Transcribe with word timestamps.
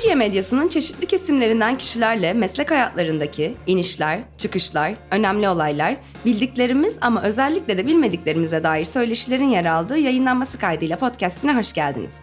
Türkiye 0.00 0.14
medyasının 0.14 0.68
çeşitli 0.68 1.06
kesimlerinden 1.06 1.78
kişilerle 1.78 2.32
meslek 2.32 2.70
hayatlarındaki 2.70 3.54
inişler, 3.66 4.20
çıkışlar, 4.38 4.94
önemli 5.10 5.48
olaylar, 5.48 5.96
bildiklerimiz 6.24 6.96
ama 7.00 7.22
özellikle 7.22 7.78
de 7.78 7.86
bilmediklerimize 7.86 8.64
dair 8.64 8.84
söyleşilerin 8.84 9.48
yer 9.48 9.64
aldığı 9.64 9.98
yayınlanması 9.98 10.58
kaydıyla 10.58 10.96
podcastine 10.96 11.56
hoş 11.56 11.72
geldiniz. 11.72 12.14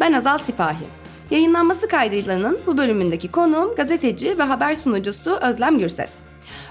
Ben 0.00 0.12
Azal 0.12 0.38
Sipahi. 0.38 0.84
Yayınlanması 1.30 1.88
kaydıylanın 1.88 2.58
bu 2.66 2.76
bölümündeki 2.76 3.28
konuğum 3.28 3.74
gazeteci 3.74 4.38
ve 4.38 4.42
haber 4.42 4.74
sunucusu 4.74 5.38
Özlem 5.42 5.78
Gürses. 5.78 6.10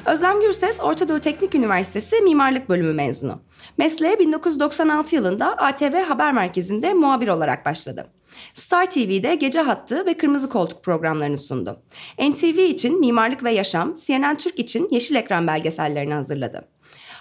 Özlem 0.06 0.42
Gürses, 0.42 0.80
Orta 0.80 1.10
Doğu 1.10 1.20
Teknik 1.20 1.56
Üniversitesi 1.56 2.22
Mimarlık 2.22 2.70
Bölümü 2.70 2.94
mezunu. 2.94 3.42
Mesleğe 3.78 4.20
1996 4.20 5.16
yılında 5.16 5.58
ATV 5.58 6.04
Haber 6.08 6.34
Merkezi'nde 6.34 6.94
muhabir 6.94 7.28
olarak 7.28 7.66
başladı. 7.66 8.19
Star 8.54 8.90
TV'de 8.90 9.36
gece 9.36 9.62
hattı 9.62 10.06
ve 10.06 10.14
kırmızı 10.14 10.50
koltuk 10.50 10.84
programlarını 10.84 11.38
sundu. 11.38 11.82
NTV 12.20 12.58
için 12.58 13.00
Mimarlık 13.00 13.44
ve 13.44 13.52
Yaşam, 13.52 13.94
CNN 14.06 14.36
Türk 14.36 14.60
için 14.60 14.88
Yeşil 14.92 15.16
Ekran 15.16 15.48
belgesellerini 15.48 16.14
hazırladı. 16.14 16.68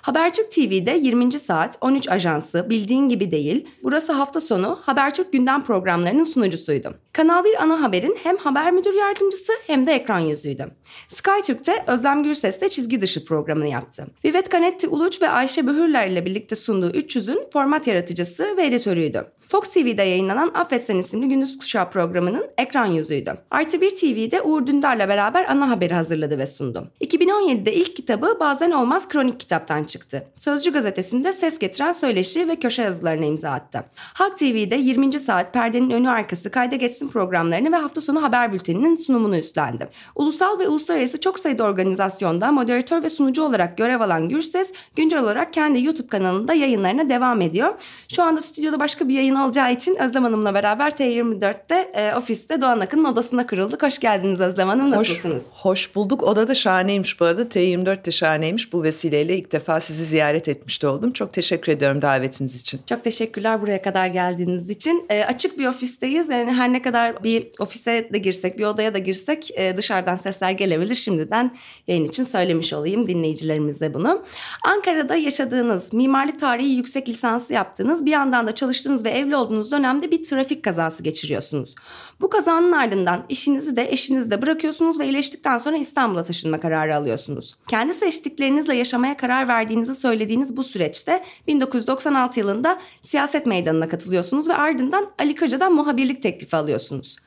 Habertürk 0.03 0.51
TV'de 0.51 0.99
20. 1.03 1.33
saat 1.33 1.79
13 1.81 2.09
ajansı 2.09 2.71
bildiğin 2.71 3.09
gibi 3.09 3.31
değil, 3.31 3.69
burası 3.83 4.13
hafta 4.13 4.41
sonu 4.41 4.79
Habertürk 4.83 5.33
gündem 5.33 5.65
programlarının 5.65 6.25
sunucusuydu. 6.25 6.95
Kanal 7.13 7.45
1 7.45 7.63
ana 7.63 7.83
haberin 7.83 8.19
hem 8.23 8.37
haber 8.37 8.73
müdür 8.73 8.95
yardımcısı 8.95 9.53
hem 9.67 9.87
de 9.87 9.93
ekran 9.93 10.19
yüzüydü. 10.19 10.67
Sky 11.09 11.41
Türk'te 11.47 11.85
Özlem 11.87 12.23
Gürses'te 12.23 12.69
çizgi 12.69 13.01
dışı 13.01 13.25
programını 13.25 13.69
yaptı. 13.69 14.07
Vivet 14.25 14.53
Canetti 14.53 14.89
Uluç 14.89 15.23
ve 15.23 15.29
Ayşe 15.29 15.67
Böhürler 15.67 16.09
ile 16.09 16.25
birlikte 16.25 16.57
sunduğu 16.57 16.91
300'ün 16.91 17.51
format 17.53 17.87
yaratıcısı 17.87 18.57
ve 18.57 18.67
editörüydü. 18.67 19.25
Fox 19.49 19.69
TV'de 19.69 20.03
yayınlanan 20.03 20.51
Affetsen 20.55 20.97
isimli 20.97 21.29
Gündüz 21.29 21.59
Kuşağı 21.59 21.91
programının 21.91 22.47
ekran 22.59 22.87
yüzüydü. 22.87 23.35
Artı 23.51 23.81
bir 23.81 23.91
TV'de 23.91 24.43
Uğur 24.43 24.67
Dündar'la 24.67 25.09
beraber 25.09 25.45
ana 25.45 25.71
haberi 25.71 25.95
hazırladı 25.95 26.39
ve 26.39 26.47
sundu. 26.47 26.89
2017'de 27.01 27.75
ilk 27.75 27.97
kitabı 27.97 28.37
Bazen 28.41 28.71
Olmaz 28.71 29.09
Kronik 29.09 29.41
kitaptan 29.41 29.85
çıktı. 29.85 30.27
Sözcü 30.35 30.73
gazetesinde 30.73 31.33
ses 31.33 31.59
getiren 31.59 31.93
söyleşi 31.93 32.49
ve 32.49 32.57
köşe 32.57 32.83
yazılarına 32.83 33.25
imza 33.25 33.51
attı. 33.51 33.85
Halk 33.97 34.39
TV'de 34.39 34.77
20. 34.77 35.13
saat 35.13 35.55
perdenin 35.55 35.91
önü 35.91 36.11
arkası 36.11 36.51
kayda 36.51 36.77
geçsin 36.77 37.08
programlarını 37.09 37.73
ve 37.73 37.77
hafta 37.77 38.01
sonu 38.01 38.23
haber 38.23 38.53
bülteninin 38.53 38.97
sunumunu 38.97 39.37
üstlendi. 39.37 39.89
Ulusal 40.15 40.59
ve 40.59 40.69
uluslararası 40.69 41.21
çok 41.21 41.39
sayıda 41.39 41.65
organizasyonda 41.65 42.53
moderatör 42.53 43.03
ve 43.03 43.11
sunucu 43.11 43.43
olarak 43.43 43.79
görev 43.79 44.01
alan 44.01 44.29
Gürses, 44.29 44.73
güncel 44.97 45.23
olarak 45.23 45.53
kendi 45.53 45.85
YouTube 45.85 46.09
kanalında 46.09 46.55
yayınlarına 46.55 47.11
devam 47.11 47.41
ediyor. 47.41 47.75
Şu 48.09 48.23
anda 48.23 48.41
stüdyoda 48.41 48.81
başka 48.81 49.09
bir 49.09 49.15
yayın 49.15 49.35
olacağı 49.35 49.73
için 49.73 49.97
Özlem 49.97 50.23
Hanım'la 50.23 50.55
beraber 50.55 50.91
T24'te 50.91 51.75
e, 51.75 52.15
ofiste 52.15 52.61
Doğan 52.61 52.81
Akın'ın 52.81 53.05
odasına 53.05 53.47
kırıldık. 53.47 53.83
Hoş 53.83 53.99
geldiniz 53.99 54.41
Özlem 54.41 54.69
Hanım. 54.69 54.91
Nasılsınız? 54.91 55.45
Hoş, 55.53 55.63
hoş 55.63 55.95
bulduk. 55.95 56.23
Oda 56.23 56.49
da 56.49 56.55
şahaneymiş 56.55 57.21
bu 57.21 57.25
arada. 57.25 57.43
T24 57.43 58.05
de 58.05 58.11
şahaneymiş. 58.11 58.73
Bu 58.73 58.83
vesileyle 58.83 59.37
ilk 59.37 59.53
defa 59.53 59.81
sizi 59.81 60.05
ziyaret 60.05 60.49
etmiş 60.49 60.83
de 60.83 60.89
oldum. 60.89 61.13
Çok 61.13 61.33
teşekkür 61.33 61.73
ediyorum 61.73 62.03
davetiniz 62.03 62.55
için. 62.61 62.81
Çok 62.89 63.05
teşekkürler 63.05 63.63
buraya 63.63 63.83
kadar 63.83 64.07
geldiğiniz 64.07 64.71
için. 64.71 65.07
E, 65.09 65.25
açık 65.25 65.59
bir 65.59 65.67
ofisteyiz. 65.67 66.29
Yani 66.29 66.53
her 66.53 66.73
ne 66.73 66.83
kadar 66.83 66.88
bir 67.25 67.49
ofise 67.59 68.09
de 68.13 68.19
girsek, 68.19 68.59
bir 68.59 68.65
odaya 68.65 68.95
da 68.95 68.99
girsek 68.99 69.51
e, 69.59 69.77
dışarıdan 69.77 70.17
sesler 70.17 70.51
gelebilir. 70.51 70.95
Şimdiden 70.95 71.57
yayın 71.87 72.05
için 72.05 72.25
söylemiş 72.25 72.73
olayım 72.73 73.07
dinleyicilerimize 73.07 73.95
bunu. 73.95 74.25
Ankara'da 74.65 75.17
yaşadığınız, 75.17 75.93
mimarlık 75.93 76.39
tarihi 76.39 76.69
yüksek 76.69 77.09
lisansı 77.09 77.53
yaptığınız, 77.53 78.07
bir 78.07 78.11
yandan 78.11 78.47
da 78.47 78.55
çalıştığınız 78.55 79.05
ve 79.05 79.11
ev 79.11 79.29
evli 79.29 79.37
olduğunuz 79.37 79.73
dönemde 79.73 80.11
bir 80.11 80.25
trafik 80.25 80.63
kazası 80.63 81.03
geçiriyorsunuz. 81.03 81.75
Bu 82.21 82.31
kazanın 82.31 82.73
ardından 82.73 83.25
işinizi 83.29 83.77
de 83.77 83.93
eşinizi 83.93 84.31
de 84.31 84.43
bırakıyorsunuz 84.43 84.99
ve 84.99 85.05
iyileştikten 85.05 85.59
sonra 85.59 85.77
İstanbul'a 85.77 86.23
taşınma 86.23 86.61
kararı 86.61 86.97
alıyorsunuz. 86.97 87.55
Kendi 87.69 87.95
seçtiklerinizle 87.95 88.75
yaşamaya 88.75 89.17
karar 89.17 89.49
verdiğinizi 89.49 89.95
söylediğiniz 89.95 90.57
bu 90.57 90.65
süreçte 90.65 91.25
1996 91.47 92.41
yılında 92.41 92.79
siyaset 93.03 93.47
meydanına 93.47 93.89
katılıyorsunuz 93.89 94.49
ve 94.49 94.55
ardından 94.55 95.11
Ali 95.19 95.35
Kırca'dan 95.35 95.73
muhabirlik 95.73 96.23
teklifi 96.23 96.57
alıyorsunuz. 96.57 96.78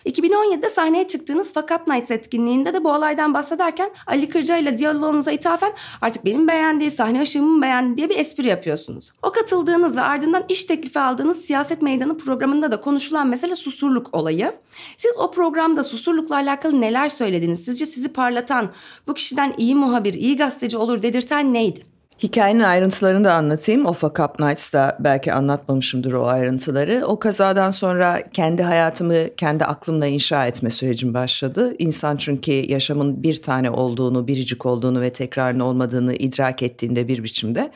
2017'de 0.05 0.69
sahneye 0.69 1.07
çıktığınız 1.07 1.53
Fuck 1.53 1.71
Up 1.71 1.87
Nights 1.87 2.11
etkinliğinde 2.11 2.73
de 2.73 2.83
bu 2.83 2.91
olaydan 2.91 3.33
bahsederken 3.33 3.89
Ali 4.07 4.29
Kırca 4.29 4.57
ile 4.57 4.77
diyaloğunuza 4.77 5.31
ithafen 5.31 5.73
artık 6.01 6.25
benim 6.25 6.47
beğendiği 6.47 6.91
sahne 6.91 7.21
ışığımın 7.21 7.61
beğendiği 7.61 7.97
diye 7.97 8.09
bir 8.09 8.17
espri 8.17 8.47
yapıyorsunuz. 8.47 9.11
O 9.23 9.31
katıldığınız 9.31 9.97
ve 9.97 10.01
ardından 10.01 10.43
iş 10.49 10.65
teklifi 10.65 10.99
aldığınız 10.99 11.41
siyaset 11.41 11.81
Meydanı 11.81 12.17
programında 12.17 12.71
da 12.71 12.81
konuşulan 12.81 13.27
mesele 13.27 13.55
susurluk 13.55 14.15
olayı. 14.15 14.53
Siz 14.97 15.17
o 15.17 15.31
programda 15.31 15.83
susurlukla 15.83 16.35
alakalı 16.35 16.81
neler 16.81 17.09
söylediniz? 17.09 17.65
Sizce 17.65 17.85
sizi 17.85 18.09
parlatan, 18.09 18.71
bu 19.07 19.13
kişiden 19.13 19.53
iyi 19.57 19.75
muhabir, 19.75 20.13
iyi 20.13 20.37
gazeteci 20.37 20.77
olur 20.77 21.01
dedirten 21.01 21.53
neydi? 21.53 21.90
Hikayenin 22.23 22.59
ayrıntılarını 22.59 23.23
da 23.23 23.33
anlatayım. 23.33 23.85
O 23.85 23.93
Fuck 23.93 24.19
Up 24.19 24.39
Nights'da 24.39 24.97
belki 24.99 25.33
anlatmamışımdır 25.33 26.13
o 26.13 26.27
ayrıntıları. 26.27 27.03
O 27.05 27.19
kazadan 27.19 27.71
sonra 27.71 28.29
kendi 28.33 28.63
hayatımı 28.63 29.35
kendi 29.37 29.65
aklımla 29.65 30.07
inşa 30.07 30.47
etme 30.47 30.69
sürecim 30.69 31.13
başladı. 31.13 31.73
İnsan 31.79 32.17
çünkü 32.17 32.51
yaşamın 32.51 33.23
bir 33.23 33.41
tane 33.41 33.71
olduğunu, 33.71 34.27
biricik 34.27 34.65
olduğunu 34.65 35.01
ve 35.01 35.09
tekrarın 35.09 35.59
olmadığını 35.59 36.13
idrak 36.13 36.63
ettiğinde 36.63 37.07
bir 37.07 37.23
biçimde 37.23 37.71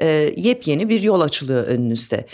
e, 0.00 0.32
yepyeni 0.36 0.88
bir 0.88 1.02
yol 1.02 1.20
açılıyor 1.20 1.66
önünüzde. 1.66 2.26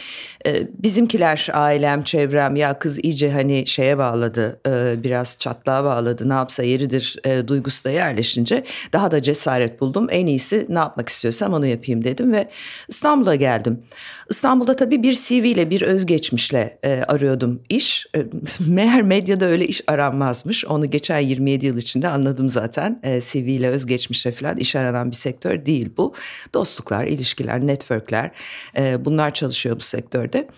E, 0.47 0.69
bizimkiler 0.79 1.49
ailem, 1.53 2.03
çevrem 2.03 2.57
ya 2.57 2.79
kız 2.79 2.99
iyice 3.05 3.31
hani 3.31 3.67
şeye 3.67 3.99
bağladı 3.99 4.61
e, 4.69 5.03
biraz 5.05 5.37
çatlağa 5.39 5.85
bağladı 5.85 6.29
ne 6.29 6.33
yapsa 6.33 6.63
yeridir 6.63 7.17
e, 7.25 7.49
duygusu 7.49 7.85
da 7.85 7.91
yerleşince 7.91 8.65
daha 8.93 9.11
da 9.11 9.23
cesaret 9.23 9.81
buldum. 9.81 10.07
En 10.11 10.27
iyisi 10.27 10.67
ne 10.69 10.79
yapmak 10.79 11.09
istiyorsam 11.09 11.53
onu 11.53 11.67
yapayım 11.67 12.05
dedim 12.05 12.33
ve 12.33 12.49
İstanbul'a 12.89 13.35
geldim. 13.35 13.83
İstanbul'da 14.31 14.77
tabii 14.77 15.03
bir 15.03 15.15
CV 15.15 15.33
ile 15.33 15.71
bir 15.71 15.83
özgeçmişle 15.83 16.79
e, 16.85 17.03
arıyordum 17.09 17.63
iş. 17.69 18.07
E, 18.17 18.19
meğer 18.67 19.03
medyada 19.03 19.45
öyle 19.45 19.67
iş 19.67 19.81
aranmazmış. 19.87 20.65
Onu 20.65 20.91
geçen 20.91 21.19
27 21.19 21.67
yıl 21.67 21.77
içinde 21.77 22.09
anladım 22.09 22.49
zaten. 22.49 23.01
E, 23.03 23.21
CV 23.21 23.37
ile 23.37 23.69
özgeçmişle 23.69 24.33
falan 24.33 24.57
iş 24.57 24.77
aranan 24.77 25.11
bir 25.11 25.17
sektör 25.17 25.67
değil 25.67 25.91
bu. 25.97 26.15
Dostluklar, 26.55 27.05
ilişkiler, 27.05 27.52
networkler 27.61 28.31
e, 28.77 29.05
bunlar 29.05 29.35
çalışıyor 29.35 29.77
bu 29.77 29.81
sektörde. 29.81 30.49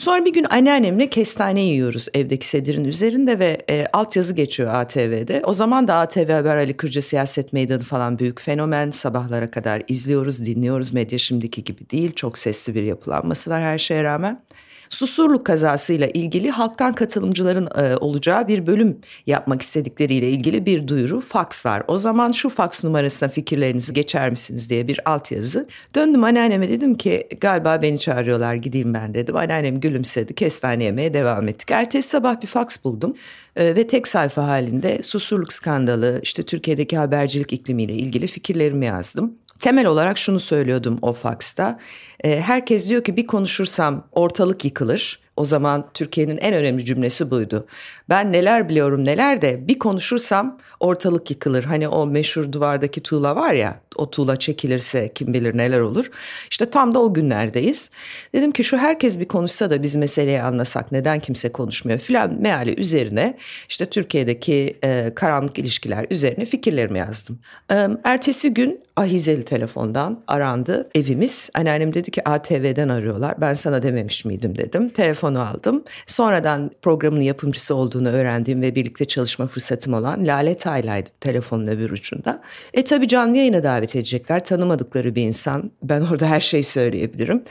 Sonra 0.00 0.24
bir 0.24 0.32
gün 0.32 0.46
anneannemle 0.50 1.10
kestane 1.10 1.60
yiyoruz 1.60 2.08
evdeki 2.14 2.46
sedirin 2.46 2.84
üzerinde 2.84 3.38
ve 3.38 3.58
e, 3.70 3.86
altyazı 3.92 4.34
geçiyor 4.34 4.74
ATV'de. 4.74 5.42
O 5.44 5.52
zaman 5.52 5.88
da 5.88 5.94
ATV 5.94 6.30
Haber 6.32 6.56
Ali 6.56 6.76
Kırca 6.76 7.02
Siyaset 7.02 7.52
Meydanı 7.52 7.82
falan 7.82 8.18
büyük 8.18 8.40
fenomen. 8.40 8.90
Sabahlara 8.90 9.50
kadar 9.50 9.82
izliyoruz, 9.88 10.46
dinliyoruz. 10.46 10.92
Medya 10.92 11.18
şimdiki 11.18 11.64
gibi 11.64 11.90
değil. 11.90 12.12
Çok 12.12 12.38
sesli 12.38 12.74
bir 12.74 12.82
yapılanması 12.82 13.50
var 13.50 13.62
her 13.62 13.78
şeye 13.78 14.04
rağmen. 14.04 14.42
Susurluk 14.90 15.46
kazasıyla 15.46 16.06
ilgili 16.06 16.50
halktan 16.50 16.92
katılımcıların 16.92 17.68
e, 17.76 17.96
olacağı 17.96 18.48
bir 18.48 18.66
bölüm 18.66 18.98
yapmak 19.26 19.62
istedikleriyle 19.62 20.30
ilgili 20.30 20.66
bir 20.66 20.88
duyuru 20.88 21.20
fax 21.20 21.66
var. 21.66 21.82
O 21.88 21.98
zaman 21.98 22.32
şu 22.32 22.48
fax 22.48 22.84
numarasına 22.84 23.28
fikirlerinizi 23.28 23.92
geçer 23.92 24.30
misiniz 24.30 24.70
diye 24.70 24.88
bir 24.88 25.10
altyazı. 25.10 25.68
Döndüm 25.94 26.24
anneanneme 26.24 26.68
dedim 26.68 26.94
ki 26.94 27.28
galiba 27.40 27.82
beni 27.82 27.98
çağırıyorlar 27.98 28.54
gideyim 28.54 28.94
ben 28.94 29.14
dedim. 29.14 29.36
Anneannem 29.36 29.80
gülümsedi 29.80 30.34
kestane 30.34 30.84
yemeye 30.84 31.12
devam 31.12 31.48
ettik. 31.48 31.70
Ertesi 31.70 32.08
sabah 32.08 32.42
bir 32.42 32.46
fax 32.46 32.84
buldum 32.84 33.14
e, 33.56 33.74
ve 33.74 33.86
tek 33.86 34.08
sayfa 34.08 34.46
halinde 34.46 35.02
susurluk 35.02 35.52
skandalı 35.52 36.20
işte 36.22 36.42
Türkiye'deki 36.42 36.96
habercilik 36.96 37.52
iklimiyle 37.52 37.92
ilgili 37.92 38.26
fikirlerimi 38.26 38.86
yazdım. 38.86 39.34
Temel 39.60 39.86
olarak 39.86 40.18
şunu 40.18 40.40
söylüyordum 40.40 40.98
o 41.02 41.12
faxta. 41.12 41.78
E, 42.24 42.40
herkes 42.40 42.88
diyor 42.88 43.04
ki 43.04 43.16
bir 43.16 43.26
konuşursam 43.26 44.08
ortalık 44.12 44.64
yıkılır. 44.64 45.20
O 45.36 45.44
zaman 45.44 45.88
Türkiye'nin 45.94 46.38
en 46.38 46.54
önemli 46.54 46.84
cümlesi 46.84 47.30
buydu. 47.30 47.66
Ben 48.08 48.32
neler 48.32 48.68
biliyorum 48.68 49.04
neler 49.04 49.42
de 49.42 49.68
bir 49.68 49.78
konuşursam 49.78 50.58
ortalık 50.80 51.30
yıkılır. 51.30 51.64
Hani 51.64 51.88
o 51.88 52.06
meşhur 52.06 52.52
duvardaki 52.52 53.00
tuğla 53.00 53.36
var 53.36 53.54
ya 53.54 53.80
o 53.96 54.10
tuğla 54.10 54.36
çekilirse 54.36 55.12
kim 55.14 55.34
bilir 55.34 55.56
neler 55.56 55.80
olur. 55.80 56.10
İşte 56.50 56.70
tam 56.70 56.94
da 56.94 57.02
o 57.02 57.14
günlerdeyiz. 57.14 57.90
Dedim 58.34 58.52
ki 58.52 58.64
şu 58.64 58.78
herkes 58.78 59.20
bir 59.20 59.24
konuşsa 59.24 59.70
da 59.70 59.82
biz 59.82 59.96
meseleyi 59.96 60.42
anlasak 60.42 60.92
neden 60.92 61.20
kimse 61.20 61.52
konuşmuyor 61.52 61.98
filan 61.98 62.34
meali 62.40 62.80
üzerine 62.80 63.36
işte 63.68 63.86
Türkiye'deki 63.86 64.78
e, 64.84 65.12
karanlık 65.14 65.58
ilişkiler 65.58 66.06
üzerine 66.10 66.44
fikirlerimi 66.44 66.98
yazdım. 66.98 67.38
E, 67.72 67.88
ertesi 68.04 68.54
gün 68.54 68.80
Ahizeli 68.96 69.44
telefondan 69.44 70.22
arandı 70.26 70.90
evimiz. 70.94 71.50
Anneannem 71.54 71.94
dedi 71.94 72.09
ki 72.10 72.28
ATV'den 72.28 72.88
arıyorlar. 72.88 73.40
Ben 73.40 73.54
sana 73.54 73.82
dememiş 73.82 74.24
miydim 74.24 74.58
dedim. 74.58 74.88
Telefonu 74.88 75.40
aldım. 75.40 75.84
Sonradan 76.06 76.70
programın 76.82 77.20
yapımcısı 77.20 77.74
olduğunu 77.74 78.08
öğrendiğim 78.08 78.62
ve 78.62 78.74
birlikte 78.74 79.04
çalışma 79.04 79.46
fırsatım 79.46 79.94
olan 79.94 80.26
Lale 80.26 80.56
Taylay'dı 80.56 81.10
telefonun 81.20 81.66
öbür 81.66 81.90
ucunda. 81.90 82.40
E 82.74 82.84
tabi 82.84 83.08
canlı 83.08 83.36
yayına 83.36 83.62
davet 83.62 83.96
edecekler. 83.96 84.44
Tanımadıkları 84.44 85.14
bir 85.14 85.22
insan. 85.22 85.70
Ben 85.82 86.00
orada 86.00 86.26
her 86.26 86.40
şeyi 86.40 86.64
söyleyebilirim. 86.64 87.44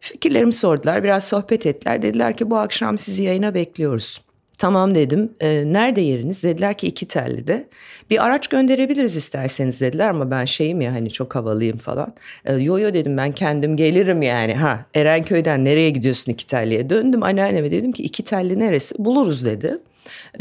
Fikirlerimi 0.00 0.52
sordular. 0.52 1.04
Biraz 1.04 1.28
sohbet 1.28 1.66
ettiler. 1.66 2.02
Dediler 2.02 2.36
ki 2.36 2.50
bu 2.50 2.56
akşam 2.56 2.98
sizi 2.98 3.22
yayına 3.22 3.54
bekliyoruz. 3.54 4.22
Tamam 4.62 4.94
dedim. 4.94 5.32
E, 5.40 5.72
nerede 5.72 6.00
yeriniz? 6.00 6.42
Dediler 6.42 6.74
ki 6.78 6.86
iki 6.86 7.06
telli 7.06 7.46
de. 7.46 7.68
Bir 8.10 8.26
araç 8.26 8.46
gönderebiliriz 8.46 9.16
isterseniz 9.16 9.80
dediler 9.80 10.08
ama 10.08 10.30
ben 10.30 10.44
şeyim 10.44 10.80
ya 10.80 10.92
hani 10.92 11.10
çok 11.10 11.34
havalıyım 11.34 11.78
falan. 11.78 12.14
E, 12.44 12.54
yo 12.54 12.78
yo 12.78 12.94
dedim 12.94 13.16
ben 13.16 13.32
kendim 13.32 13.76
gelirim 13.76 14.22
yani. 14.22 14.54
Ha 14.54 14.86
Erenköy'den 14.94 15.64
nereye 15.64 15.90
gidiyorsun 15.90 16.32
iki 16.32 16.46
telliye? 16.46 16.90
Döndüm 16.90 17.22
anneanneme 17.22 17.70
dedim 17.70 17.92
ki 17.92 18.02
iki 18.02 18.24
telli 18.24 18.60
neresi? 18.60 18.94
Buluruz 18.98 19.44
dedi. 19.44 19.78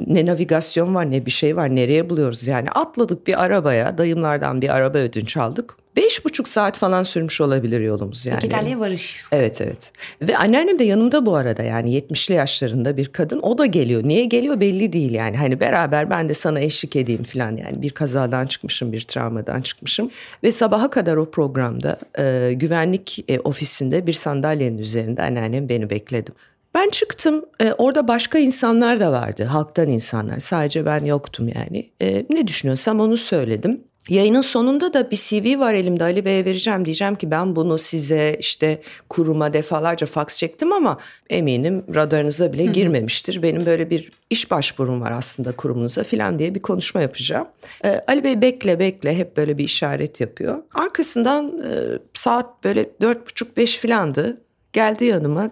Ne 0.08 0.26
navigasyon 0.26 0.96
var 0.96 1.12
ne 1.12 1.26
bir 1.26 1.32
şey 1.32 1.56
var 1.56 1.76
nereye 1.76 2.10
buluyoruz 2.10 2.48
yani 2.48 2.70
atladık 2.70 3.28
bir 3.28 3.44
arabaya 3.44 3.98
dayımlardan 3.98 4.62
bir 4.62 4.70
araba 4.70 4.98
ödünç 4.98 5.38
aldık. 5.38 5.81
Beş 5.96 6.26
buçuk 6.26 6.48
saat 6.48 6.78
falan 6.78 7.04
sürmüş 7.04 7.42
olabilir 7.42 7.82
yolumuz 7.82 8.26
yani. 8.26 8.38
İki 8.38 8.50
varış. 8.80 9.24
Evet 9.32 9.62
evet. 9.62 9.92
Ve 10.22 10.38
anneannem 10.38 10.80
de 10.80 10.84
yanımda 10.84 11.26
bu 11.26 11.36
arada 11.36 11.64
yani 11.64 12.00
70'li 12.00 12.34
yaşlarında 12.34 12.98
bir 12.98 13.06
kadın. 13.06 13.40
O 13.42 13.58
da 13.58 13.66
geliyor. 13.66 14.02
Niye 14.04 14.26
geliyor 14.26 14.60
belli 14.60 14.94
değil 14.94 15.12
yani. 15.12 15.38
Hani 15.38 15.60
beraber 15.60 16.10
ben 16.10 16.30
de 16.30 16.34
sana 16.34 16.60
eşlik 16.60 16.96
edeyim 16.96 17.24
falan 17.24 17.58
yani. 17.58 17.82
Bir 17.82 17.90
kazadan 17.90 18.46
çıkmışım, 18.46 18.92
bir 18.92 19.02
travmadan 19.02 19.62
çıkmışım. 19.62 20.12
Ve 20.44 20.52
sabaha 20.52 20.90
kadar 20.90 21.18
o 21.18 21.32
programda 21.32 22.00
e, 22.20 22.54
güvenlik 22.54 23.26
e, 23.28 23.40
ofisinde 23.40 24.08
bir 24.08 24.14
sandalyenin 24.14 24.78
üzerinde 24.78 25.22
anneannem 25.24 25.70
beni 25.70 25.90
bekledim. 25.90 26.34
Ben 26.76 26.90
çıktım. 26.90 27.46
E, 27.62 27.74
orada 27.74 28.08
başka 28.08 28.40
insanlar 28.40 29.00
da 29.00 29.12
vardı. 29.12 29.44
Halktan 29.44 29.90
insanlar. 29.90 30.40
Sadece 30.40 30.86
ben 30.86 31.06
yoktum 31.06 31.48
yani. 31.56 31.90
E, 32.02 32.26
ne 32.30 32.48
düşünüyorsam 32.48 33.00
onu 33.00 33.18
söyledim. 33.18 33.82
Yayının 34.10 34.42
sonunda 34.42 34.94
da 34.94 35.12
bir 35.12 35.16
CV 35.16 35.60
var 35.60 35.74
elimde 35.74 36.04
Ali 36.04 36.26
Bey'e 36.26 36.46
vereceğim. 36.46 36.86
Diyeceğim 36.86 37.16
ki 37.16 37.32
ben 37.32 37.56
bunu 37.56 37.78
size 37.78 38.38
işte 38.40 38.82
kuruma 39.10 39.54
defalarca 39.54 40.08
faks 40.08 40.38
çektim 40.38 40.74
ama 40.74 40.98
eminim 41.30 41.84
radarınıza 41.96 42.54
bile 42.54 42.66
girmemiştir. 42.66 43.42
Benim 43.42 43.66
böyle 43.66 43.90
bir 43.90 44.12
iş 44.30 44.52
başvurum 44.52 45.02
var 45.02 45.12
aslında 45.12 45.52
kurumunuza 45.52 46.04
filan 46.04 46.40
diye 46.40 46.56
bir 46.56 46.62
konuşma 46.62 47.02
yapacağım. 47.02 47.48
Ee, 47.86 48.02
Ali 48.08 48.24
Bey 48.24 48.42
bekle 48.42 48.80
bekle 48.80 49.18
hep 49.18 49.38
böyle 49.38 49.58
bir 49.58 49.64
işaret 49.64 50.20
yapıyor. 50.20 50.64
Arkasından 50.74 51.48
e, 51.48 51.72
saat 52.14 52.64
böyle 52.64 52.90
dört 53.02 53.28
buçuk 53.28 53.58
beş 53.58 53.78
filandı. 53.78 54.42
Geldi 54.74 55.06
yanıma 55.06 55.52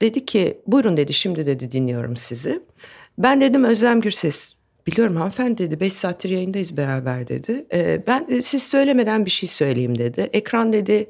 Dedi 0.00 0.26
ki 0.26 0.58
buyurun 0.66 0.96
dedi 0.96 1.12
şimdi 1.12 1.46
dedi 1.46 1.72
dinliyorum 1.72 2.16
sizi. 2.16 2.62
Ben 3.18 3.40
dedim 3.40 3.64
Özlem 3.64 4.00
Gürses. 4.00 4.53
Biliyorum 4.86 5.16
hanımefendi 5.16 5.58
dedi 5.58 5.80
5 5.80 5.92
saattir 5.92 6.30
yayındayız 6.30 6.76
beraber 6.76 7.28
dedi. 7.28 7.64
Ee, 7.72 8.02
ben 8.06 8.28
de, 8.28 8.42
siz 8.42 8.62
söylemeden 8.62 9.24
bir 9.24 9.30
şey 9.30 9.48
söyleyeyim 9.48 9.98
dedi. 9.98 10.30
Ekran 10.32 10.72
dedi 10.72 11.06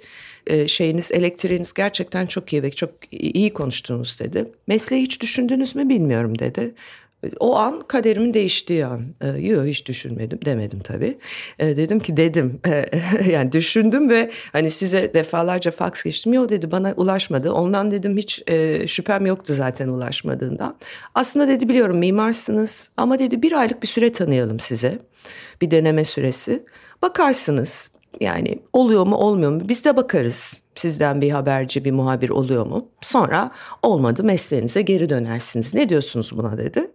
e, 0.47 0.69
şeyiniz 0.69 1.13
elektriğiniz 1.13 1.73
gerçekten 1.73 2.27
çok 2.27 2.53
iyi 2.53 2.63
ve 2.63 2.71
çok 2.71 2.91
iyi 3.11 3.53
konuştunuz 3.53 4.21
dedi. 4.21 4.53
Mesleği 4.67 5.03
hiç 5.03 5.21
düşündünüz 5.21 5.77
mü 5.77 5.89
bilmiyorum 5.89 6.39
dedi. 6.39 6.75
O 7.41 7.57
an 7.57 7.81
kaderimin 7.81 8.35
değiştiği 8.35 8.87
an. 8.87 9.03
E, 9.21 9.29
Yok 9.29 9.67
hiç 9.67 9.87
düşünmedim 9.89 10.39
demedim 10.45 10.81
tabii. 10.81 11.19
E, 11.59 11.77
dedim 11.77 11.99
ki 11.99 12.17
dedim 12.17 12.61
yani 13.31 13.53
düşündüm 13.53 14.11
ve 14.11 14.31
hani 14.53 14.71
size 14.71 15.15
defalarca 15.15 15.71
faks 15.71 16.03
geçtim. 16.03 16.33
Yok 16.33 16.49
dedi 16.49 16.71
bana 16.71 16.93
ulaşmadı. 16.97 17.53
Ondan 17.53 17.91
dedim 17.91 18.17
hiç 18.17 18.43
e, 18.47 18.89
şüphem 18.89 19.27
yoktu 19.27 19.55
zaten 19.55 19.89
ulaşmadığından. 19.89 20.77
Aslında 21.15 21.49
dedi 21.49 21.69
biliyorum 21.69 21.99
mimarsınız 21.99 22.91
ama 22.97 23.19
dedi 23.19 23.43
bir 23.43 23.53
aylık 23.53 23.83
bir 23.83 23.89
süre 23.89 24.13
tanıyalım 24.13 24.61
size. 24.61 24.99
Bir 25.61 25.71
deneme 25.71 26.05
süresi. 26.05 26.65
Bakarsınız 27.03 27.91
yani 28.21 28.59
oluyor 28.73 29.07
mu 29.07 29.17
olmuyor 29.17 29.51
mu 29.51 29.63
biz 29.69 29.85
de 29.85 29.97
bakarız. 29.97 30.61
Sizden 30.75 31.21
bir 31.21 31.31
haberci 31.31 31.85
bir 31.85 31.93
muhabir 31.93 32.31
oluyor 32.31 32.67
mu? 32.67 32.89
Sonra 33.01 33.51
olmadı 33.83 34.25
mesleğinize 34.25 34.83
geri 34.83 35.09
dönersiniz. 35.09 35.75
Ne 35.75 35.89
diyorsunuz 35.89 36.37
buna 36.37 36.59
dedi. 36.59 36.91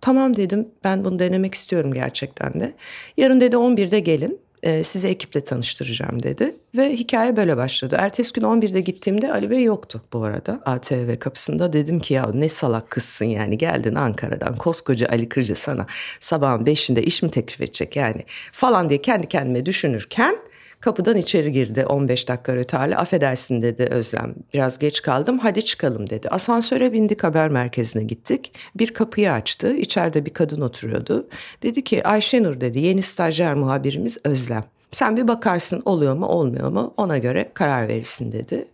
Tamam 0.00 0.36
dedim 0.36 0.68
ben 0.84 1.04
bunu 1.04 1.18
denemek 1.18 1.54
istiyorum 1.54 1.92
gerçekten 1.92 2.60
de. 2.60 2.72
Yarın 3.16 3.40
dedi 3.40 3.56
11'de 3.56 4.00
gelin 4.00 4.40
e, 4.64 4.84
sizi 4.84 5.08
ekiple 5.08 5.40
tanıştıracağım 5.40 6.22
dedi. 6.22 6.56
Ve 6.76 6.92
hikaye 6.92 7.36
böyle 7.36 7.56
başladı. 7.56 7.96
Ertesi 7.98 8.32
gün 8.32 8.42
11'de 8.42 8.80
gittiğimde 8.80 9.32
Ali 9.32 9.50
Bey 9.50 9.62
yoktu 9.62 10.02
bu 10.12 10.24
arada 10.24 10.60
ATV 10.64 11.18
kapısında. 11.18 11.72
Dedim 11.72 12.00
ki 12.00 12.14
ya 12.14 12.30
ne 12.34 12.48
salak 12.48 12.90
kızsın 12.90 13.24
yani 13.24 13.58
geldin 13.58 13.94
Ankara'dan 13.94 14.56
koskoca 14.56 15.08
Ali 15.08 15.28
Kırcı 15.28 15.54
sana 15.54 15.86
sabahın 16.20 16.64
5'inde 16.64 17.00
iş 17.00 17.22
mi 17.22 17.30
teklif 17.30 17.60
edecek 17.60 17.96
yani 17.96 18.24
falan 18.52 18.88
diye 18.88 19.02
kendi 19.02 19.28
kendime 19.28 19.66
düşünürken... 19.66 20.36
Kapıdan 20.84 21.16
içeri 21.16 21.52
girdi 21.52 21.86
15 21.86 22.28
dakika 22.28 22.52
ötali. 22.52 22.96
Affedersin 22.96 23.62
dedi 23.62 23.88
Özlem. 23.90 24.34
Biraz 24.54 24.78
geç 24.78 25.02
kaldım 25.02 25.38
hadi 25.38 25.64
çıkalım 25.64 26.10
dedi. 26.10 26.28
Asansöre 26.28 26.92
bindik 26.92 27.24
haber 27.24 27.48
merkezine 27.48 28.04
gittik. 28.04 28.52
Bir 28.74 28.94
kapıyı 28.94 29.32
açtı. 29.32 29.76
İçeride 29.76 30.26
bir 30.26 30.30
kadın 30.30 30.60
oturuyordu. 30.60 31.28
Dedi 31.62 31.84
ki 31.84 32.06
Ayşenur 32.06 32.60
dedi 32.60 32.78
yeni 32.78 33.02
stajyer 33.02 33.54
muhabirimiz 33.54 34.18
Özlem. 34.24 34.64
Sen 34.92 35.16
bir 35.16 35.28
bakarsın 35.28 35.82
oluyor 35.84 36.14
mu 36.14 36.26
olmuyor 36.26 36.70
mu 36.70 36.94
ona 36.96 37.18
göre 37.18 37.50
karar 37.54 37.88
verirsin 37.88 38.32
dedi. 38.32 38.68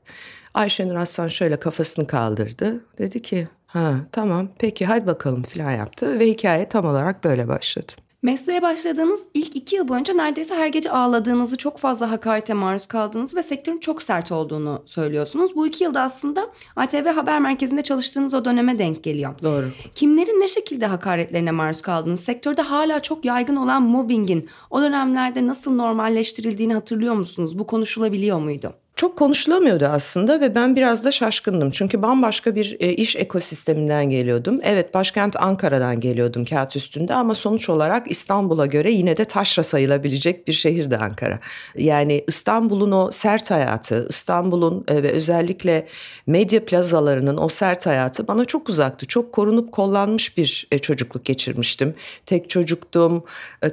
Ayşenur 0.54 0.94
Aslan 0.94 1.28
şöyle 1.28 1.56
kafasını 1.56 2.06
kaldırdı. 2.06 2.84
Dedi 2.98 3.22
ki 3.22 3.48
ha 3.66 3.94
tamam 4.12 4.48
peki 4.58 4.86
hadi 4.86 5.06
bakalım 5.06 5.42
filan 5.42 5.70
yaptı 5.70 6.18
ve 6.18 6.26
hikaye 6.26 6.68
tam 6.68 6.84
olarak 6.84 7.24
böyle 7.24 7.48
başladı. 7.48 7.92
Mesleğe 8.22 8.62
başladığınız 8.62 9.20
ilk 9.34 9.56
iki 9.56 9.76
yıl 9.76 9.88
boyunca 9.88 10.14
neredeyse 10.14 10.54
her 10.54 10.66
gece 10.66 10.90
ağladığınızı, 10.90 11.56
çok 11.56 11.78
fazla 11.78 12.10
hakarete 12.10 12.54
maruz 12.54 12.86
kaldığınız 12.86 13.36
ve 13.36 13.42
sektörün 13.42 13.78
çok 13.78 14.02
sert 14.02 14.32
olduğunu 14.32 14.82
söylüyorsunuz. 14.84 15.56
Bu 15.56 15.66
iki 15.66 15.84
yılda 15.84 16.00
aslında 16.00 16.46
ATV 16.76 17.06
Haber 17.06 17.40
Merkezi'nde 17.40 17.82
çalıştığınız 17.82 18.34
o 18.34 18.44
döneme 18.44 18.78
denk 18.78 19.04
geliyor. 19.04 19.34
Doğru. 19.42 19.68
Kimlerin 19.94 20.40
ne 20.40 20.48
şekilde 20.48 20.86
hakaretlerine 20.86 21.50
maruz 21.50 21.82
kaldınız? 21.82 22.20
Sektörde 22.20 22.62
hala 22.62 23.02
çok 23.02 23.24
yaygın 23.24 23.56
olan 23.56 23.82
mobbingin 23.82 24.48
o 24.70 24.82
dönemlerde 24.82 25.46
nasıl 25.46 25.74
normalleştirildiğini 25.74 26.74
hatırlıyor 26.74 27.14
musunuz? 27.14 27.58
Bu 27.58 27.66
konuşulabiliyor 27.66 28.38
muydu? 28.38 28.74
Çok 29.00 29.18
konuşulamıyordu 29.18 29.84
aslında 29.84 30.40
ve 30.40 30.54
ben 30.54 30.76
biraz 30.76 31.04
da 31.04 31.10
şaşkındım. 31.10 31.70
Çünkü 31.70 32.02
bambaşka 32.02 32.54
bir 32.54 32.76
e, 32.80 32.92
iş 32.92 33.16
ekosisteminden 33.16 34.10
geliyordum. 34.10 34.60
Evet 34.62 34.94
başkent 34.94 35.36
Ankara'dan 35.42 36.00
geliyordum 36.00 36.44
kağıt 36.44 36.76
üstünde 36.76 37.14
ama 37.14 37.34
sonuç 37.34 37.68
olarak 37.68 38.10
İstanbul'a 38.10 38.66
göre 38.66 38.92
yine 38.92 39.16
de 39.16 39.24
taşra 39.24 39.62
sayılabilecek 39.62 40.48
bir 40.48 40.52
şehirdi 40.52 40.96
Ankara. 40.96 41.40
Yani 41.76 42.24
İstanbul'un 42.26 42.92
o 42.92 43.10
sert 43.10 43.50
hayatı, 43.50 44.06
İstanbul'un 44.08 44.84
e, 44.88 45.02
ve 45.02 45.10
özellikle 45.10 45.86
medya 46.26 46.64
plazalarının 46.64 47.38
o 47.38 47.48
sert 47.48 47.86
hayatı 47.86 48.28
bana 48.28 48.44
çok 48.44 48.68
uzaktı. 48.68 49.06
Çok 49.06 49.32
korunup 49.32 49.72
kollanmış 49.72 50.36
bir 50.36 50.68
e, 50.72 50.78
çocukluk 50.78 51.24
geçirmiştim. 51.24 51.94
Tek 52.26 52.50
çocuktum, 52.50 53.24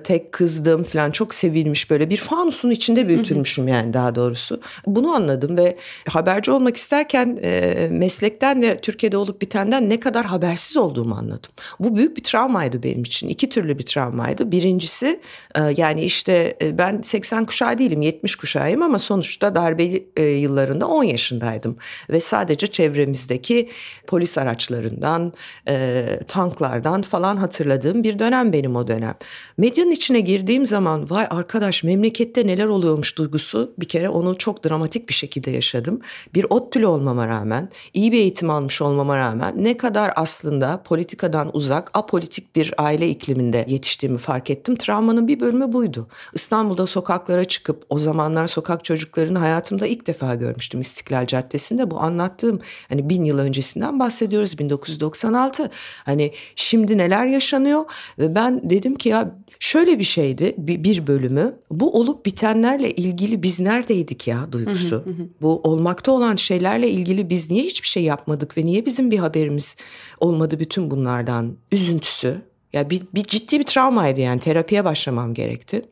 tek 0.04 0.32
kızdım 0.32 0.84
falan 0.84 1.12
çok 1.12 1.34
sevilmiş 1.34 1.90
böyle 1.90 2.10
bir 2.10 2.18
fanusun 2.18 2.70
içinde 2.70 3.08
büyütülmüşüm 3.08 3.68
yani 3.68 3.94
daha 3.94 4.16
doğrusu. 4.16 4.62
Bunu 4.86 5.17
anladım 5.18 5.58
ve 5.58 5.78
haberci 6.10 6.52
olmak 6.52 6.78
isterken 6.78 7.40
e, 7.44 7.88
meslekten 7.92 8.62
de 8.62 8.78
Türkiye'de 8.82 9.18
olup 9.18 9.42
bitenden 9.42 9.90
ne 9.90 10.00
kadar 10.00 10.26
habersiz 10.26 10.78
olduğumu 10.78 11.16
anladım. 11.16 11.52
Bu 11.80 11.96
büyük 11.96 12.18
bir 12.18 12.24
travmaydı 12.24 12.84
benim 12.84 13.02
için. 13.02 13.30
İki 13.30 13.50
türlü 13.50 13.80
bir 13.80 13.86
travmaydı. 13.86 14.52
Birincisi 14.52 15.20
e, 15.56 15.62
yani 15.78 16.04
işte 16.04 16.58
e, 16.62 16.78
ben 16.78 17.02
80 17.02 17.46
kuşağı 17.46 17.78
değilim 17.78 18.02
70 18.02 18.36
kuşağıyım 18.36 18.82
ama 18.82 19.00
sonuçta 19.00 19.56
darbe 19.56 20.02
e, 20.18 20.24
yıllarında 20.24 20.88
10 20.88 21.04
yaşındaydım. 21.04 21.78
Ve 22.10 22.20
sadece 22.20 22.68
çevremizdeki 22.68 23.70
polis 24.08 24.38
araçlarından, 24.38 25.34
e, 25.68 26.06
tanklardan 26.28 27.02
falan 27.02 27.38
hatırladığım 27.38 28.04
bir 28.04 28.20
dönem 28.20 28.54
benim 28.54 28.76
o 28.76 28.88
dönem. 28.88 29.16
Medyanın 29.60 29.92
içine 29.92 30.20
girdiğim 30.20 30.66
zaman 30.66 31.10
vay 31.10 31.28
arkadaş 31.30 31.84
memlekette 31.84 32.48
neler 32.48 32.66
oluyormuş 32.66 33.18
duygusu 33.18 33.74
bir 33.80 33.88
kere 33.88 34.10
onu 34.10 34.38
çok 34.38 34.66
dramatik 34.66 35.10
bir 35.10 35.14
şekilde 35.14 35.52
yaşadım. 35.52 36.02
Bir 36.34 36.46
ODTÜ'lü 36.50 36.86
olmama 36.86 37.28
rağmen, 37.28 37.70
iyi 37.94 38.12
bir 38.12 38.18
eğitim 38.18 38.50
almış 38.50 38.82
olmama 38.82 39.18
rağmen 39.18 39.54
ne 39.64 39.78
kadar 39.78 40.12
aslında 40.16 40.84
politikadan 40.84 41.50
uzak, 41.54 41.92
apolitik 41.94 42.56
bir 42.56 42.74
aile 42.78 43.10
ikliminde 43.10 43.66
yetiştiğimi 43.68 44.18
fark 44.18 44.50
ettim. 44.50 44.76
Travmanın 44.76 45.28
bir 45.28 45.40
bölümü 45.40 45.74
buydu. 45.74 46.08
İstanbul'da 46.34 46.88
sokaklara 46.88 47.46
çıkıp 47.46 47.86
o 47.90 48.00
zamanlar 48.00 48.48
sokak 48.48 48.86
çocuklarını 48.86 49.40
hayatımda 49.40 49.88
ilk 49.88 50.08
defa 50.08 50.36
görmüştüm 50.36 50.82
İstiklal 50.82 51.28
Caddesi'nde. 51.28 51.92
Bu 51.92 52.00
anlattığım 52.00 52.62
hani 52.90 53.10
bin 53.10 53.24
yıl 53.24 53.40
öncesinden 53.40 54.00
bahsediyoruz 54.00 54.60
1996. 54.60 55.72
Hani 56.06 56.34
şimdi 56.56 56.98
neler 56.98 57.26
yaşanıyor 57.26 57.86
ve 58.20 58.36
ben 58.36 58.70
dedim 58.70 58.96
ki 58.96 59.10
ya 59.10 59.36
Şöyle 59.60 60.00
bir 60.00 60.04
şeydi 60.04 60.56
bir 60.58 61.08
bölümü 61.08 61.60
bu 61.72 62.00
olup 62.00 62.26
bitenlerle 62.26 62.92
ilgili 62.92 63.44
biz 63.44 63.60
neredeydik 63.60 64.28
ya 64.28 64.52
duygusu. 64.52 65.06
Bu 65.42 65.62
olmakta 65.62 66.12
olan 66.12 66.36
şeylerle 66.36 66.90
ilgili 66.90 67.30
biz 67.30 67.52
niye 67.52 67.64
hiçbir 67.64 67.88
şey 67.88 68.04
yapmadık 68.04 68.58
ve 68.58 68.66
niye 68.66 68.86
bizim 68.86 69.12
bir 69.12 69.18
haberimiz 69.18 69.76
olmadı 70.20 70.60
bütün 70.60 70.92
bunlardan 70.92 71.58
üzüntüsü. 71.72 72.42
Ya 72.74 72.90
bir, 72.90 73.02
bir 73.16 73.24
ciddi 73.24 73.60
bir 73.60 73.64
travmaydı 73.64 74.20
yani 74.20 74.40
terapiye 74.40 74.86
başlamam 74.86 75.34
gerekti. 75.34 75.86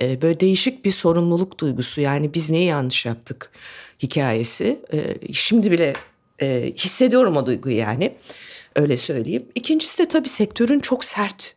Ee, 0.00 0.22
böyle 0.22 0.40
değişik 0.40 0.84
bir 0.84 0.90
sorumluluk 0.90 1.60
duygusu 1.60 2.00
yani 2.00 2.34
biz 2.34 2.50
neyi 2.50 2.66
yanlış 2.66 3.06
yaptık 3.06 3.50
hikayesi. 4.02 4.80
Ee, 4.92 5.32
şimdi 5.32 5.70
bile 5.70 5.92
e, 6.42 6.72
hissediyorum 6.76 7.36
o 7.36 7.46
duyguyu 7.46 7.76
yani. 7.76 8.14
Öyle 8.76 8.96
söyleyeyim. 8.96 9.46
İkincisi 9.54 10.02
de 10.02 10.08
tabii 10.08 10.28
sektörün 10.28 10.80
çok 10.80 11.04
sert 11.04 11.54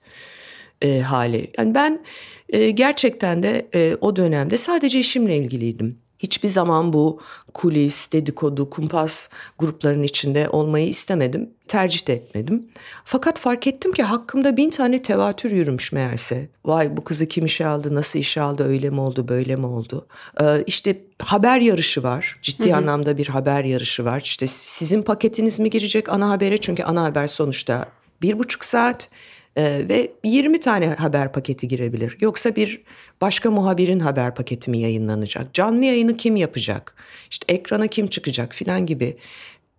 e, 0.82 1.00
hali. 1.00 1.52
Yani 1.58 1.76
ben 1.76 2.06
e, 2.50 2.72
gerçekten 2.72 3.44
de 3.44 3.68
e, 3.76 3.98
o 4.02 4.16
dönemde 4.16 4.58
sadece 4.58 5.00
işimle 5.00 5.38
ilgiliydim. 5.38 5.98
Hiçbir 6.20 6.48
zaman 6.48 6.94
bu 6.94 7.22
kulis, 7.54 8.12
dedikodu, 8.12 8.70
kumpas 8.70 9.30
gruplarının 9.60 10.04
içinde 10.04 10.50
olmayı 10.50 10.88
istemedim. 10.88 11.50
Tercih 11.68 12.08
de 12.08 12.14
etmedim. 12.14 12.68
Fakat 13.04 13.40
fark 13.40 13.68
ettim 13.68 13.92
ki 13.92 14.04
hakkımda 14.04 14.58
bin 14.58 14.70
tane 14.70 15.02
tevatür 15.02 15.52
yürümüş 15.52 15.92
meğerse. 15.92 16.50
Vay 16.66 16.98
bu 16.98 17.04
kızı 17.04 17.28
kim 17.28 17.46
işe 17.46 17.66
aldı, 17.66 17.96
nasıl 17.96 18.20
işe 18.20 18.42
aldı, 18.42 18.64
öyle 18.64 18.90
mi 18.90 19.02
oldu, 19.02 19.28
böyle 19.28 19.56
mi 19.56 19.66
oldu? 19.66 20.08
Ee, 20.42 20.64
işte 20.68 21.02
haber 21.20 21.62
yarışı 21.62 22.04
var. 22.04 22.40
Ciddi 22.42 22.70
hı 22.70 22.74
hı. 22.74 22.78
anlamda 22.78 23.18
bir 23.18 23.28
haber 23.28 23.64
yarışı 23.64 24.06
var. 24.06 24.22
İşte 24.22 24.48
sizin 24.48 25.02
paketiniz 25.02 25.60
mi 25.60 25.70
girecek 25.70 26.10
ana 26.10 26.30
habere? 26.30 26.58
Çünkü 26.58 26.84
ana 26.84 27.04
haber 27.04 27.28
sonuçta 27.28 27.86
bir 28.22 28.40
buçuk 28.40 28.66
saat 28.66 29.10
ee, 29.58 29.86
ve 29.90 30.12
20 30.24 30.60
tane 30.60 30.88
haber 30.88 31.32
paketi 31.32 31.68
girebilir. 31.68 32.18
Yoksa 32.22 32.56
bir 32.56 32.84
başka 33.22 33.52
muhabirin 33.52 34.00
haber 34.00 34.36
paketi 34.36 34.72
mi 34.72 34.80
yayınlanacak? 34.80 35.54
Canlı 35.54 35.86
yayını 35.86 36.18
kim 36.18 36.36
yapacak? 36.36 36.96
İşte 37.30 37.54
ekrana 37.54 37.88
kim 37.88 38.08
çıkacak 38.08 38.56
filan 38.56 38.86
gibi. 38.86 39.18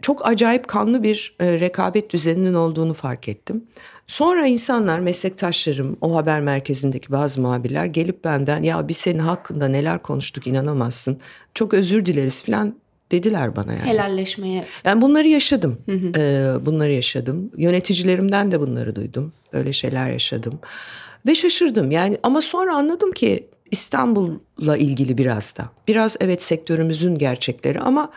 Çok 0.02 0.28
acayip 0.28 0.68
kanlı 0.68 1.02
bir 1.02 1.37
e, 1.40 1.61
rekabet 1.61 2.12
düzeninin 2.12 2.54
olduğunu 2.54 2.94
fark 2.94 3.28
ettim. 3.28 3.64
Sonra 4.06 4.47
insanlar, 4.47 5.00
meslektaşlarım, 5.00 5.97
o 6.00 6.16
haber 6.16 6.40
merkezindeki 6.40 7.12
bazı 7.12 7.40
muhabirler 7.40 7.85
gelip 7.85 8.25
benden 8.25 8.62
ya 8.62 8.88
biz 8.88 8.97
senin 8.97 9.18
hakkında 9.18 9.68
neler 9.68 10.02
konuştuk 10.02 10.47
inanamazsın. 10.47 11.20
Çok 11.54 11.75
özür 11.75 12.04
dileriz 12.04 12.42
filan 12.42 12.75
dediler 13.12 13.57
bana 13.57 13.73
yani. 13.73 13.85
Helalleşmeye. 13.85 14.65
Yani 14.85 15.00
bunları 15.00 15.29
yaşadım. 15.29 15.79
Hı 15.87 15.93
hı. 15.93 16.12
Ee, 16.17 16.67
bunları 16.67 16.93
yaşadım. 16.93 17.50
Yöneticilerimden 17.57 18.53
de 18.53 18.61
bunları 18.61 18.97
duydum. 18.97 19.33
Öyle 19.53 19.73
şeyler 19.73 20.11
yaşadım. 20.11 20.59
Ve 21.27 21.35
şaşırdım 21.35 21.91
yani 21.91 22.19
ama 22.23 22.41
sonra 22.41 22.77
anladım 22.77 23.12
ki 23.12 23.49
İstanbul'la 23.71 24.77
ilgili 24.77 25.19
biraz 25.19 25.57
da. 25.57 25.69
Biraz 25.88 26.17
evet 26.21 26.43
sektörümüzün 26.43 27.19
gerçekleri 27.19 27.81
ama 27.81 28.11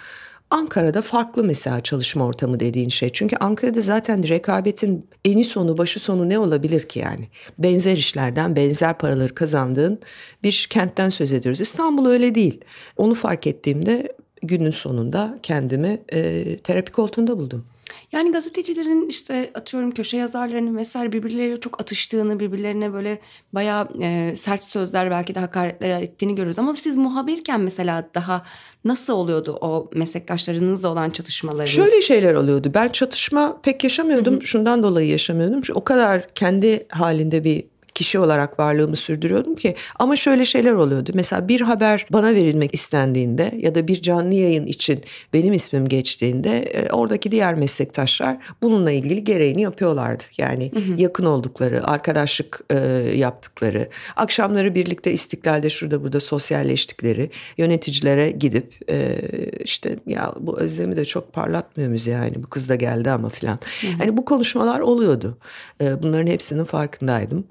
Ankara'da 0.51 1.01
farklı 1.01 1.43
mesela 1.43 1.81
çalışma 1.81 2.25
ortamı 2.25 2.59
dediğin 2.59 2.89
şey. 2.89 3.09
Çünkü 3.09 3.35
Ankara'da 3.35 3.81
zaten 3.81 4.27
rekabetin 4.27 5.09
eni 5.25 5.43
sonu 5.43 5.77
başı 5.77 5.99
sonu 5.99 6.29
ne 6.29 6.39
olabilir 6.39 6.87
ki 6.87 6.99
yani? 6.99 7.27
Benzer 7.57 7.97
işlerden 7.97 8.55
benzer 8.55 8.97
paraları 8.97 9.35
kazandığın 9.35 9.99
bir 10.43 10.67
kentten 10.69 11.09
söz 11.09 11.33
ediyoruz. 11.33 11.61
İstanbul 11.61 12.05
öyle 12.05 12.35
değil. 12.35 12.61
Onu 12.97 13.13
fark 13.13 13.47
ettiğimde 13.47 14.15
günün 14.43 14.71
sonunda 14.71 15.39
kendimi 15.43 16.01
e, 16.13 16.57
terapi 16.57 16.91
koltuğunda 16.91 17.37
buldum. 17.37 17.65
Yani 18.11 18.31
gazetecilerin 18.31 19.09
işte 19.09 19.51
atıyorum 19.53 19.91
köşe 19.91 20.17
yazarlarının 20.17 20.77
vesaire 20.77 21.11
birbirleriyle 21.11 21.59
çok 21.59 21.81
atıştığını, 21.81 22.39
birbirlerine 22.39 22.93
böyle 22.93 23.19
bayağı 23.53 23.87
e, 24.01 24.33
sert 24.35 24.63
sözler 24.63 25.11
belki 25.11 25.35
de 25.35 25.39
hakaretler 25.39 26.01
ettiğini 26.01 26.35
görürüz. 26.35 26.59
Ama 26.59 26.75
siz 26.75 26.97
muhabirken 26.97 27.61
mesela 27.61 28.09
daha 28.15 28.43
nasıl 28.85 29.13
oluyordu 29.13 29.57
o 29.61 29.89
meslektaşlarınızla 29.93 30.89
olan 30.89 31.09
çatışmalarınız? 31.09 31.69
Şöyle 31.69 32.01
şeyler 32.01 32.33
oluyordu. 32.33 32.71
Ben 32.73 32.89
çatışma 32.89 33.61
pek 33.61 33.83
yaşamıyordum. 33.83 34.33
Hı 34.33 34.37
hı. 34.37 34.47
Şundan 34.47 34.83
dolayı 34.83 35.09
yaşamıyordum. 35.09 35.61
Çünkü 35.61 35.79
o 35.79 35.83
kadar 35.83 36.27
kendi 36.33 36.87
halinde 36.89 37.43
bir 37.43 37.63
kişi 37.95 38.19
olarak 38.19 38.59
varlığımı 38.59 38.95
sürdürüyordum 38.95 39.55
ki 39.55 39.75
ama 39.99 40.15
şöyle 40.15 40.45
şeyler 40.45 40.73
oluyordu. 40.73 41.11
Mesela 41.13 41.47
bir 41.47 41.61
haber 41.61 42.05
bana 42.09 42.33
verilmek 42.33 42.73
istendiğinde 42.73 43.51
ya 43.57 43.75
da 43.75 43.87
bir 43.87 44.01
canlı 44.01 44.33
yayın 44.33 44.65
için 44.65 45.03
benim 45.33 45.53
ismim 45.53 45.87
geçtiğinde 45.87 46.59
e, 46.59 46.89
oradaki 46.89 47.31
diğer 47.31 47.55
meslektaşlar 47.55 48.37
bununla 48.61 48.91
ilgili 48.91 49.23
gereğini 49.23 49.61
yapıyorlardı. 49.61 50.23
Yani 50.37 50.71
hı 50.73 50.79
hı. 50.79 51.01
yakın 51.01 51.25
oldukları, 51.25 51.87
arkadaşlık 51.87 52.61
e, 52.71 52.77
yaptıkları, 53.15 53.89
akşamları 54.15 54.75
birlikte 54.75 55.11
istiklalde 55.11 55.69
şurada 55.69 56.03
burada 56.03 56.19
sosyalleştikleri 56.19 57.29
yöneticilere 57.57 58.31
gidip 58.31 58.73
e, 58.89 59.19
işte 59.63 59.99
ya 60.07 60.33
bu 60.39 60.59
özlemi 60.59 60.97
de 60.97 61.05
çok 61.05 61.33
parlatmıyor 61.33 61.89
muyuz 61.89 62.07
yani 62.07 62.43
bu 62.43 62.49
kız 62.49 62.69
da 62.69 62.75
geldi 62.75 63.11
ama 63.11 63.29
filan. 63.29 63.59
Yani 63.99 64.17
bu 64.17 64.25
konuşmalar 64.25 64.79
oluyordu. 64.79 65.37
E, 65.81 66.03
bunların 66.03 66.27
hepsinin 66.27 66.63
farkındaydım 66.63 67.45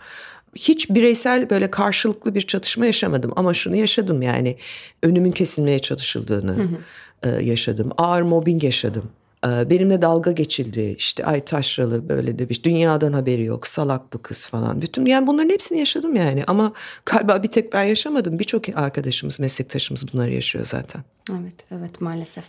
hiç 0.56 0.90
bireysel 0.90 1.50
böyle 1.50 1.70
karşılıklı 1.70 2.34
bir 2.34 2.42
çatışma 2.42 2.86
yaşamadım 2.86 3.32
ama 3.36 3.54
şunu 3.54 3.76
yaşadım 3.76 4.22
yani 4.22 4.56
önümün 5.02 5.32
kesilmeye 5.32 5.78
çalışıldığını 5.78 6.56
hı 6.56 6.62
hı. 6.62 6.78
E, 7.22 7.44
yaşadım. 7.44 7.90
Ağır 7.96 8.22
mobbing 8.22 8.64
yaşadım. 8.64 9.10
E, 9.46 9.70
benimle 9.70 10.02
dalga 10.02 10.32
geçildi 10.32 10.94
işte 10.98 11.24
ay 11.24 11.44
taşralı 11.44 12.08
böyle 12.08 12.38
demiş 12.38 12.64
dünyadan 12.64 13.12
haberi 13.12 13.44
yok 13.44 13.66
salak 13.66 14.12
bu 14.12 14.22
kız 14.22 14.46
falan 14.46 14.82
bütün 14.82 15.06
yani 15.06 15.26
bunların 15.26 15.50
hepsini 15.50 15.78
yaşadım 15.78 16.16
yani 16.16 16.44
ama 16.46 16.72
galiba 17.06 17.42
bir 17.42 17.48
tek 17.48 17.72
ben 17.72 17.84
yaşamadım 17.84 18.38
birçok 18.38 18.68
arkadaşımız 18.74 19.40
meslektaşımız 19.40 20.12
bunları 20.12 20.32
yaşıyor 20.32 20.64
zaten. 20.64 21.04
Evet 21.30 21.64
evet 21.70 22.00
maalesef. 22.00 22.44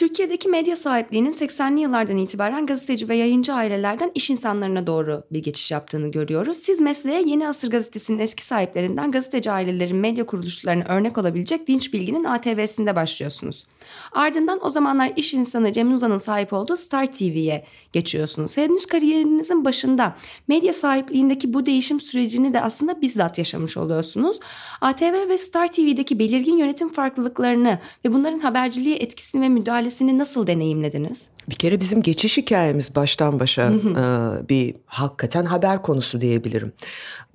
Türkiye'deki 0.00 0.48
medya 0.48 0.76
sahipliğinin 0.76 1.32
80'li 1.32 1.80
yıllardan 1.80 2.16
itibaren 2.16 2.66
gazeteci 2.66 3.08
ve 3.08 3.16
yayıncı 3.16 3.52
ailelerden 3.52 4.10
iş 4.14 4.30
insanlarına 4.30 4.86
doğru 4.86 5.22
bir 5.30 5.42
geçiş 5.42 5.70
yaptığını 5.70 6.10
görüyoruz. 6.10 6.56
Siz 6.56 6.80
mesleğe 6.80 7.22
Yeni 7.22 7.48
Asır 7.48 7.70
gazetesinin 7.70 8.18
eski 8.18 8.44
sahiplerinden 8.44 9.10
gazeteci 9.10 9.50
ailelerin 9.50 9.96
medya 9.96 10.26
kuruluşlarına 10.26 10.84
örnek 10.88 11.18
olabilecek 11.18 11.68
Dinç 11.68 11.92
Bilgi'nin 11.92 12.24
ATV'sinde 12.24 12.96
başlıyorsunuz. 12.96 13.66
Ardından 14.12 14.66
o 14.66 14.70
zamanlar 14.70 15.12
iş 15.16 15.34
insanı 15.34 15.72
Cem 15.72 15.94
Uzan'ın 15.94 16.18
sahip 16.18 16.52
olduğu 16.52 16.76
Star 16.76 17.06
TV'ye 17.06 17.64
geçiyorsunuz. 17.92 18.56
Henüz 18.56 18.86
kariyerinizin 18.86 19.64
başında 19.64 20.16
medya 20.48 20.72
sahipliğindeki 20.72 21.54
bu 21.54 21.66
değişim 21.66 22.00
sürecini 22.00 22.54
de 22.54 22.60
aslında 22.60 23.02
bizzat 23.02 23.38
yaşamış 23.38 23.76
oluyorsunuz. 23.76 24.40
ATV 24.80 25.28
ve 25.28 25.38
Star 25.38 25.72
TV'deki 25.72 26.18
belirgin 26.18 26.56
yönetim 26.56 26.88
farklılıklarını 26.88 27.78
ve 28.04 28.12
bunların 28.12 28.38
haberciliğe 28.38 28.96
etkisini 28.96 29.42
ve 29.42 29.48
müdahalesini 29.48 29.89
nasıl 30.18 30.46
deneyimlediniz? 30.46 31.28
Bir 31.50 31.54
kere 31.54 31.80
bizim 31.80 32.02
geçiş 32.02 32.36
hikayemiz 32.36 32.94
baştan 32.94 33.40
başa 33.40 33.72
e, 33.72 34.48
bir 34.48 34.74
hakikaten 34.86 35.44
haber 35.44 35.82
konusu 35.82 36.20
diyebilirim. 36.20 36.72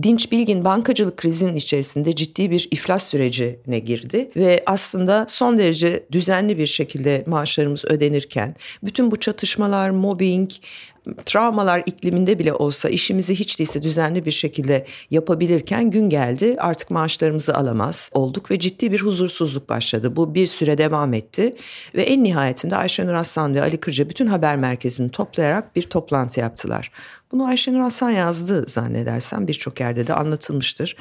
Dinç 0.03 0.31
Bilgin 0.31 0.65
bankacılık 0.65 1.17
krizinin 1.17 1.55
içerisinde 1.55 2.15
ciddi 2.15 2.51
bir 2.51 2.67
iflas 2.71 3.07
sürecine 3.07 3.79
girdi 3.79 4.31
ve 4.35 4.63
aslında 4.65 5.25
son 5.29 5.57
derece 5.57 6.05
düzenli 6.11 6.57
bir 6.57 6.67
şekilde 6.67 7.23
maaşlarımız 7.27 7.85
ödenirken 7.85 8.55
bütün 8.83 9.11
bu 9.11 9.19
çatışmalar, 9.19 9.89
mobbing, 9.89 10.49
travmalar 11.25 11.83
ikliminde 11.85 12.39
bile 12.39 12.53
olsa 12.53 12.89
işimizi 12.89 13.35
hiç 13.35 13.59
değilse 13.59 13.83
düzenli 13.83 14.25
bir 14.25 14.31
şekilde 14.31 14.85
yapabilirken 15.11 15.91
gün 15.91 16.09
geldi 16.09 16.55
artık 16.59 16.89
maaşlarımızı 16.89 17.55
alamaz 17.55 18.09
olduk 18.13 18.51
ve 18.51 18.59
ciddi 18.59 18.91
bir 18.91 19.01
huzursuzluk 19.01 19.69
başladı. 19.69 20.15
Bu 20.15 20.35
bir 20.35 20.47
süre 20.47 20.77
devam 20.77 21.13
etti 21.13 21.55
ve 21.95 22.03
en 22.03 22.23
nihayetinde 22.23 22.75
Ayşenur 22.75 23.13
Aslan 23.13 23.55
ve 23.55 23.61
Ali 23.61 23.77
Kırca 23.77 24.09
bütün 24.09 24.27
haber 24.27 24.57
merkezini 24.57 25.09
toplayarak 25.09 25.75
bir 25.75 25.83
toplantı 25.83 26.39
yaptılar. 26.39 26.91
Bunu 27.35 27.45
Ayşenur 27.45 27.79
Hasan 27.79 28.09
yazdı 28.09 28.63
zannedersem 28.67 29.47
birçok 29.47 29.79
yerde 29.79 30.07
de 30.07 30.13
anlatılmıştır. 30.13 30.95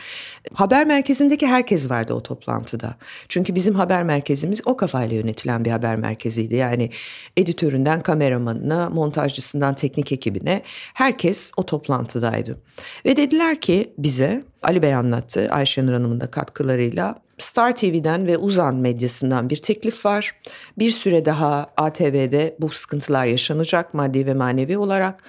Haber 0.55 0.87
merkezindeki 0.87 1.47
herkes 1.47 1.91
vardı 1.91 2.15
o 2.15 2.23
toplantıda. 2.23 2.97
Çünkü 3.29 3.55
bizim 3.55 3.75
haber 3.75 4.05
merkezimiz 4.05 4.61
o 4.65 4.77
kafayla 4.77 5.17
yönetilen 5.17 5.65
bir 5.65 5.71
haber 5.71 5.97
merkeziydi. 5.97 6.55
Yani 6.55 6.91
editöründen 7.37 8.03
kameramanına, 8.03 8.91
montajcısından 8.91 9.75
teknik 9.75 10.13
ekibine 10.13 10.63
herkes 10.95 11.51
o 11.57 11.67
toplantıdaydı. 11.67 12.61
Ve 13.05 13.17
dediler 13.17 13.61
ki 13.61 13.95
bize 13.99 14.45
Ali 14.63 14.83
Bey 14.83 14.95
anlattı 14.95 15.49
Ayşenur 15.51 15.93
Hanım'ın 15.93 16.21
da 16.21 16.27
katkılarıyla 16.27 17.15
Star 17.39 17.77
TV'den 17.77 18.27
ve 18.27 18.39
Uzan 18.39 18.75
medyasından 18.75 19.51
bir 19.51 19.57
teklif 19.57 20.07
var. 20.07 20.33
Bir 20.79 20.91
süre 20.91 21.25
daha 21.25 21.67
ATV'de 21.77 22.57
bu 22.61 22.69
sıkıntılar 22.69 23.25
yaşanacak 23.25 23.95
maddi 23.95 24.27
ve 24.27 24.35
manevi 24.35 24.79
olarak. 24.79 25.23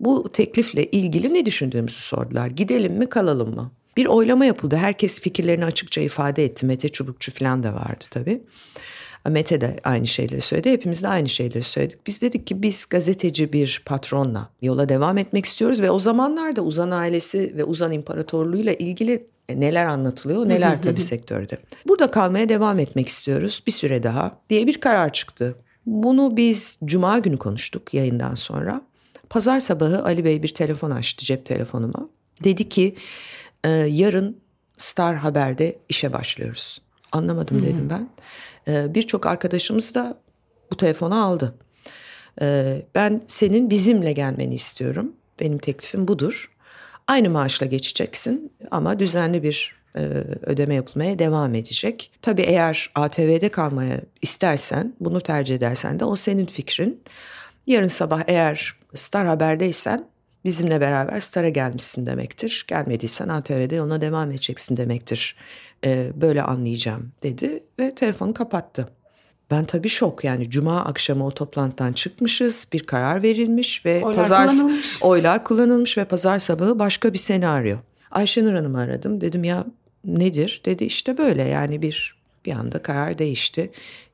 Bu 0.00 0.32
teklifle 0.32 0.86
ilgili 0.86 1.34
ne 1.34 1.46
düşündüğümüzü 1.46 2.00
sordular. 2.00 2.46
Gidelim 2.46 2.94
mi 2.94 3.08
kalalım 3.08 3.54
mı? 3.54 3.70
Bir 3.96 4.06
oylama 4.06 4.44
yapıldı. 4.44 4.76
Herkes 4.76 5.20
fikirlerini 5.20 5.64
açıkça 5.64 6.00
ifade 6.00 6.44
etti. 6.44 6.66
Mete 6.66 6.88
Çubukçu 6.88 7.32
falan 7.32 7.62
da 7.62 7.74
vardı 7.74 8.04
tabii. 8.10 8.42
Mete 9.28 9.60
de 9.60 9.76
aynı 9.84 10.06
şeyleri 10.06 10.40
söyledi. 10.40 10.70
Hepimiz 10.70 11.02
de 11.02 11.08
aynı 11.08 11.28
şeyleri 11.28 11.62
söyledik. 11.62 12.06
Biz 12.06 12.22
dedik 12.22 12.46
ki 12.46 12.62
biz 12.62 12.86
gazeteci 12.86 13.52
bir 13.52 13.82
patronla 13.86 14.50
yola 14.62 14.88
devam 14.88 15.18
etmek 15.18 15.44
istiyoruz 15.44 15.82
ve 15.82 15.90
o 15.90 15.98
zamanlarda 15.98 16.62
Uzan 16.62 16.90
ailesi 16.90 17.56
ve 17.56 17.64
Uzan 17.64 17.92
İmparatorluğu'yla 17.92 18.72
ilgili 18.72 19.26
neler 19.54 19.86
anlatılıyor, 19.86 20.48
neler 20.48 20.82
tabii 20.82 21.00
sektörde. 21.00 21.58
Burada 21.88 22.10
kalmaya 22.10 22.48
devam 22.48 22.78
etmek 22.78 23.08
istiyoruz 23.08 23.62
bir 23.66 23.72
süre 23.72 24.02
daha 24.02 24.40
diye 24.50 24.66
bir 24.66 24.80
karar 24.80 25.12
çıktı. 25.12 25.54
Bunu 25.86 26.36
biz 26.36 26.78
cuma 26.84 27.18
günü 27.18 27.36
konuştuk 27.36 27.94
yayından 27.94 28.34
sonra. 28.34 28.82
Pazar 29.30 29.60
sabahı 29.60 30.04
Ali 30.04 30.24
Bey 30.24 30.42
bir 30.42 30.54
telefon 30.54 30.90
açtı 30.90 31.24
cep 31.24 31.46
telefonuma. 31.46 32.08
Dedi 32.44 32.68
ki 32.68 32.94
e, 33.64 33.68
yarın 33.70 34.40
Star 34.76 35.16
Haber'de 35.16 35.78
işe 35.88 36.12
başlıyoruz. 36.12 36.80
Anlamadım 37.12 37.62
dedim 37.62 37.90
ben. 37.90 38.08
E, 38.72 38.94
Birçok 38.94 39.26
arkadaşımız 39.26 39.94
da 39.94 40.18
bu 40.72 40.76
telefonu 40.76 41.24
aldı. 41.24 41.54
E, 42.42 42.76
ben 42.94 43.22
senin 43.26 43.70
bizimle 43.70 44.12
gelmeni 44.12 44.54
istiyorum. 44.54 45.12
Benim 45.40 45.58
teklifim 45.58 46.08
budur. 46.08 46.52
Aynı 47.06 47.30
maaşla 47.30 47.66
geçeceksin 47.66 48.52
ama 48.70 48.98
düzenli 48.98 49.42
bir 49.42 49.76
e, 49.96 50.00
ödeme 50.42 50.74
yapılmaya 50.74 51.18
devam 51.18 51.54
edecek. 51.54 52.10
Tabii 52.22 52.42
eğer 52.42 52.90
ATV'de 52.94 53.48
kalmaya 53.48 54.00
istersen, 54.22 54.94
bunu 55.00 55.20
tercih 55.20 55.54
edersen 55.54 56.00
de 56.00 56.04
o 56.04 56.16
senin 56.16 56.46
fikrin. 56.46 57.02
Yarın 57.66 57.88
sabah 57.88 58.22
eğer 58.26 58.74
Star 58.94 59.26
Haber'deysen 59.26 60.08
bizimle 60.44 60.80
beraber 60.80 61.20
Star'a 61.20 61.48
gelmişsin 61.48 62.06
demektir. 62.06 62.64
Gelmediysen 62.68 63.28
ATV'de 63.28 63.82
ona 63.82 64.00
devam 64.00 64.30
edeceksin 64.30 64.76
demektir. 64.76 65.36
E, 65.84 66.10
böyle 66.14 66.42
anlayacağım 66.42 67.12
dedi 67.22 67.62
ve 67.80 67.94
telefonu 67.94 68.34
kapattı. 68.34 68.88
Ben 69.50 69.64
tabii 69.64 69.88
şok 69.88 70.24
yani 70.24 70.50
cuma 70.50 70.84
akşamı 70.84 71.26
o 71.26 71.30
toplantıdan 71.30 71.92
çıkmışız 71.92 72.66
bir 72.72 72.86
karar 72.86 73.22
verilmiş 73.22 73.86
ve 73.86 74.04
oylar 74.04 74.16
pazar 74.16 74.48
kullanılmış. 74.48 75.02
oylar 75.02 75.44
kullanılmış 75.44 75.98
ve 75.98 76.04
pazar 76.04 76.38
sabahı 76.38 76.78
başka 76.78 77.12
bir 77.12 77.18
senaryo. 77.18 77.76
Ayşenur 78.10 78.54
Hanım'ı 78.54 78.80
aradım 78.80 79.20
dedim 79.20 79.44
ya 79.44 79.64
nedir 80.04 80.62
dedi 80.64 80.84
işte 80.84 81.18
böyle 81.18 81.42
yani 81.42 81.82
bir 81.82 82.15
bir 82.46 82.52
anda 82.52 82.82
karar 82.82 83.18
değişti 83.18 83.70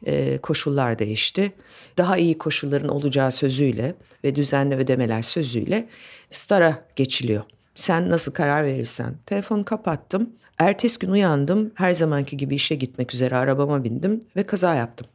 ee, 0.06 0.38
koşullar 0.38 0.98
değişti 0.98 1.52
daha 1.98 2.16
iyi 2.16 2.38
koşulların 2.38 2.88
olacağı 2.88 3.32
sözüyle 3.32 3.94
ve 4.24 4.34
düzenli 4.34 4.74
ödemeler 4.74 5.22
sözüyle 5.22 5.88
Star'a 6.30 6.84
geçiliyor. 6.96 7.42
Sen 7.74 8.10
nasıl 8.10 8.32
karar 8.32 8.64
verirsen. 8.64 9.14
Telefonu 9.26 9.64
kapattım. 9.64 10.30
Ertesi 10.58 10.98
gün 10.98 11.10
uyandım. 11.10 11.70
Her 11.74 11.92
zamanki 11.92 12.36
gibi 12.36 12.54
işe 12.54 12.74
gitmek 12.74 13.14
üzere 13.14 13.36
arabama 13.36 13.84
bindim 13.84 14.20
ve 14.36 14.42
kaza 14.42 14.74
yaptım. 14.74 15.06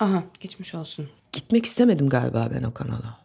Aha 0.00 0.22
geçmiş 0.40 0.74
olsun. 0.74 1.08
Gitmek 1.32 1.64
istemedim 1.66 2.08
galiba 2.08 2.50
ben 2.54 2.62
o 2.62 2.74
kanala. 2.74 3.18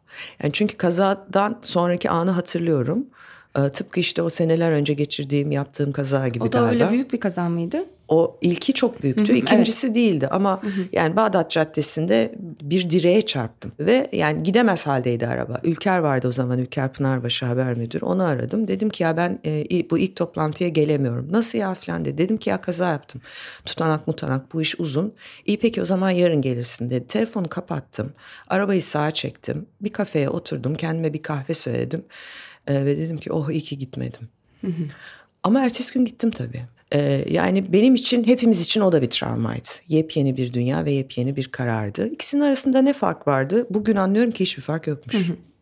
Yani 0.43 0.53
çünkü 0.53 0.77
kazadan 0.77 1.59
sonraki 1.61 2.09
anı 2.09 2.31
hatırlıyorum. 2.31 3.05
Ee, 3.57 3.69
tıpkı 3.69 3.99
işte 3.99 4.21
o 4.21 4.29
seneler 4.29 4.71
önce 4.71 4.93
geçirdiğim 4.93 5.51
yaptığım 5.51 5.91
kaza 5.91 6.27
gibi 6.27 6.43
O 6.43 6.51
da 6.51 6.59
galiba. 6.59 6.83
öyle 6.83 6.89
büyük 6.89 7.13
bir 7.13 7.19
kaza 7.19 7.49
mıydı? 7.49 7.85
O 8.09 8.37
ilki 8.41 8.73
çok 8.73 9.03
büyüktü, 9.03 9.37
ikincisi 9.37 9.95
değildi 9.95 10.27
ama 10.27 10.61
yani 10.91 11.15
Bağdat 11.15 11.51
Caddesi'nde 11.51 12.35
bir 12.61 12.89
direğe 12.89 13.21
çarptım 13.25 13.71
ve 13.79 14.09
yani 14.11 14.43
gidemez 14.43 14.87
haldeydi 14.87 15.27
araba. 15.27 15.59
Ülker 15.63 15.99
vardı 15.99 16.27
o 16.27 16.31
zaman 16.31 16.59
Ülker 16.59 16.93
Pınarbaşı 16.93 17.45
haber 17.45 17.73
müdürü 17.77 18.05
onu 18.05 18.23
aradım. 18.23 18.67
Dedim 18.67 18.89
ki 18.89 19.03
ya 19.03 19.17
ben 19.17 19.39
e, 19.45 19.89
bu 19.89 19.97
ilk 19.97 20.15
toplantıya 20.15 20.69
gelemiyorum. 20.69 21.31
Nasıl 21.31 21.57
ya 21.57 21.73
falan 21.73 22.05
dedi. 22.05 22.17
Dedim 22.17 22.37
ki 22.37 22.49
ya 22.49 22.61
kaza 22.61 22.91
yaptım. 22.91 23.21
Tutanak 23.65 24.07
mutanak 24.07 24.53
bu 24.53 24.61
iş 24.61 24.79
uzun. 24.79 25.13
İyi 25.45 25.59
peki 25.59 25.81
o 25.81 25.85
zaman 25.85 26.09
yarın 26.09 26.41
gelirsin 26.41 26.89
dedi. 26.89 27.07
Telefonu 27.07 27.47
kapattım. 27.47 28.13
Arabayı 28.47 28.81
sağa 28.81 29.11
çektim. 29.11 29.65
Bir 29.81 29.89
kafeye 29.89 30.29
oturdum. 30.29 30.75
Kendime 30.75 31.13
bir 31.13 31.21
kahve 31.21 31.53
söyledim. 31.53 32.05
E, 32.67 32.85
ve 32.85 32.97
dedim 32.97 33.17
ki 33.17 33.33
oh 33.33 33.49
iyi 33.49 33.61
ki 33.61 33.77
gitmedim. 33.77 34.29
Ama 35.43 35.65
ertesi 35.65 35.93
gün 35.93 36.05
gittim 36.05 36.31
tabii. 36.31 36.65
Ee, 36.93 37.25
yani 37.29 37.73
benim 37.73 37.95
için 37.95 38.23
hepimiz 38.23 38.61
için 38.61 38.81
o 38.81 38.91
da 38.91 39.01
bir 39.01 39.09
travmaydı. 39.09 39.69
Yepyeni 39.87 40.37
bir 40.37 40.53
dünya 40.53 40.85
ve 40.85 40.91
yepyeni 40.91 41.35
bir 41.35 41.47
karardı. 41.47 42.07
İkisinin 42.07 42.41
arasında 42.41 42.81
ne 42.81 42.93
fark 42.93 43.27
vardı? 43.27 43.67
Bugün 43.69 43.95
anlıyorum 43.95 44.31
ki 44.31 44.39
hiçbir 44.39 44.61
fark 44.61 44.87
yokmuş. 44.87 45.15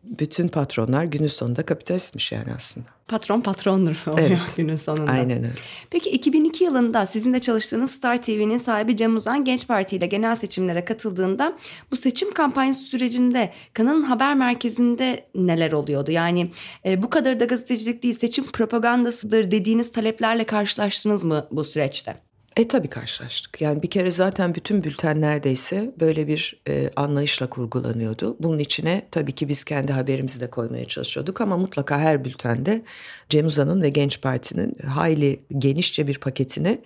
Bütün 0.08 0.48
patronlar 0.48 1.04
günün 1.04 1.26
sonunda 1.26 1.62
kapitalistmiş 1.62 2.32
yani 2.32 2.48
aslında. 2.56 2.86
Patron 3.08 3.40
patrondur 3.40 4.02
oluyor 4.06 4.28
Evet. 4.28 4.38
günün 4.56 4.76
sonunda. 4.76 5.10
Aynen 5.10 5.38
öyle. 5.38 5.52
Peki 5.90 6.10
2002 6.10 6.64
yılında 6.64 7.06
sizin 7.06 7.34
de 7.34 7.38
çalıştığınız 7.38 7.90
Star 7.90 8.22
TV'nin 8.22 8.58
sahibi 8.58 8.96
Cem 8.96 9.16
Uzan 9.16 9.44
Genç 9.44 9.68
Parti 9.68 9.96
ile 9.96 10.06
genel 10.06 10.36
seçimlere 10.36 10.84
katıldığında 10.84 11.52
bu 11.90 11.96
seçim 11.96 12.34
kampanyası 12.34 12.82
sürecinde 12.82 13.52
kanalın 13.72 14.02
haber 14.02 14.34
merkezinde 14.34 15.26
neler 15.34 15.72
oluyordu? 15.72 16.10
Yani 16.10 16.50
e, 16.84 17.02
bu 17.02 17.10
kadar 17.10 17.40
da 17.40 17.44
gazetecilik 17.44 18.02
değil 18.02 18.14
seçim 18.14 18.46
propagandasıdır 18.46 19.50
dediğiniz 19.50 19.92
taleplerle 19.92 20.44
karşılaştınız 20.44 21.24
mı 21.24 21.46
bu 21.50 21.64
süreçte? 21.64 22.27
E 22.58 22.68
tabii 22.68 22.88
karşılaştık. 22.88 23.60
Yani 23.60 23.82
bir 23.82 23.90
kere 23.90 24.10
zaten 24.10 24.54
bütün 24.54 24.84
bülten 24.84 25.20
neredeyse 25.20 25.92
böyle 26.00 26.28
bir 26.28 26.60
e, 26.68 26.90
anlayışla 26.96 27.50
kurgulanıyordu. 27.50 28.36
Bunun 28.40 28.58
içine 28.58 29.06
tabii 29.10 29.32
ki 29.32 29.48
biz 29.48 29.64
kendi 29.64 29.92
haberimizi 29.92 30.40
de 30.40 30.50
koymaya 30.50 30.84
çalışıyorduk 30.84 31.40
ama 31.40 31.56
mutlaka 31.56 31.98
her 31.98 32.24
bültende 32.24 32.82
Cem 33.28 33.46
Uzan'ın 33.46 33.82
ve 33.82 33.88
Genç 33.88 34.20
Parti'nin 34.20 34.74
hayli 34.86 35.40
genişçe 35.58 36.06
bir 36.06 36.18
paketini 36.18 36.78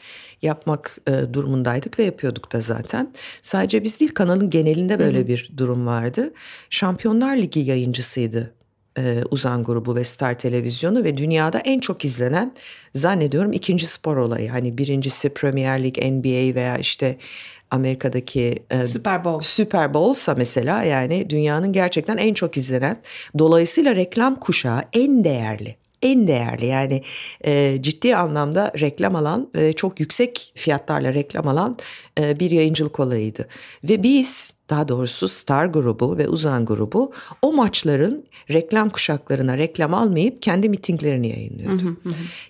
yapmak 0.42 0.98
e, 1.06 1.34
durumundaydık 1.34 1.98
ve 1.98 2.04
yapıyorduk 2.04 2.52
da 2.52 2.60
zaten. 2.60 3.12
Sadece 3.42 3.84
biz 3.84 4.00
değil 4.00 4.14
kanalın 4.14 4.50
genelinde 4.50 4.98
böyle 4.98 5.26
bir 5.26 5.52
durum 5.56 5.86
vardı. 5.86 6.32
Şampiyonlar 6.70 7.36
Ligi 7.36 7.60
yayıncısıydı 7.60 8.52
e, 8.98 9.22
Uzan 9.30 9.64
grubu 9.64 9.96
ve 9.96 10.04
Star 10.04 10.38
Televizyonu 10.38 11.04
ve 11.04 11.16
dünyada 11.16 11.58
en 11.58 11.80
çok 11.80 12.04
izlenen 12.04 12.54
zannediyorum 12.94 13.52
ikinci 13.52 13.86
spor 13.86 14.16
olayı. 14.16 14.50
Hani 14.50 14.78
birincisi 14.78 15.28
Premier 15.28 15.82
Lig, 15.84 15.98
NBA 15.98 16.54
veya 16.54 16.78
işte 16.78 17.18
Amerika'daki 17.70 18.54
e, 18.70 18.86
Super 18.86 19.24
Bowl. 19.24 19.44
Super 19.44 19.94
Bowl'sa 19.94 20.34
mesela 20.34 20.82
yani 20.82 21.30
dünyanın 21.30 21.72
gerçekten 21.72 22.16
en 22.16 22.34
çok 22.34 22.56
izlenen. 22.56 22.96
Dolayısıyla 23.38 23.96
reklam 23.96 24.40
kuşağı 24.40 24.82
en 24.92 25.24
değerli. 25.24 25.76
En 26.02 26.28
değerli 26.28 26.66
yani 26.66 27.02
e, 27.44 27.82
ciddi 27.82 28.16
anlamda 28.16 28.72
reklam 28.80 29.16
alan 29.16 29.50
ve 29.54 29.72
çok 29.72 30.00
yüksek 30.00 30.52
fiyatlarla 30.56 31.14
reklam 31.14 31.48
alan 31.48 31.76
e, 32.20 32.40
bir 32.40 32.50
yayıncılık 32.50 33.00
olayıydı. 33.00 33.48
Ve 33.84 34.02
biz 34.02 34.54
daha 34.72 34.88
doğrusu 34.88 35.28
Star 35.28 35.66
grubu 35.66 36.18
ve 36.18 36.28
Uzan 36.28 36.64
grubu 36.64 37.12
o 37.42 37.52
maçların 37.52 38.24
reklam 38.50 38.90
kuşaklarına 38.90 39.58
reklam 39.58 39.94
almayıp 39.94 40.42
kendi 40.42 40.68
mitinglerini 40.68 41.28
yayınlıyordu. 41.28 41.96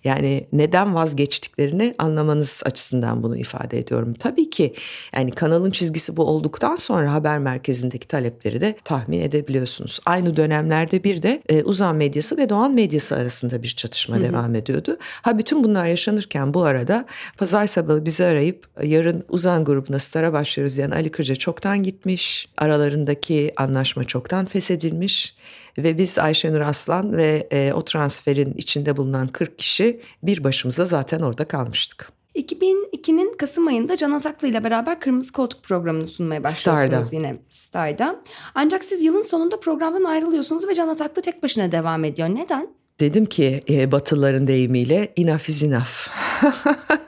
Yani 0.05 0.46
neden 0.53 0.94
vazgeçtiklerini 0.94 1.94
anlamanız 1.98 2.62
açısından 2.64 3.22
bunu 3.22 3.37
ifade 3.37 3.79
ediyorum. 3.79 4.14
Tabii 4.14 4.51
ki 4.51 4.75
yani 5.16 5.31
kanalın 5.31 5.70
çizgisi 5.70 6.16
bu 6.16 6.25
olduktan 6.25 6.77
sonra 6.77 7.12
haber 7.12 7.38
merkezindeki 7.38 8.09
talepleri 8.09 8.61
de 8.61 8.77
tahmin 8.85 9.20
edebiliyorsunuz. 9.20 10.01
Aynı 10.07 10.37
dönemlerde 10.37 11.05
bir 11.05 11.22
de 11.22 11.42
e, 11.48 11.62
Uzan 11.62 11.96
medyası 11.96 12.37
ve 12.37 12.48
Doğan 12.48 12.75
medyası 12.75 13.16
arasında 13.16 13.62
bir 13.62 13.68
çatışma 13.68 14.20
devam 14.20 14.55
ediyordu. 14.55 14.96
Ha 15.01 15.38
bütün 15.38 15.64
bunlar 15.64 15.87
yaşanırken 15.87 16.55
bu 16.55 16.62
arada 16.62 17.07
pazar 17.38 17.66
sabahı 17.66 18.05
bizi 18.05 18.25
arayıp 18.25 18.66
yarın 18.83 19.25
Uzan 19.29 19.52
grubuna 19.59 19.99
Star'a 19.99 20.33
başlıyoruz 20.33 20.79
yani 20.79 20.95
Ali 20.95 21.11
Kırca 21.11 21.37
çoktan 21.37 21.83
gitmiş. 21.83 22.49
Aralarındaki 22.57 23.53
anlaşma 23.57 24.05
çoktan 24.05 24.47
feshedilmiş 24.47 25.37
ve 25.79 25.99
biz 25.99 26.19
Ayşenur 26.19 26.61
Aslan 26.61 27.17
ve 27.17 27.49
e, 27.53 27.73
o 27.73 27.85
transferin 27.85 28.55
içinde 28.55 28.97
bulunan 28.97 29.29
40 29.29 29.59
kişi 29.59 30.01
bir 30.23 30.45
başımıza 30.45 30.85
zaten 30.85 31.21
orada 31.21 31.45
kalmıştık. 31.45 32.09
2002'nin 32.37 33.37
Kasım 33.37 33.67
ayında 33.67 33.97
Can 33.97 34.11
Ataklı 34.11 34.49
ile 34.49 34.65
beraber 34.65 35.01
Kırmızı 35.01 35.33
Koltuk 35.33 35.65
programını 35.65 36.09
sunmaya 36.09 36.45
başlıyorsunuz 36.45 37.07
Star'da. 37.09 37.17
yine 37.17 37.38
Star'da. 37.51 38.23
Ancak 38.55 38.85
siz 38.85 39.03
yılın 39.03 39.23
sonunda 39.23 39.61
programdan 39.61 40.05
ayrılıyorsunuz 40.05 40.69
ve 40.69 40.75
Can 40.75 40.88
Ataklı 40.88 41.23
tek 41.23 41.43
başına 41.43 41.73
devam 41.73 42.05
ediyor. 42.05 42.29
Neden? 42.29 42.69
Dedim 43.01 43.27
ki 43.27 43.62
e, 43.69 43.93
Batılıların 43.93 44.47
deyimiyle 44.47 45.12
enough 45.17 45.49
is 45.49 45.62
enough. 45.62 46.09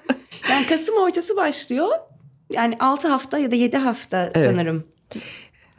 Yani 0.50 0.66
Kasım 0.66 0.96
ortası 0.96 1.37
başlıyor. 1.37 1.88
Yani 2.54 2.76
6 2.80 3.08
hafta 3.08 3.38
ya 3.38 3.50
da 3.50 3.54
7 3.54 3.76
hafta 3.76 4.30
sanırım. 4.34 4.84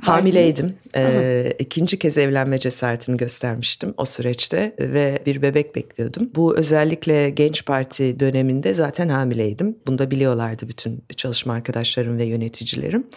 Hamileydim. 0.08 0.74
Ee, 0.96 1.54
ikinci 1.60 2.00
kez 2.00 2.18
evlenme 2.18 2.60
cesaretini 2.60 3.18
göstermiştim 3.18 3.94
o 3.98 4.06
süreçte 4.06 4.76
ve 4.80 5.20
bir 5.26 5.42
bebek 5.42 5.76
bekliyordum. 5.76 6.30
Bu 6.36 6.58
özellikle 6.58 7.30
genç 7.30 7.66
parti 7.66 8.20
döneminde 8.20 8.74
zaten 8.74 9.10
hamileydim. 9.10 9.78
Bunu 9.88 9.98
da 9.98 10.12
biliyorlardı 10.12 10.68
bütün 10.68 11.04
çalışma 11.16 11.54
arkadaşlarım 11.54 12.18
ve 12.18 12.26
yöneticilerim. 12.26 13.08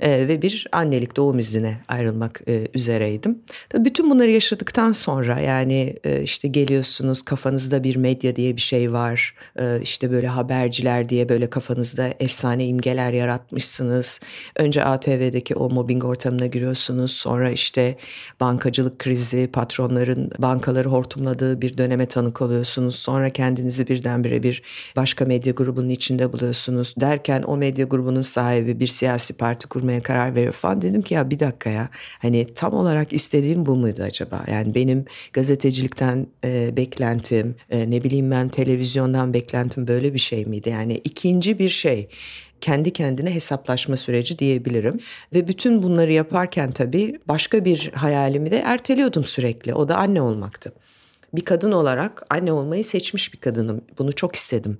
Ee, 0.00 0.28
ve 0.28 0.42
bir 0.42 0.66
annelik 0.72 1.16
doğum 1.16 1.38
iznine 1.38 1.78
ayrılmak 1.88 2.40
e, 2.48 2.66
üzereydim. 2.74 3.38
Tabii 3.68 3.84
bütün 3.84 4.10
bunları 4.10 4.30
yaşadıktan 4.30 4.92
sonra 4.92 5.40
yani 5.40 5.96
e, 6.04 6.22
işte 6.22 6.48
geliyorsunuz 6.48 7.22
kafanızda 7.22 7.84
bir 7.84 7.96
medya 7.96 8.36
diye 8.36 8.56
bir 8.56 8.60
şey 8.60 8.92
var. 8.92 9.34
E, 9.60 9.80
işte 9.82 10.10
böyle 10.10 10.26
haberciler 10.26 11.08
diye 11.08 11.28
böyle 11.28 11.50
kafanızda 11.50 12.08
efsane 12.20 12.66
imgeler 12.66 13.12
yaratmışsınız. 13.12 14.20
Önce 14.56 14.84
ATV'deki 14.84 15.54
o 15.54 15.70
mobbing 15.70 16.04
ortamına 16.38 16.46
giriyorsunuz. 16.46 17.10
Sonra 17.10 17.50
işte 17.50 17.96
bankacılık 18.40 18.98
krizi, 18.98 19.48
patronların 19.52 20.30
bankaları 20.38 20.88
hortumladığı 20.88 21.60
bir 21.60 21.78
döneme 21.78 22.06
tanık 22.06 22.42
oluyorsunuz. 22.42 22.94
Sonra 22.94 23.30
kendinizi 23.30 23.86
birdenbire 23.86 24.42
bir 24.42 24.62
başka 24.96 25.24
medya 25.24 25.52
grubunun 25.52 25.88
içinde 25.88 26.32
buluyorsunuz. 26.32 26.94
Derken 26.96 27.42
o 27.46 27.56
medya 27.56 27.86
grubunun 27.86 28.22
sahibi 28.22 28.80
bir 28.80 28.86
siyasi 28.86 29.34
parti 29.34 29.68
kurmaya 29.68 30.02
karar 30.02 30.34
veriyor 30.34 30.52
falan. 30.52 30.82
Dedim 30.82 31.02
ki 31.02 31.14
ya 31.14 31.24
bir 31.30 31.38
dakika 31.38 31.70
ya 31.70 31.88
hani 32.22 32.46
tam 32.54 32.74
olarak 32.74 33.12
istediğim 33.12 33.66
bu 33.66 33.76
muydu 33.76 34.02
acaba? 34.02 34.44
Yani 34.50 34.74
benim 34.74 35.04
gazetecilikten 35.32 36.26
e, 36.44 36.76
beklentim, 36.76 37.54
e, 37.70 37.90
ne 37.90 38.04
bileyim 38.04 38.30
ben 38.30 38.48
televizyondan 38.48 39.32
beklentim 39.34 39.86
böyle 39.86 40.14
bir 40.14 40.18
şey 40.18 40.44
miydi? 40.44 40.68
Yani 40.70 41.00
ikinci 41.04 41.58
bir 41.58 41.70
şey 41.70 42.08
kendi 42.60 42.92
kendine 42.92 43.34
hesaplaşma 43.34 43.96
süreci 43.96 44.38
diyebilirim. 44.38 45.00
Ve 45.34 45.48
bütün 45.48 45.82
bunları 45.82 46.12
yaparken 46.12 46.70
tabii 46.70 47.20
başka 47.28 47.64
bir 47.64 47.90
hayalimi 47.94 48.50
de 48.50 48.58
erteliyordum 48.58 49.24
sürekli. 49.24 49.74
O 49.74 49.88
da 49.88 49.96
anne 49.96 50.22
olmaktı. 50.22 50.72
Bir 51.34 51.44
kadın 51.44 51.72
olarak 51.72 52.26
anne 52.30 52.52
olmayı 52.52 52.84
seçmiş 52.84 53.32
bir 53.32 53.38
kadınım. 53.38 53.80
Bunu 53.98 54.12
çok 54.12 54.34
istedim. 54.34 54.78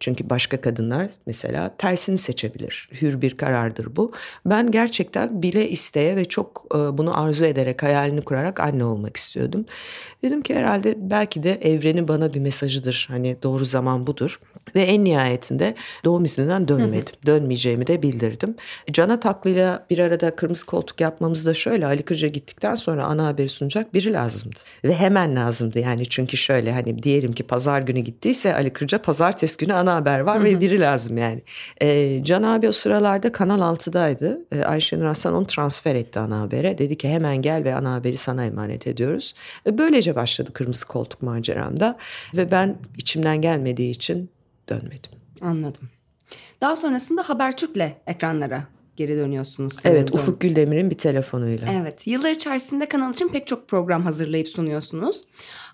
Çünkü 0.00 0.30
başka 0.30 0.60
kadınlar 0.60 1.08
mesela 1.26 1.74
tersini 1.78 2.18
seçebilir. 2.18 2.88
Hür 3.02 3.20
bir 3.20 3.36
karardır 3.36 3.96
bu. 3.96 4.12
Ben 4.46 4.70
gerçekten 4.70 5.42
bile 5.42 5.68
isteye 5.68 6.16
ve 6.16 6.24
çok 6.24 6.66
e, 6.74 6.78
bunu 6.98 7.20
arzu 7.20 7.44
ederek 7.44 7.82
hayalini 7.82 8.20
kurarak 8.22 8.60
anne 8.60 8.84
olmak 8.84 9.16
istiyordum. 9.16 9.66
Dedim 10.24 10.42
ki 10.42 10.54
herhalde 10.54 10.94
belki 10.98 11.42
de 11.42 11.54
evrenin 11.62 12.08
bana 12.08 12.34
bir 12.34 12.40
mesajıdır. 12.40 13.06
Hani 13.10 13.36
doğru 13.42 13.64
zaman 13.64 14.06
budur. 14.06 14.40
Ve 14.74 14.82
en 14.82 15.04
nihayetinde 15.04 15.74
doğum 16.04 16.24
izninden 16.24 16.68
dönmedim. 16.68 17.14
Dönmeyeceğimi 17.26 17.86
de 17.86 18.02
bildirdim. 18.02 18.54
Cana 18.90 19.20
Taklı'yla 19.20 19.86
bir 19.90 19.98
arada 19.98 20.36
kırmızı 20.36 20.66
koltuk 20.66 21.00
yapmamız 21.00 21.46
da 21.46 21.54
şöyle 21.54 21.86
Ali 21.86 22.02
Kırca 22.02 22.28
gittikten 22.28 22.74
sonra 22.74 23.04
ana 23.04 23.26
haberi 23.26 23.48
sunacak 23.48 23.94
biri 23.94 24.12
lazımdı. 24.12 24.58
Ve 24.84 24.94
hemen 24.94 25.36
lazımdı 25.36 25.78
yani 25.78 26.06
çünkü 26.08 26.36
şöyle 26.36 26.72
hani 26.72 27.02
diyelim 27.02 27.32
ki 27.32 27.42
pazar 27.42 27.80
günü 27.80 28.00
gittiyse 28.00 28.54
Ali 28.54 28.72
Kırca 28.72 29.02
pazartesi 29.02 29.56
günü 29.56 29.72
ana 29.84 29.94
haber 29.94 30.20
var 30.20 30.36
Hı-hı. 30.36 30.44
ve 30.44 30.60
biri 30.60 30.80
lazım 30.80 31.18
yani. 31.18 31.42
Ee, 31.82 32.20
Can 32.24 32.42
abi 32.42 32.68
o 32.68 32.72
sıralarda 32.72 33.32
Kanal 33.32 33.60
6'daydı. 33.74 34.40
Ee, 34.52 34.64
Ayşenur 34.64 35.04
Hasan 35.04 35.34
onu 35.34 35.46
transfer 35.46 35.94
etti 35.94 36.18
ana 36.18 36.40
habere. 36.40 36.78
Dedi 36.78 36.98
ki 36.98 37.08
hemen 37.08 37.42
gel 37.42 37.64
ve 37.64 37.74
ana 37.74 37.94
haberi 37.94 38.16
sana 38.16 38.44
emanet 38.44 38.86
ediyoruz. 38.86 39.34
Ee, 39.66 39.78
böylece 39.78 40.16
başladı 40.16 40.52
kırmızı 40.52 40.86
koltuk 40.86 41.22
maceramda. 41.22 41.96
Ve 42.34 42.50
ben 42.50 42.76
içimden 42.98 43.40
gelmediği 43.40 43.90
için 43.90 44.30
dönmedim. 44.68 45.12
Anladım. 45.40 45.88
Daha 46.60 46.76
sonrasında 46.76 47.28
Habertürk'le 47.28 47.92
ekranlara 48.06 48.73
geri 48.96 49.16
dönüyorsunuz. 49.16 49.74
Evet 49.84 50.12
dön. 50.12 50.18
Ufuk 50.18 50.40
Güldemir'in 50.40 50.90
bir 50.90 50.98
telefonuyla. 50.98 51.68
Evet 51.72 52.06
yıllar 52.06 52.30
içerisinde 52.30 52.86
kanal 52.86 53.12
için 53.12 53.28
pek 53.28 53.46
çok 53.46 53.68
program 53.68 54.02
hazırlayıp 54.02 54.48
sunuyorsunuz. 54.48 55.24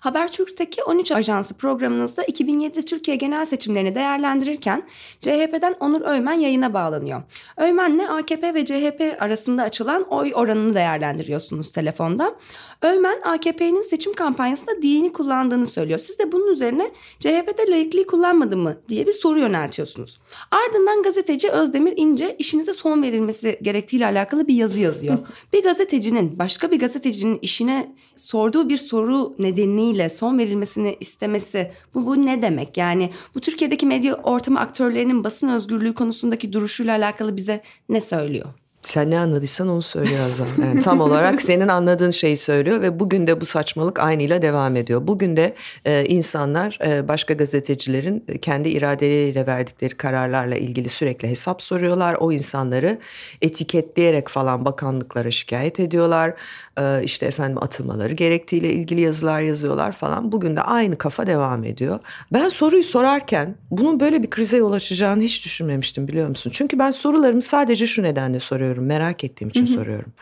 Habertürk'teki 0.01 0.83
13 0.83 1.11
Ajansı 1.11 1.53
programınızda 1.53 2.23
2007 2.23 2.85
Türkiye 2.85 3.17
genel 3.17 3.45
seçimlerini 3.45 3.95
değerlendirirken 3.95 4.83
CHP'den 5.19 5.75
Onur 5.79 6.01
Öymen 6.01 6.33
yayına 6.33 6.73
bağlanıyor. 6.73 7.21
Öymen'le 7.57 8.07
AKP 8.09 8.53
ve 8.53 8.65
CHP 8.65 9.15
arasında 9.19 9.63
açılan 9.63 10.03
oy 10.03 10.31
oranını 10.35 10.73
değerlendiriyorsunuz 10.73 11.71
telefonda. 11.71 12.35
Öymen 12.81 13.21
AKP'nin 13.21 13.81
seçim 13.81 14.13
kampanyasında 14.13 14.81
dini 14.81 15.13
kullandığını 15.13 15.67
söylüyor. 15.67 15.99
Siz 15.99 16.19
de 16.19 16.31
bunun 16.31 16.51
üzerine 16.51 16.91
CHP'de 17.19 17.71
laikliği 17.71 18.07
kullanmadı 18.07 18.57
mı 18.57 18.77
diye 18.89 19.07
bir 19.07 19.13
soru 19.13 19.39
yöneltiyorsunuz. 19.39 20.19
Ardından 20.51 21.03
gazeteci 21.03 21.49
Özdemir 21.49 21.93
İnce 21.97 22.35
işinize 22.39 22.73
son 22.73 23.03
verilmesi 23.11 23.59
gerektiğiyle 23.61 24.05
alakalı 24.05 24.47
bir 24.47 24.53
yazı 24.53 24.79
yazıyor. 24.79 25.17
bir 25.53 25.63
gazetecinin 25.63 26.39
başka 26.39 26.71
bir 26.71 26.79
gazetecinin 26.79 27.39
işine 27.41 27.95
sorduğu 28.15 28.69
bir 28.69 28.77
soru 28.77 29.35
nedeniyle 29.39 30.09
son 30.09 30.37
verilmesini 30.37 30.97
istemesi 30.99 31.71
bu, 31.93 32.05
bu 32.05 32.25
ne 32.25 32.41
demek? 32.41 32.77
Yani 32.77 33.09
bu 33.35 33.39
Türkiye'deki 33.39 33.85
medya 33.85 34.15
ortamı 34.15 34.59
aktörlerinin 34.59 35.23
basın 35.23 35.47
özgürlüğü 35.47 35.93
konusundaki 35.93 36.53
duruşuyla 36.53 36.97
alakalı 36.97 37.37
bize 37.37 37.61
ne 37.89 38.01
söylüyor? 38.01 38.60
Sen 38.83 39.11
ne 39.11 39.19
anladıysan 39.19 39.67
onu 39.67 39.81
söylüyor 39.81 40.19
Azam. 40.19 40.47
Yani 40.61 40.79
tam 40.79 41.01
olarak 41.01 41.41
senin 41.41 41.67
anladığın 41.67 42.11
şeyi 42.11 42.37
söylüyor 42.37 42.81
ve 42.81 42.99
bugün 42.99 43.27
de 43.27 43.41
bu 43.41 43.45
saçmalık 43.45 43.99
aynıyla 43.99 44.41
devam 44.41 44.75
ediyor. 44.75 45.07
Bugün 45.07 45.37
de 45.37 45.55
e, 45.85 46.05
insanlar 46.05 46.79
e, 46.85 47.07
başka 47.07 47.33
gazetecilerin 47.33 48.25
kendi 48.41 48.69
iradeleriyle 48.69 49.47
verdikleri 49.47 49.97
kararlarla 49.97 50.55
ilgili 50.55 50.89
sürekli 50.89 51.29
hesap 51.29 51.61
soruyorlar. 51.61 52.15
O 52.19 52.31
insanları 52.31 52.97
etiketleyerek 53.41 54.27
falan 54.27 54.65
bakanlıklara 54.65 55.31
şikayet 55.31 55.79
ediyorlar. 55.79 56.33
E, 56.79 57.03
işte 57.03 57.25
efendim 57.25 57.63
atılmaları 57.63 58.13
gerektiğiyle 58.13 58.73
ilgili 58.73 59.01
yazılar 59.01 59.41
yazıyorlar 59.41 59.91
falan. 59.91 60.31
Bugün 60.31 60.55
de 60.55 60.61
aynı 60.61 60.97
kafa 60.97 61.27
devam 61.27 61.63
ediyor. 61.63 61.99
Ben 62.33 62.49
soruyu 62.49 62.83
sorarken 62.83 63.55
bunun 63.71 63.99
böyle 63.99 64.23
bir 64.23 64.29
krize 64.29 64.57
yol 64.57 64.71
açacağını 64.71 65.21
hiç 65.21 65.45
düşünmemiştim 65.45 66.07
biliyor 66.07 66.27
musun? 66.27 66.51
Çünkü 66.53 66.79
ben 66.79 66.91
sorularımı 66.91 67.41
sadece 67.41 67.87
şu 67.87 68.03
nedenle 68.03 68.39
soruyorum 68.39 68.70
soruyorum. 68.71 68.85
Merak 68.85 69.23
ettiğim 69.23 69.49
için 69.49 69.65
hı 69.65 69.69
hı. 69.69 69.73
soruyorum. 69.73 70.13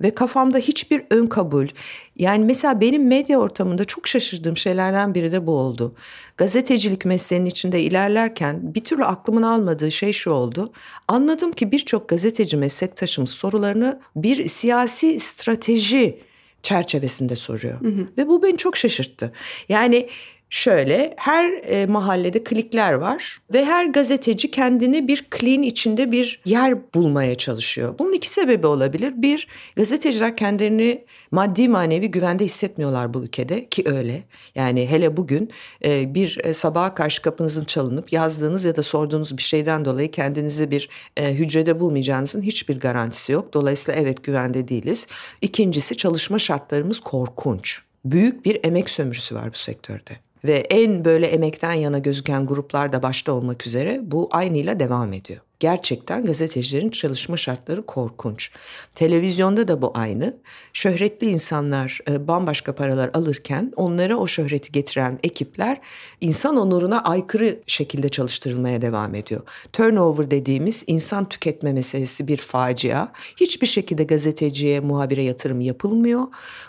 Ve 0.00 0.14
kafamda 0.14 0.58
hiçbir 0.58 1.02
ön 1.10 1.26
kabul. 1.26 1.68
Yani 2.16 2.44
mesela 2.44 2.80
benim 2.80 3.06
medya 3.06 3.38
ortamında 3.38 3.84
çok 3.84 4.08
şaşırdığım 4.08 4.56
şeylerden 4.56 5.14
biri 5.14 5.32
de 5.32 5.46
bu 5.46 5.52
oldu. 5.52 5.94
Gazetecilik 6.36 7.04
mesleğinin 7.04 7.46
içinde 7.46 7.80
ilerlerken 7.80 8.74
bir 8.74 8.84
türlü 8.84 9.04
aklımın 9.04 9.42
almadığı 9.42 9.90
şey 9.90 10.12
şu 10.12 10.30
oldu. 10.30 10.72
Anladım 11.08 11.52
ki 11.52 11.72
birçok 11.72 12.08
gazeteci 12.08 12.56
meslektaşımız 12.56 13.30
sorularını 13.30 14.00
bir 14.16 14.48
siyasi 14.48 15.20
strateji 15.20 16.18
çerçevesinde 16.62 17.36
soruyor. 17.36 17.80
Hı 17.80 17.88
hı. 17.88 18.06
Ve 18.18 18.28
bu 18.28 18.42
beni 18.42 18.56
çok 18.56 18.76
şaşırttı. 18.76 19.32
Yani 19.68 20.08
Şöyle 20.54 21.14
her 21.16 21.52
e, 21.62 21.86
mahallede 21.86 22.44
klikler 22.44 22.92
var 22.92 23.38
ve 23.52 23.64
her 23.64 23.86
gazeteci 23.86 24.50
kendini 24.50 25.08
bir 25.08 25.26
kliğin 25.30 25.62
içinde 25.62 26.12
bir 26.12 26.40
yer 26.44 26.94
bulmaya 26.94 27.34
çalışıyor. 27.34 27.94
Bunun 27.98 28.12
iki 28.12 28.30
sebebi 28.30 28.66
olabilir. 28.66 29.12
Bir, 29.16 29.48
gazeteciler 29.76 30.36
kendilerini 30.36 31.04
maddi 31.30 31.68
manevi 31.68 32.10
güvende 32.10 32.44
hissetmiyorlar 32.44 33.14
bu 33.14 33.24
ülkede 33.24 33.68
ki 33.68 33.82
öyle. 33.86 34.22
Yani 34.54 34.90
hele 34.90 35.16
bugün 35.16 35.50
e, 35.84 36.14
bir 36.14 36.38
e, 36.44 36.54
sabaha 36.54 36.94
karşı 36.94 37.22
kapınızın 37.22 37.64
çalınıp 37.64 38.12
yazdığınız 38.12 38.64
ya 38.64 38.76
da 38.76 38.82
sorduğunuz 38.82 39.36
bir 39.36 39.42
şeyden 39.42 39.84
dolayı 39.84 40.10
kendinizi 40.10 40.70
bir 40.70 40.88
e, 41.16 41.34
hücrede 41.34 41.80
bulmayacağınızın 41.80 42.42
hiçbir 42.42 42.80
garantisi 42.80 43.32
yok. 43.32 43.52
Dolayısıyla 43.54 44.00
evet 44.00 44.24
güvende 44.24 44.68
değiliz. 44.68 45.06
İkincisi 45.40 45.96
çalışma 45.96 46.38
şartlarımız 46.38 47.00
korkunç. 47.00 47.80
Büyük 48.04 48.44
bir 48.44 48.60
emek 48.64 48.90
sömürüsü 48.90 49.34
var 49.34 49.50
bu 49.52 49.58
sektörde 49.58 50.23
ve 50.44 50.66
en 50.70 51.04
böyle 51.04 51.26
emekten 51.26 51.72
yana 51.72 51.98
gözüken 51.98 52.46
gruplar 52.46 52.92
da 52.92 53.02
başta 53.02 53.32
olmak 53.32 53.66
üzere 53.66 54.00
bu 54.02 54.28
aynıyla 54.32 54.80
devam 54.80 55.12
ediyor 55.12 55.40
gerçekten 55.64 56.24
gazetecilerin 56.24 56.90
çalışma 56.90 57.36
şartları 57.36 57.86
korkunç. 57.86 58.50
Televizyonda 58.94 59.68
da 59.68 59.82
bu 59.82 59.92
aynı. 59.94 60.36
Şöhretli 60.72 61.26
insanlar 61.26 62.00
e, 62.10 62.28
bambaşka 62.28 62.74
paralar 62.74 63.10
alırken 63.14 63.72
onlara 63.76 64.16
o 64.16 64.26
şöhreti 64.26 64.72
getiren 64.72 65.18
ekipler 65.22 65.80
insan 66.20 66.56
onuruna 66.56 67.02
aykırı 67.02 67.60
şekilde 67.66 68.08
çalıştırılmaya 68.08 68.82
devam 68.82 69.14
ediyor. 69.14 69.40
Turnover 69.72 70.30
dediğimiz 70.30 70.84
insan 70.86 71.28
tüketme 71.28 71.72
meselesi 71.72 72.28
bir 72.28 72.36
facia. 72.36 73.08
Hiçbir 73.36 73.66
şekilde 73.66 74.04
gazeteciye, 74.04 74.80
muhabire 74.80 75.22
yatırım 75.24 75.60
yapılmıyor. 75.60 76.22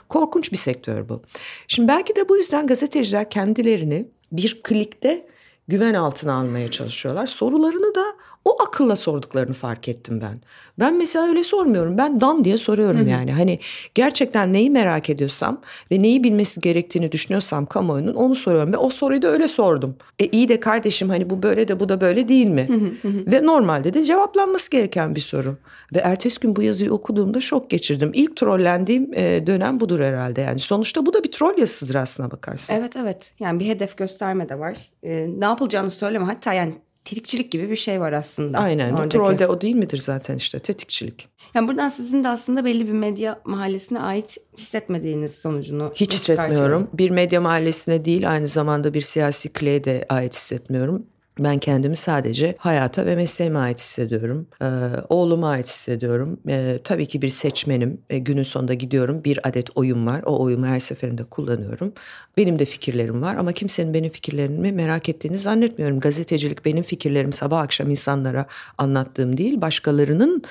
Korkunç 0.09 0.51
bir 0.51 0.57
sektör 0.57 1.09
bu. 1.09 1.21
Şimdi 1.67 1.87
belki 1.87 2.15
de 2.15 2.29
bu 2.29 2.37
yüzden 2.37 2.67
gazeteciler 2.67 3.29
kendilerini 3.29 4.05
bir 4.31 4.61
klikte 4.63 5.27
güven 5.67 5.93
altına 5.93 6.33
almaya 6.33 6.71
çalışıyorlar. 6.71 7.25
Sorularını 7.25 7.95
da 7.95 8.03
o 8.45 8.63
akılla 8.63 8.95
sorduklarını 8.95 9.53
fark 9.53 9.87
ettim 9.87 10.21
ben. 10.21 10.41
Ben 10.79 10.97
mesela 10.97 11.27
öyle 11.27 11.43
sormuyorum. 11.43 11.97
Ben 11.97 12.21
dan 12.21 12.45
diye 12.45 12.57
soruyorum 12.57 12.99
Hı-hı. 12.99 13.09
yani. 13.09 13.31
Hani 13.33 13.59
gerçekten 13.95 14.53
neyi 14.53 14.69
merak 14.69 15.09
ediyorsam 15.09 15.61
ve 15.91 16.01
neyi 16.01 16.23
bilmesi 16.23 16.61
gerektiğini 16.61 17.11
düşünüyorsam 17.11 17.65
kamuoyunun 17.65 18.13
onu 18.13 18.35
soruyorum. 18.35 18.73
Ve 18.73 18.77
o 18.77 18.89
soruyu 18.89 19.21
da 19.21 19.27
öyle 19.27 19.47
sordum. 19.47 19.95
E 20.19 20.25
iyi 20.25 20.49
de 20.49 20.59
kardeşim 20.59 21.09
hani 21.09 21.29
bu 21.29 21.43
böyle 21.43 21.67
de 21.67 21.79
bu 21.79 21.89
da 21.89 22.01
böyle 22.01 22.27
değil 22.27 22.47
mi? 22.47 22.67
Hı-hı. 22.67 23.31
Ve 23.31 23.45
normalde 23.45 23.93
de 23.93 24.03
cevaplanması 24.03 24.71
gereken 24.71 25.15
bir 25.15 25.21
soru. 25.21 25.57
Ve 25.95 25.99
ertesi 25.99 26.39
gün 26.39 26.55
bu 26.55 26.61
yazıyı 26.61 26.93
okuduğumda 26.93 27.41
şok 27.41 27.69
geçirdim. 27.69 28.11
İlk 28.13 28.35
trollendiğim 28.35 29.13
e, 29.13 29.47
dönem 29.47 29.79
budur 29.79 29.99
herhalde. 29.99 30.41
Yani 30.41 30.59
sonuçta 30.59 31.05
bu 31.05 31.13
da 31.13 31.23
bir 31.23 31.31
troll 31.31 31.57
yazısıdır 31.57 31.95
aslına 31.95 32.31
bakarsan. 32.31 32.75
Evet 32.77 32.95
evet. 32.95 33.33
Yani 33.39 33.59
bir 33.59 33.65
hedef 33.65 33.97
gösterme 33.97 34.49
de 34.49 34.59
var. 34.59 34.77
E, 35.03 35.27
ne 35.37 35.45
yapılacağını 35.55 35.91
söyleme. 35.91 36.25
Hatta 36.25 36.53
yani 36.53 36.73
tetikçilik 37.05 37.51
gibi 37.51 37.69
bir 37.69 37.75
şey 37.75 38.01
var 38.01 38.13
aslında. 38.13 38.59
Aynen. 38.59 38.93
Oradaki. 38.93 39.17
Trollde 39.17 39.47
o 39.47 39.61
değil 39.61 39.75
midir 39.75 39.97
zaten 39.97 40.35
işte 40.35 40.59
tetikçilik. 40.59 41.29
Yani 41.53 41.67
buradan 41.67 41.89
sizin 41.89 42.23
de 42.23 42.27
aslında 42.27 42.65
belli 42.65 42.87
bir 42.87 42.91
medya 42.91 43.39
mahallesine 43.45 43.99
ait 43.99 44.37
hissetmediğiniz 44.57 45.35
sonucunu 45.35 45.91
Hiç 45.95 46.13
hissetmiyorum. 46.13 46.87
Bir 46.93 47.09
medya 47.09 47.41
mahallesine 47.41 48.05
değil 48.05 48.31
aynı 48.31 48.47
zamanda 48.47 48.93
bir 48.93 49.01
siyasi 49.01 49.53
kleye 49.53 49.83
de 49.83 50.05
ait 50.09 50.33
hissetmiyorum. 50.33 51.05
Ben 51.39 51.59
kendimi 51.59 51.95
sadece 51.95 52.55
hayata 52.57 53.05
ve 53.05 53.15
mesleğime 53.15 53.59
ait 53.59 53.79
hissediyorum. 53.79 54.47
Ee, 54.61 54.65
oğluma 55.09 55.49
ait 55.49 55.67
hissediyorum. 55.67 56.39
Ee, 56.49 56.79
tabii 56.83 57.07
ki 57.07 57.21
bir 57.21 57.29
seçmenim. 57.29 58.01
Ee, 58.09 58.17
günün 58.17 58.43
sonunda 58.43 58.73
gidiyorum. 58.73 59.23
Bir 59.23 59.47
adet 59.47 59.77
oyum 59.77 60.07
var. 60.07 60.21
O 60.25 60.43
oyumu 60.43 60.65
her 60.65 60.79
seferinde 60.79 61.23
kullanıyorum. 61.23 61.93
Benim 62.37 62.59
de 62.59 62.65
fikirlerim 62.65 63.21
var 63.21 63.35
ama 63.35 63.51
kimsenin 63.51 63.93
benim 63.93 64.09
fikirlerimi 64.09 64.71
merak 64.71 65.09
ettiğini 65.09 65.37
zannetmiyorum. 65.37 65.99
Gazetecilik 65.99 66.65
benim 66.65 66.83
fikirlerim 66.83 67.33
sabah 67.33 67.59
akşam 67.59 67.89
insanlara 67.89 68.45
anlattığım 68.77 69.37
değil. 69.37 69.61
Başkalarının 69.61 70.43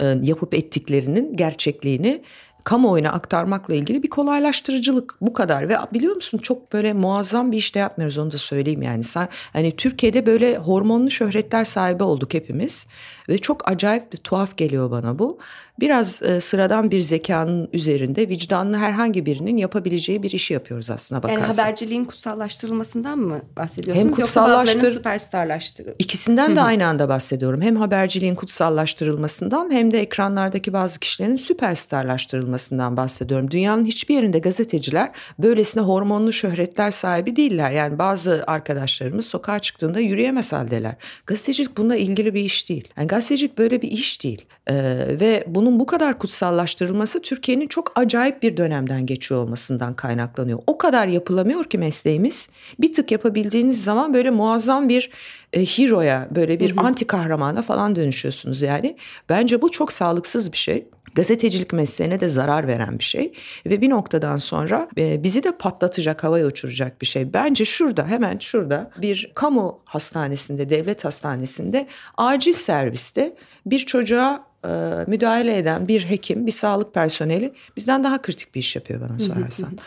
e, 0.00 0.16
yapıp 0.22 0.54
ettiklerinin 0.54 1.36
gerçekliğini 1.36 2.22
kamuoyuna 2.64 3.12
aktarmakla 3.12 3.74
ilgili 3.74 4.02
bir 4.02 4.10
kolaylaştırıcılık 4.10 5.16
bu 5.20 5.32
kadar. 5.32 5.68
Ve 5.68 5.76
biliyor 5.92 6.14
musun 6.14 6.38
çok 6.38 6.72
böyle 6.72 6.92
muazzam 6.92 7.52
bir 7.52 7.56
işte 7.56 7.78
yapmıyoruz 7.78 8.18
onu 8.18 8.32
da 8.32 8.38
söyleyeyim 8.38 8.82
yani. 8.82 9.04
Sen 9.04 9.28
hani 9.52 9.76
Türkiye'de 9.76 10.26
böyle 10.26 10.56
hormonlu 10.56 11.10
şöhretler 11.10 11.64
sahibi 11.64 12.02
olduk 12.02 12.34
hepimiz 12.34 12.86
ve 13.30 13.38
çok 13.38 13.70
acayip 13.70 14.12
bir 14.12 14.18
tuhaf 14.18 14.56
geliyor 14.56 14.90
bana 14.90 15.18
bu. 15.18 15.38
Biraz 15.80 16.22
e, 16.22 16.40
sıradan 16.40 16.90
bir 16.90 17.00
zekanın 17.00 17.68
üzerinde 17.72 18.28
vicdanlı 18.28 18.76
herhangi 18.76 19.26
birinin 19.26 19.56
yapabileceği 19.56 20.22
bir 20.22 20.30
işi 20.30 20.54
yapıyoruz 20.54 20.90
aslında 20.90 21.22
bakarsan. 21.22 21.42
Yani 21.42 21.52
haberciliğin 21.52 22.04
kutsallaştırılmasından 22.04 23.18
mı 23.18 23.40
bahsediyorsunuz? 23.56 24.06
Hem 24.06 24.12
kutsallaştır... 24.12 24.74
Yoksa 24.74 24.92
süperstarlaştırıl... 24.92 25.92
İkisinden 25.98 26.56
de 26.56 26.60
aynı 26.60 26.86
anda 26.86 27.08
bahsediyorum. 27.08 27.62
Hem 27.62 27.76
haberciliğin 27.76 28.34
kutsallaştırılmasından 28.34 29.70
hem 29.70 29.92
de 29.92 30.00
ekranlardaki 30.00 30.72
bazı 30.72 31.00
kişilerin 31.00 31.36
süperstarlaştırılmasından 31.36 32.96
bahsediyorum. 32.96 33.50
Dünyanın 33.50 33.84
hiçbir 33.84 34.14
yerinde 34.14 34.38
gazeteciler 34.38 35.10
böylesine 35.38 35.82
hormonlu 35.82 36.32
şöhretler 36.32 36.90
sahibi 36.90 37.36
değiller. 37.36 37.70
Yani 37.70 37.98
bazı 37.98 38.44
arkadaşlarımız 38.46 39.26
sokağa 39.26 39.58
çıktığında 39.58 40.00
yürüyemez 40.00 40.52
haldeler. 40.52 40.94
Gazetecilik 41.26 41.76
bununla 41.76 41.96
ilgili 41.96 42.34
bir 42.34 42.40
iş 42.40 42.68
değil. 42.68 42.88
Yani 42.96 43.06
gazetecilik 43.20 43.58
böyle 43.58 43.82
bir 43.82 43.90
iş 43.90 44.22
değil. 44.22 44.44
Ee, 44.70 44.74
ve 45.20 45.44
bunun 45.46 45.80
bu 45.80 45.86
kadar 45.86 46.18
kutsallaştırılması 46.18 47.22
Türkiye'nin 47.22 47.68
çok 47.68 47.92
acayip 47.94 48.42
bir 48.42 48.56
dönemden 48.56 49.06
geçiyor 49.06 49.42
olmasından 49.42 49.94
kaynaklanıyor. 49.94 50.58
O 50.66 50.78
kadar 50.78 51.08
yapılamıyor 51.08 51.64
ki 51.64 51.78
mesleğimiz. 51.78 52.48
Bir 52.80 52.92
tık 52.92 53.12
yapabildiğiniz 53.12 53.84
zaman 53.84 54.14
böyle 54.14 54.30
muazzam 54.30 54.88
bir 54.88 55.10
e, 55.52 55.64
hero'ya, 55.64 56.28
böyle 56.30 56.60
bir 56.60 56.76
hı 56.76 56.80
hı. 56.80 56.86
anti 56.86 57.06
kahramana 57.06 57.62
falan 57.62 57.96
dönüşüyorsunuz 57.96 58.62
yani. 58.62 58.96
Bence 59.28 59.62
bu 59.62 59.70
çok 59.70 59.92
sağlıksız 59.92 60.52
bir 60.52 60.56
şey 60.56 60.86
gazetecilik 61.14 61.72
mesleğine 61.72 62.20
de 62.20 62.28
zarar 62.28 62.66
veren 62.66 62.98
bir 62.98 63.04
şey 63.04 63.32
ve 63.66 63.80
bir 63.80 63.90
noktadan 63.90 64.36
sonra 64.36 64.88
e, 64.98 65.22
bizi 65.22 65.42
de 65.42 65.58
patlatacak, 65.58 66.24
havaya 66.24 66.46
uçuracak 66.46 67.00
bir 67.00 67.06
şey. 67.06 67.32
Bence 67.32 67.64
şurada 67.64 68.06
hemen 68.06 68.38
şurada 68.38 68.90
bir 68.96 69.32
kamu 69.34 69.80
hastanesinde, 69.84 70.70
devlet 70.70 71.04
hastanesinde 71.04 71.86
acil 72.16 72.52
serviste 72.52 73.36
bir 73.66 73.78
çocuğa 73.78 74.44
e, 74.64 74.68
müdahale 75.06 75.56
eden 75.56 75.88
bir 75.88 76.04
hekim, 76.04 76.46
bir 76.46 76.52
sağlık 76.52 76.94
personeli 76.94 77.52
bizden 77.76 78.04
daha 78.04 78.22
kritik 78.22 78.54
bir 78.54 78.60
iş 78.60 78.76
yapıyor 78.76 79.00
bana 79.00 79.18
sorarsan. 79.18 79.78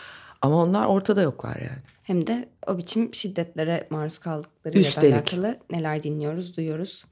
Ama 0.44 0.62
onlar 0.62 0.86
ortada 0.86 1.22
yoklar 1.22 1.56
yani. 1.56 1.82
Hem 2.02 2.26
de 2.26 2.48
o 2.66 2.78
biçim 2.78 3.14
şiddetlere 3.14 3.86
maruz 3.90 4.18
kaldıkları 4.18 4.78
ile 4.78 5.14
alakalı 5.14 5.58
neler 5.70 6.02
dinliyoruz, 6.02 6.56
duyuyoruz. 6.56 7.04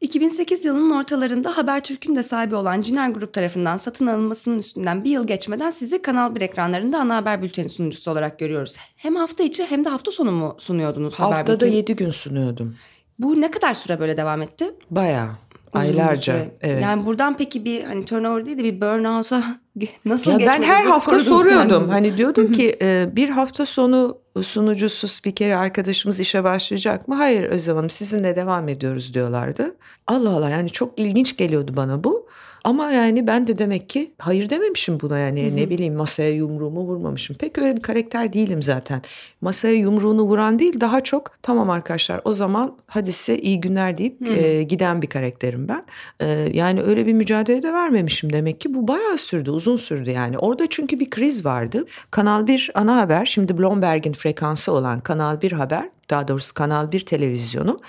2008 0.00 0.64
yılının 0.64 0.90
ortalarında 0.90 1.56
Habertürk'ün 1.56 2.16
de 2.16 2.22
sahibi 2.22 2.54
olan 2.54 2.80
Ciner 2.80 3.10
Grup 3.10 3.32
tarafından 3.32 3.76
satın 3.76 4.06
alınmasının 4.06 4.58
üstünden 4.58 5.04
bir 5.04 5.10
yıl 5.10 5.26
geçmeden 5.26 5.70
sizi 5.70 6.02
Kanal 6.02 6.34
1 6.34 6.40
ekranlarında 6.40 6.98
ana 6.98 7.16
haber 7.16 7.42
bülteni 7.42 7.68
sunucusu 7.68 8.10
olarak 8.10 8.38
görüyoruz. 8.38 8.76
Hem 8.96 9.16
hafta 9.16 9.44
içi 9.44 9.66
hem 9.66 9.84
de 9.84 9.88
hafta 9.88 10.10
sonu 10.10 10.32
mu 10.32 10.56
sunuyordunuz 10.58 11.14
Haftada 11.14 11.26
haber 11.26 11.40
bülteni? 11.40 11.70
Haftada 11.70 11.76
7 11.76 11.96
gün 11.96 12.10
sunuyordum. 12.10 12.76
Bu 13.18 13.40
ne 13.40 13.50
kadar 13.50 13.74
süre 13.74 14.00
böyle 14.00 14.16
devam 14.16 14.42
etti? 14.42 14.74
Bayağı. 14.90 15.30
Aylarca. 15.72 16.46
Evet. 16.60 16.82
Yani 16.82 17.06
buradan 17.06 17.36
peki 17.36 17.64
bir 17.64 17.84
hani 17.84 18.04
turnover 18.04 18.46
değil 18.46 18.58
de 18.58 18.64
bir 18.64 18.80
burnout'a 18.80 19.63
nasıl 20.04 20.30
ya 20.30 20.38
Ben 20.38 20.62
her 20.62 20.84
hafta 20.84 21.18
soruyordum. 21.18 21.68
Kendinizi? 21.68 21.92
Hani 21.92 22.16
diyordum 22.16 22.52
ki 22.52 22.76
e, 22.82 23.08
bir 23.12 23.28
hafta 23.28 23.66
sonu 23.66 24.18
sunucusu 24.42 25.08
spikeri 25.08 25.56
arkadaşımız 25.56 26.20
işe 26.20 26.44
başlayacak 26.44 27.08
mı? 27.08 27.14
Hayır 27.14 27.44
Özlem 27.44 27.76
Hanım 27.76 27.90
sizinle 27.90 28.36
devam 28.36 28.68
ediyoruz 28.68 29.14
diyorlardı. 29.14 29.76
Allah 30.06 30.30
Allah 30.30 30.50
yani 30.50 30.70
çok 30.70 30.98
ilginç 30.98 31.36
geliyordu 31.36 31.72
bana 31.76 32.04
bu. 32.04 32.28
Ama 32.64 32.92
yani 32.92 33.26
ben 33.26 33.46
de 33.46 33.58
demek 33.58 33.88
ki 33.88 34.14
hayır 34.18 34.50
dememişim 34.50 35.00
buna 35.00 35.18
yani 35.18 35.46
Hı-hı. 35.46 35.56
ne 35.56 35.70
bileyim 35.70 35.94
masaya 35.94 36.30
yumruğumu 36.30 36.80
vurmamışım. 36.80 37.36
Pek 37.36 37.58
öyle 37.58 37.76
bir 37.76 37.82
karakter 37.82 38.32
değilim 38.32 38.62
zaten. 38.62 39.02
Masaya 39.40 39.74
yumruğunu 39.74 40.22
vuran 40.22 40.58
değil 40.58 40.80
daha 40.80 41.00
çok 41.00 41.30
tamam 41.42 41.70
arkadaşlar 41.70 42.20
o 42.24 42.32
zaman 42.32 42.76
hadi 42.86 43.12
size 43.12 43.38
iyi 43.38 43.60
günler 43.60 43.98
deyip 43.98 44.28
e, 44.28 44.62
giden 44.62 45.02
bir 45.02 45.06
karakterim 45.06 45.68
ben. 45.68 45.84
E, 46.20 46.48
yani 46.52 46.82
öyle 46.82 47.06
bir 47.06 47.12
mücadele 47.12 47.62
de 47.62 47.72
vermemişim 47.72 48.32
demek 48.32 48.60
ki 48.60 48.74
bu 48.74 48.88
bayağı 48.88 49.18
sürdü 49.18 49.50
uzun 49.50 49.76
sürdü 49.76 50.10
yani. 50.10 50.38
Orada 50.38 50.66
çünkü 50.70 51.00
bir 51.00 51.10
kriz 51.10 51.44
vardı. 51.44 51.86
Kanal 52.10 52.46
1 52.46 52.70
ana 52.74 52.96
haber 52.96 53.26
şimdi 53.26 53.58
Bloomberg'in 53.58 54.12
frekansı 54.12 54.72
olan 54.72 55.00
Kanal 55.00 55.42
1 55.42 55.52
haber 55.52 55.88
daha 56.10 56.28
doğrusu 56.28 56.54
Kanal 56.54 56.92
1 56.92 57.00
televizyonu 57.00 57.80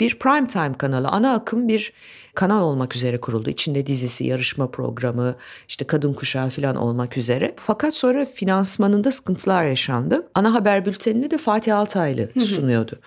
bir 0.00 0.18
prime 0.18 0.46
time 0.46 0.72
kanalı 0.78 1.08
ana 1.08 1.34
akım 1.34 1.68
bir 1.68 1.92
kanal 2.38 2.62
olmak 2.62 2.96
üzere 2.96 3.20
kuruldu. 3.20 3.50
İçinde 3.50 3.86
dizisi, 3.86 4.26
yarışma 4.26 4.70
programı, 4.70 5.34
işte 5.68 5.86
kadın 5.86 6.12
kuşağı 6.12 6.48
falan 6.48 6.76
olmak 6.76 7.16
üzere. 7.16 7.54
Fakat 7.56 7.94
sonra 7.94 8.26
finansmanında 8.26 9.12
sıkıntılar 9.12 9.64
yaşandı. 9.64 10.28
Ana 10.34 10.54
haber 10.54 10.84
bültenini 10.84 11.30
de 11.30 11.38
Fatih 11.38 11.76
Altaylı 11.76 12.28
sunuyordu. 12.40 12.98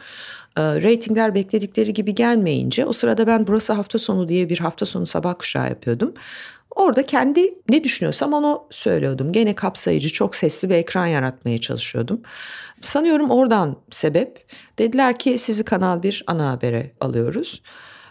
E, 0.57 0.61
reytingler 0.61 1.35
bekledikleri 1.35 1.93
gibi 1.93 2.15
gelmeyince 2.15 2.85
o 2.85 2.93
sırada 2.93 3.27
ben 3.27 3.47
burası 3.47 3.73
hafta 3.73 3.99
sonu 3.99 4.29
diye 4.29 4.49
bir 4.49 4.59
hafta 4.59 4.85
sonu 4.85 5.05
sabah 5.05 5.33
kuşağı 5.39 5.69
yapıyordum. 5.69 6.13
Orada 6.75 7.05
kendi 7.05 7.53
ne 7.69 7.83
düşünüyorsam 7.83 8.33
onu 8.33 8.63
söylüyordum. 8.69 9.31
Gene 9.31 9.55
kapsayıcı, 9.55 10.09
çok 10.09 10.35
sesli 10.35 10.69
bir 10.69 10.75
ekran 10.75 11.05
yaratmaya 11.05 11.61
çalışıyordum. 11.61 12.21
Sanıyorum 12.81 13.29
oradan 13.29 13.75
sebep. 13.91 14.45
Dediler 14.79 15.19
ki 15.19 15.37
sizi 15.37 15.63
Kanal 15.63 16.03
1 16.03 16.23
ana 16.27 16.51
habere 16.51 16.91
alıyoruz. 16.99 17.61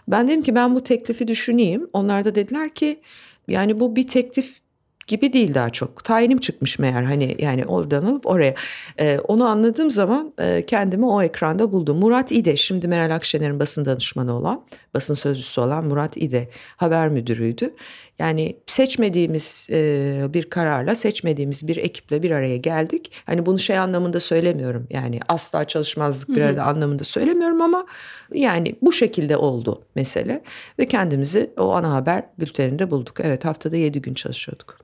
Ben 0.07 0.27
dedim 0.27 0.41
ki 0.41 0.55
ben 0.55 0.75
bu 0.75 0.83
teklifi 0.83 1.27
düşüneyim. 1.27 1.89
Onlar 1.93 2.25
da 2.25 2.35
dediler 2.35 2.69
ki 2.69 2.99
yani 3.47 3.79
bu 3.79 3.95
bir 3.95 4.07
teklif 4.07 4.61
gibi 5.07 5.33
değil 5.33 5.53
daha 5.53 5.69
çok. 5.69 6.03
Tayinim 6.03 6.39
çıkmış 6.39 6.79
meğer 6.79 7.03
hani 7.03 7.35
yani 7.39 7.65
oradan 7.65 8.05
alıp 8.05 8.27
oraya. 8.27 8.53
Ee, 8.99 9.19
onu 9.27 9.45
anladığım 9.45 9.91
zaman 9.91 10.33
e, 10.39 10.65
kendimi 10.65 11.05
o 11.05 11.21
ekranda 11.21 11.71
buldum. 11.71 11.97
Murat 11.97 12.31
İde 12.31 12.55
şimdi 12.55 12.87
Meral 12.87 13.15
Akşener'in 13.15 13.59
basın 13.59 13.85
danışmanı 13.85 14.37
olan, 14.37 14.65
basın 14.93 15.13
sözcüsü 15.13 15.61
olan 15.61 15.85
Murat 15.85 16.17
İde 16.17 16.49
haber 16.77 17.09
müdürüydü. 17.09 17.73
Yani 18.21 18.55
seçmediğimiz 18.67 19.67
e, 19.71 20.33
bir 20.33 20.49
kararla, 20.49 20.95
seçmediğimiz 20.95 21.67
bir 21.67 21.77
ekiple 21.77 22.23
bir 22.23 22.31
araya 22.31 22.57
geldik. 22.57 23.11
Hani 23.25 23.45
bunu 23.45 23.59
şey 23.59 23.77
anlamında 23.77 24.19
söylemiyorum. 24.19 24.87
Yani 24.89 25.19
asla 25.29 25.65
çalışmazlık 25.65 26.29
bir 26.29 26.41
arada 26.41 26.63
anlamında 26.63 27.03
söylemiyorum 27.03 27.61
ama 27.61 27.85
yani 28.33 28.75
bu 28.81 28.91
şekilde 28.91 29.37
oldu 29.37 29.81
mesele. 29.95 30.41
Ve 30.79 30.85
kendimizi 30.85 31.51
o 31.57 31.71
ana 31.71 31.93
haber 31.93 32.23
bülteninde 32.39 32.91
bulduk. 32.91 33.19
Evet 33.19 33.45
haftada 33.45 33.77
yedi 33.77 34.01
gün 34.01 34.13
çalışıyorduk. 34.13 34.77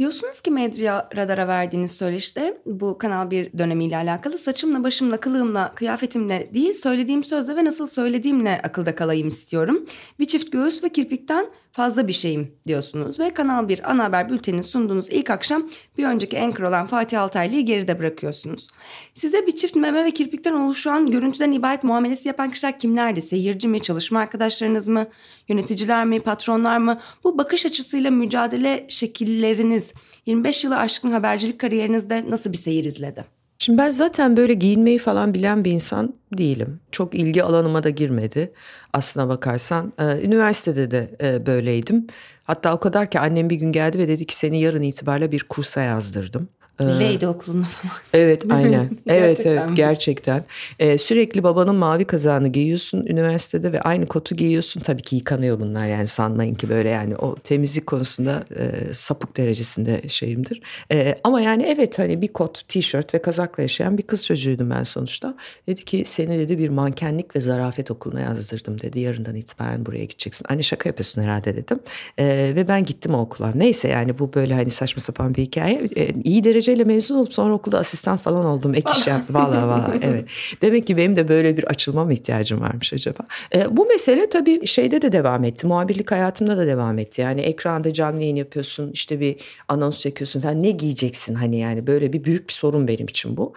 Diyorsunuz 0.00 0.40
ki 0.40 0.50
Medya 0.50 1.08
Radar'a 1.16 1.48
verdiğiniz 1.48 1.92
söyleşte 1.92 2.58
bu 2.66 2.98
Kanal 2.98 3.30
1 3.30 3.58
dönemiyle 3.58 3.96
alakalı 3.96 4.38
saçımla, 4.38 4.84
başımla, 4.84 5.16
kılığımla, 5.16 5.74
kıyafetimle 5.74 6.54
değil 6.54 6.72
söylediğim 6.72 7.24
sözle 7.24 7.56
ve 7.56 7.64
nasıl 7.64 7.86
söylediğimle 7.86 8.60
akılda 8.62 8.94
kalayım 8.94 9.28
istiyorum. 9.28 9.86
Bir 10.18 10.24
çift 10.24 10.52
göğüs 10.52 10.84
ve 10.84 10.88
kirpikten 10.88 11.46
fazla 11.72 12.08
bir 12.08 12.12
şeyim 12.12 12.54
diyorsunuz 12.66 13.20
ve 13.20 13.34
Kanal 13.34 13.68
1 13.68 13.90
ana 13.90 14.04
haber 14.04 14.28
bültenini 14.30 14.64
sunduğunuz 14.64 15.08
ilk 15.10 15.30
akşam 15.30 15.68
bir 15.98 16.04
önceki 16.04 16.40
anchor 16.40 16.64
olan 16.64 16.86
Fatih 16.86 17.20
Altaylı'yı 17.20 17.66
geride 17.66 17.98
bırakıyorsunuz. 17.98 18.68
Size 19.14 19.46
bir 19.46 19.56
çift 19.56 19.76
meme 19.76 20.04
ve 20.04 20.10
kirpikten 20.10 20.52
oluşan 20.52 21.10
görüntüden 21.10 21.52
ibaret 21.52 21.84
muamelesi 21.84 22.28
yapan 22.28 22.50
kişiler 22.50 22.78
kimlerdi? 22.78 23.22
Seyirci 23.22 23.68
mi, 23.68 23.82
çalışma 23.82 24.20
arkadaşlarınız 24.20 24.88
mı, 24.88 25.06
yöneticiler 25.48 26.04
mi, 26.04 26.20
patronlar 26.20 26.78
mı? 26.78 27.00
Bu 27.24 27.38
bakış 27.38 27.66
açısıyla 27.66 28.10
mücadele 28.10 28.86
şekilleriniz 28.88 29.92
25 30.26 30.64
yılı 30.64 30.78
aşkın 30.78 31.12
habercilik 31.12 31.60
kariyerinizde 31.60 32.30
nasıl 32.30 32.52
bir 32.52 32.58
seyir 32.58 32.84
izledi? 32.84 33.39
Şimdi 33.62 33.78
ben 33.78 33.90
zaten 33.90 34.36
böyle 34.36 34.54
giyinmeyi 34.54 34.98
falan 34.98 35.34
bilen 35.34 35.64
bir 35.64 35.72
insan 35.72 36.14
değilim. 36.38 36.80
Çok 36.92 37.14
ilgi 37.14 37.44
alanıma 37.44 37.82
da 37.82 37.90
girmedi 37.90 38.52
aslına 38.92 39.28
bakarsan. 39.28 39.92
Ee, 39.98 40.20
üniversitede 40.22 40.90
de 40.90 41.10
e, 41.22 41.46
böyleydim. 41.46 42.06
Hatta 42.44 42.74
o 42.74 42.80
kadar 42.80 43.10
ki 43.10 43.20
annem 43.20 43.50
bir 43.50 43.56
gün 43.56 43.72
geldi 43.72 43.98
ve 43.98 44.08
dedi 44.08 44.26
ki 44.26 44.36
seni 44.36 44.60
yarın 44.60 44.82
itibariyle 44.82 45.32
bir 45.32 45.44
kursa 45.48 45.82
yazdırdım. 45.82 46.48
Leydi 46.80 47.26
okulunda 47.26 47.66
falan. 47.66 47.94
Evet 48.14 48.44
aynen. 48.52 48.90
evet 49.06 49.46
evet 49.46 49.62
gerçekten. 49.74 50.44
Ee, 50.78 50.98
sürekli 50.98 51.42
babanın 51.42 51.74
mavi 51.74 52.04
kazağını 52.04 52.48
giyiyorsun 52.48 53.06
üniversitede 53.06 53.72
ve 53.72 53.80
aynı 53.80 54.06
kotu 54.06 54.36
giyiyorsun. 54.36 54.80
Tabii 54.80 55.02
ki 55.02 55.16
yıkanıyor 55.16 55.60
bunlar 55.60 55.86
yani 55.86 56.06
sanmayın 56.06 56.54
ki 56.54 56.68
böyle 56.68 56.88
yani 56.88 57.16
o 57.16 57.34
temizlik 57.34 57.86
konusunda 57.86 58.42
e, 58.56 58.94
sapık 58.94 59.36
derecesinde 59.36 60.08
şeyimdir. 60.08 60.62
E, 60.92 61.16
ama 61.24 61.40
yani 61.40 61.62
evet 61.62 61.98
hani 61.98 62.22
bir 62.22 62.28
kot, 62.28 62.68
tişört 62.68 63.14
ve 63.14 63.22
kazakla 63.22 63.62
yaşayan 63.62 63.98
bir 63.98 64.02
kız 64.02 64.26
çocuğuydum 64.26 64.70
ben 64.70 64.82
sonuçta. 64.82 65.34
Dedi 65.66 65.84
ki 65.84 66.02
seni 66.06 66.38
dedi 66.38 66.58
bir 66.58 66.68
mankenlik 66.68 67.36
ve 67.36 67.40
zarafet 67.40 67.90
okuluna 67.90 68.20
yazdırdım 68.20 68.80
dedi. 68.80 69.00
Yarından 69.00 69.34
itibaren 69.34 69.86
buraya 69.86 70.04
gideceksin. 70.04 70.46
Anne 70.48 70.62
şaka 70.62 70.88
yapıyorsun 70.88 71.22
herhalde 71.22 71.56
dedim. 71.56 71.78
E, 72.18 72.26
ve 72.56 72.68
ben 72.68 72.84
gittim 72.84 73.14
o 73.14 73.20
okula. 73.20 73.52
Neyse 73.54 73.88
yani 73.88 74.18
bu 74.18 74.34
böyle 74.34 74.54
hani 74.54 74.70
saçma 74.70 75.00
sapan 75.00 75.34
bir 75.34 75.42
hikaye. 75.42 75.88
E, 75.96 76.08
iyi 76.24 76.44
derece 76.44 76.69
dereceyle 76.70 76.84
mezun 76.84 77.16
olup 77.16 77.34
sonra 77.34 77.54
okulda 77.54 77.78
asistan 77.78 78.16
falan 78.16 78.46
oldum. 78.46 78.74
Ek 78.74 78.90
iş 78.96 79.06
yaptım. 79.06 79.36
Valla 79.36 79.68
valla 79.68 79.94
evet. 80.02 80.28
Demek 80.62 80.86
ki 80.86 80.96
benim 80.96 81.16
de 81.16 81.28
böyle 81.28 81.56
bir 81.56 81.64
açılmam 81.64 82.10
ihtiyacım 82.10 82.60
varmış 82.60 82.92
acaba. 82.92 83.20
E, 83.54 83.76
bu 83.76 83.86
mesele 83.86 84.28
tabii 84.30 84.66
şeyde 84.66 85.02
de 85.02 85.12
devam 85.12 85.44
etti. 85.44 85.66
Muhabirlik 85.66 86.10
hayatımda 86.10 86.56
da 86.56 86.66
devam 86.66 86.98
etti. 86.98 87.20
Yani 87.20 87.40
ekranda 87.40 87.92
canlı 87.92 88.22
yayın 88.22 88.36
yapıyorsun. 88.36 88.90
işte 88.92 89.20
bir 89.20 89.36
anons 89.68 90.00
çekiyorsun 90.00 90.40
falan. 90.40 90.62
Ne 90.62 90.70
giyeceksin 90.70 91.34
hani 91.34 91.58
yani 91.58 91.86
böyle 91.86 92.12
bir 92.12 92.24
büyük 92.24 92.48
bir 92.48 92.52
sorun 92.52 92.88
benim 92.88 93.06
için 93.06 93.36
bu. 93.36 93.52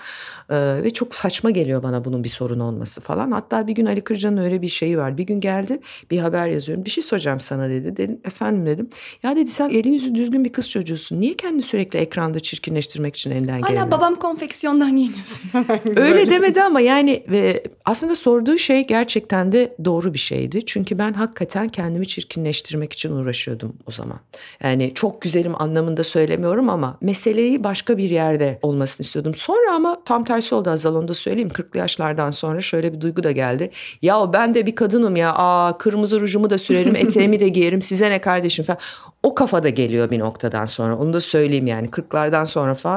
E, 0.49 0.55
ve 0.83 0.89
çok 0.89 1.15
saçma 1.15 1.51
geliyor 1.51 1.83
bana 1.83 2.05
bunun 2.05 2.23
bir 2.23 2.29
sorun 2.29 2.59
olması 2.59 3.01
falan. 3.01 3.31
Hatta 3.31 3.67
bir 3.67 3.73
gün 3.73 3.85
Ali 3.85 4.01
Kırca'nın 4.01 4.37
öyle 4.37 4.61
bir 4.61 4.67
şeyi 4.67 4.97
var. 4.97 5.17
Bir 5.17 5.23
gün 5.23 5.39
geldi 5.39 5.79
bir 6.11 6.17
haber 6.17 6.47
yazıyorum. 6.47 6.85
Bir 6.85 6.89
şey 6.89 7.03
soracağım 7.03 7.39
sana 7.39 7.69
dedi. 7.69 7.97
Dedim 7.97 8.19
efendim 8.25 8.65
dedim. 8.65 8.89
Ya 9.23 9.35
dedi 9.35 9.51
sen 9.51 9.69
eli 9.69 9.89
yüzü 9.89 10.15
düzgün 10.15 10.45
bir 10.45 10.53
kız 10.53 10.69
çocuğusun. 10.69 11.21
Niye 11.21 11.33
kendini 11.33 11.61
sürekli 11.61 11.99
ekranda 11.99 12.39
çirkinleştirmek 12.39 13.02
için 13.09 13.31
elinden 13.31 13.61
gelmiyor? 13.61 13.81
Hala 13.81 13.91
babam 13.91 14.15
konfeksiyondan 14.15 14.95
giyiniyorsun. 14.95 15.51
öyle 16.01 16.31
demedi 16.31 16.63
ama 16.63 16.81
yani 16.81 17.23
ve 17.29 17.63
aslında 17.85 18.15
sorduğu 18.15 18.57
şey 18.57 18.87
gerçekten 18.87 19.51
de 19.51 19.75
doğru 19.85 20.13
bir 20.13 20.19
şeydi. 20.19 20.65
Çünkü 20.65 20.97
ben 20.97 21.13
hakikaten 21.13 21.69
kendimi 21.69 22.07
çirkinleştirmek 22.07 22.93
için 22.93 23.11
uğraşıyordum 23.11 23.75
o 23.87 23.91
zaman. 23.91 24.19
Yani 24.63 24.91
çok 24.95 25.21
güzelim 25.21 25.61
anlamında 25.61 26.03
söylemiyorum 26.03 26.69
ama 26.69 26.97
meseleyi 27.01 27.63
başka 27.63 27.97
bir 27.97 28.09
yerde 28.09 28.59
olmasını 28.61 29.03
istiyordum. 29.03 29.35
Sonra 29.35 29.73
ama 29.75 29.97
tam 30.05 30.23
tersi 30.23 30.55
oldu 30.55 30.69
Azal 30.69 30.95
onu 30.95 31.07
da 31.07 31.13
söyleyeyim. 31.13 31.49
40'lı 31.49 31.79
yaşlardan 31.79 32.31
sonra 32.31 32.61
şöyle 32.61 32.93
bir 32.93 33.01
duygu 33.01 33.23
da 33.23 33.31
geldi. 33.31 33.71
Ya 34.01 34.33
ben 34.33 34.55
de 34.55 34.65
bir 34.65 34.75
kadınım 34.75 35.15
ya. 35.15 35.33
Aa 35.35 35.77
kırmızı 35.77 36.19
rujumu 36.19 36.49
da 36.49 36.57
sürerim, 36.57 36.95
eteğimi 36.95 37.39
de 37.39 37.47
giyerim. 37.47 37.81
Size 37.81 38.11
ne 38.11 38.21
kardeşim 38.21 38.65
falan. 38.65 38.79
O 39.23 39.35
kafada 39.35 39.69
geliyor 39.69 40.11
bir 40.11 40.19
noktadan 40.19 40.65
sonra. 40.65 40.97
Onu 40.97 41.13
da 41.13 41.21
söyleyeyim 41.21 41.67
yani 41.67 41.87
40'lardan 41.87 42.45
sonra 42.45 42.75
falan. 42.75 42.92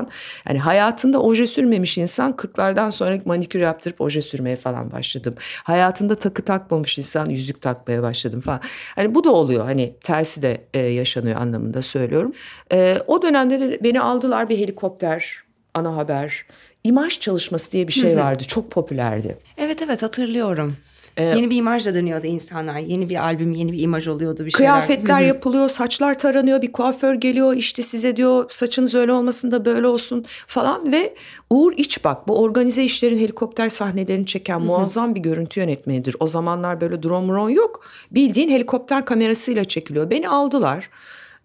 Yani 0.49 0.59
hayatında 0.59 1.23
oje 1.23 1.47
sürmemiş 1.47 1.99
insan 1.99 2.33
40'lardan 2.33 2.91
sonra 2.93 3.19
manikür 3.25 3.61
yaptırıp 3.61 4.01
oje 4.01 4.21
sürmeye 4.21 4.57
falan 4.57 4.93
başladım. 4.93 5.35
Hayatında 5.65 6.15
takı 6.15 6.45
takmamış 6.45 6.99
insan 6.99 7.29
yüzük 7.29 7.63
takmaya 7.63 8.03
başladım 8.03 8.41
falan. 8.41 8.61
Hani 8.97 9.15
bu 9.15 9.25
da 9.25 9.31
oluyor. 9.31 9.65
Hani 9.65 9.95
tersi 10.03 10.43
de 10.43 10.65
e, 10.75 10.79
yaşanıyor 10.79 11.41
anlamında 11.41 11.83
söylüyorum. 11.83 12.33
E, 12.73 12.99
o 13.07 13.23
dönemde 13.23 13.61
de 13.61 13.79
beni 13.83 14.01
aldılar 14.01 14.49
bir 14.49 14.59
helikopter, 14.59 15.43
ana 15.75 15.97
haber 15.97 16.47
imaj 16.85 17.19
çalışması 17.21 17.73
diye 17.73 17.89
bir 17.89 17.93
şey 17.93 18.17
vardı. 18.17 18.45
Çok 18.45 18.71
popülerdi. 18.71 19.39
Evet 19.59 19.83
evet 19.83 20.03
hatırlıyorum. 20.03 20.77
Ee, 21.16 21.22
yeni 21.24 21.50
bir 21.50 21.57
imajla 21.57 21.94
dönüyordu 21.94 22.26
insanlar. 22.26 22.79
Yeni 22.79 23.09
bir 23.09 23.24
albüm, 23.24 23.52
yeni 23.52 23.72
bir 23.72 23.81
imaj 23.81 24.09
oluyordu 24.09 24.46
bir 24.46 24.50
şeyler. 24.50 24.72
Kıyafetler 24.72 25.20
yapılıyor, 25.22 25.68
saçlar 25.68 26.18
taranıyor, 26.18 26.62
bir 26.62 26.72
kuaför 26.72 27.14
geliyor 27.14 27.57
işte 27.57 27.83
size 27.83 28.16
diyor 28.16 28.46
saçınız 28.50 28.94
öyle 28.94 29.12
olmasın 29.12 29.50
da 29.50 29.64
böyle 29.64 29.87
olsun 29.87 30.24
falan 30.46 30.92
ve 30.92 31.14
Uğur 31.50 31.72
İçbak 31.76 32.29
bu 32.29 32.42
organize 32.42 32.85
işlerin 32.85 33.18
helikopter 33.18 33.68
sahnelerini 33.68 34.26
çeken 34.26 34.62
muazzam 34.62 35.14
bir 35.14 35.20
görüntü 35.20 35.61
yönetmenidir. 35.61 36.16
O 36.20 36.26
zamanlar 36.26 36.81
böyle 36.81 37.02
drone 37.02 37.29
drone 37.29 37.52
yok. 37.52 37.87
Bildiğin 38.11 38.48
helikopter 38.48 39.05
kamerasıyla 39.05 39.64
çekiliyor. 39.64 40.11
Beni 40.11 40.29
aldılar. 40.29 40.90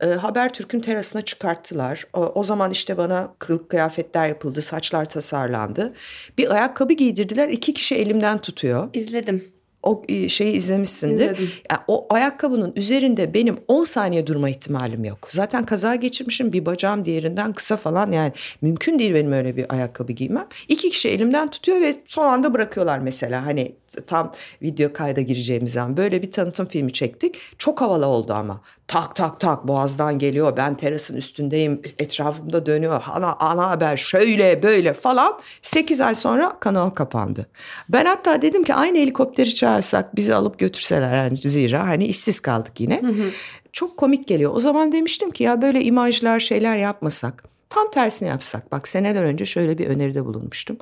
E, 0.01 0.07
Habertürk'ün 0.07 0.79
terasına 0.79 1.21
çıkarttılar. 1.21 2.07
O, 2.13 2.19
o 2.35 2.43
zaman 2.43 2.71
işte 2.71 2.97
bana 2.97 3.33
kılık 3.39 3.69
kıyafetler 3.69 4.27
yapıldı, 4.27 4.61
saçlar 4.61 5.05
tasarlandı. 5.05 5.93
Bir 6.37 6.53
ayakkabı 6.53 6.93
giydirdiler, 6.93 7.49
iki 7.49 7.73
kişi 7.73 7.95
elimden 7.95 8.37
tutuyor. 8.37 8.89
İzledim 8.93 9.43
o 9.83 10.03
e, 10.09 10.29
şeyi 10.29 10.53
izlemişsindir. 10.53 11.37
Yani 11.71 11.81
o 11.87 12.07
ayakkabının 12.09 12.73
üzerinde 12.75 13.33
benim 13.33 13.57
10 13.67 13.83
saniye 13.83 14.27
durma 14.27 14.49
ihtimalim 14.49 15.03
yok. 15.05 15.27
Zaten 15.29 15.63
kaza 15.63 15.95
geçirmişim 15.95 16.53
bir 16.53 16.65
bacağım 16.65 17.03
diğerinden 17.03 17.53
kısa 17.53 17.77
falan 17.77 18.11
yani 18.11 18.31
mümkün 18.61 18.99
değil 18.99 19.13
benim 19.13 19.31
öyle 19.31 19.55
bir 19.55 19.73
ayakkabı 19.73 20.11
giymem. 20.11 20.47
İki 20.67 20.89
kişi 20.89 21.09
elimden 21.09 21.51
tutuyor 21.51 21.81
ve 21.81 21.95
son 22.05 22.27
anda 22.27 22.53
bırakıyorlar 22.53 22.99
mesela 22.99 23.45
hani 23.45 23.75
tam 24.07 24.33
video 24.61 24.93
kayda 24.93 25.21
gireceğimiz 25.21 25.71
zaman 25.71 25.97
böyle 25.97 26.21
bir 26.21 26.31
tanıtım 26.31 26.65
filmi 26.65 26.93
çektik. 26.93 27.35
Çok 27.57 27.81
havalı 27.81 28.05
oldu 28.05 28.33
ama 28.33 28.61
tak 28.91 29.15
tak 29.15 29.39
tak 29.39 29.67
boğazdan 29.67 30.19
geliyor 30.19 30.57
ben 30.57 30.75
terasın 30.75 31.15
üstündeyim 31.15 31.81
etrafımda 31.99 32.65
dönüyor 32.65 33.03
ana, 33.13 33.35
ana 33.39 33.69
haber 33.69 33.97
şöyle 33.97 34.63
böyle 34.63 34.93
falan 34.93 35.39
8 35.61 36.01
ay 36.01 36.15
sonra 36.15 36.57
kanal 36.59 36.89
kapandı. 36.89 37.47
Ben 37.89 38.05
hatta 38.05 38.41
dedim 38.41 38.63
ki 38.63 38.73
aynı 38.73 38.97
helikopteri 38.97 39.55
çağırsak 39.55 40.15
bizi 40.15 40.35
alıp 40.35 40.59
götürseler 40.59 41.23
yani 41.23 41.37
zira 41.37 41.87
hani 41.87 42.05
işsiz 42.05 42.39
kaldık 42.39 42.79
yine. 42.79 43.01
Hı 43.01 43.07
hı. 43.07 43.29
Çok 43.71 43.97
komik 43.97 44.27
geliyor. 44.27 44.51
O 44.55 44.59
zaman 44.59 44.91
demiştim 44.91 45.31
ki 45.31 45.43
ya 45.43 45.61
böyle 45.61 45.83
imajlar 45.83 46.39
şeyler 46.39 46.77
yapmasak 46.77 47.43
Tam 47.69 47.91
tersini 47.91 48.29
yapsak. 48.29 48.71
Bak 48.71 48.87
seneler 48.87 49.23
önce 49.23 49.45
şöyle 49.45 49.77
bir 49.77 49.87
öneride 49.87 50.25
bulunmuştum. 50.25 50.77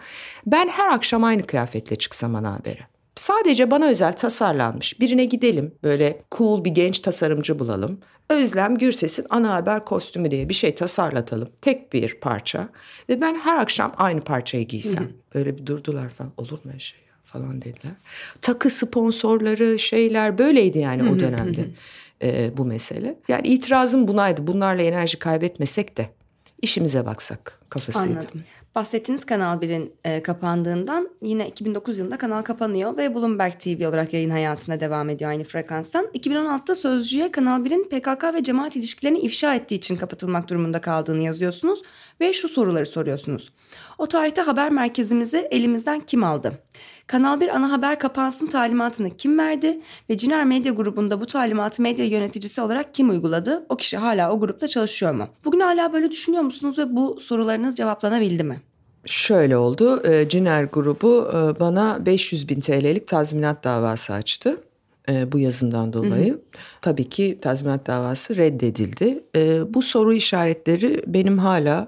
Ben 0.46 0.68
her 0.68 0.94
akşam 0.94 1.24
aynı 1.24 1.44
kıyafetle 1.44 1.96
çıksam 1.96 2.36
ana 2.36 2.54
habere. 2.54 2.88
Sadece 3.20 3.72
bana 3.72 3.86
özel 3.86 4.14
tasarlanmış 4.14 5.00
birine 5.00 5.26
gidelim 5.26 5.72
böyle 5.84 6.22
cool 6.32 6.66
bir 6.66 6.70
genç 6.70 7.00
tasarımcı 7.00 7.60
bulalım. 7.60 8.00
Özlem 8.30 8.78
Gürses'in 8.78 9.26
ana 9.30 9.54
haber 9.54 9.86
kostümü 9.86 10.32
diye 10.32 10.50
bir 10.50 10.54
şey 10.54 10.76
tasarlatalım. 10.76 11.50
Tek 11.62 11.94
bir 11.94 12.20
parça 12.20 12.70
ve 13.10 13.22
ben 13.22 13.36
her 13.36 13.58
akşam 13.62 13.94
aynı 13.98 14.22
parçayı 14.22 14.68
giysem. 14.68 15.10
Böyle 15.36 15.58
bir 15.58 15.66
durdular 15.66 16.10
falan 16.10 16.32
olur 16.38 16.60
mu 16.64 16.80
şey 16.80 17.00
falan 17.26 17.62
dediler. 17.62 17.94
Takı 18.42 18.70
sponsorları 18.70 19.80
şeyler 19.80 20.38
böyleydi 20.38 20.80
yani 20.80 21.10
o 21.10 21.20
dönemde 21.20 21.66
e, 22.22 22.58
bu 22.58 22.66
mesele. 22.66 23.16
Yani 23.28 23.48
itirazım 23.48 24.08
bunaydı. 24.08 24.48
Bunlarla 24.48 24.82
enerji 24.82 25.20
kaybetmesek 25.20 25.98
de 25.98 26.10
işimize 26.62 27.06
baksak 27.06 27.60
kafasıydı. 27.70 28.14
Anladım. 28.14 28.44
Bahsettiğiniz 28.76 29.26
Kanal 29.26 29.62
1'in 29.62 29.94
e, 30.04 30.24
kapandığından 30.24 31.10
yine 31.22 31.48
2009 31.48 32.00
yılında 32.00 32.18
kanal 32.18 32.42
kapanıyor 32.42 32.98
ve 32.98 33.16
Bloomberg 33.16 33.54
TV 33.54 33.88
olarak 33.88 34.14
yayın 34.14 34.30
hayatına 34.30 34.80
devam 34.80 35.10
ediyor 35.10 35.32
aynı 35.32 35.44
frekanstan. 35.44 36.06
2016'da 36.06 36.76
Sözcü'ye 36.76 37.32
Kanal 37.32 37.66
1'in 37.66 37.84
PKK 37.84 38.34
ve 38.34 38.44
cemaat 38.44 38.76
ilişkilerini 38.76 39.20
ifşa 39.20 39.56
ettiği 39.56 39.76
için 39.76 39.96
kapatılmak 39.96 40.50
durumunda 40.50 40.82
kaldığını 40.82 41.22
yazıyorsunuz 41.22 41.82
ve 42.22 42.34
şu 42.34 42.50
soruları 42.50 42.86
soruyorsunuz. 42.86 43.54
O 43.98 44.08
tarihte 44.08 44.42
haber 44.42 44.72
merkezimizi 44.72 45.48
elimizden 45.52 46.00
kim 46.00 46.24
aldı? 46.24 46.54
Kanal 47.10 47.42
1 47.42 47.56
ana 47.56 47.72
haber 47.72 48.00
kapansın 48.00 48.48
talimatını 48.48 49.10
kim 49.10 49.38
verdi 49.38 49.80
ve 50.10 50.18
Ciner 50.18 50.46
Medya 50.46 50.74
grubunda 50.74 51.22
bu 51.22 51.26
talimatı 51.26 51.82
medya 51.82 52.06
yöneticisi 52.06 52.62
olarak 52.62 52.94
kim 52.94 53.10
uyguladı? 53.10 53.66
O 53.70 53.78
kişi 53.78 53.98
hala 53.98 54.32
o 54.32 54.40
grupta 54.40 54.68
çalışıyor 54.68 55.12
mu? 55.12 55.28
Bugün 55.46 55.60
hala 55.60 55.94
böyle 55.94 56.12
düşünüyor 56.12 56.44
musunuz 56.44 56.80
ve 56.80 56.96
bu 56.96 57.22
sorularınız 57.22 57.76
cevaplanabildi 57.76 58.44
mi? 58.44 58.62
Şöyle 59.06 59.58
oldu. 59.58 60.08
E, 60.08 60.30
Ciner 60.30 60.64
grubu 60.64 61.30
e, 61.30 61.60
bana 61.60 62.06
500 62.06 62.50
bin 62.50 62.60
TL'lik 62.60 63.08
tazminat 63.08 63.64
davası 63.64 64.14
açtı 64.14 64.62
e, 65.10 65.32
bu 65.32 65.40
yazımdan 65.40 65.94
dolayı. 65.94 66.34
Hı 66.34 66.38
hı. 66.38 66.42
Tabii 66.82 67.10
ki 67.10 67.38
tazminat 67.42 67.88
davası 67.88 68.36
reddedildi. 68.36 69.24
Bu 69.74 69.82
soru 69.82 70.14
işaretleri 70.14 71.04
benim 71.08 71.38
hala 71.38 71.88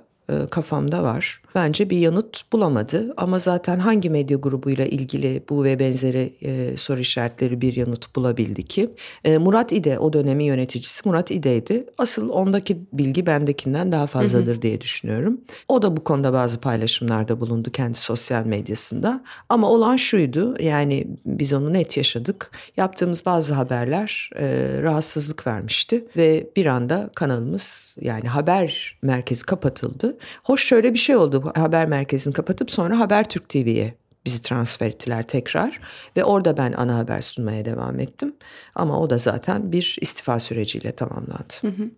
kafamda 0.50 1.04
var 1.04 1.41
bence 1.56 1.90
bir 1.90 1.98
yanıt 1.98 2.52
bulamadı. 2.54 3.14
Ama 3.18 3.40
zaten 3.40 3.80
hangi 3.80 4.10
medya 4.10 4.38
grubuyla 4.38 4.86
ilgili 4.86 5.44
bu 5.50 5.64
ve 5.64 5.80
benzeri 5.80 6.34
e, 6.42 6.78
soru 6.78 7.00
işaretleri 7.00 7.62
bir 7.62 7.76
yanıt 7.76 8.16
bulabildi 8.16 8.64
ki? 8.64 8.90
E, 9.24 9.38
Murat 9.38 9.72
İde 9.72 10.00
o 10.00 10.14
dönemin 10.14 10.46
yöneticisi 10.46 11.08
Murat 11.10 11.32
İde'ydi. 11.32 11.86
Asıl 11.98 12.30
ondaki 12.30 12.86
bilgi 12.94 13.26
bendekinden 13.26 13.92
daha 13.92 14.08
fazladır 14.08 14.54
hı 14.54 14.58
hı. 14.58 14.62
diye 14.62 14.82
düşünüyorum. 14.82 15.42
O 15.68 15.82
da 15.82 15.98
bu 15.98 16.04
konuda 16.04 16.34
bazı 16.34 16.60
paylaşımlarda 16.60 17.40
bulundu 17.40 17.72
kendi 17.72 17.98
sosyal 17.98 18.46
medyasında. 18.46 19.24
Ama 19.50 19.70
olan 19.70 19.96
şuydu 19.96 20.56
yani 20.60 21.08
biz 21.26 21.54
onu 21.54 21.74
net 21.74 21.98
yaşadık. 21.98 22.52
Yaptığımız 22.78 23.26
bazı 23.26 23.54
haberler 23.54 24.30
e, 24.36 24.68
rahatsızlık 24.82 25.48
vermişti 25.48 26.06
ve 26.18 26.50
bir 26.56 26.66
anda 26.66 27.10
kanalımız 27.16 27.98
yani 28.02 28.28
haber 28.28 28.98
merkezi 29.02 29.46
kapatıldı. 29.46 30.18
Hoş 30.44 30.66
şöyle 30.66 30.94
bir 30.94 31.00
şey 31.00 31.16
oldu 31.16 31.41
haber 31.56 31.88
merkezini 31.88 32.34
kapatıp 32.34 32.72
sonra 32.72 33.00
Habertürk 33.00 33.50
TV'ye 33.50 33.94
bizi 34.26 34.42
transfer 34.42 34.88
ettiler 34.88 35.24
tekrar 35.24 35.80
ve 36.18 36.24
orada 36.24 36.58
ben 36.58 36.74
ana 36.74 36.98
haber 36.98 37.22
sunmaya 37.22 37.66
devam 37.66 38.00
ettim. 38.00 38.36
Ama 38.76 39.00
o 39.00 39.10
da 39.10 39.18
zaten 39.18 39.72
bir 39.72 39.98
istifa 40.02 40.40
süreciyle 40.40 40.92
tamamlandı. 40.92 41.54
Hı 41.62 41.68
hı. 41.68 41.90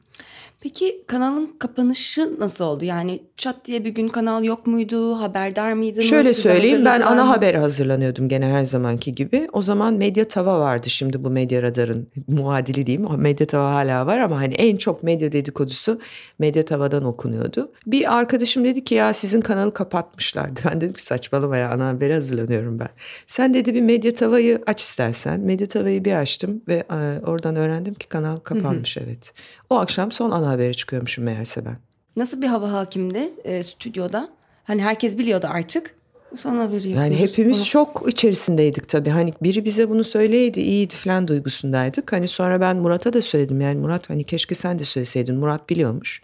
Peki 0.64 1.04
kanalın 1.08 1.56
kapanışı 1.60 2.40
nasıl 2.40 2.66
oldu? 2.66 2.86
Yani 2.86 3.24
çat 3.38 3.66
diye 3.66 3.86
bir 3.86 3.90
gün 3.90 4.08
kanal 4.08 4.44
yok 4.44 4.68
muydu? 4.68 5.14
Haberdar 5.14 5.74
mıydınız? 5.74 6.06
Şöyle 6.06 6.34
söyleyeyim 6.34 6.86
ben 6.86 7.02
ana 7.02 7.30
habere 7.30 7.58
hazırlanıyordum 7.58 8.30
gene 8.30 8.46
her 8.46 8.66
zamanki 8.66 9.16
gibi. 9.16 9.48
O 9.54 9.62
zaman 9.62 9.94
Medya 9.94 10.28
Tava 10.28 10.60
vardı 10.60 10.90
şimdi 10.90 11.24
bu 11.24 11.30
Medya 11.30 11.62
Radar'ın 11.62 12.08
muadili 12.28 12.88
diyeyim. 12.88 13.10
Medya 13.18 13.48
Tava 13.48 13.74
hala 13.74 14.06
var 14.06 14.20
ama 14.20 14.42
hani 14.42 14.54
en 14.54 14.78
çok 14.78 15.04
medya 15.04 15.32
dedikodusu 15.32 16.00
Medya 16.40 16.66
Tava'dan 16.66 17.04
okunuyordu. 17.04 17.72
Bir 17.88 18.18
arkadaşım 18.18 18.66
dedi 18.66 18.84
ki 18.84 18.96
ya 18.96 19.14
sizin 19.14 19.42
kanalı 19.42 19.74
kapatmışlardı. 19.74 20.60
Ben 20.72 20.82
dedim 20.82 20.94
ki 20.94 21.04
saçmalama 21.04 21.58
ya 21.58 21.72
ana 21.72 21.88
habere 21.88 22.14
hazırlanıyorum 22.16 22.80
ben. 22.80 22.90
Sen 23.28 23.54
dedi 23.54 23.74
bir 23.74 23.82
Medya 23.82 24.14
Tava'yı 24.14 24.64
aç 24.68 24.82
istersen. 24.82 25.40
Medya 25.40 25.68
Tava'yı 25.68 26.06
bir 26.06 26.14
açtım 26.14 26.62
ve 26.68 26.84
oradan 27.26 27.56
öğrendim 27.56 27.94
ki 27.94 28.08
kanal 28.08 28.38
kapanmış 28.38 28.98
evet. 28.98 29.34
O 29.70 29.76
akşam 29.76 30.12
son 30.12 30.32
ana 30.32 30.53
habere 30.54 30.74
çıkıyormuşum 30.74 31.24
meğerse 31.24 31.66
ben. 31.66 31.78
Nasıl 32.16 32.42
bir 32.42 32.48
hava 32.48 32.72
hakimdi 32.72 33.30
e, 33.44 33.64
stüdyoda? 33.64 34.30
Hani 34.64 34.82
herkes 34.82 35.18
biliyordu 35.18 35.48
artık. 35.50 35.96
Sana 36.36 36.64
haberi 36.64 36.90
Yani 36.90 37.20
hepimiz 37.20 37.58
Onu... 37.58 37.66
şok 37.66 38.06
içerisindeydik 38.08 38.88
tabii. 38.88 39.10
Hani 39.10 39.34
biri 39.42 39.66
bize 39.66 39.90
bunu 39.90 40.04
söyleydi 40.04 40.62
iyiydi 40.62 40.94
falan 40.94 41.28
duygusundaydık. 41.28 42.14
Hani 42.14 42.28
sonra 42.28 42.62
ben 42.62 42.78
Murat'a 42.78 43.14
da 43.14 43.22
söyledim. 43.22 43.62
Yani 43.62 43.80
Murat 43.80 44.10
hani 44.10 44.24
keşke 44.24 44.56
sen 44.56 44.80
de 44.80 44.84
söyleseydin. 44.84 45.36
Murat 45.36 45.70
biliyormuş. 45.70 46.22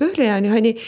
Böyle 0.00 0.24
yani 0.24 0.48
hani 0.48 0.78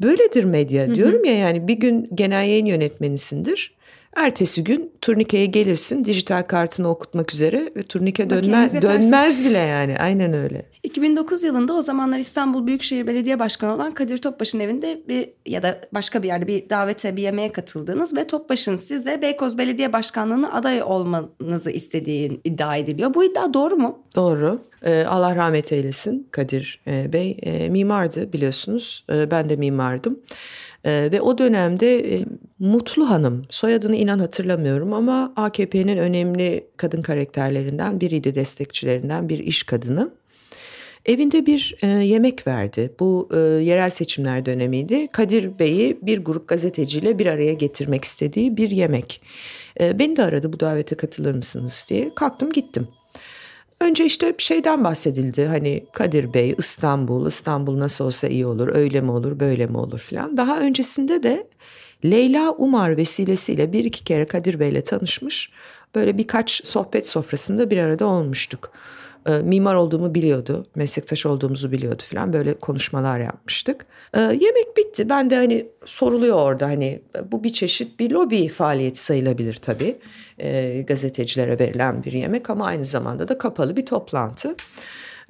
böyledir 0.00 0.44
medya 0.44 0.94
diyorum 0.94 1.24
ya 1.24 1.34
yani 1.34 1.68
bir 1.68 1.74
gün 1.74 2.10
genel 2.14 2.46
yayın 2.48 2.66
yönetmenisindir. 2.66 3.75
Ertesi 4.16 4.64
gün 4.64 4.92
turnikeye 5.00 5.46
gelirsin 5.46 6.04
dijital 6.04 6.42
kartını 6.42 6.88
okutmak 6.88 7.34
üzere 7.34 7.70
ve 7.76 7.82
turnike 7.82 8.30
dönme, 8.30 8.82
dönmez 8.82 9.44
bile 9.44 9.58
yani 9.58 9.98
aynen 9.98 10.32
öyle. 10.32 10.66
2009 10.82 11.42
yılında 11.42 11.74
o 11.74 11.82
zamanlar 11.82 12.18
İstanbul 12.18 12.66
Büyükşehir 12.66 13.06
Belediye 13.06 13.38
Başkanı 13.38 13.74
olan 13.74 13.90
Kadir 13.94 14.18
Topbaş'ın 14.18 14.60
evinde 14.60 15.02
bir 15.08 15.28
ya 15.46 15.62
da 15.62 15.80
başka 15.94 16.22
bir 16.22 16.28
yerde 16.28 16.46
bir 16.46 16.70
davete 16.70 17.16
bir 17.16 17.22
yemeğe 17.22 17.52
katıldınız 17.52 18.16
ve 18.16 18.26
Topbaş'ın 18.26 18.76
size 18.76 19.22
Beykoz 19.22 19.58
Belediye 19.58 19.92
Başkanlığı'na 19.92 20.52
aday 20.52 20.82
olmanızı 20.82 21.70
istediği 21.70 22.40
iddia 22.44 22.76
ediliyor. 22.76 23.14
Bu 23.14 23.24
iddia 23.24 23.54
doğru 23.54 23.76
mu? 23.76 23.98
Doğru. 24.16 24.60
Ee, 24.82 25.04
Allah 25.08 25.36
rahmet 25.36 25.72
eylesin 25.72 26.28
Kadir 26.30 26.80
e, 26.86 27.12
Bey. 27.12 27.36
E, 27.42 27.68
mimardı 27.68 28.32
biliyorsunuz. 28.32 29.04
E, 29.12 29.30
ben 29.30 29.50
de 29.50 29.56
mimardım. 29.56 30.18
Ee, 30.86 31.08
ve 31.12 31.20
o 31.20 31.38
dönemde 31.38 32.14
e, 32.14 32.24
Mutlu 32.58 33.10
Hanım, 33.10 33.46
soyadını 33.50 33.96
inan 33.96 34.18
hatırlamıyorum 34.18 34.92
ama 34.92 35.32
AKP'nin 35.36 35.96
önemli 35.96 36.66
kadın 36.76 37.02
karakterlerinden 37.02 38.00
biriydi, 38.00 38.34
destekçilerinden 38.34 39.28
bir 39.28 39.38
iş 39.38 39.62
kadını. 39.62 40.10
Evinde 41.06 41.46
bir 41.46 41.74
e, 41.82 41.86
yemek 41.86 42.46
verdi. 42.46 42.90
Bu 43.00 43.28
e, 43.34 43.38
yerel 43.38 43.90
seçimler 43.90 44.46
dönemiydi. 44.46 45.08
Kadir 45.08 45.58
Bey'i 45.58 45.98
bir 46.02 46.18
grup 46.18 46.48
gazeteciyle 46.48 47.18
bir 47.18 47.26
araya 47.26 47.52
getirmek 47.52 48.04
istediği 48.04 48.56
bir 48.56 48.70
yemek. 48.70 49.22
E, 49.80 49.98
beni 49.98 50.16
de 50.16 50.22
aradı 50.22 50.52
bu 50.52 50.60
davete 50.60 50.94
katılır 50.94 51.34
mısınız 51.34 51.86
diye. 51.90 52.14
Kalktım 52.14 52.52
gittim. 52.52 52.88
Önce 53.80 54.04
işte 54.04 54.34
şeyden 54.38 54.84
bahsedildi 54.84 55.46
hani 55.46 55.84
Kadir 55.92 56.34
Bey 56.34 56.54
İstanbul, 56.58 57.26
İstanbul 57.26 57.78
nasıl 57.78 58.04
olsa 58.04 58.28
iyi 58.28 58.46
olur, 58.46 58.76
öyle 58.76 59.00
mi 59.00 59.10
olur, 59.10 59.40
böyle 59.40 59.66
mi 59.66 59.78
olur 59.78 59.98
filan. 59.98 60.36
Daha 60.36 60.60
öncesinde 60.60 61.22
de 61.22 61.46
Leyla 62.04 62.52
Umar 62.52 62.96
vesilesiyle 62.96 63.72
bir 63.72 63.84
iki 63.84 64.04
kere 64.04 64.26
Kadir 64.26 64.60
Bey'le 64.60 64.82
tanışmış. 64.84 65.50
Böyle 65.94 66.18
birkaç 66.18 66.66
sohbet 66.66 67.06
sofrasında 67.06 67.70
bir 67.70 67.78
arada 67.78 68.06
olmuştuk. 68.06 68.72
E, 69.28 69.32
mimar 69.32 69.74
olduğumu 69.74 70.14
biliyordu, 70.14 70.66
meslektaş 70.74 71.26
olduğumuzu 71.26 71.72
biliyordu 71.72 72.02
falan 72.10 72.32
böyle 72.32 72.54
konuşmalar 72.54 73.20
yapmıştık. 73.20 73.86
E, 74.14 74.20
yemek 74.20 74.76
bitti. 74.76 75.08
Ben 75.08 75.30
de 75.30 75.36
hani 75.36 75.66
soruluyor 75.84 76.36
orada 76.36 76.66
hani 76.66 77.02
bu 77.32 77.44
bir 77.44 77.52
çeşit 77.52 78.00
bir 78.00 78.10
lobi 78.10 78.48
faaliyeti 78.48 79.00
sayılabilir 79.00 79.54
tabii. 79.54 79.98
E, 80.38 80.82
gazetecilere 80.86 81.58
verilen 81.58 82.04
bir 82.04 82.12
yemek 82.12 82.50
ama 82.50 82.66
aynı 82.66 82.84
zamanda 82.84 83.28
da 83.28 83.38
kapalı 83.38 83.76
bir 83.76 83.86
toplantı. 83.86 84.54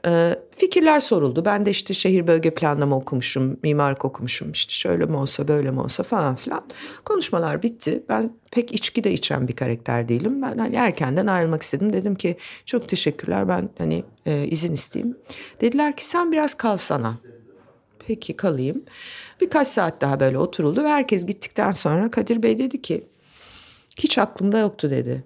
Ee, 0.07 0.37
fikirler 0.51 1.01
soruldu. 1.01 1.45
Ben 1.45 1.67
de 1.67 1.71
işte 1.71 1.95
şehir 1.95 2.27
bölge 2.27 2.51
planlama 2.55 2.97
okumuşum, 2.97 3.57
mimarlık 3.63 4.05
okumuşum. 4.05 4.53
İşte 4.53 4.73
şöyle 4.73 5.05
mi 5.05 5.17
olsa 5.17 5.49
böyle 5.49 5.71
mi 5.71 5.81
olsa 5.81 6.03
falan 6.03 6.35
filan. 6.35 6.65
Konuşmalar 7.05 7.63
bitti. 7.63 8.03
Ben 8.09 8.33
pek 8.51 8.73
içki 8.73 9.05
de 9.05 9.13
içen 9.13 9.49
bir 9.49 9.57
karakter 9.57 10.09
değilim. 10.09 10.43
Ben 10.43 10.59
hani 10.59 10.77
erkenden 10.77 11.27
ayrılmak 11.27 11.63
istedim. 11.63 11.93
Dedim 11.93 12.15
ki 12.15 12.37
çok 12.67 12.89
teşekkürler 12.89 13.49
ben 13.49 13.69
hani 13.79 14.05
e, 14.27 14.47
izin 14.47 14.73
isteyeyim. 14.73 15.17
Dediler 15.61 15.97
ki 15.97 16.07
sen 16.07 16.33
biraz 16.33 16.55
kalsana. 16.55 17.19
Peki 18.07 18.37
kalayım. 18.37 18.85
Birkaç 19.41 19.69
saat 19.69 20.01
daha 20.01 20.21
böyle 20.21 20.39
oturuldu 20.39 20.85
ve 20.85 20.89
herkes 20.89 21.27
gittikten 21.27 21.71
sonra 21.71 22.11
Kadir 22.11 22.43
Bey 22.43 22.59
dedi 22.59 22.83
ki 22.83 23.07
hiç 23.99 24.19
aklımda 24.19 24.59
yoktu 24.59 24.91
dedi 24.91 25.25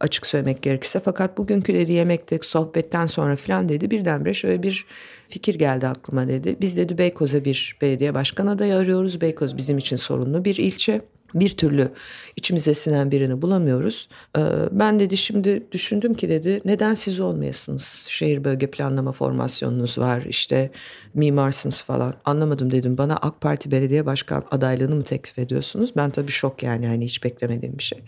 açık 0.00 0.26
söylemek 0.26 0.62
gerekirse. 0.62 1.00
Fakat 1.00 1.38
bugünkü 1.38 1.74
dedi 1.74 1.92
yemekte 1.92 2.38
sohbetten 2.42 3.06
sonra 3.06 3.36
filan 3.36 3.68
dedi 3.68 3.90
birdenbire 3.90 4.34
şöyle 4.34 4.62
bir 4.62 4.86
fikir 5.28 5.54
geldi 5.54 5.86
aklıma 5.86 6.28
dedi. 6.28 6.56
Biz 6.60 6.76
dedi 6.76 6.98
Beykoz'a 6.98 7.44
bir 7.44 7.78
belediye 7.80 8.14
başkan 8.14 8.46
adayı 8.46 8.74
arıyoruz. 8.74 9.20
Beykoz 9.20 9.56
bizim 9.56 9.78
için 9.78 9.96
sorunlu 9.96 10.44
bir 10.44 10.56
ilçe 10.56 11.00
bir 11.34 11.56
türlü 11.56 11.88
içimize 12.36 12.74
sinen 12.74 13.10
birini 13.10 13.42
bulamıyoruz. 13.42 14.08
Ee, 14.38 14.40
ben 14.72 15.00
dedi 15.00 15.16
şimdi 15.16 15.72
düşündüm 15.72 16.14
ki 16.14 16.28
dedi 16.28 16.60
neden 16.64 16.94
siz 16.94 17.20
olmayasınız? 17.20 18.06
Şehir 18.10 18.44
bölge 18.44 18.66
planlama 18.70 19.12
formasyonunuz 19.12 19.98
var 19.98 20.22
işte 20.28 20.70
mimarsınız 21.14 21.82
falan. 21.82 22.14
Anlamadım 22.24 22.70
dedim 22.70 22.98
bana 22.98 23.16
AK 23.16 23.40
Parti 23.40 23.70
belediye 23.70 24.06
başkan 24.06 24.44
adaylığını 24.50 24.96
mı 24.96 25.04
teklif 25.04 25.38
ediyorsunuz? 25.38 25.92
Ben 25.96 26.10
tabii 26.10 26.30
şok 26.32 26.62
yani 26.62 26.86
hani 26.86 27.04
hiç 27.04 27.24
beklemediğim 27.24 27.78
bir 27.78 27.82
şey. 27.82 27.98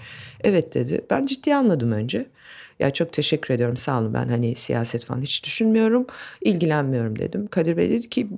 Evet 0.44 0.74
dedi 0.74 1.04
ben 1.10 1.26
ciddi 1.26 1.56
almadım 1.56 1.92
önce. 1.92 2.26
Ya 2.80 2.92
çok 2.92 3.12
teşekkür 3.12 3.54
ediyorum 3.54 3.76
sağ 3.76 4.00
olun 4.00 4.14
ben 4.14 4.28
hani 4.28 4.54
siyaset 4.54 5.04
falan 5.04 5.22
hiç 5.22 5.44
düşünmüyorum 5.44 6.06
ilgilenmiyorum 6.40 7.18
dedim. 7.18 7.46
Kadir 7.46 7.76
Bey 7.76 7.90
dedi 7.90 8.08
ki 8.08 8.28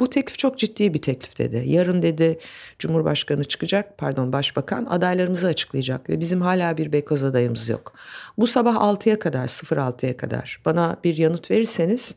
bu 0.00 0.10
teklif 0.10 0.38
çok 0.38 0.58
ciddi 0.58 0.94
bir 0.94 1.02
teklif 1.02 1.38
dedi. 1.38 1.62
Yarın 1.66 2.02
dedi 2.02 2.38
Cumhurbaşkanı 2.78 3.44
çıkacak, 3.44 3.98
pardon 3.98 4.32
Başbakan 4.32 4.84
adaylarımızı 4.84 5.46
açıklayacak 5.46 6.10
ve 6.10 6.20
bizim 6.20 6.40
hala 6.40 6.76
bir 6.76 6.92
Beykoz 6.92 7.24
adayımız 7.24 7.68
yok. 7.68 7.92
Bu 8.38 8.46
sabah 8.46 8.74
6'ya 8.74 9.18
kadar, 9.18 9.46
06'ya 9.46 10.16
kadar 10.16 10.60
bana 10.64 10.96
bir 11.04 11.16
yanıt 11.16 11.50
verirseniz 11.50 12.16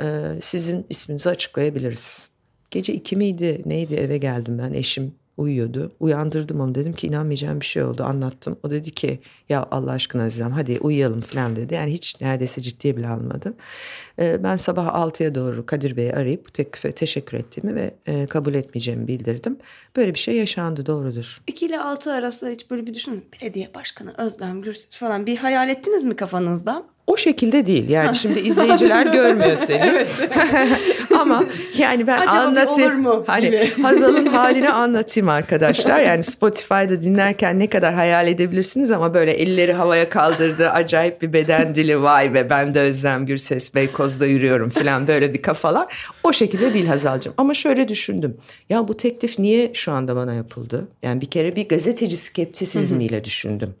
e, 0.00 0.24
sizin 0.40 0.86
isminizi 0.90 1.30
açıklayabiliriz. 1.30 2.30
Gece 2.70 2.92
iki 2.92 3.16
miydi 3.16 3.62
neydi 3.66 3.94
eve 3.94 4.18
geldim 4.18 4.58
ben 4.58 4.72
eşim 4.72 5.19
uyuyordu. 5.36 5.92
Uyandırdım 6.00 6.60
onu 6.60 6.74
dedim 6.74 6.92
ki 6.92 7.06
inanmayacağım 7.06 7.60
bir 7.60 7.66
şey 7.66 7.82
oldu 7.82 8.04
anlattım. 8.04 8.58
O 8.62 8.70
dedi 8.70 8.90
ki 8.90 9.20
ya 9.48 9.66
Allah 9.70 9.90
aşkına 9.92 10.22
Özlem 10.22 10.52
hadi 10.52 10.78
uyuyalım 10.80 11.20
falan 11.20 11.56
dedi. 11.56 11.74
Yani 11.74 11.92
hiç 11.92 12.20
neredeyse 12.20 12.60
ciddiye 12.60 12.96
bile 12.96 13.08
almadı. 13.08 13.54
Ee, 14.18 14.42
ben 14.44 14.56
sabah 14.56 14.86
6'ya 14.86 15.34
doğru 15.34 15.66
Kadir 15.66 15.96
Bey'i 15.96 16.12
arayıp 16.12 16.54
teklife 16.54 16.92
teşekkür 16.92 17.36
ettiğimi 17.36 17.74
ve 17.74 17.94
e, 18.06 18.26
kabul 18.26 18.54
etmeyeceğimi 18.54 19.08
bildirdim. 19.08 19.56
Böyle 19.96 20.14
bir 20.14 20.18
şey 20.18 20.36
yaşandı 20.36 20.86
doğrudur. 20.86 21.42
2 21.46 21.66
ile 21.66 21.80
6 21.80 22.12
arası 22.12 22.48
hiç 22.48 22.70
böyle 22.70 22.86
bir 22.86 22.94
düşünün. 22.94 23.24
Belediye 23.32 23.74
başkanı 23.74 24.14
Özlem 24.18 24.62
Gürses 24.62 24.96
falan 24.96 25.26
bir 25.26 25.36
hayal 25.36 25.68
ettiniz 25.68 26.04
mi 26.04 26.16
kafanızda? 26.16 26.86
O 27.10 27.16
şekilde 27.16 27.66
değil. 27.66 27.88
Yani 27.88 28.16
şimdi 28.16 28.40
izleyiciler 28.40 29.06
görmüyor 29.12 29.56
seni. 29.56 30.06
Ama 31.20 31.44
yani 31.78 32.06
ben 32.06 32.18
Acaba 32.18 32.40
anlatayım. 32.40 33.06
Olur 33.06 33.14
mu? 33.16 33.24
Hani 33.26 33.70
Hazal'ın 33.82 34.26
halini 34.26 34.70
anlatayım 34.70 35.28
arkadaşlar. 35.28 36.00
Yani 36.00 36.22
Spotify'da 36.22 37.02
dinlerken 37.02 37.58
ne 37.58 37.66
kadar 37.66 37.94
hayal 37.94 38.28
edebilirsiniz 38.28 38.90
ama 38.90 39.14
böyle 39.14 39.32
elleri 39.32 39.72
havaya 39.72 40.08
kaldırdı. 40.08 40.70
Acayip 40.70 41.22
bir 41.22 41.32
beden 41.32 41.74
dili 41.74 42.02
vay 42.02 42.34
be 42.34 42.50
ben 42.50 42.74
de 42.74 42.80
Özlem 42.80 43.26
Gürses 43.26 43.74
Beykoz'da 43.74 44.26
yürüyorum 44.26 44.70
falan 44.70 45.06
böyle 45.06 45.34
bir 45.34 45.42
kafalar. 45.42 46.06
O 46.24 46.32
şekilde 46.32 46.74
değil 46.74 46.86
Hazal'cığım. 46.86 47.34
Ama 47.36 47.54
şöyle 47.54 47.88
düşündüm. 47.88 48.36
Ya 48.68 48.88
bu 48.88 48.96
teklif 48.96 49.38
niye 49.38 49.70
şu 49.74 49.92
anda 49.92 50.16
bana 50.16 50.34
yapıldı? 50.34 50.88
Yani 51.02 51.20
bir 51.20 51.26
kere 51.26 51.56
bir 51.56 51.68
gazeteci 51.68 52.16
skeptisizmiyle 52.16 53.24
düşündüm. 53.24 53.74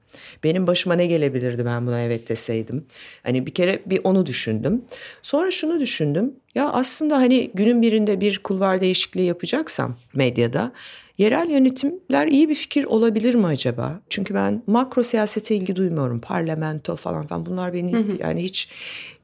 Benim 0.44 0.66
başıma 0.66 0.94
ne 0.94 1.06
gelebilirdi 1.06 1.64
ben 1.64 1.86
buna 1.86 2.00
evet 2.00 2.28
deseydim. 2.28 2.86
Hani 3.22 3.46
bir 3.46 3.54
kere 3.54 3.82
bir 3.86 4.00
onu 4.04 4.26
düşündüm. 4.26 4.84
Sonra 5.22 5.50
şunu 5.50 5.80
düşündüm. 5.80 6.34
Ya 6.54 6.72
aslında 6.72 7.16
hani 7.16 7.50
günün 7.54 7.82
birinde 7.82 8.20
bir 8.20 8.38
kulvar 8.38 8.80
değişikliği 8.80 9.26
yapacaksam 9.26 9.96
medyada 10.14 10.72
yerel 11.18 11.50
yönetimler 11.50 12.26
iyi 12.26 12.48
bir 12.48 12.54
fikir 12.54 12.84
olabilir 12.84 13.34
mi 13.34 13.46
acaba? 13.46 14.00
Çünkü 14.10 14.34
ben 14.34 14.62
makro 14.66 15.02
siyasete 15.02 15.56
ilgi 15.56 15.76
duymuyorum. 15.76 16.20
Parlamento 16.20 16.96
falan 16.96 17.26
falan 17.26 17.46
bunlar 17.46 17.72
beni 17.72 17.92
hı 17.92 17.98
hı. 17.98 18.16
yani 18.20 18.42
hiç 18.42 18.68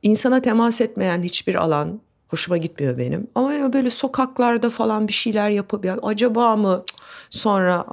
insana 0.03 0.43
temas 0.43 0.80
etmeyen 0.80 1.22
hiçbir 1.22 1.55
alan 1.55 2.01
hoşuma 2.28 2.57
gitmiyor 2.57 2.99
benim. 2.99 3.26
Ama 3.34 3.72
böyle 3.72 3.91
sokaklarda 3.91 4.70
falan 4.70 5.09
bir 5.09 5.12
şeyler 5.12 5.51
yapıp 5.51 5.84
ya 5.84 5.99
acaba 6.03 6.57
mı 6.57 6.84
sonra 7.31 7.85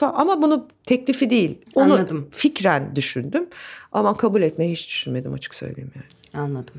ama 0.00 0.42
bunu 0.42 0.66
teklifi 0.86 1.30
değil. 1.30 1.58
Onu 1.74 1.92
Anladım. 1.92 2.28
fikren 2.30 2.96
düşündüm 2.96 3.46
ama 3.92 4.16
kabul 4.16 4.42
etmeyi 4.42 4.72
hiç 4.72 4.88
düşünmedim 4.88 5.32
açık 5.32 5.54
söyleyeyim 5.54 5.90
yani. 5.94 6.44
Anladım. 6.44 6.74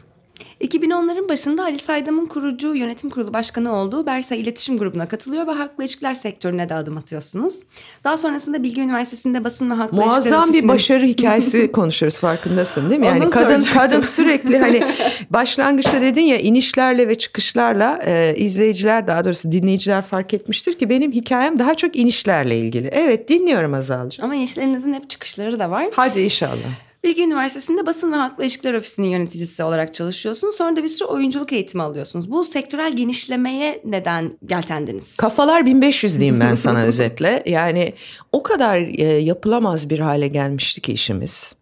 2010'ların 0.62 1.30
başında 1.30 1.64
Ali 1.64 1.80
Saydam'ın 1.80 2.26
kurucu 2.26 2.76
yönetim 2.76 3.10
kurulu 3.10 3.34
başkanı 3.34 3.76
olduğu 3.76 4.06
Bersa 4.06 4.36
İletişim 4.36 4.78
Grubu'na 4.78 5.08
katılıyor 5.08 5.48
ve 5.48 5.52
halkla 5.52 5.84
ilişkiler 5.84 6.14
sektörüne 6.14 6.70
de 6.70 6.74
adım 6.74 6.98
atıyorsunuz. 6.98 7.60
Daha 8.04 8.18
sonrasında 8.18 8.64
Bilgi 8.64 8.82
Üniversitesi'nde 8.82 9.44
basın 9.44 9.70
ve 9.70 9.74
halkla 9.74 9.98
Muazzam 9.98 10.16
ilişkiler 10.16 10.40
Muazzam 10.40 10.54
bir 10.54 10.68
başarı 10.68 11.06
hikayesi 11.06 11.72
konuşuyoruz 11.72 12.20
farkındasın 12.20 12.90
değil 12.90 13.00
mi? 13.00 13.06
Yani 13.06 13.30
kadın 13.30 13.62
kadın 13.62 14.02
sürekli 14.02 14.58
hani 14.58 14.84
başlangıçta 15.30 16.02
dedin 16.02 16.22
ya 16.22 16.38
inişlerle 16.38 17.08
ve 17.08 17.18
çıkışlarla 17.18 18.00
e, 18.06 18.36
izleyiciler 18.38 19.08
daha 19.08 19.24
doğrusu 19.24 19.52
dinleyiciler 19.52 20.02
fark 20.02 20.34
etmiştir 20.34 20.74
ki 20.74 20.90
benim 20.90 21.12
hikayem 21.12 21.60
daha 21.60 21.76
çok 21.76 21.96
inişlerle 21.96 22.60
ilgili. 22.60 22.88
Evet 22.88 23.30
dinliyorum 23.30 23.74
Azalcığım. 23.74 24.26
Ama 24.26 24.36
inişlerinizin 24.36 24.94
hep 24.94 25.10
çıkışları 25.10 25.60
da 25.60 25.72
var. 25.72 25.86
Hadi 25.96 26.22
inşallah. 26.22 26.91
Bilgi 27.04 27.24
Üniversitesi'nde 27.24 27.86
basın 27.86 28.12
ve 28.12 28.16
halkla 28.16 28.44
ilişkiler 28.44 28.74
ofisinin 28.74 29.08
yöneticisi 29.08 29.64
olarak 29.64 29.94
çalışıyorsunuz. 29.94 30.56
Sonra 30.56 30.76
da 30.76 30.84
bir 30.84 30.90
sürü 30.90 31.08
oyunculuk 31.08 31.54
eğitimi 31.54 31.84
alıyorsunuz. 31.84 32.32
Bu 32.32 32.46
sektörel 32.46 32.96
genişlemeye 32.96 33.82
neden 33.86 34.38
geltendiniz? 34.46 35.18
Kafalar 35.18 35.66
1500 35.66 36.20
diyeyim 36.20 36.40
ben 36.40 36.56
sana 36.56 36.82
özetle. 36.84 37.44
Yani 37.46 37.94
o 38.32 38.44
kadar 38.44 38.78
e, 38.78 39.04
yapılamaz 39.04 39.90
bir 39.90 40.00
hale 40.00 40.28
gelmişti 40.28 40.82
ki 40.82 40.94
işimiz. 40.94 41.56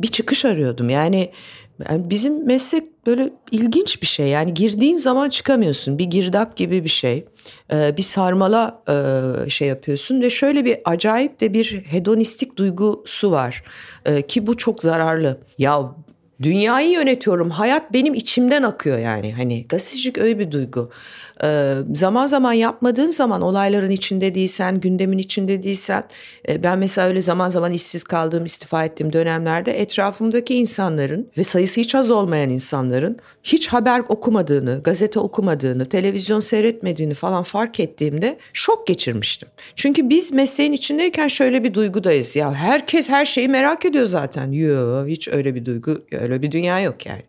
Bir 0.00 0.08
çıkış 0.08 0.44
arıyordum. 0.44 0.90
Yani 0.90 1.30
yani 1.90 2.10
bizim 2.10 2.46
meslek 2.46 3.06
böyle 3.06 3.30
ilginç 3.50 4.02
bir 4.02 4.06
şey. 4.06 4.28
Yani 4.28 4.54
girdiğin 4.54 4.96
zaman 4.96 5.28
çıkamıyorsun. 5.28 5.98
Bir 5.98 6.04
girdap 6.04 6.56
gibi 6.56 6.84
bir 6.84 6.88
şey. 6.88 7.24
Ee, 7.72 7.96
bir 7.96 8.02
sarmala 8.02 8.82
e, 8.88 9.50
şey 9.50 9.68
yapıyorsun 9.68 10.20
ve 10.20 10.30
şöyle 10.30 10.64
bir 10.64 10.78
acayip 10.84 11.40
de 11.40 11.54
bir 11.54 11.84
hedonistik 11.86 12.56
duygusu 12.56 13.30
var. 13.30 13.64
Ee, 14.04 14.22
ki 14.22 14.46
bu 14.46 14.56
çok 14.56 14.82
zararlı. 14.82 15.40
Ya 15.58 15.94
dünyayı 16.42 16.90
yönetiyorum. 16.90 17.50
Hayat 17.50 17.92
benim 17.92 18.14
içimden 18.14 18.62
akıyor 18.62 18.98
yani. 18.98 19.32
Hani 19.32 19.66
gazetecilik 19.68 20.18
öyle 20.18 20.38
bir 20.38 20.50
duygu. 20.50 20.90
Ee, 21.44 21.74
zaman 21.94 22.26
zaman 22.26 22.52
yapmadığın 22.52 23.10
zaman 23.10 23.42
olayların 23.42 23.90
içinde 23.90 24.34
değilsen, 24.34 24.80
gündemin 24.80 25.18
içinde 25.18 25.62
değilsen 25.62 26.04
e, 26.48 26.62
ben 26.62 26.78
mesela 26.78 27.08
öyle 27.08 27.22
zaman 27.22 27.50
zaman 27.50 27.72
işsiz 27.72 28.04
kaldığım, 28.04 28.44
istifa 28.44 28.84
ettiğim 28.84 29.12
dönemlerde 29.12 29.80
etrafımdaki 29.80 30.54
insanların 30.54 31.28
ve 31.38 31.44
sayısı 31.44 31.80
hiç 31.80 31.94
az 31.94 32.10
olmayan 32.10 32.50
insanların 32.50 33.18
hiç 33.42 33.68
haber 33.68 34.02
okumadığını, 34.08 34.80
gazete 34.84 35.20
okumadığını, 35.20 35.88
televizyon 35.88 36.40
seyretmediğini 36.40 37.14
falan 37.14 37.42
fark 37.42 37.80
ettiğimde 37.80 38.38
şok 38.52 38.86
geçirmiştim. 38.86 39.48
Çünkü 39.74 40.10
biz 40.10 40.32
mesleğin 40.32 40.72
içindeyken 40.72 41.28
şöyle 41.28 41.64
bir 41.64 41.74
duygudayız. 41.74 42.36
Ya 42.36 42.54
herkes 42.54 43.08
her 43.08 43.26
şeyi 43.26 43.48
merak 43.48 43.84
ediyor 43.84 44.06
zaten. 44.06 44.52
Yok 44.52 45.08
hiç 45.08 45.28
öyle 45.28 45.54
bir 45.54 45.64
duygu, 45.64 46.04
öyle 46.12 46.42
bir 46.42 46.52
dünya 46.52 46.80
yok 46.80 47.06
yani 47.06 47.22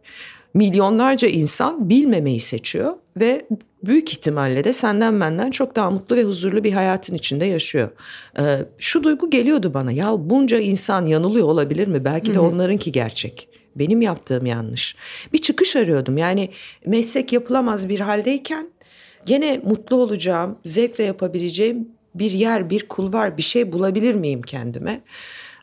milyonlarca 0.58 1.28
insan 1.28 1.90
bilmemeyi 1.90 2.40
seçiyor 2.40 2.94
ve 3.18 3.48
büyük 3.84 4.12
ihtimalle 4.12 4.64
de 4.64 4.74
senden 4.74 5.20
benden 5.20 5.52
çok 5.52 5.76
daha 5.76 5.92
mutlu 5.92 6.16
ve 6.16 6.24
huzurlu 6.24 6.64
bir 6.64 6.72
hayatın 6.72 7.16
içinde 7.16 7.46
yaşıyor. 7.46 7.90
Ee, 8.40 8.58
şu 8.78 9.04
duygu 9.04 9.30
geliyordu 9.30 9.74
bana 9.74 9.92
ya 9.92 10.30
bunca 10.30 10.60
insan 10.60 11.06
yanılıyor 11.06 11.48
olabilir 11.48 11.88
mi? 11.88 12.06
Belki 12.06 12.34
de 12.34 12.40
onlarınki 12.40 12.92
gerçek. 12.92 13.50
Benim 13.76 14.02
yaptığım 14.02 14.46
yanlış. 14.46 14.96
Bir 15.34 15.38
çıkış 15.38 15.76
arıyordum 15.76 16.18
yani 16.18 16.50
meslek 16.86 17.34
yapılamaz 17.34 17.90
bir 17.90 18.00
haldeyken 18.00 18.68
gene 19.26 19.62
mutlu 19.64 19.96
olacağım, 19.96 20.58
zevkle 20.66 21.04
yapabileceğim 21.04 21.88
bir 22.16 22.32
yer, 22.32 22.70
bir 22.70 22.88
kulvar, 22.88 23.38
bir 23.38 23.44
şey 23.44 23.72
bulabilir 23.72 24.14
miyim 24.14 24.42
kendime? 24.42 25.02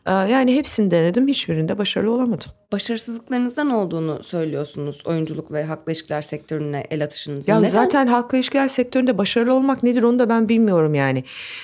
Ee, 0.07 0.11
yani 0.11 0.55
hepsini 0.55 0.91
denedim, 0.91 1.27
hiçbirinde 1.27 1.77
başarılı 1.77 2.11
olamadım. 2.11 2.47
Başarısızlıklarınızdan 2.71 3.69
olduğunu 3.69 4.23
söylüyorsunuz 4.23 5.01
oyunculuk 5.05 5.51
ve 5.51 5.63
halkla 5.63 5.91
ilişkiler 5.91 6.21
sektörüne 6.21 6.83
el 6.91 7.03
atışınızın. 7.03 7.51
Ya 7.51 7.57
Neden? 7.57 7.69
zaten 7.69 8.07
halkla 8.07 8.37
ilişkiler 8.37 8.67
sektöründe 8.67 9.17
başarılı 9.17 9.53
olmak 9.53 9.83
nedir 9.83 10.03
onu 10.03 10.19
da 10.19 10.29
ben 10.29 10.49
bilmiyorum 10.49 10.93
yani. 10.93 11.23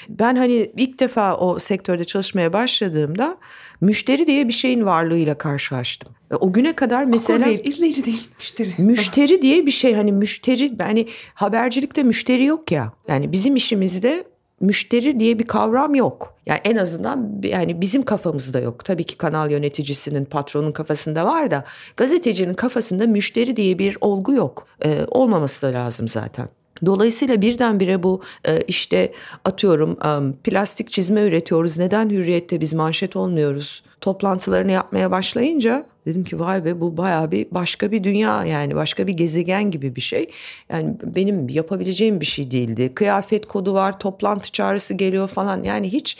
Ben 0.10 0.36
hani 0.36 0.72
ilk 0.78 1.00
defa 1.00 1.38
o 1.38 1.60
sektörde 1.60 2.06
çalışmaya 2.06 2.54
başladığımda 2.54 3.38
müşteri 3.82 4.28
diye 4.28 4.48
bir 4.48 4.54
şeyin 4.54 4.86
varlığıyla 4.86 5.38
karşılaştım. 5.38 6.16
E, 6.32 6.36
o 6.36 6.54
güne 6.54 6.74
kadar 6.74 7.04
mesela 7.04 7.40
Okur 7.40 7.46
değil, 7.46 7.62
izleyici 7.64 8.06
değil, 8.06 8.28
müşteri. 8.38 8.70
müşteri 8.78 9.42
diye 9.42 9.66
bir 9.66 9.72
şey 9.72 9.94
hani 9.94 10.12
müşteri 10.12 10.76
yani 10.80 11.08
habercilikte 11.34 12.04
müşteri 12.04 12.44
yok 12.44 12.72
ya. 12.72 12.92
Yani 13.08 13.32
bizim 13.32 13.56
işimizde 13.56 14.24
müşteri 14.62 15.20
diye 15.20 15.40
bir 15.40 15.48
kavram 15.48 15.96
yok. 15.96 16.36
Yani 16.52 16.62
en 16.64 16.76
azından 16.76 17.42
yani 17.44 17.82
bizim 17.82 18.04
kafamızda 18.04 18.60
yok. 18.60 18.86
Tabii 18.86 19.04
ki 19.04 19.18
kanal 19.18 19.52
yöneticisinin, 19.52 20.26
patronun 20.26 20.72
kafasında 20.72 21.26
var 21.26 21.52
da 21.52 21.64
gazetecinin 21.98 22.54
kafasında 22.54 23.08
müşteri 23.08 23.56
diye 23.56 23.80
bir 23.80 23.98
olgu 24.02 24.34
yok. 24.34 24.68
Ee, 24.86 25.06
olmaması 25.08 25.68
da 25.68 25.74
lazım 25.74 26.08
zaten. 26.08 26.50
Dolayısıyla 26.86 27.42
birdenbire 27.42 28.04
bu 28.04 28.22
e, 28.48 28.62
işte 28.68 29.14
atıyorum 29.46 29.98
plastik 30.44 30.92
çizme 30.92 31.22
üretiyoruz. 31.22 31.78
Neden 31.78 32.10
hürriyette 32.10 32.62
biz 32.62 32.74
manşet 32.74 33.16
olmuyoruz? 33.16 33.84
Toplantılarını 34.02 34.72
yapmaya 34.72 35.12
başlayınca 35.12 35.86
dedim 36.06 36.24
ki 36.24 36.40
vay 36.40 36.66
be 36.66 36.82
bu 36.82 36.98
bayağı 36.98 37.32
bir 37.32 37.48
başka 37.52 37.92
bir 37.92 38.04
dünya 38.04 38.46
yani 38.46 38.76
başka 38.76 39.08
bir 39.08 39.14
gezegen 39.14 39.72
gibi 39.72 39.96
bir 39.96 40.02
şey. 40.02 40.32
Yani 40.72 40.96
benim 41.04 41.50
yapabileceğim 41.50 42.22
bir 42.22 42.26
şey 42.26 42.52
değildi. 42.52 42.94
Kıyafet 42.96 43.46
kodu 43.46 43.74
var, 43.74 44.00
toplantı 44.00 44.52
çağrısı 44.52 44.94
geliyor 44.94 45.28
falan. 45.28 45.64
Yani 45.64 45.92
hiç 45.92 46.18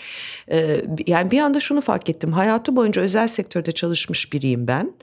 e, 0.52 0.82
yani 1.08 1.32
bir 1.32 1.40
anda 1.40 1.60
şunu 1.60 1.82
fark 1.82 2.10
ettim. 2.10 2.32
Hayatı 2.32 2.76
boyunca 2.76 3.02
özel 3.02 3.28
sektörde 3.28 3.72
çalışmış 3.72 4.34
biriyim 4.34 4.68
ben. 4.68 4.94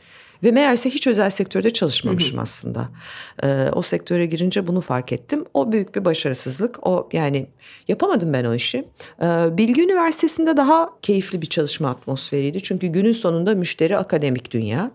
Ve 0.42 0.50
meğerse 0.50 0.90
hiç 0.90 1.06
özel 1.06 1.30
sektörde 1.30 1.70
çalışmamışım 1.70 2.32
hı 2.32 2.36
hı. 2.36 2.42
aslında. 2.42 2.88
Ee, 3.44 3.68
o 3.72 3.82
sektöre 3.82 4.26
girince 4.26 4.66
bunu 4.66 4.80
fark 4.80 5.12
ettim. 5.12 5.44
O 5.54 5.72
büyük 5.72 5.94
bir 5.94 6.04
başarısızlık. 6.04 6.86
O 6.86 7.08
yani 7.12 7.46
yapamadım 7.88 8.32
ben 8.32 8.44
o 8.44 8.54
işi. 8.54 8.88
Ee, 9.22 9.26
Bilgi 9.58 9.82
Üniversitesi'nde 9.82 10.56
daha 10.56 10.90
keyifli 11.02 11.42
bir 11.42 11.46
çalışma 11.46 11.90
atmosferiydi. 11.90 12.62
Çünkü 12.62 12.86
günün 12.86 13.12
sonunda 13.12 13.54
müşteri 13.54 13.96
akademik 13.96 14.50
dünya. 14.50 14.90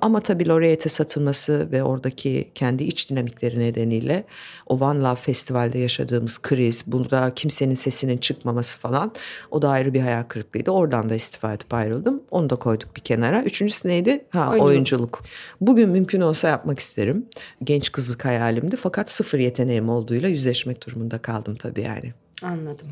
Ama 0.00 0.20
tabii 0.20 0.48
Laureate'e 0.48 0.88
satılması 0.88 1.68
ve 1.72 1.82
oradaki 1.82 2.50
kendi 2.54 2.84
iç 2.84 3.10
dinamikleri 3.10 3.58
nedeniyle 3.58 4.24
o 4.66 4.74
One 4.74 5.00
Love 5.00 5.16
Festival'de 5.16 5.78
yaşadığımız 5.78 6.42
kriz, 6.42 6.84
burada 6.86 7.32
kimsenin 7.34 7.74
sesinin 7.74 8.18
çıkmaması 8.18 8.78
falan 8.78 9.12
o 9.50 9.62
da 9.62 9.68
ayrı 9.70 9.94
bir 9.94 10.00
hayal 10.00 10.22
kırıklığıydı. 10.22 10.70
Oradan 10.70 11.08
da 11.08 11.14
istifa 11.14 11.52
edip 11.52 11.74
ayrıldım. 11.74 12.22
Onu 12.30 12.50
da 12.50 12.56
koyduk 12.56 12.96
bir 12.96 13.00
kenara. 13.00 13.42
Üçüncüsü 13.42 13.88
neydi? 13.88 14.24
Ha 14.30 14.50
oyunculuk. 14.50 14.68
oyunculuk. 14.68 15.22
Bugün 15.60 15.88
mümkün 15.88 16.20
olsa 16.20 16.48
yapmak 16.48 16.78
isterim. 16.78 17.26
Genç 17.64 17.92
kızlık 17.92 18.24
hayalimdi 18.24 18.76
fakat 18.76 19.10
sıfır 19.10 19.38
yeteneğim 19.38 19.88
olduğuyla 19.88 20.28
yüzleşmek 20.28 20.86
durumunda 20.86 21.18
kaldım 21.18 21.56
tabii 21.56 21.80
yani. 21.80 22.12
Anladım. 22.42 22.88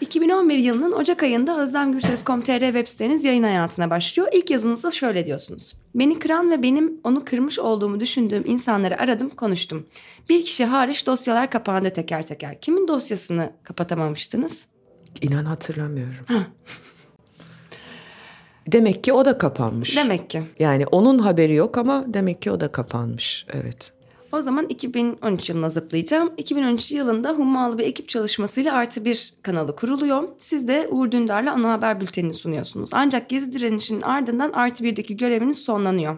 2011 0.00 0.56
yılının 0.56 0.92
Ocak 0.92 1.22
ayında 1.22 1.60
Özlem 1.60 1.92
Gürses.com.tr 1.92 2.60
web 2.60 2.86
siteniz 2.86 3.24
yayın 3.24 3.42
hayatına 3.42 3.90
başlıyor. 3.90 4.28
İlk 4.32 4.50
yazınızda 4.50 4.90
şöyle 4.90 5.26
diyorsunuz. 5.26 5.74
Beni 5.94 6.18
kıran 6.18 6.50
ve 6.50 6.62
benim 6.62 7.00
onu 7.04 7.24
kırmış 7.24 7.58
olduğumu 7.58 8.00
düşündüğüm 8.00 8.44
insanları 8.46 9.00
aradım, 9.00 9.28
konuştum. 9.28 9.86
Bir 10.28 10.44
kişi 10.44 10.64
hariç 10.64 11.06
dosyalar 11.06 11.50
kapandı 11.50 11.90
teker 11.90 12.26
teker. 12.26 12.60
Kimin 12.60 12.88
dosyasını 12.88 13.50
kapatamamıştınız? 13.62 14.66
İnan 15.22 15.44
hatırlamıyorum. 15.44 16.24
Demek 18.72 19.04
ki 19.04 19.12
o 19.12 19.24
da 19.24 19.38
kapanmış. 19.38 19.96
Demek 19.96 20.30
ki. 20.30 20.42
Yani 20.58 20.86
onun 20.86 21.18
haberi 21.18 21.54
yok 21.54 21.78
ama 21.78 22.04
demek 22.06 22.42
ki 22.42 22.50
o 22.50 22.60
da 22.60 22.72
kapanmış. 22.72 23.46
Evet. 23.52 23.92
O 24.32 24.42
zaman 24.42 24.66
2013 24.68 25.50
yılına 25.50 25.70
zıplayacağım. 25.70 26.32
2013 26.36 26.92
yılında 26.92 27.30
hummalı 27.30 27.78
bir 27.78 27.84
ekip 27.84 28.08
çalışmasıyla 28.08 28.74
Artı 28.74 29.04
Bir 29.04 29.32
kanalı 29.42 29.76
kuruluyor. 29.76 30.22
Siz 30.38 30.68
de 30.68 30.88
Uğur 30.90 31.12
Dündar'la 31.12 31.52
ana 31.52 31.72
haber 31.72 32.00
bültenini 32.00 32.34
sunuyorsunuz. 32.34 32.90
Ancak 32.92 33.28
gezi 33.28 33.52
direnişinin 33.52 34.00
ardından 34.00 34.52
Artı 34.52 34.84
Bir'deki 34.84 35.16
göreviniz 35.16 35.58
sonlanıyor. 35.58 36.16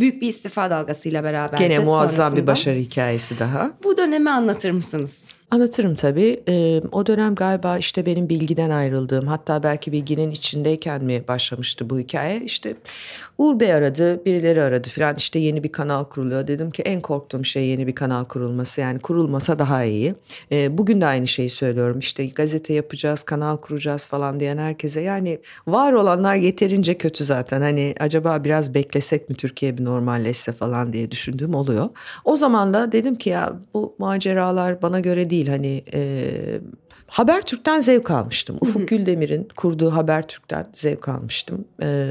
Büyük 0.00 0.22
bir 0.22 0.28
istifa 0.28 0.70
dalgasıyla 0.70 1.24
beraber. 1.24 1.58
Gene 1.58 1.78
muazzam 1.78 2.16
sonrasında. 2.16 2.42
bir 2.42 2.46
başarı 2.46 2.78
hikayesi 2.78 3.38
daha. 3.38 3.70
Bu 3.84 3.96
dönemi 3.96 4.30
anlatır 4.30 4.70
mısınız? 4.70 5.24
Anlatırım 5.50 5.94
tabii. 5.94 6.42
Ee, 6.48 6.82
o 6.92 7.06
dönem 7.06 7.34
galiba 7.34 7.78
işte 7.78 8.06
benim 8.06 8.28
bilgiden 8.28 8.70
ayrıldığım 8.70 9.26
hatta 9.26 9.62
belki 9.62 9.92
bilginin 9.92 10.30
içindeyken 10.30 11.04
mi 11.04 11.24
başlamıştı 11.28 11.90
bu 11.90 11.98
hikaye. 11.98 12.40
İşte 12.44 12.76
Uğur 13.40 13.60
Bey 13.60 13.72
aradı, 13.72 14.24
birileri 14.24 14.62
aradı 14.62 14.88
falan 14.88 15.14
işte 15.16 15.38
yeni 15.38 15.64
bir 15.64 15.72
kanal 15.72 16.04
kuruluyor. 16.04 16.46
Dedim 16.46 16.70
ki 16.70 16.82
en 16.82 17.00
korktuğum 17.00 17.44
şey 17.44 17.66
yeni 17.66 17.86
bir 17.86 17.94
kanal 17.94 18.24
kurulması 18.24 18.80
yani 18.80 18.98
kurulmasa 18.98 19.58
daha 19.58 19.84
iyi. 19.84 20.14
Ee, 20.52 20.78
bugün 20.78 21.00
de 21.00 21.06
aynı 21.06 21.26
şeyi 21.26 21.50
söylüyorum 21.50 21.98
işte 21.98 22.26
gazete 22.26 22.74
yapacağız, 22.74 23.22
kanal 23.22 23.56
kuracağız 23.56 24.06
falan 24.06 24.40
diyen 24.40 24.58
herkese 24.58 25.00
yani 25.00 25.38
var 25.66 25.92
olanlar 25.92 26.36
yeterince 26.36 26.98
kötü 26.98 27.24
zaten. 27.24 27.60
Hani 27.60 27.94
acaba 28.00 28.44
biraz 28.44 28.74
beklesek 28.74 29.28
mi 29.28 29.36
Türkiye 29.36 29.78
bir 29.78 29.84
normalleşse 29.84 30.52
falan 30.52 30.92
diye 30.92 31.10
düşündüğüm 31.10 31.54
oluyor. 31.54 31.88
O 32.24 32.36
zaman 32.36 32.74
da 32.74 32.92
dedim 32.92 33.16
ki 33.16 33.30
ya 33.30 33.52
bu 33.74 33.94
maceralar 33.98 34.82
bana 34.82 35.00
göre 35.00 35.30
değil 35.30 35.48
hani 35.48 35.84
e, 35.94 36.30
Habertürk'ten 37.10 37.80
zevk 37.80 38.10
almıştım. 38.10 38.56
Ufuk 38.60 38.88
Güldemir'in 38.88 39.48
kurduğu 39.56 39.90
Habertürk'ten 39.90 40.70
zevk 40.72 41.08
almıştım. 41.08 41.64
Ee, 41.82 42.06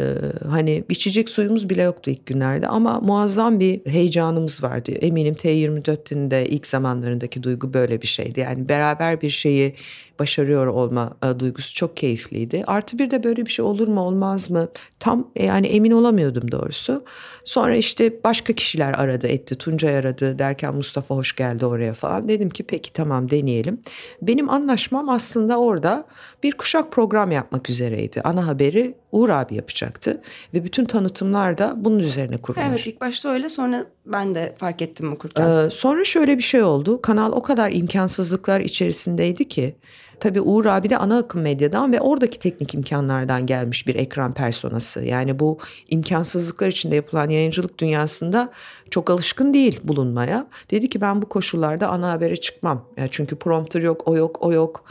hani 0.50 0.84
içecek 0.90 1.30
suyumuz 1.30 1.70
bile 1.70 1.84
yoktu 1.84 2.12
ilk 2.12 2.26
günlerde 2.26 2.68
ama 2.68 3.00
muazzam 3.00 3.60
bir 3.60 3.86
heyecanımız 3.86 4.64
vardı. 4.64 4.92
Eminim 4.92 5.34
T24'ün 5.34 6.32
de 6.32 6.50
ilk 6.50 6.68
zamanlarındaki 6.68 7.44
duygu 7.44 7.74
böyle 7.74 8.02
bir 8.02 8.08
şeydi. 8.08 8.40
Yani 8.40 8.70
beraber 8.70 9.22
bir 9.22 9.30
şeyi 9.30 9.76
başarıyor 10.20 10.68
olma 10.68 11.18
e, 11.24 11.40
duygusu 11.40 11.76
çok 11.76 11.98
keyifliydi. 11.98 12.64
Artı 12.68 13.00
bir 13.00 13.12
de 13.12 13.24
böyle 13.24 13.46
bir 13.46 13.52
şey 13.52 13.66
olur 13.66 13.88
mu 13.88 14.02
olmaz 14.02 14.50
mı 14.50 14.70
tam 15.00 15.32
e, 15.36 15.46
yani 15.46 15.68
emin 15.68 15.92
olamıyordum 15.92 16.52
doğrusu. 16.52 17.04
Sonra 17.44 17.76
işte 17.76 18.24
başka 18.24 18.54
kişiler 18.54 18.94
aradı 18.94 19.28
etti. 19.28 19.56
Tuncay 19.56 19.96
aradı 19.96 20.40
derken 20.40 20.76
Mustafa 20.76 21.16
hoş 21.16 21.36
geldi 21.36 21.66
oraya 21.66 21.94
falan. 21.94 22.28
Dedim 22.28 22.50
ki 22.50 22.64
peki 22.64 22.94
tamam 22.94 23.30
deneyelim. 23.30 23.82
Benim 24.22 24.50
anlaşmam 24.50 24.89
çalışmam 24.90 25.10
aslında 25.10 25.60
orada 25.60 26.06
bir 26.44 26.52
kuşak 26.52 26.92
program 26.92 27.32
yapmak 27.32 27.70
üzereydi. 27.70 28.22
Ana 28.22 28.48
haberi 28.48 28.96
Uğur 29.12 29.30
abi 29.30 29.56
yapacaktı 29.56 30.22
ve 30.54 30.64
bütün 30.64 30.86
tanıtımlar 30.86 31.58
da 31.58 31.74
bunun 31.76 32.00
üzerine 32.00 32.38
kurulmuş. 32.38 32.68
Evet 32.70 32.88
ilk 32.88 33.02
başta 33.02 33.30
öyle 33.30 33.50
sonra 33.50 33.86
ben 34.06 34.36
de 34.36 34.56
fark 34.58 34.82
ettim 34.82 35.14
okurken. 35.14 35.48
Ee, 35.48 35.70
sonra 35.70 36.04
şöyle 36.04 36.38
bir 36.38 36.44
şey 36.44 36.64
oldu. 36.64 37.02
Kanal 37.02 37.32
o 37.32 37.42
kadar 37.42 37.72
imkansızlıklar 37.72 38.62
içerisindeydi 38.62 39.48
ki 39.48 39.76
Tabii 40.20 40.42
Uğur 40.42 40.66
abi 40.66 40.90
de 40.90 40.98
ana 40.98 41.18
akım 41.18 41.42
medyadan 41.42 41.94
ve 41.94 42.02
oradaki 42.02 42.40
teknik 42.40 42.74
imkanlardan 42.74 43.46
gelmiş 43.46 43.88
bir 43.88 43.96
ekran 43.96 44.34
personası. 44.34 45.06
Yani 45.06 45.40
bu 45.40 45.58
imkansızlıklar 45.90 46.68
içinde 46.68 46.96
yapılan 46.96 47.30
yayıncılık 47.30 47.80
dünyasında 47.80 48.50
çok 48.90 49.10
alışkın 49.10 49.54
değil 49.54 49.80
bulunmaya. 49.84 50.48
Dedi 50.72 50.90
ki 50.90 51.02
ben 51.02 51.22
bu 51.22 51.30
koşullarda 51.30 51.88
ana 51.88 52.12
habere 52.12 52.36
çıkmam. 52.36 52.86
Yani 52.98 53.08
çünkü 53.12 53.36
prompter 53.36 53.82
yok, 53.82 54.08
o 54.08 54.16
yok, 54.16 54.38
o 54.42 54.52
yok. 54.52 54.84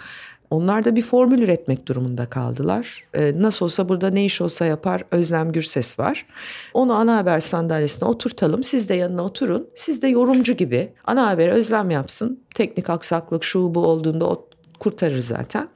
Onlar 0.50 0.84
da 0.84 0.96
bir 0.96 1.02
formül 1.02 1.42
üretmek 1.42 1.88
durumunda 1.88 2.26
kaldılar. 2.26 3.04
Ee, 3.14 3.32
nasıl 3.36 3.64
olsa 3.64 3.88
burada 3.88 4.10
ne 4.10 4.24
iş 4.24 4.40
olsa 4.40 4.64
yapar 4.64 5.02
Özlem 5.10 5.52
Gürses 5.52 5.98
var. 5.98 6.26
Onu 6.74 6.92
ana 6.92 7.16
haber 7.16 7.40
sandalyesine 7.40 8.08
oturtalım. 8.08 8.64
Siz 8.64 8.88
de 8.88 8.94
yanına 8.94 9.24
oturun. 9.24 9.68
Siz 9.74 10.02
de 10.02 10.08
yorumcu 10.08 10.52
gibi 10.52 10.92
ana 11.04 11.28
haber 11.28 11.48
Özlem 11.48 11.90
yapsın. 11.90 12.40
Teknik 12.54 12.90
aksaklık 12.90 13.44
şu 13.44 13.74
bu 13.74 13.86
olduğunda 13.86 14.26
o 14.28 14.48
kurtarır 14.78 15.18
zaten. 15.18 15.68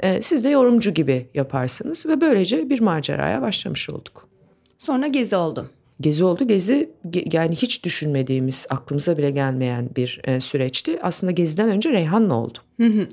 E, 0.00 0.22
siz 0.22 0.44
de 0.44 0.48
yorumcu 0.48 0.90
gibi 0.94 1.26
yaparsınız 1.34 2.06
ve 2.06 2.20
böylece 2.20 2.70
bir 2.70 2.80
maceraya 2.80 3.42
başlamış 3.42 3.90
olduk. 3.90 4.28
Sonra 4.78 5.06
Gezi 5.06 5.36
oldu. 5.36 5.70
Gezi 6.00 6.24
oldu. 6.24 6.46
Gezi 6.46 6.90
yani 7.32 7.56
hiç 7.56 7.84
düşünmediğimiz, 7.84 8.66
aklımıza 8.70 9.16
bile 9.16 9.30
gelmeyen 9.30 9.90
bir 9.96 10.20
e, 10.24 10.40
süreçti. 10.40 10.98
Aslında 11.02 11.32
Gezi'den 11.32 11.68
önce 11.68 11.92
Reyhan'la 11.92 12.34
oldu. 12.34 12.58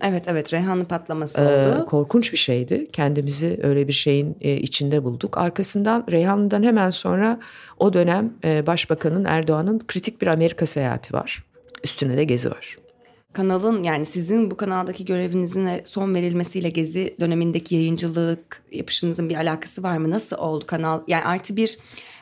evet 0.01 0.23
evet 0.27 0.53
Reyhan'ın 0.53 0.85
patlaması 0.85 1.41
ee, 1.41 1.43
oldu. 1.43 1.85
Korkunç 1.85 2.33
bir 2.33 2.37
şeydi. 2.37 2.87
Kendimizi 2.93 3.59
öyle 3.63 3.87
bir 3.87 3.93
şeyin 3.93 4.37
e, 4.41 4.57
içinde 4.57 5.03
bulduk. 5.03 5.37
Arkasından 5.37 6.03
Reyhan'dan 6.11 6.63
hemen 6.63 6.89
sonra 6.89 7.39
o 7.79 7.93
dönem 7.93 8.33
e, 8.43 8.67
Başbakanın 8.67 9.25
Erdoğan'ın 9.25 9.79
kritik 9.87 10.21
bir 10.21 10.27
Amerika 10.27 10.65
seyahati 10.65 11.13
var. 11.13 11.43
Üstüne 11.83 12.17
de 12.17 12.23
Gezi 12.23 12.51
var 12.51 12.77
kanalın 13.35 13.83
yani 13.83 14.05
sizin 14.05 14.51
bu 14.51 14.57
kanaldaki 14.57 15.05
görevinizin 15.05 15.69
son 15.83 16.15
verilmesiyle 16.15 16.69
Gezi 16.69 17.15
dönemindeki 17.19 17.75
yayıncılık 17.75 18.63
yapışınızın 18.71 19.29
bir 19.29 19.35
alakası 19.35 19.83
var 19.83 19.97
mı? 19.97 20.09
Nasıl 20.09 20.37
oldu 20.37 20.65
kanal? 20.65 21.01
Yani 21.07 21.25
artı 21.25 21.55
bir 21.55 21.77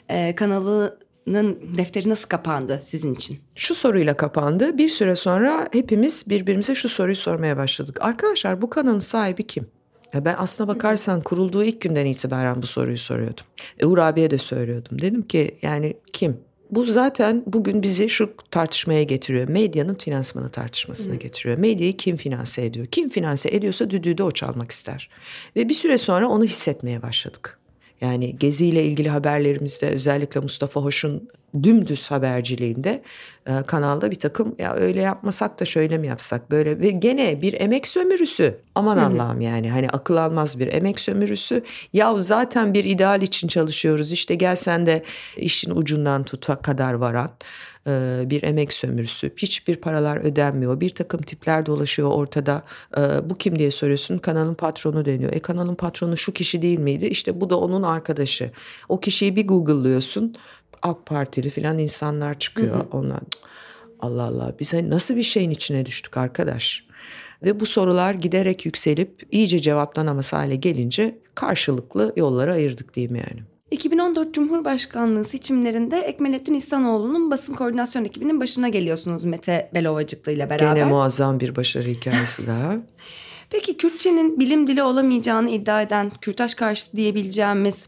e, 0.10 0.36
kanalının 0.36 1.60
defteri 1.78 2.10
nasıl 2.10 2.30
kapandı 2.30 2.82
sizin 2.84 3.16
için? 3.16 3.40
Şu 3.56 3.76
soruyla 3.76 4.18
kapandı. 4.18 4.78
Bir 4.78 4.90
süre 4.90 5.16
sonra 5.16 5.68
hepimiz 5.72 6.24
birbirimize 6.30 6.76
şu 6.76 6.90
soruyu 6.90 7.16
sormaya 7.16 7.58
başladık. 7.58 7.98
Arkadaşlar 8.02 8.62
bu 8.62 8.70
kanalın 8.70 9.00
sahibi 9.00 9.48
kim? 9.48 9.68
Ben 10.16 10.36
aslına 10.38 10.68
bakarsan 10.68 11.22
kurulduğu 11.22 11.64
ilk 11.64 11.82
günden 11.82 12.06
itibaren 12.06 12.62
bu 12.62 12.68
soruyu 12.68 12.98
soruyordum. 12.98 13.46
E, 13.80 13.86
Uğur 13.86 13.98
abiye 13.98 14.30
de 14.32 14.38
söylüyordum. 14.38 15.02
Dedim 15.02 15.22
ki 15.22 15.58
yani 15.62 15.98
kim? 16.14 16.38
Bu 16.76 16.86
zaten 16.86 17.44
bugün 17.46 17.82
bizi 17.82 18.10
şu 18.10 18.34
tartışmaya 18.52 19.04
getiriyor. 19.04 19.50
Medyanın 19.50 19.96
finansmanı 19.96 20.50
tartışmasına 20.50 21.14
Hı. 21.14 21.20
getiriyor. 21.20 21.58
Medyayı 21.58 21.98
kim 21.98 22.18
finanse 22.18 22.66
ediyor? 22.66 22.86
Kim 22.86 23.10
finanse 23.10 23.50
ediyorsa 23.50 23.90
düdüğü 23.90 24.18
de 24.18 24.24
o 24.24 24.32
çalmak 24.32 24.72
ister. 24.72 25.10
Ve 25.56 25.70
bir 25.70 25.74
süre 25.74 25.98
sonra 25.98 26.28
onu 26.28 26.44
hissetmeye 26.44 27.02
başladık. 27.02 27.60
Yani 28.04 28.36
Gezi 28.40 28.66
ile 28.66 28.84
ilgili 28.84 29.10
haberlerimizde 29.10 29.90
özellikle 29.90 30.40
Mustafa 30.40 30.82
Hoş'un 30.82 31.30
dümdüz 31.64 32.12
haberciliğinde 32.12 33.02
e, 33.48 33.64
kanalda 33.68 34.12
bir 34.12 34.16
takım 34.16 34.56
ya 34.60 34.74
öyle 34.76 35.02
yapmasak 35.02 35.60
da 35.60 35.66
şöyle 35.66 35.98
mi 35.98 36.08
yapsak? 36.08 36.52
Böyle 36.52 36.80
ve 36.80 36.90
gene 36.90 37.42
bir 37.42 37.62
emek 37.62 37.88
sömürüsü. 37.88 38.58
Aman 38.76 38.98
Allah'ım 38.98 39.42
yani 39.42 39.72
hani 39.72 39.90
akıl 39.90 40.18
almaz 40.18 40.60
bir 40.60 40.74
emek 40.74 41.00
sömürüsü. 41.00 41.64
Ya 41.94 42.20
zaten 42.20 42.74
bir 42.74 42.84
ideal 42.84 43.22
için 43.22 43.48
çalışıyoruz. 43.48 44.12
İşte 44.12 44.36
gel 44.36 44.56
sen 44.56 44.86
de 44.86 45.04
işin 45.38 45.72
ucundan 45.76 46.24
tuta 46.24 46.56
kadar 46.56 46.94
varan 46.94 47.32
e, 47.88 48.24
bir 48.26 48.44
emek 48.44 48.74
sömürüsü. 48.74 49.32
Hiçbir 49.38 49.76
paralar 49.76 50.18
ödenmiyor. 50.18 50.80
Bir 50.80 50.90
takım 50.90 51.22
tipler 51.22 51.66
dolaşıyor 51.66 52.12
ortada. 52.12 52.64
E, 52.98 53.30
bu 53.30 53.38
kim 53.38 53.60
diye 53.60 53.72
soruyorsun. 53.72 54.18
Kanalın 54.18 54.54
patronu 54.54 55.06
deniyor. 55.06 55.34
E 55.34 55.40
kanalın 55.40 55.76
patronu 55.76 56.18
şu 56.18 56.32
kişi 56.34 56.62
değil 56.62 56.80
miydi? 56.80 57.06
İşte 57.06 57.42
bu 57.42 57.50
da 57.50 57.60
onun 57.60 57.84
arkadaşı. 57.84 58.52
O 58.90 59.00
kişiyi 59.00 59.36
bir 59.36 59.48
Google'lıyorsun. 59.48 60.36
AK 60.82 61.06
Partili 61.06 61.50
falan 61.50 61.78
insanlar 61.78 62.40
çıkıyor. 62.40 62.76
Hı 62.76 62.80
hı. 62.80 62.88
Onlar 62.92 63.20
Allah 64.00 64.24
Allah 64.24 64.56
biz 64.60 64.74
hani 64.74 64.90
nasıl 64.90 65.16
bir 65.16 65.24
şeyin 65.24 65.50
içine 65.50 65.86
düştük 65.86 66.18
arkadaş? 66.18 66.86
Ve 67.44 67.60
bu 67.60 67.66
sorular 67.66 68.14
giderek 68.14 68.66
yükselip 68.66 69.28
iyice 69.32 69.60
cevaplanamaz 69.60 70.34
hale 70.34 70.56
gelince 70.56 71.18
karşılıklı 71.36 72.14
yollara 72.16 72.54
ayırdık 72.54 72.94
diyeyim 72.94 73.16
yani. 73.16 73.53
2014 73.74 74.34
Cumhurbaşkanlığı 74.34 75.26
seçimlerinde 75.26 76.00
Ekmelettin 76.00 76.54
İhsanoğlu'nun 76.54 77.32
basın 77.32 77.54
koordinasyon 77.54 78.06
ekibinin 78.06 78.40
başına 78.40 78.70
geliyorsunuz 78.70 79.24
Mete 79.24 79.70
Belovacıklı 79.74 80.32
ile 80.32 80.50
beraber. 80.50 80.76
Gene 80.76 80.86
muazzam 80.86 81.40
bir 81.40 81.56
başarı 81.56 81.90
hikayesi 81.90 82.48
daha. 82.48 82.76
Peki 83.50 83.78
Kürtçenin 83.78 84.40
bilim 84.40 84.68
dili 84.68 84.84
olamayacağını 84.84 85.50
iddia 85.50 85.82
eden 85.82 86.12
Kürtaş 86.22 86.56
karşıtı 86.56 86.98
diyebileceğimiz 86.98 87.88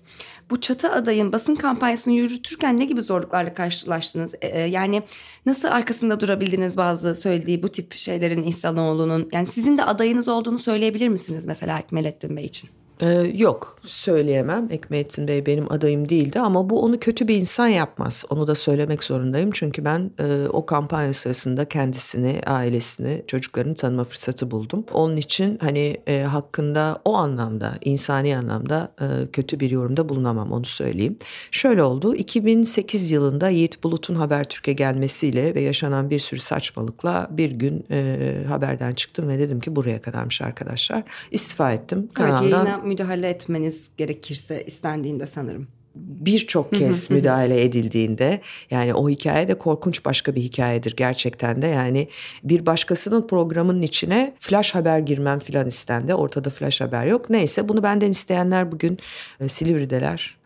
bu 0.49 0.61
çatı 0.61 0.91
adayın 0.91 1.31
basın 1.31 1.55
kampanyasını 1.55 2.13
yürütürken 2.13 2.79
ne 2.79 2.85
gibi 2.85 3.01
zorluklarla 3.01 3.53
karşılaştınız? 3.53 4.35
Ee, 4.41 4.59
yani 4.59 5.03
nasıl 5.45 5.67
arkasında 5.67 6.19
durabildiniz 6.19 6.77
bazı 6.77 7.15
söylediği 7.15 7.63
bu 7.63 7.69
tip 7.69 7.93
şeylerin 7.93 8.43
İhsanoğlu'nun? 8.43 9.29
Yani 9.31 9.47
sizin 9.47 9.77
de 9.77 9.83
adayınız 9.83 10.27
olduğunu 10.27 10.59
söyleyebilir 10.59 11.07
misiniz 11.07 11.45
mesela 11.45 11.79
Ekmelettin 11.79 12.37
Bey 12.37 12.45
için? 12.45 12.69
Ee, 13.03 13.09
yok 13.35 13.77
söyleyemem. 13.83 14.67
Ekmelettin 14.71 15.27
Bey 15.27 15.45
benim 15.45 15.71
adayım 15.71 16.09
değildi 16.09 16.39
ama 16.39 16.69
bu 16.69 16.81
onu 16.81 16.99
kötü 16.99 17.27
bir 17.27 17.35
insan 17.35 17.67
yapmaz. 17.67 18.25
Onu 18.29 18.47
da 18.47 18.55
söylemek 18.55 19.03
zorundayım. 19.03 19.51
Çünkü 19.53 19.85
ben 19.85 20.11
e, 20.19 20.47
o 20.49 20.65
kampanya 20.65 21.13
sırasında 21.13 21.65
kendisini, 21.65 22.41
ailesini, 22.45 23.23
çocuklarını 23.27 23.75
tanıma 23.75 24.03
fırsatı 24.03 24.51
buldum. 24.51 24.85
Onun 24.93 25.17
için 25.17 25.57
hani 25.61 25.97
e, 26.07 26.21
hakkında 26.21 26.99
o 27.05 27.15
anlamda, 27.15 27.73
insani 27.85 28.37
anlamda 28.37 28.91
e, 29.01 29.31
kötü 29.31 29.59
bir 29.59 29.69
yorumda 29.69 30.09
bulunamam 30.09 30.51
onu 30.51 30.65
söyleyeyim. 30.65 31.17
Şöyle 31.51 31.83
oldu. 31.83 32.15
2008 32.15 33.11
yılında 33.11 33.49
Yiğit 33.49 33.83
Bulut'un 33.83 34.15
Habertürk'e 34.15 34.73
gelmesiyle 34.73 35.55
ve 35.55 35.61
yaşanan 35.61 36.09
bir 36.09 36.19
sürü 36.19 36.39
saçmalıkla 36.39 37.27
bir 37.31 37.51
gün 37.51 37.85
e, 37.91 38.43
haberden 38.47 38.93
çıktım 38.93 39.27
ve 39.27 39.39
dedim 39.39 39.59
ki 39.59 39.75
buraya 39.75 40.01
kadarmış 40.01 40.41
arkadaşlar. 40.41 41.03
İstifa 41.31 41.73
ettim 41.73 42.09
kanaldan 42.13 42.84
müdahale 42.85 43.29
etmeniz 43.29 43.89
gerekirse 43.97 44.63
istendiğinde 44.65 45.27
sanırım 45.27 45.67
birçok 45.95 46.73
kez 46.73 47.11
müdahale 47.11 47.63
edildiğinde 47.63 48.41
yani 48.71 48.93
o 48.93 49.09
hikaye 49.09 49.47
de 49.47 49.57
korkunç 49.57 50.05
başka 50.05 50.35
bir 50.35 50.41
hikayedir 50.41 50.95
gerçekten 50.95 51.61
de 51.61 51.67
yani 51.67 52.07
bir 52.43 52.65
başkasının 52.65 53.27
programının 53.27 53.81
içine 53.81 54.33
flash 54.39 54.75
haber 54.75 54.99
girmem 54.99 55.39
filan 55.39 55.67
istendi 55.67 56.13
ortada 56.13 56.49
flash 56.49 56.81
haber 56.81 57.05
yok 57.05 57.29
neyse 57.29 57.69
bunu 57.69 57.83
benden 57.83 58.11
isteyenler 58.11 58.71
bugün 58.71 58.99
e, 59.39 59.47
Silivri'deler 59.47 60.37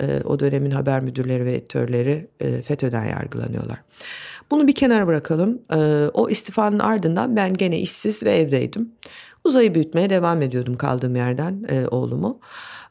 e, 0.00 0.20
o 0.24 0.40
dönemin 0.40 0.70
haber 0.70 1.00
müdürleri 1.00 1.44
ve 1.44 1.54
editörleri 1.54 2.26
e, 2.40 2.62
FETÖ'den 2.62 3.04
yargılanıyorlar. 3.04 3.78
Bunu 4.50 4.66
bir 4.66 4.74
kenara 4.74 5.06
bırakalım. 5.06 5.62
O 6.14 6.28
istifanın 6.28 6.78
ardından 6.78 7.36
ben 7.36 7.54
gene 7.54 7.78
işsiz 7.78 8.22
ve 8.22 8.36
evdeydim. 8.36 8.92
Uzayı 9.44 9.74
büyütmeye 9.74 10.10
devam 10.10 10.42
ediyordum 10.42 10.76
kaldığım 10.76 11.16
yerden 11.16 11.64
e, 11.68 11.86
oğlumu. 11.86 12.40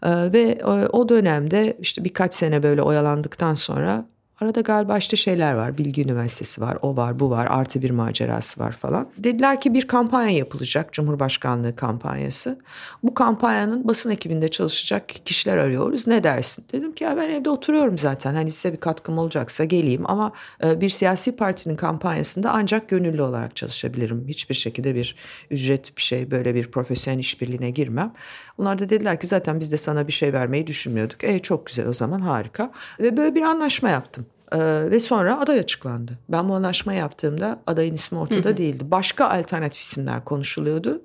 E, 0.04 0.34
ve 0.34 0.42
e, 0.42 0.88
o 0.88 1.10
dönemde 1.10 1.78
işte 1.80 2.04
birkaç 2.04 2.34
sene 2.34 2.64
böyle 2.64 2.82
oyalandıktan 2.82 3.54
sonra 3.54 4.06
Arada 4.42 4.62
galiba 4.62 4.98
işte 4.98 5.18
şeyler 5.18 5.54
var. 5.54 5.78
Bilgi 5.78 6.04
Üniversitesi 6.04 6.62
var, 6.62 6.78
o 6.82 6.96
var, 6.96 7.20
bu 7.20 7.30
var, 7.30 7.48
artı 7.50 7.82
bir 7.82 7.90
macerası 7.90 8.60
var 8.60 8.72
falan. 8.72 9.10
Dediler 9.18 9.62
ki 9.62 9.74
bir 9.74 9.88
kampanya 9.88 10.30
yapılacak, 10.38 10.94
Cumhurbaşkanlığı 10.94 11.76
kampanyası. 11.76 12.60
Bu 13.04 13.14
kampanyanın 13.14 13.88
basın 13.88 14.10
ekibinde 14.10 14.48
çalışacak 14.48 15.10
kişiler 15.10 15.58
arıyoruz. 15.58 16.08
Ne 16.08 16.24
dersin? 16.24 16.66
Dedim 16.72 16.96
ki 16.96 17.04
ya 17.04 17.18
ben 17.18 17.30
evde 17.30 17.50
oturuyorum 17.50 17.98
zaten. 17.98 18.36
Hani 18.36 18.52
size 18.52 18.74
bir 18.74 18.80
katkım 18.80 19.18
olacaksa 19.18 19.64
geleyim. 19.64 20.04
Ama 20.06 20.32
e, 20.64 20.82
bir 20.82 20.90
siyasi 20.90 21.36
partinin 21.36 21.76
kampanyasında 21.76 22.52
ancak 22.52 22.90
gönüllü 22.90 23.22
olarak 23.22 23.56
çalışabilirim. 23.56 24.26
Hiçbir 24.28 24.56
şekilde 24.56 24.96
bir 24.96 25.16
ücret 25.52 25.98
bir 25.98 26.02
şey, 26.02 26.32
böyle 26.32 26.56
bir 26.56 26.72
profesyonel 26.72 27.20
işbirliğine 27.20 27.70
girmem. 27.70 28.14
Onlar 28.60 28.80
da 28.80 28.90
dediler 28.90 29.20
ki 29.20 29.28
zaten 29.28 29.60
biz 29.60 29.72
de 29.72 29.78
sana 29.78 30.08
bir 30.08 30.14
şey 30.14 30.34
vermeyi 30.34 30.68
düşünmüyorduk. 30.68 31.24
E 31.24 31.40
çok 31.40 31.66
güzel 31.66 31.88
o 31.88 31.94
zaman 31.94 32.20
harika. 32.20 32.72
Ve 33.00 33.18
böyle 33.18 33.36
bir 33.36 33.42
anlaşma 33.42 33.90
yaptım. 33.90 34.26
Ee, 34.52 34.92
ve 34.92 35.00
sonra 35.00 35.40
aday 35.40 35.60
açıklandı. 35.60 36.20
Ben 36.30 36.50
bu 36.50 36.54
anlaşma 36.54 36.94
yaptığımda 36.94 37.62
adayın 37.68 37.94
ismi 37.94 38.18
ortada 38.18 38.58
değildi. 38.58 38.92
Başka 38.92 39.30
alternatif 39.30 39.82
isimler 39.82 40.26
konuşuluyordu. 40.26 41.02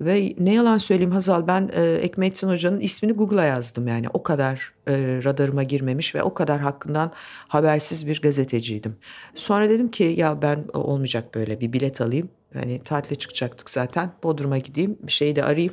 Ve 0.00 0.34
ne 0.38 0.54
yalan 0.54 0.78
söyleyeyim 0.78 1.12
Hazal 1.12 1.46
ben 1.46 1.70
e, 1.74 1.82
Ekmettin 1.82 2.48
Hoca'nın 2.48 2.80
ismini 2.80 3.12
Google'a 3.12 3.44
yazdım 3.44 3.88
yani 3.88 4.06
o 4.12 4.22
kadar 4.22 4.72
e, 4.88 5.20
radarıma 5.24 5.62
girmemiş 5.62 6.14
ve 6.14 6.22
o 6.22 6.34
kadar 6.34 6.60
hakkından 6.60 7.12
habersiz 7.48 8.06
bir 8.06 8.20
gazeteciydim. 8.20 8.96
Sonra 9.34 9.70
dedim 9.70 9.90
ki 9.90 10.14
ya 10.16 10.42
ben 10.42 10.64
olmayacak 10.72 11.34
böyle 11.34 11.60
bir 11.60 11.72
bilet 11.72 12.00
alayım 12.00 12.28
Hani 12.54 12.80
tatile 12.84 13.14
çıkacaktık 13.14 13.70
zaten. 13.70 14.12
Bodrum'a 14.22 14.58
gideyim 14.58 14.98
bir 15.02 15.12
şeyi 15.12 15.36
de 15.36 15.44
arayayım. 15.44 15.72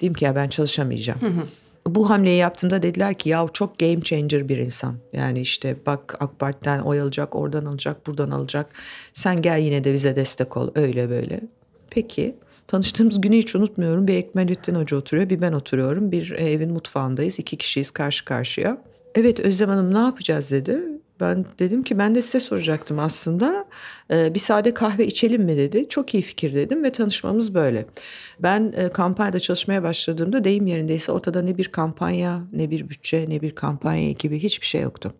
Diyeyim 0.00 0.14
ki 0.14 0.24
ya 0.24 0.36
ben 0.36 0.48
çalışamayacağım. 0.48 1.20
Bu 1.86 2.10
hamleyi 2.10 2.38
yaptığımda 2.38 2.82
dediler 2.82 3.14
ki 3.14 3.28
ya 3.28 3.46
çok 3.52 3.78
game 3.78 4.00
changer 4.00 4.48
bir 4.48 4.56
insan. 4.56 4.96
Yani 5.12 5.40
işte 5.40 5.76
bak 5.86 6.16
AK 6.20 6.38
Parti'den 6.38 6.80
oy 6.80 7.00
alacak, 7.00 7.36
oradan 7.36 7.64
alacak, 7.64 8.06
buradan 8.06 8.30
alacak. 8.30 8.66
Sen 9.12 9.42
gel 9.42 9.58
yine 9.58 9.84
de 9.84 9.92
bize 9.92 10.16
destek 10.16 10.56
ol 10.56 10.70
öyle 10.74 11.10
böyle. 11.10 11.40
Peki 11.90 12.36
Tanıştığımız 12.66 13.20
günü 13.20 13.36
hiç 13.36 13.54
unutmuyorum. 13.54 14.08
Bir 14.08 14.14
Ekmelettin 14.14 14.74
Hoca 14.74 14.96
oturuyor, 14.96 15.30
bir 15.30 15.40
ben 15.40 15.52
oturuyorum. 15.52 16.12
Bir 16.12 16.30
evin 16.30 16.72
mutfağındayız, 16.72 17.38
iki 17.38 17.56
kişiyiz 17.56 17.90
karşı 17.90 18.24
karşıya. 18.24 18.82
Evet 19.14 19.40
Özlem 19.40 19.68
Hanım 19.68 19.94
ne 19.94 19.98
yapacağız 19.98 20.50
dedi. 20.50 20.82
Ben 21.20 21.44
dedim 21.58 21.82
ki 21.82 21.98
ben 21.98 22.14
de 22.14 22.22
size 22.22 22.40
soracaktım 22.40 22.98
aslında. 22.98 23.64
Ee, 24.10 24.34
bir 24.34 24.38
sade 24.38 24.74
kahve 24.74 25.06
içelim 25.06 25.42
mi 25.42 25.56
dedi. 25.56 25.86
Çok 25.88 26.14
iyi 26.14 26.22
fikir 26.22 26.54
dedim 26.54 26.84
ve 26.84 26.92
tanışmamız 26.92 27.54
böyle. 27.54 27.86
Ben 28.40 28.72
e, 28.76 28.88
kampanyada 28.88 29.40
çalışmaya 29.40 29.82
başladığımda 29.82 30.44
deyim 30.44 30.66
yerindeyse 30.66 31.12
ortada 31.12 31.42
ne 31.42 31.58
bir 31.58 31.68
kampanya, 31.68 32.42
ne 32.52 32.70
bir 32.70 32.88
bütçe, 32.88 33.26
ne 33.28 33.40
bir 33.40 33.54
kampanya 33.54 34.08
ekibi 34.08 34.38
hiçbir 34.38 34.66
şey 34.66 34.82
yoktu. 34.82 35.12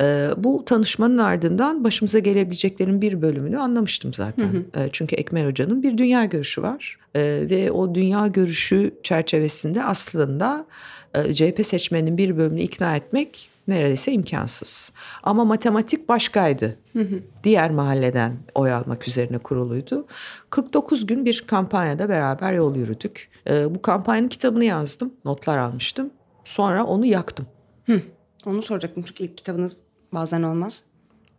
Ee, 0.00 0.28
bu 0.36 0.64
tanışmanın 0.64 1.18
ardından 1.18 1.84
başımıza 1.84 2.18
gelebileceklerin 2.18 3.02
bir 3.02 3.22
bölümünü 3.22 3.58
anlamıştım 3.58 4.14
zaten. 4.14 4.44
Hı 4.44 4.48
hı. 4.48 4.84
Ee, 4.84 4.88
çünkü 4.92 5.16
Ekmer 5.16 5.46
Hoca'nın 5.46 5.82
bir 5.82 5.98
dünya 5.98 6.24
görüşü 6.24 6.62
var. 6.62 6.98
Ee, 7.16 7.46
ve 7.50 7.70
o 7.70 7.94
dünya 7.94 8.26
görüşü 8.26 8.94
çerçevesinde 9.02 9.84
aslında 9.84 10.66
e, 11.14 11.34
CHP 11.34 11.66
seçmeninin 11.66 12.18
bir 12.18 12.36
bölümünü 12.36 12.62
ikna 12.62 12.96
etmek 12.96 13.48
neredeyse 13.68 14.12
imkansız. 14.12 14.92
Ama 15.22 15.44
matematik 15.44 16.08
başkaydı. 16.08 16.76
Hı 16.92 17.00
hı. 17.00 17.20
Diğer 17.44 17.70
mahalleden 17.70 18.36
oy 18.54 18.72
almak 18.72 19.08
üzerine 19.08 19.38
kuruluydu. 19.38 20.06
49 20.50 21.06
gün 21.06 21.24
bir 21.24 21.44
kampanyada 21.46 22.08
beraber 22.08 22.52
yol 22.52 22.76
yürüdük. 22.76 23.28
Ee, 23.50 23.74
bu 23.74 23.82
kampanyanın 23.82 24.28
kitabını 24.28 24.64
yazdım, 24.64 25.14
notlar 25.24 25.58
almıştım. 25.58 26.10
Sonra 26.44 26.84
onu 26.84 27.06
yaktım. 27.06 27.46
Hı. 27.86 28.02
Onu 28.46 28.62
soracaktım 28.62 29.02
çünkü 29.02 29.24
ilk 29.24 29.36
kitabınız 29.36 29.76
bazen 30.12 30.42
olmaz. 30.42 30.84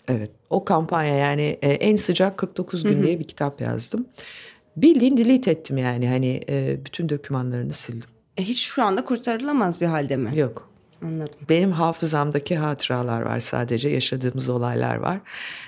Evet 0.08 0.32
o 0.50 0.66
kampanya 0.66 1.16
yani 1.16 1.58
e, 1.62 1.72
en 1.72 1.96
sıcak 1.96 2.38
49 2.38 2.84
gün 2.84 3.04
diye 3.04 3.20
bir 3.20 3.24
kitap 3.24 3.62
yazdım. 3.62 4.08
Bildiğin 4.78 5.18
delete 5.18 5.52
ettim 5.52 5.78
yani 5.78 6.08
hani 6.08 6.42
e, 6.50 6.86
bütün 6.86 7.10
dokümanlarını 7.10 7.74
sildim. 7.74 8.10
E, 8.38 8.44
hiç 8.44 8.60
şu 8.60 8.84
anda 8.84 9.06
kurtarılamaz 9.06 9.82
bir 9.82 9.86
halde 9.86 10.18
mi? 10.18 10.32
Yok. 10.36 10.70
Anladım. 11.04 11.40
Benim 11.50 11.72
hafızamdaki 11.72 12.58
hatıralar 12.58 13.22
var 13.22 13.40
sadece 13.40 13.90
yaşadığımız 13.90 14.50
olaylar 14.50 14.96
var. 14.96 15.20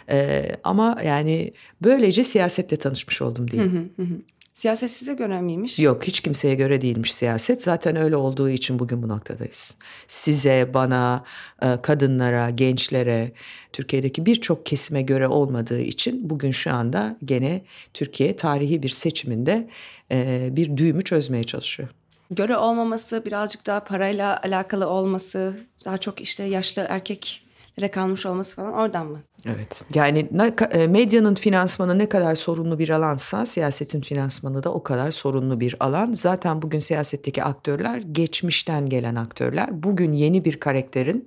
Ee, 0.10 0.52
ama 0.64 0.98
yani 1.06 1.54
böylece 1.82 2.24
siyasetle 2.24 2.78
tanışmış 2.78 3.22
oldum 3.22 3.52
diyeyim. 3.52 3.92
Hı 3.98 4.04
hı 4.04 4.06
hı. 4.06 4.18
Siyaset 4.54 4.92
size 4.92 5.14
göre 5.14 5.42
miymiş? 5.42 5.80
Yok 5.80 6.04
hiç 6.04 6.20
kimseye 6.20 6.56
göre 6.56 6.82
değilmiş 6.82 7.14
siyaset. 7.14 7.64
Zaten 7.64 7.96
öyle 7.96 8.16
olduğu 8.16 8.50
için 8.50 8.80
bugün 8.80 9.04
bu 9.04 9.08
noktadayız. 9.08 9.78
Size, 10.08 10.72
bana, 10.74 11.24
e, 11.62 11.68
kadınlara, 11.82 12.50
gençlere, 12.50 13.32
Türkiye'deki 13.74 14.26
birçok 14.26 14.66
kesime 14.66 15.02
göre 15.02 15.28
olmadığı 15.28 15.82
için 15.82 16.30
bugün 16.30 16.52
şu 16.52 16.74
anda 16.74 17.18
gene 17.26 17.62
Türkiye 17.94 18.36
tarihi 18.36 18.84
bir 18.84 18.90
seçiminde 18.90 19.70
e, 20.12 20.50
bir 20.52 20.78
düğümü 20.78 21.02
çözmeye 21.04 21.44
çalışıyor 21.44 21.90
göre 22.32 22.58
olmaması, 22.58 23.26
birazcık 23.26 23.66
daha 23.66 23.84
parayla 23.84 24.42
alakalı 24.44 24.88
olması, 24.88 25.54
daha 25.86 25.98
çok 25.98 26.22
işte 26.22 26.44
yaşlı 26.44 26.86
erkeklere 26.90 27.92
kalmış 27.92 28.26
olması 28.26 28.56
falan 28.56 28.74
oradan 28.74 29.08
mı? 29.08 29.20
Evet. 29.46 29.84
Yani 29.94 30.30
e, 30.72 30.88
medyanın 30.88 31.36
finansmanı 31.36 32.00
ne 32.00 32.10
kadar 32.10 32.36
sorunlu 32.36 32.80
bir 32.80 32.90
alansa 32.90 33.46
siyasetin 33.46 34.02
finansmanı 34.02 34.64
da 34.64 34.74
o 34.74 34.84
kadar 34.84 35.12
sorunlu 35.12 35.60
bir 35.60 35.76
alan. 35.80 36.12
Zaten 36.12 36.62
bugün 36.62 36.80
siyasetteki 36.80 37.44
aktörler 37.44 38.02
geçmişten 38.12 38.90
gelen 38.90 39.16
aktörler. 39.16 39.84
Bugün 39.84 40.14
yeni 40.14 40.46
bir 40.46 40.60
karakterin 40.60 41.26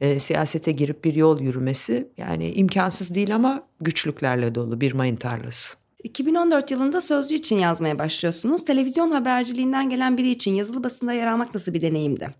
e, 0.00 0.18
siyasete 0.18 0.72
girip 0.72 1.04
bir 1.04 1.14
yol 1.14 1.40
yürümesi 1.40 2.08
yani 2.16 2.52
imkansız 2.52 3.14
değil 3.14 3.34
ama 3.34 3.62
güçlüklerle 3.80 4.54
dolu 4.54 4.80
bir 4.80 4.92
mayın 4.92 5.16
tarlası. 5.16 5.76
2014 6.04 6.70
yılında 6.70 7.00
Sözcü 7.00 7.34
için 7.34 7.58
yazmaya 7.58 7.98
başlıyorsunuz. 7.98 8.64
Televizyon 8.64 9.10
haberciliğinden 9.10 9.90
gelen 9.90 10.18
biri 10.18 10.30
için 10.30 10.50
yazılı 10.50 10.84
basında 10.84 11.12
yer 11.12 11.26
almak 11.26 11.54
nasıl 11.54 11.74
bir 11.74 11.80
deneyimdi? 11.80 12.30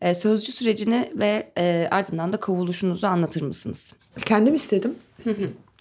Ee, 0.00 0.14
sözcü 0.14 0.52
sürecini 0.52 1.12
ve 1.14 1.52
e, 1.58 1.88
ardından 1.90 2.32
da 2.32 2.36
kovuluşunuzu 2.36 3.06
anlatır 3.06 3.42
mısınız? 3.42 3.94
Kendim 4.24 4.54
istedim. 4.54 4.94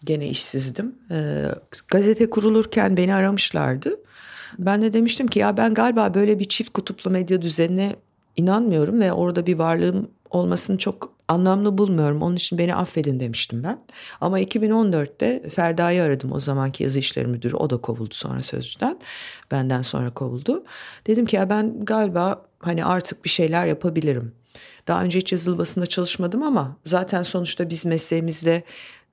Gene 0.05 0.27
işsizdim. 0.29 0.95
Ee, 1.11 1.45
gazete 1.87 2.29
kurulurken 2.29 2.97
beni 2.97 3.13
aramışlardı. 3.13 3.99
Ben 4.59 4.81
de 4.81 4.93
demiştim 4.93 5.27
ki 5.27 5.39
ya 5.39 5.57
ben 5.57 5.73
galiba 5.73 6.13
böyle 6.13 6.39
bir 6.39 6.45
çift 6.45 6.73
kutuplu 6.73 7.11
medya 7.11 7.41
düzenine 7.41 7.95
inanmıyorum 8.37 8.99
ve 8.99 9.13
orada 9.13 9.45
bir 9.45 9.59
varlığım 9.59 10.09
olmasını 10.29 10.77
çok 10.77 11.18
anlamlı 11.29 11.77
bulmuyorum. 11.77 12.21
Onun 12.21 12.35
için 12.35 12.57
beni 12.57 12.75
affedin 12.75 13.19
demiştim 13.19 13.63
ben. 13.63 13.79
Ama 14.21 14.39
2014'te 14.39 15.49
Ferda'yı 15.49 16.03
aradım 16.03 16.31
o 16.31 16.39
zamanki 16.39 16.83
yazı 16.83 16.99
işleri 16.99 17.27
müdürü. 17.27 17.55
O 17.55 17.69
da 17.69 17.77
kovuldu 17.77 18.13
sonra 18.13 18.39
sözcüden. 18.39 18.99
Benden 19.51 19.81
sonra 19.81 20.13
kovuldu. 20.13 20.63
Dedim 21.07 21.25
ki 21.25 21.35
ya 21.35 21.49
ben 21.49 21.85
galiba 21.85 22.45
hani 22.59 22.85
artık 22.85 23.25
bir 23.25 23.29
şeyler 23.29 23.65
yapabilirim. 23.65 24.31
Daha 24.87 25.03
önce 25.03 25.19
hiç 25.19 25.31
yazılı 25.31 25.57
basında 25.57 25.85
çalışmadım 25.85 26.43
ama 26.43 26.77
zaten 26.83 27.23
sonuçta 27.23 27.69
biz 27.69 27.85
mesleğimizde 27.85 28.63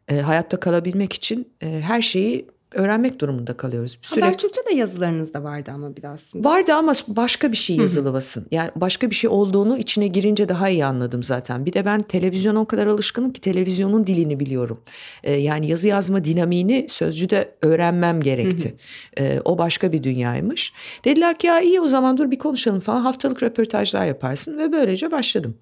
e, 0.09 0.21
hayatta 0.21 0.61
kalabilmek 0.61 1.12
için 1.12 1.53
e, 1.62 1.81
her 1.81 2.03
şeyi 2.03 2.47
öğrenmek 2.73 3.21
durumunda 3.21 3.57
kalıyoruz. 3.57 3.99
Sürekli... 4.03 4.25
Habertürk'te 4.25 4.61
de 4.71 4.75
yazılarınız 4.75 5.35
da 5.35 5.45
vardı 5.45 5.71
ama 5.75 5.97
bir 5.97 6.03
de 6.03 6.09
aslında. 6.09 6.49
Vardı 6.49 6.75
ama 6.75 6.93
başka 7.09 7.53
bir 7.53 7.57
şey 7.57 7.77
yazılı 7.77 8.12
basın. 8.12 8.47
Yani 8.51 8.71
başka 8.77 9.11
bir 9.11 9.14
şey 9.14 9.31
olduğunu 9.31 9.79
içine 9.79 10.07
girince 10.07 10.49
daha 10.49 10.69
iyi 10.69 10.85
anladım 10.85 11.23
zaten. 11.23 11.67
Bir 11.67 11.73
de 11.73 11.85
ben 11.85 12.03
televizyona 12.03 12.61
o 12.61 12.64
kadar 12.64 12.87
alışkınım 12.87 13.33
ki 13.33 13.41
televizyonun 13.41 14.07
dilini 14.07 14.41
biliyorum. 14.41 14.81
Ee, 15.25 15.33
yani 15.33 15.67
yazı 15.67 15.89
yazma 15.89 16.25
dinamiğini 16.25 16.87
sözcüde 16.89 17.55
öğrenmem 17.62 18.21
gerekti. 18.21 18.75
Ee, 19.19 19.41
o 19.45 19.59
başka 19.59 19.93
bir 19.93 20.03
dünyaymış. 20.03 20.73
Dediler 21.05 21.39
ki 21.39 21.47
ya 21.47 21.61
iyi 21.61 21.81
o 21.81 21.89
zaman 21.89 22.17
dur 22.17 22.31
bir 22.31 22.39
konuşalım 22.39 22.81
falan. 22.81 23.01
Haftalık 23.01 23.43
röportajlar 23.43 24.07
yaparsın 24.07 24.59
ve 24.59 24.73
böylece 24.73 25.11
başladım. 25.11 25.57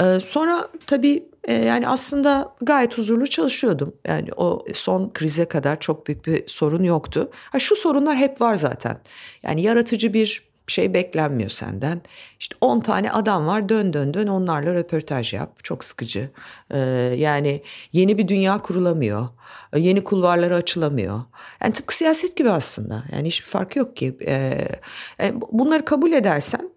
Ee, 0.00 0.20
sonra 0.20 0.68
tabii 0.86 1.30
e, 1.44 1.52
yani 1.52 1.88
aslında 1.88 2.54
gayet 2.62 2.98
huzurlu 2.98 3.26
çalışıyordum. 3.26 3.96
Yani 4.06 4.28
o 4.36 4.64
son 4.74 5.10
krize 5.12 5.44
kadar 5.44 5.80
çok 5.80 6.06
büyük 6.06 6.26
bir 6.26 6.44
sorun 6.46 6.84
yoktu. 6.84 7.30
Ha, 7.34 7.58
şu 7.58 7.76
sorunlar 7.76 8.16
hep 8.16 8.40
var 8.40 8.54
zaten. 8.54 9.00
Yani 9.42 9.62
yaratıcı 9.62 10.14
bir 10.14 10.50
şey 10.66 10.94
beklenmiyor 10.94 11.50
senden. 11.50 12.02
İşte 12.40 12.56
10 12.60 12.80
tane 12.80 13.12
adam 13.12 13.46
var 13.46 13.68
dön 13.68 13.92
dön 13.92 14.14
dön 14.14 14.26
onlarla 14.26 14.74
röportaj 14.74 15.34
yap. 15.34 15.64
Çok 15.64 15.84
sıkıcı. 15.84 16.30
Ee, 16.70 16.78
yani 17.16 17.62
yeni 17.92 18.18
bir 18.18 18.28
dünya 18.28 18.58
kurulamıyor. 18.58 19.28
Yeni 19.76 20.04
kulvarları 20.04 20.54
açılamıyor. 20.54 21.20
Yani 21.62 21.72
tıpkı 21.72 21.96
siyaset 21.96 22.36
gibi 22.36 22.50
aslında. 22.50 23.02
Yani 23.12 23.28
hiçbir 23.28 23.48
fark 23.48 23.76
yok 23.76 23.96
ki. 23.96 24.16
Ee, 24.26 24.68
e, 25.22 25.32
bunları 25.52 25.84
kabul 25.84 26.12
edersen 26.12 26.70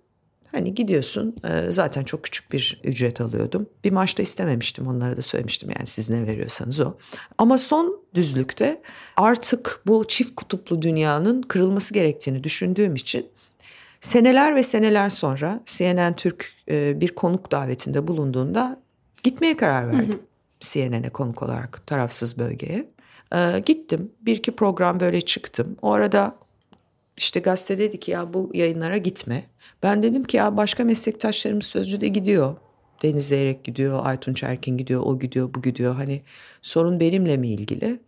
Hani 0.54 0.76
gidiyorsun 0.76 1.36
e, 1.50 1.72
zaten 1.72 2.04
çok 2.04 2.24
küçük 2.24 2.52
bir 2.52 2.82
ücret 2.84 3.22
alıyordum. 3.22 3.70
Bir 3.84 3.92
maçta 3.92 4.22
istememiştim 4.24 4.88
onlara 4.88 5.18
da 5.18 5.22
söylemiştim 5.22 5.70
yani 5.78 5.88
siz 5.88 6.10
ne 6.10 6.28
veriyorsanız 6.28 6.80
o. 6.80 6.94
Ama 7.38 7.58
son 7.58 8.02
düzlükte 8.14 8.82
artık 9.18 9.82
bu 9.88 10.08
çift 10.08 10.36
kutuplu 10.36 10.82
dünyanın 10.82 11.42
kırılması 11.42 11.94
gerektiğini 11.94 12.44
düşündüğüm 12.44 12.96
için 12.96 13.28
seneler 14.00 14.56
ve 14.56 14.64
seneler 14.64 15.10
sonra 15.10 15.62
CNN 15.66 16.14
Türk 16.14 16.54
e, 16.70 17.02
bir 17.02 17.16
konuk 17.16 17.52
davetinde 17.52 18.08
bulunduğunda 18.08 18.82
gitmeye 19.24 19.58
karar 19.58 19.92
verdim. 19.92 20.20
CNN'e 20.60 21.10
konuk 21.10 21.44
olarak 21.44 21.88
tarafsız 21.88 22.40
bölgeye. 22.40 22.90
E, 23.36 23.60
gittim 23.66 24.12
bir 24.22 24.38
iki 24.38 24.52
program 24.52 25.00
böyle 25.00 25.22
çıktım. 25.22 25.78
O 25.82 25.92
arada 25.92 26.36
işte 27.18 27.40
gazete 27.40 27.78
dedi 27.78 28.00
ki 28.00 28.12
ya 28.12 28.34
bu 28.34 28.52
yayınlara 28.54 28.98
gitme. 28.98 29.44
Ben 29.84 30.04
dedim 30.04 30.24
ki 30.24 30.38
ya 30.38 30.58
başka 30.58 30.84
meslektaşlarımız 30.84 31.66
Sözcü'de 31.66 32.08
gidiyor. 32.08 32.56
Deniz 33.04 33.28
Zeyrek 33.28 33.64
gidiyor, 33.64 34.00
Aytun 34.04 34.34
Çerkin 34.34 34.78
gidiyor, 34.78 35.02
o 35.06 35.20
gidiyor, 35.20 35.54
bu 35.54 35.62
gidiyor. 35.62 35.96
Hani 35.96 36.22
sorun 36.62 37.00
benimle 37.00 37.38
mi 37.38 37.48
ilgili? 37.48 38.00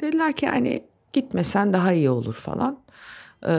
Dediler 0.00 0.32
ki 0.32 0.46
hani 0.46 0.84
gitmesen 1.12 1.72
daha 1.72 1.92
iyi 1.92 2.10
olur 2.10 2.34
falan. 2.34 2.78
Ee, 3.46 3.52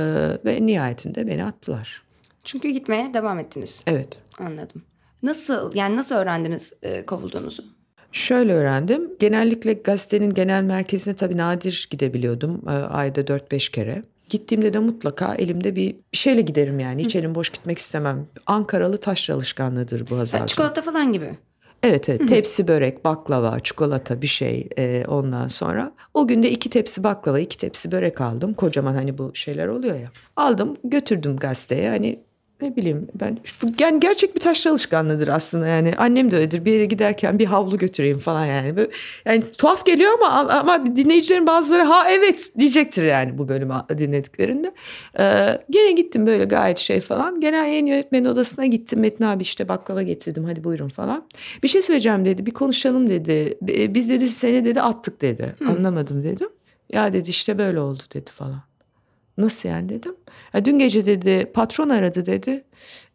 ve 0.46 0.66
nihayetinde 0.66 1.28
beni 1.28 1.46
attılar. 1.46 2.04
Çünkü 2.44 2.70
gitmeye 2.70 3.14
devam 3.14 3.40
ettiniz. 3.40 3.82
Evet. 3.88 4.20
Anladım. 4.40 4.84
Nasıl 5.24 5.76
yani 5.76 5.96
nasıl 5.98 6.16
öğrendiniz 6.16 6.74
e, 6.84 7.06
kovulduğunuzu? 7.06 7.64
Şöyle 8.12 8.54
öğrendim. 8.54 9.12
Genellikle 9.20 9.74
gazetenin 9.74 10.34
genel 10.34 10.64
merkezine 10.64 11.16
tabii 11.16 11.38
nadir 11.38 11.88
gidebiliyordum. 11.92 12.62
E, 12.68 12.72
ayda 12.72 13.22
4-5 13.22 13.72
kere. 13.72 14.04
Gittiğimde 14.34 14.74
de 14.74 14.80
mutlaka 14.80 15.36
elimde 15.36 15.76
bir, 15.76 15.96
bir 16.14 16.18
şeyle 16.18 16.42
giderim 16.42 16.80
yani. 16.80 17.04
Hiç 17.04 17.16
elim 17.16 17.36
boş 17.36 17.50
gitmek 17.50 17.78
istemem. 17.78 18.28
Ankaralı 18.46 18.98
taş 18.98 19.30
alışkanlığıdır 19.30 20.10
bu 20.10 20.18
Hazal. 20.18 20.48
Çikolata 20.48 20.82
falan 20.82 21.14
gibi. 21.14 21.38
Evet 21.84 22.10
evet 22.10 22.28
tepsi 22.28 22.68
börek, 22.68 23.06
baklava, 23.06 23.60
çikolata 23.60 24.22
bir 24.22 24.28
şey 24.28 24.70
e, 24.78 25.06
ondan 25.08 25.48
sonra. 25.48 25.92
O 26.14 26.28
günde 26.28 26.52
iki 26.52 26.70
tepsi 26.70 27.04
baklava, 27.04 27.40
iki 27.40 27.58
tepsi 27.58 27.92
börek 27.92 28.22
aldım. 28.22 28.54
Kocaman 28.54 28.94
hani 28.94 29.18
bu 29.18 29.36
şeyler 29.36 29.68
oluyor 29.68 29.96
ya. 29.96 30.12
Aldım 30.36 30.76
götürdüm 30.84 31.38
gazeteye 31.38 31.90
hani 31.90 32.20
ne 32.64 32.76
bileyim 32.76 33.08
ben 33.16 33.38
bu 33.62 33.68
yani 33.80 34.00
gerçek 34.00 34.36
bir 34.36 34.40
taşra 34.40 34.72
alışkanlığıdır 34.72 35.28
aslında. 35.28 35.68
Yani 35.68 35.94
annem 35.98 36.32
de 36.32 36.36
öyledir. 36.36 36.66
Bir 36.66 36.72
yere 36.72 36.86
giderken 36.86 37.40
bir 37.40 37.46
havlu 37.46 37.78
götüreyim 37.78 38.18
falan 38.18 38.46
yani. 38.46 38.76
Böyle, 38.76 38.90
yani 39.26 39.44
tuhaf 39.58 39.86
geliyor 39.86 40.12
ama 40.14 40.28
ama 40.50 40.96
dinleyicilerin 40.96 41.48
bazıları 41.48 41.84
ha 41.84 42.10
evet 42.10 42.50
diyecektir 42.60 43.06
yani 43.06 43.38
bu 43.38 43.48
bölümü 43.48 43.74
dinlediklerinde. 43.98 44.74
Ee, 45.20 45.58
gene 45.70 45.92
gittim 45.92 46.28
böyle 46.28 46.46
gayet 46.46 46.78
şey 46.78 47.00
falan. 47.00 47.42
Genel 47.42 47.68
yayın 47.68 47.86
yönetmenin 47.86 48.26
odasına 48.26 48.66
gittim. 48.66 49.00
Metin 49.00 49.24
abi 49.24 49.44
işte 49.44 49.70
baklava 49.70 50.02
getirdim 50.02 50.44
hadi 50.44 50.64
buyurun 50.64 50.90
falan. 50.90 51.28
Bir 51.64 51.68
şey 51.68 51.82
söyleyeceğim 51.82 52.26
dedi. 52.26 52.46
Bir 52.46 52.52
konuşalım 52.52 53.10
dedi. 53.10 53.58
Biz 53.94 54.10
dedi 54.10 54.28
seni 54.28 54.66
dedi 54.66 54.82
attık 54.82 55.22
dedi. 55.22 55.56
Hı. 55.60 55.70
anlamadım 55.70 56.24
dedim. 56.24 56.50
Ya 56.90 57.14
dedi 57.14 57.30
işte 57.30 57.58
böyle 57.58 57.80
oldu 57.80 58.04
dedi 58.14 58.32
falan 58.32 58.73
Nasıl 59.38 59.70
yani 59.70 59.90
dedim. 59.90 60.16
Ya 60.54 60.66
dün 60.66 60.80
gece 60.80 61.06
dedi 61.06 61.52
patron 61.54 61.90
aradı 61.90 62.26
dedi. 62.26 62.64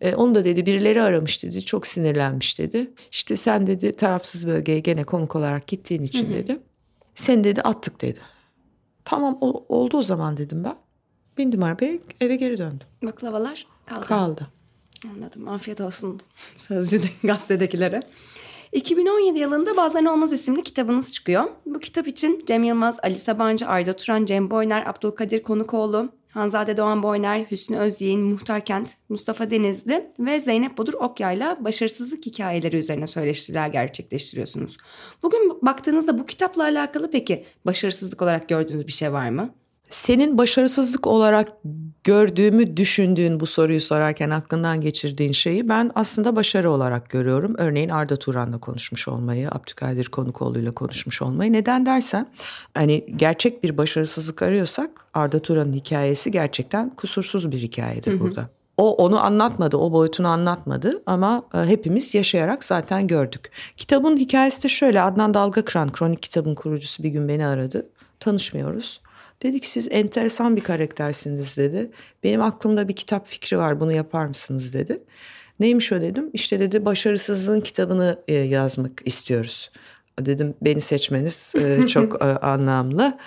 E, 0.00 0.14
onu 0.14 0.34
da 0.34 0.44
dedi 0.44 0.66
birileri 0.66 1.02
aramış 1.02 1.42
dedi. 1.42 1.64
Çok 1.64 1.86
sinirlenmiş 1.86 2.58
dedi. 2.58 2.90
İşte 3.10 3.36
sen 3.36 3.66
dedi 3.66 3.92
tarafsız 3.92 4.46
bölgeye 4.46 4.80
gene 4.80 5.04
konuk 5.04 5.36
olarak 5.36 5.66
gittiğin 5.66 6.02
için 6.02 6.32
dedi. 6.32 6.58
Sen 7.14 7.44
dedi 7.44 7.62
attık 7.62 8.00
dedi. 8.00 8.20
Tamam 9.04 9.38
oldu 9.68 9.98
o 9.98 10.02
zaman 10.02 10.36
dedim 10.36 10.64
ben. 10.64 10.76
Bindim 11.38 11.62
arabaya 11.62 11.98
eve 12.20 12.36
geri 12.36 12.58
döndüm. 12.58 12.86
Baklavalar 13.02 13.66
kaldı. 13.86 14.06
Kaldı. 14.06 14.46
Anladım. 15.10 15.48
Afiyet 15.48 15.80
olsun 15.80 16.20
sözcü 16.56 17.00
gazetedekilere. 17.24 18.00
2017 18.72 19.38
yılında 19.38 19.76
Bazen 19.76 20.04
Olmaz 20.04 20.32
isimli 20.32 20.62
kitabınız 20.62 21.12
çıkıyor. 21.12 21.44
Bu 21.66 21.80
kitap 21.80 22.08
için 22.08 22.44
Cem 22.46 22.64
Yılmaz, 22.64 22.98
Ali 23.02 23.18
Sabancı, 23.18 23.68
Arda 23.68 23.96
Turan, 23.96 24.24
Cem 24.24 24.50
Boyner, 24.50 24.86
Abdülkadir 24.86 25.42
Konukoğlu, 25.42 26.12
Hanzade 26.30 26.76
Doğan 26.76 27.02
Boyner, 27.02 27.46
Hüsnü 27.50 27.78
Özyeğin, 27.78 28.20
Muhtar 28.20 28.60
Kent, 28.60 28.94
Mustafa 29.08 29.50
Denizli 29.50 30.10
ve 30.18 30.40
Zeynep 30.40 30.78
Bodur 30.78 30.94
Okyay'la 30.94 31.64
başarısızlık 31.64 32.26
hikayeleri 32.26 32.76
üzerine 32.76 33.06
söyleşiler 33.06 33.68
gerçekleştiriyorsunuz. 33.68 34.76
Bugün 35.22 35.58
baktığınızda 35.62 36.18
bu 36.18 36.26
kitapla 36.26 36.62
alakalı 36.62 37.10
peki 37.10 37.44
başarısızlık 37.66 38.22
olarak 38.22 38.48
gördüğünüz 38.48 38.86
bir 38.86 38.92
şey 38.92 39.12
var 39.12 39.30
mı? 39.30 39.54
Senin 39.90 40.38
başarısızlık 40.38 41.06
olarak 41.06 41.48
gördüğümü 42.04 42.76
düşündüğün 42.76 43.40
bu 43.40 43.46
soruyu 43.46 43.80
sorarken 43.80 44.30
aklından 44.30 44.80
geçirdiğin 44.80 45.32
şeyi 45.32 45.68
ben 45.68 45.90
aslında 45.94 46.36
başarı 46.36 46.70
olarak 46.70 47.10
görüyorum. 47.10 47.54
Örneğin 47.58 47.88
Arda 47.88 48.16
Turan'la 48.16 48.58
konuşmuş 48.58 49.08
olmayı, 49.08 49.48
Abdülkadir 49.48 50.08
Konukoğlu'yla 50.08 50.74
konuşmuş 50.74 51.22
olmayı. 51.22 51.52
Neden 51.52 51.86
dersen 51.86 52.26
hani 52.74 53.06
gerçek 53.16 53.64
bir 53.64 53.78
başarısızlık 53.78 54.42
arıyorsak 54.42 54.90
Arda 55.14 55.38
Turan'ın 55.38 55.72
hikayesi 55.72 56.30
gerçekten 56.30 56.90
kusursuz 56.90 57.52
bir 57.52 57.58
hikayedir 57.58 58.12
hı 58.12 58.16
hı. 58.16 58.20
burada. 58.20 58.48
O 58.76 58.94
onu 58.94 59.24
anlatmadı, 59.24 59.76
o 59.76 59.92
boyutunu 59.92 60.28
anlatmadı 60.28 61.02
ama 61.06 61.42
e, 61.54 61.58
hepimiz 61.58 62.14
yaşayarak 62.14 62.64
zaten 62.64 63.06
gördük. 63.06 63.50
Kitabın 63.76 64.16
hikayesi 64.16 64.64
de 64.64 64.68
şöyle 64.68 65.02
Adnan 65.02 65.34
Dalgakıran, 65.34 65.92
kronik 65.92 66.22
kitabın 66.22 66.54
kurucusu 66.54 67.02
bir 67.02 67.08
gün 67.08 67.28
beni 67.28 67.46
aradı. 67.46 67.88
Tanışmıyoruz. 68.20 69.00
Dedi 69.42 69.60
ki 69.60 69.70
siz 69.70 69.88
enteresan 69.90 70.56
bir 70.56 70.60
karaktersiniz 70.60 71.56
dedi. 71.56 71.90
Benim 72.24 72.42
aklımda 72.42 72.88
bir 72.88 72.96
kitap 72.96 73.28
fikri 73.28 73.58
var 73.58 73.80
bunu 73.80 73.92
yapar 73.92 74.26
mısınız 74.26 74.74
dedi. 74.74 75.00
Neymiş 75.60 75.92
o 75.92 76.00
dedim. 76.00 76.30
İşte 76.32 76.60
dedi 76.60 76.84
başarısızlığın 76.84 77.60
kitabını 77.60 78.18
e, 78.28 78.34
yazmak 78.34 78.92
istiyoruz 79.04 79.70
dedim 80.26 80.54
beni 80.62 80.80
seçmeniz 80.80 81.54
e, 81.56 81.86
çok 81.86 82.22
e, 82.22 82.24
anlamlı. 82.24 83.18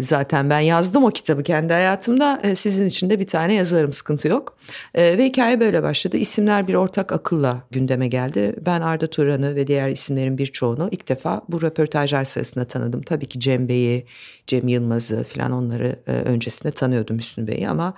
Zaten 0.00 0.50
ben 0.50 0.60
yazdım 0.60 1.04
o 1.04 1.10
kitabı 1.10 1.42
kendi 1.42 1.72
hayatımda. 1.72 2.42
Sizin 2.54 2.86
için 2.86 3.10
de 3.10 3.20
bir 3.20 3.26
tane 3.26 3.54
yazarım 3.54 3.92
sıkıntı 3.92 4.28
yok. 4.28 4.56
Ve 4.96 5.24
hikaye 5.24 5.60
böyle 5.60 5.82
başladı. 5.82 6.16
İsimler 6.16 6.68
bir 6.68 6.74
ortak 6.74 7.12
akılla 7.12 7.62
gündeme 7.70 8.08
geldi. 8.08 8.56
Ben 8.66 8.80
Arda 8.80 9.06
Turan'ı 9.06 9.54
ve 9.54 9.66
diğer 9.66 9.88
isimlerin 9.88 10.38
birçoğunu 10.38 10.88
ilk 10.92 11.08
defa 11.08 11.42
bu 11.48 11.62
röportajlar 11.62 12.24
sırasında 12.24 12.64
tanıdım. 12.64 13.02
Tabii 13.02 13.26
ki 13.26 13.40
Cem 13.40 13.68
Bey'i, 13.68 14.06
Cem 14.46 14.68
Yılmaz'ı 14.68 15.24
falan 15.24 15.52
onları 15.52 15.96
öncesinde 16.06 16.72
tanıyordum 16.72 17.18
Hüsnü 17.18 17.46
Bey'i 17.46 17.68
ama 17.68 17.94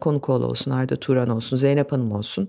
Konukoğlu 0.00 0.46
olsun, 0.46 0.70
Arda 0.70 0.96
Turan 0.96 1.28
olsun, 1.28 1.56
Zeynep 1.56 1.92
Hanım 1.92 2.12
olsun 2.12 2.48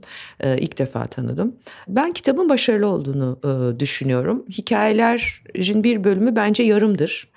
ilk 0.58 0.78
defa 0.78 1.06
tanıdım. 1.06 1.56
Ben 1.88 2.12
kitabın 2.12 2.50
başarılı 2.50 2.88
olduğunu 2.88 3.40
düşünüyorum. 3.80 4.46
Hikaye 4.50 4.94
hikayelerin 4.94 5.84
bir 5.84 6.04
bölümü 6.04 6.36
bence 6.36 6.64
yarımdır. 6.64 7.28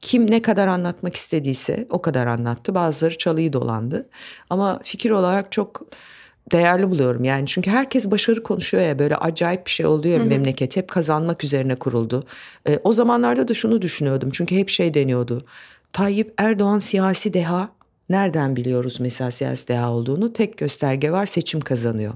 Kim 0.00 0.30
ne 0.30 0.42
kadar 0.42 0.66
anlatmak 0.68 1.16
istediyse 1.16 1.86
o 1.90 2.02
kadar 2.02 2.26
anlattı. 2.26 2.74
Bazıları 2.74 3.18
çalıyı 3.18 3.52
dolandı. 3.52 4.08
Ama 4.50 4.80
fikir 4.82 5.10
olarak 5.10 5.52
çok 5.52 5.82
değerli 6.52 6.90
buluyorum 6.90 7.24
yani 7.24 7.46
çünkü 7.46 7.70
herkes 7.70 8.10
başarı 8.10 8.42
konuşuyor 8.42 8.82
ya 8.82 8.98
böyle 8.98 9.16
acayip 9.16 9.66
bir 9.66 9.70
şey 9.70 9.86
oluyor 9.86 10.18
ya 10.18 10.24
memleket 10.24 10.76
hep 10.76 10.88
kazanmak 10.88 11.44
üzerine 11.44 11.74
kuruldu. 11.74 12.24
E, 12.68 12.78
o 12.84 12.92
zamanlarda 12.92 13.48
da 13.48 13.54
şunu 13.54 13.82
düşünüyordum 13.82 14.30
çünkü 14.32 14.56
hep 14.56 14.68
şey 14.68 14.94
deniyordu. 14.94 15.44
Tayyip 15.92 16.34
Erdoğan 16.38 16.78
siyasi 16.78 17.34
deha 17.34 17.68
nereden 18.10 18.56
biliyoruz 18.56 19.00
mesela 19.00 19.30
siyasi 19.30 19.68
deha 19.68 19.92
olduğunu 19.92 20.32
tek 20.32 20.58
gösterge 20.58 21.10
var 21.10 21.26
seçim 21.26 21.60
kazanıyor. 21.60 22.14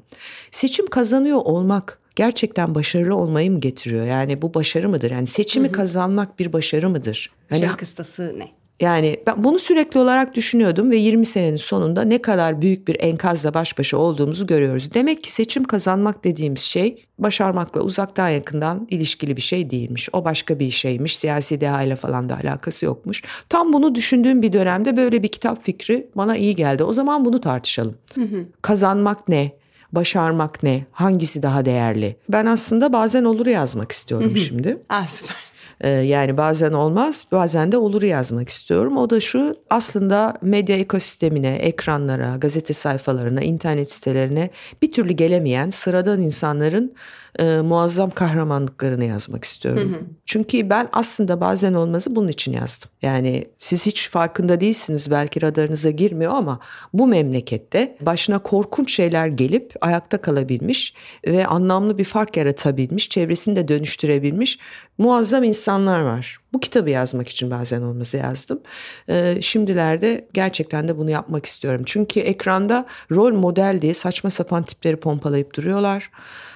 Seçim 0.51 0.87
kazanıyor 0.87 1.39
olmak 1.45 1.99
gerçekten 2.17 2.75
başarılı 2.75 3.17
olmayı 3.17 3.51
mı 3.51 3.61
getiriyor? 3.61 4.07
Yani 4.07 4.43
bu 4.43 4.55
başarı 4.55 4.89
mıdır? 4.89 5.11
Yani 5.11 5.27
seçimi 5.27 5.67
hı 5.67 5.69
hı. 5.69 5.73
kazanmak 5.73 6.39
bir 6.39 6.53
başarı 6.53 6.91
mıdır? 6.91 7.31
Yani, 7.51 7.63
Başarı 7.63 7.77
kıstası 7.77 8.39
ne? 8.39 8.49
Yani 8.81 9.17
ben 9.27 9.45
bunu 9.45 9.59
sürekli 9.59 10.01
olarak 10.01 10.35
düşünüyordum 10.35 10.91
ve 10.91 10.97
20 10.97 11.27
senenin 11.27 11.57
sonunda 11.57 12.03
ne 12.03 12.23
kadar 12.23 12.63
büyük 12.63 12.89
bir 12.89 12.97
enkazla 13.01 13.55
baş 13.55 13.79
başa 13.79 13.97
olduğumuzu 13.97 14.47
görüyoruz. 14.47 14.95
Demek 14.95 15.25
ki 15.25 15.33
seçim 15.33 15.65
kazanmak 15.65 16.25
dediğimiz 16.25 16.61
şey 16.61 17.05
başarmakla 17.19 17.81
uzaktan 17.81 18.29
yakından 18.29 18.87
ilişkili 18.91 19.37
bir 19.37 19.43
şey 19.43 19.71
değilmiş. 19.71 20.09
O 20.13 20.25
başka 20.25 20.59
bir 20.59 20.71
şeymiş. 20.71 21.19
Siyasi 21.19 21.61
deha 21.61 21.83
ile 21.83 21.97
falan 21.97 22.29
da 22.29 22.39
alakası 22.45 22.85
yokmuş. 22.85 23.23
Tam 23.49 23.73
bunu 23.73 23.95
düşündüğüm 23.95 24.43
bir 24.43 24.53
dönemde 24.53 24.97
böyle 24.97 25.23
bir 25.23 25.29
kitap 25.29 25.65
fikri 25.65 26.07
bana 26.15 26.37
iyi 26.37 26.55
geldi. 26.55 26.85
O 26.85 26.93
zaman 26.93 27.25
bunu 27.25 27.41
tartışalım. 27.41 27.95
Hı 28.15 28.23
hı. 28.23 28.45
Kazanmak 28.63 29.29
ne? 29.29 29.53
başarmak 29.93 30.63
ne? 30.63 30.87
Hangisi 30.93 31.43
daha 31.43 31.65
değerli? 31.65 32.17
Ben 32.29 32.47
aslında 32.47 32.93
bazen 32.93 33.25
olur 33.25 33.47
yazmak 33.47 33.93
istiyorum 33.93 34.37
şimdi. 34.37 34.79
ah 34.89 35.07
süper. 35.07 35.37
Ee, 35.85 35.89
yani 35.89 36.37
bazen 36.37 36.73
olmaz 36.73 37.27
bazen 37.33 37.73
de 37.73 37.77
olur 37.77 38.03
yazmak 38.03 38.49
istiyorum. 38.49 38.97
O 38.97 39.11
da 39.11 39.21
şu 39.21 39.57
aslında 39.71 40.39
medya 40.43 40.77
ekosistemine, 40.77 41.55
ekranlara, 41.55 42.37
gazete 42.37 42.75
sayfalarına, 42.75 43.41
internet 43.41 43.91
sitelerine 43.91 44.51
bir 44.83 44.93
türlü 44.93 45.13
gelemeyen 45.13 45.71
sıradan 45.71 46.21
insanların 46.21 46.95
e, 47.39 47.61
muazzam 47.61 48.11
kahramanlıklarını 48.11 49.05
yazmak 49.05 49.45
istiyorum. 49.45 49.93
Hı 49.93 49.97
hı. 49.97 50.01
Çünkü 50.27 50.71
ben 50.71 50.89
aslında 50.93 51.41
bazen 51.41 51.75
olmazı 51.75 52.17
bunun 52.17 52.29
için 52.29 52.53
yazdım. 52.53 52.91
Yani 53.03 53.45
siz 53.59 53.87
hiç 53.87 54.09
farkında 54.11 54.61
değilsiniz 54.61 55.11
belki 55.11 55.43
radarınıza 55.43 55.91
girmiyor 55.91 56.33
ama 56.35 56.61
bu 56.93 57.07
memlekette 57.07 57.97
başına 58.01 58.39
korkunç 58.39 58.95
şeyler 58.95 59.27
gelip 59.27 59.75
ayakta 59.81 60.21
kalabilmiş 60.21 60.95
ve 61.27 61.47
anlamlı 61.47 61.99
bir 61.99 62.05
fark 62.05 62.37
yaratabilmiş, 62.37 63.09
çevresini 63.09 63.57
de 63.57 63.69
dönüştürebilmiş 63.69 64.59
muazzam 64.99 65.45
insanlar 65.45 66.01
var. 66.01 66.39
Bu 66.53 66.61
kitabı 66.61 66.91
yazmak 66.91 67.29
için 67.29 67.51
bazen 67.51 67.83
olmazı 67.83 68.17
yazdım. 68.17 68.61
Ee, 69.09 69.39
şimdilerde 69.41 70.29
gerçekten 70.33 70.89
de 70.89 70.99
bunu 70.99 71.11
yapmak 71.11 71.47
istiyorum. 71.47 71.83
Çünkü 71.87 72.21
ekranda 72.21 72.87
rol 73.11 73.33
model 73.33 73.79
diye 73.83 73.95
saçma 73.95 74.31
sapan 74.31 74.63
tipleri 74.63 74.97
pompalayıp 74.97 75.57
duruyorlar. 75.57 76.11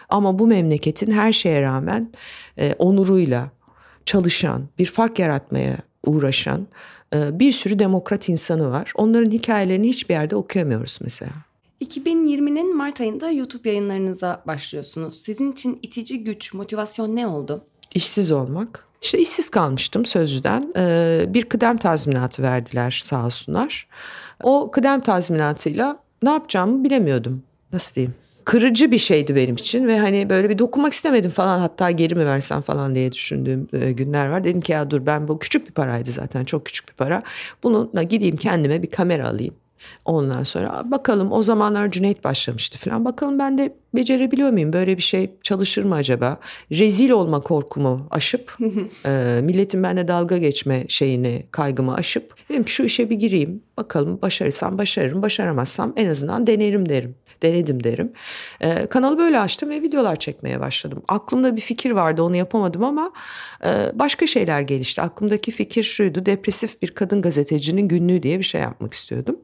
Ama 0.09 0.39
bu 0.39 0.47
memleketin 0.47 1.11
her 1.11 1.33
şeye 1.33 1.63
rağmen 1.63 2.11
e, 2.59 2.75
onuruyla 2.79 3.51
çalışan, 4.07 4.69
bir 4.79 4.87
fark 4.87 5.19
yaratmaya 5.19 5.77
uğraşan 6.07 6.67
e, 7.15 7.39
bir 7.39 7.53
sürü 7.53 7.79
demokrat 7.79 8.29
insanı 8.29 8.71
var. 8.71 8.93
Onların 8.95 9.31
hikayelerini 9.31 9.89
hiçbir 9.89 10.15
yerde 10.15 10.37
okuyamıyoruz 10.37 10.99
mesela. 11.03 11.33
2020'nin 11.85 12.77
Mart 12.77 13.01
ayında 13.01 13.31
YouTube 13.31 13.69
yayınlarınıza 13.69 14.43
başlıyorsunuz. 14.47 15.23
Sizin 15.23 15.53
için 15.53 15.79
itici 15.83 16.25
güç, 16.25 16.55
motivasyon 16.55 17.17
ne 17.17 17.27
oldu? 17.27 17.65
İşsiz 17.95 18.33
olmak. 18.33 18.89
İşte 19.03 19.19
işsiz 19.19 19.51
kalmıştım 19.51 20.07
sözcüden. 20.07 20.73
Ee, 20.77 21.25
bir 21.29 21.45
kıdem 21.45 21.77
tazminatı 21.77 22.43
verdiler 22.43 23.01
sağ 23.05 23.27
olsunlar. 23.27 23.89
O 24.43 24.71
kıdem 24.71 25.01
tazminatıyla 25.01 25.99
ne 26.23 26.31
yapacağımı 26.31 26.85
bilemiyordum. 26.85 27.43
Nasıl 27.73 27.95
diyeyim? 27.95 28.15
Kırıcı 28.49 28.91
bir 28.91 28.99
şeydi 28.99 29.37
benim 29.37 29.55
için 29.55 29.87
ve 29.87 29.99
hani 29.99 30.31
böyle 30.31 30.51
bir 30.51 30.59
dokunmak 30.59 30.93
istemedim 30.93 31.31
falan 31.31 31.59
hatta 31.59 31.91
geri 31.91 32.15
mi 32.15 32.27
versem 32.27 32.61
falan 32.61 32.95
diye 32.95 33.13
düşündüğüm 33.13 33.69
e, 33.73 33.93
günler 33.93 34.29
var. 34.29 34.45
Dedim 34.45 34.61
ki 34.61 34.73
ya 34.73 34.91
dur 34.91 35.07
ben 35.07 35.29
bu 35.29 35.39
küçük 35.39 35.69
bir 35.69 35.73
paraydı 35.73 36.11
zaten 36.11 36.45
çok 36.45 36.67
küçük 36.67 36.89
bir 36.89 36.95
para. 36.95 37.23
Bununla 37.63 38.03
gideyim 38.03 38.37
kendime 38.37 38.83
bir 38.83 38.91
kamera 38.91 39.29
alayım. 39.29 39.55
Ondan 40.05 40.43
sonra 40.43 40.83
bakalım 40.85 41.33
o 41.33 41.43
zamanlar 41.43 41.91
Cüneyt 41.91 42.25
başlamıştı 42.25 42.79
falan. 42.79 43.05
Bakalım 43.05 43.39
ben 43.39 43.59
de 43.59 43.75
becerebiliyor 43.95 44.51
muyum? 44.51 44.73
Böyle 44.73 44.97
bir 44.97 45.03
şey 45.03 45.31
çalışır 45.43 45.85
mı 45.85 45.95
acaba? 45.95 46.41
Rezil 46.73 47.11
olma 47.11 47.41
korkumu 47.41 48.07
aşıp 48.11 48.57
e, 49.07 49.41
milletin 49.43 49.83
benimle 49.83 50.09
dalga 50.09 50.39
geçme 50.39 50.85
şeyini 50.89 51.43
kaygımı 51.51 51.95
aşıp 51.95 52.35
dedim 52.49 52.65
ki 52.65 52.73
şu 52.73 52.85
işe 52.85 53.11
bir 53.11 53.17
gireyim 53.17 53.63
bakalım 53.77 54.23
başarırsam 54.23 54.79
başarırım 54.79 55.23
başaramazsam 55.23 55.93
en 55.97 56.09
azından 56.09 56.47
denerim 56.47 56.89
derim 56.89 57.15
denedim 57.43 57.85
derim. 57.85 58.13
Ee, 58.61 58.87
kanalı 58.87 59.19
böyle 59.19 59.41
açtım 59.41 59.71
ve 59.71 59.83
videolar 59.83 60.17
çekmeye 60.17 60.61
başladım. 60.61 61.03
Aklımda 61.09 61.57
bir 61.57 61.61
fikir 61.61 61.91
vardı 61.91 62.23
onu 62.23 62.37
yapamadım 62.37 62.85
ama 62.85 63.13
e, 63.65 63.93
başka 63.95 64.27
şeyler 64.27 64.61
gelişti. 64.61 65.03
Aklımdaki 65.03 65.51
fikir 65.51 65.83
şuydu 65.83 66.27
depresif 66.27 66.83
bir 66.83 66.91
kadın 66.91 67.23
gazetecinin 67.23 67.89
günlüğü 67.89 68.23
diye 68.23 68.39
bir 68.39 68.45
şey 68.45 68.61
yapmak 68.61 68.95
istiyordum. 68.95 69.37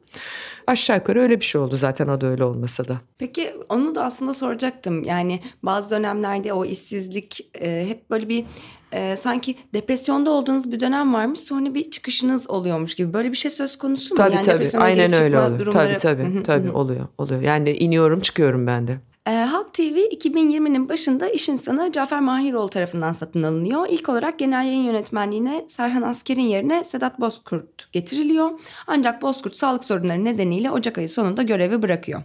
Aşağı 0.66 0.96
yukarı 0.96 1.20
öyle 1.20 1.40
bir 1.40 1.44
şey 1.44 1.60
oldu 1.60 1.76
zaten 1.76 2.08
adı 2.08 2.30
öyle 2.30 2.44
olmasa 2.44 2.88
da. 2.88 3.00
Peki 3.18 3.54
onu 3.68 3.94
da 3.94 4.04
aslında 4.04 4.34
soracaktım. 4.34 5.02
Yani 5.02 5.40
bazı 5.62 5.96
dönemlerde 5.96 6.52
o 6.52 6.64
işsizlik 6.64 7.50
e, 7.60 7.86
hep 7.88 8.10
böyle 8.10 8.28
bir 8.28 8.44
e, 8.92 9.16
sanki 9.16 9.56
depresyonda 9.74 10.30
olduğunuz 10.30 10.72
bir 10.72 10.80
dönem 10.80 11.14
varmış 11.14 11.40
sonra 11.40 11.74
bir 11.74 11.90
çıkışınız 11.90 12.50
oluyormuş 12.50 12.94
gibi. 12.94 13.12
Böyle 13.12 13.32
bir 13.32 13.36
şey 13.36 13.50
söz 13.50 13.78
konusu 13.78 14.14
mu? 14.14 14.18
Tabii 14.18 14.34
yani 14.34 14.44
tabii 14.44 14.78
aynen 14.78 15.12
öyle 15.12 15.38
oluyor. 15.38 15.60
Durumları... 15.60 15.96
Tabii 15.98 16.18
tabii, 16.18 16.42
tabii 16.42 16.70
oluyor 16.70 17.06
oluyor. 17.18 17.42
Yani 17.42 17.70
iniyorum 17.70 18.20
çıkıyorum 18.20 18.66
ben 18.66 18.88
de. 18.88 18.98
E, 19.28 19.30
Halk 19.30 19.74
TV 19.74 19.96
2020'nin 20.12 20.88
başında 20.88 21.28
iş 21.28 21.48
insanı 21.48 21.92
Cafer 21.92 22.20
Mahiroğlu 22.20 22.70
tarafından 22.70 23.12
satın 23.12 23.42
alınıyor. 23.42 23.86
İlk 23.90 24.08
olarak 24.08 24.38
genel 24.38 24.64
yayın 24.64 24.82
yönetmenliğine 24.82 25.64
Serhan 25.68 26.02
Asker'in 26.02 26.42
yerine 26.42 26.84
Sedat 26.84 27.20
Bozkurt 27.20 27.92
getiriliyor. 27.92 28.50
Ancak 28.86 29.22
Bozkurt 29.22 29.56
sağlık 29.56 29.84
sorunları 29.84 30.24
nedeniyle 30.24 30.70
Ocak 30.70 30.98
ayı 30.98 31.08
sonunda 31.08 31.42
görevi 31.42 31.82
bırakıyor. 31.82 32.22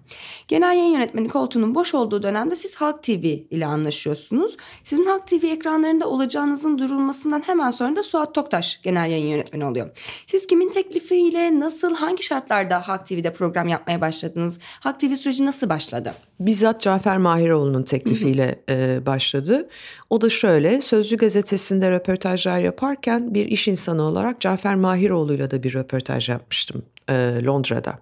Genel 0.48 0.78
yayın 0.78 0.94
yönetmeni 0.94 1.30
koltuğunun 1.30 1.76
boş 1.76 1.94
olduğu 1.94 2.24
dönemde 2.24 2.56
siz 2.56 2.76
Halk 2.76 3.04
TV 3.04 3.26
ile 3.50 3.66
anlaşıyorsunuz. 3.66 4.58
Sizin 4.84 5.06
Halk 5.06 5.28
TV 5.28 5.46
ekranlarında 5.46 6.10
olacağınızın 6.10 6.78
durulmasından 6.78 7.42
hemen 7.46 7.72
sonra 7.72 7.96
da 7.96 8.04
Suat 8.04 8.36
Toktaş 8.36 8.82
genel 8.82 9.12
yayın 9.12 9.28
yönetmeni 9.28 9.66
oluyor. 9.66 9.90
Siz 10.28 10.48
kimin 10.48 10.70
teklifiyle 10.70 11.60
nasıl 11.60 11.96
hangi 11.96 12.24
şartlarda 12.24 12.88
Halk 12.88 13.06
TV'de 13.06 13.34
program 13.34 13.68
yapmaya 13.68 14.02
başladınız? 14.02 14.60
Halk 14.80 15.00
TV 15.00 15.14
süreci 15.14 15.46
nasıl 15.46 15.70
başladı? 15.70 16.14
Bizzat 16.40 16.82
Cafer 16.90 17.18
Mahiroğlu'nun 17.18 17.84
teklifiyle 17.84 18.56
e, 18.70 19.06
başladı. 19.06 19.70
O 20.10 20.22
da 20.22 20.30
şöyle 20.30 20.82
Sözcü 20.82 21.18
gazetesinde 21.18 21.92
röportajlar 21.92 22.60
yaparken 22.60 23.34
bir 23.34 23.46
iş 23.46 23.68
insanı 23.68 24.02
olarak 24.02 24.42
Cafer 24.42 24.76
Mahiroğlu'yla 24.76 25.52
da 25.52 25.64
bir 25.64 25.74
röportaj 25.74 26.30
yapmıştım 26.30 26.84
e, 27.10 27.44
Londra'da. 27.44 28.00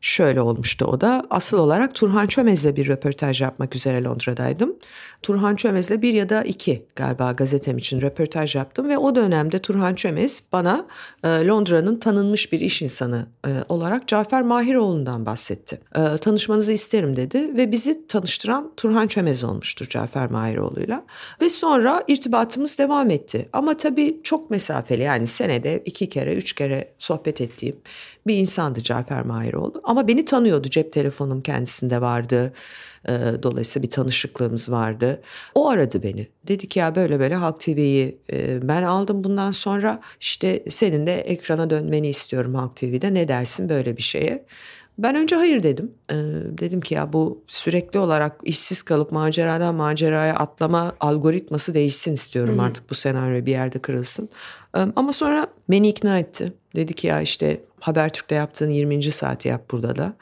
Şöyle 0.00 0.40
olmuştu 0.40 0.84
o 0.84 1.00
da 1.00 1.24
asıl 1.30 1.58
olarak 1.58 1.94
Turhan 1.94 2.26
Çömez'le 2.26 2.76
bir 2.76 2.88
röportaj 2.88 3.40
yapmak 3.40 3.76
üzere 3.76 4.04
Londra'daydım. 4.04 4.76
Turhan 5.22 5.56
Çömez'le 5.56 6.02
bir 6.02 6.14
ya 6.14 6.28
da 6.28 6.42
iki 6.42 6.86
galiba 6.96 7.32
gazetem 7.32 7.78
için 7.78 8.00
röportaj 8.00 8.54
yaptım 8.54 8.88
ve 8.88 8.98
o 8.98 9.14
dönemde 9.14 9.58
Turhan 9.58 9.94
Çömez 9.94 10.42
bana 10.52 10.86
e, 11.24 11.28
Londra'nın 11.46 11.98
tanınmış 12.00 12.52
bir 12.52 12.60
iş 12.60 12.82
insanı 12.82 13.26
e, 13.46 13.50
olarak 13.68 14.08
Cafer 14.08 14.42
Mahiroğlu'ndan 14.42 15.26
bahsetti. 15.26 15.80
E, 15.96 16.18
tanışmanızı 16.18 16.72
isterim 16.72 17.16
dedi 17.16 17.56
ve 17.56 17.72
bizi 17.72 18.06
tanıştıran 18.06 18.72
Turhan 18.76 19.06
Çömez 19.06 19.44
olmuştur 19.44 19.86
Cafer 19.86 20.30
Mahiroğlu'yla. 20.30 21.04
Ve 21.40 21.50
sonra 21.50 22.02
irtibatımız 22.08 22.78
devam 22.78 23.10
etti. 23.10 23.48
Ama 23.52 23.76
tabii 23.76 24.20
çok 24.22 24.50
mesafeli 24.50 25.02
yani 25.02 25.26
senede 25.26 25.82
iki 25.84 26.08
kere 26.08 26.34
üç 26.34 26.52
kere 26.52 26.92
sohbet 26.98 27.40
ettiğim 27.40 27.76
bir 28.28 28.36
insandı 28.36 28.82
Cafer 28.82 29.22
Mahiroğlu. 29.22 29.80
Ama 29.84 30.08
beni 30.08 30.24
tanıyordu 30.24 30.70
cep 30.70 30.92
telefonum 30.92 31.42
kendisinde 31.42 32.00
vardı. 32.00 32.52
E, 33.08 33.12
dolayısıyla 33.42 33.86
bir 33.86 33.90
tanışıklığımız 33.90 34.70
vardı. 34.70 35.20
O 35.54 35.68
aradı 35.68 36.02
beni. 36.02 36.28
Dedi 36.48 36.68
ki 36.68 36.78
ya 36.78 36.94
böyle 36.94 37.20
böyle 37.20 37.34
Halk 37.34 37.60
TV'yi 37.60 38.18
e, 38.32 38.68
ben 38.68 38.82
aldım 38.82 39.24
bundan 39.24 39.52
sonra 39.52 40.00
işte 40.20 40.64
senin 40.70 41.06
de 41.06 41.20
ekrana 41.20 41.70
dönmeni 41.70 42.08
istiyorum 42.08 42.54
Halk 42.54 42.76
TV'de. 42.76 43.14
Ne 43.14 43.28
dersin 43.28 43.68
böyle 43.68 43.96
bir 43.96 44.02
şeye? 44.02 44.44
Ben 44.98 45.14
önce 45.14 45.36
hayır 45.36 45.62
dedim. 45.62 45.92
Ee, 46.10 46.14
dedim 46.58 46.80
ki 46.80 46.94
ya 46.94 47.12
bu 47.12 47.44
sürekli 47.46 47.98
olarak 47.98 48.40
işsiz 48.44 48.82
kalıp 48.82 49.12
maceradan 49.12 49.74
maceraya 49.74 50.34
atlama 50.34 50.92
algoritması 51.00 51.74
değişsin 51.74 52.12
istiyorum 52.12 52.54
hmm. 52.54 52.60
artık 52.60 52.90
bu 52.90 52.94
senaryo 52.94 53.46
bir 53.46 53.50
yerde 53.50 53.78
kırılsın. 53.78 54.28
Ee, 54.76 54.78
ama 54.96 55.12
sonra 55.12 55.46
beni 55.70 55.88
ikna 55.88 56.18
etti. 56.18 56.52
Dedi 56.76 56.94
ki 56.94 57.06
ya 57.06 57.20
işte 57.20 57.60
Habertürk'te 57.80 58.34
yaptığın 58.34 58.70
20. 58.70 59.02
saati 59.02 59.48
yap 59.48 59.70
burada 59.70 59.96
da. 59.96 60.12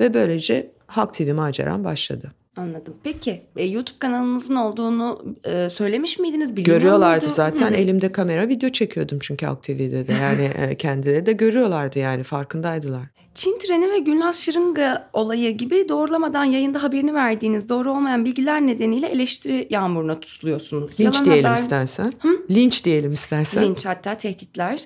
Ve 0.00 0.14
böylece 0.14 0.72
Halk 0.86 1.14
TV 1.14 1.32
maceram 1.34 1.84
başladı. 1.84 2.32
Anladım. 2.56 2.94
Peki 3.02 3.42
e, 3.56 3.64
YouTube 3.64 3.98
kanalınızın 3.98 4.56
olduğunu 4.56 5.24
e, 5.44 5.70
söylemiş 5.70 6.18
miydiniz? 6.18 6.56
Biliyor 6.56 6.76
Görüyorlardı 6.76 7.24
muydu? 7.24 7.34
zaten. 7.36 7.70
Hı. 7.70 7.74
Elimde 7.74 8.12
kamera 8.12 8.48
video 8.48 8.68
çekiyordum 8.70 9.18
çünkü 9.22 9.46
Halk 9.46 9.62
TV'de 9.62 10.08
de. 10.08 10.12
Yani 10.12 10.50
e, 10.58 10.74
kendileri 10.78 11.26
de 11.26 11.32
görüyorlardı 11.32 11.98
yani 11.98 12.22
farkındaydılar. 12.22 13.02
Çin 13.34 13.58
treni 13.58 13.90
ve 13.90 13.98
Gülnaz 13.98 14.40
Şırınga 14.40 15.10
olayı 15.12 15.56
gibi 15.56 15.88
doğrulamadan 15.88 16.44
yayında 16.44 16.82
haberini 16.82 17.14
verdiğiniz 17.14 17.68
doğru 17.68 17.92
olmayan 17.92 18.24
bilgiler 18.24 18.60
nedeniyle 18.60 19.06
eleştiri 19.06 19.66
yağmuruna 19.70 20.20
tutuluyorsunuz. 20.20 20.90
Linç 20.90 21.00
Yalan 21.00 21.24
diyelim 21.24 21.44
haber... 21.44 21.56
istersen. 21.56 22.12
Hı? 22.22 22.28
Linç 22.50 22.84
diyelim 22.84 23.12
istersen. 23.12 23.64
Linç 23.64 23.86
hatta 23.86 24.14
tehditler. 24.14 24.80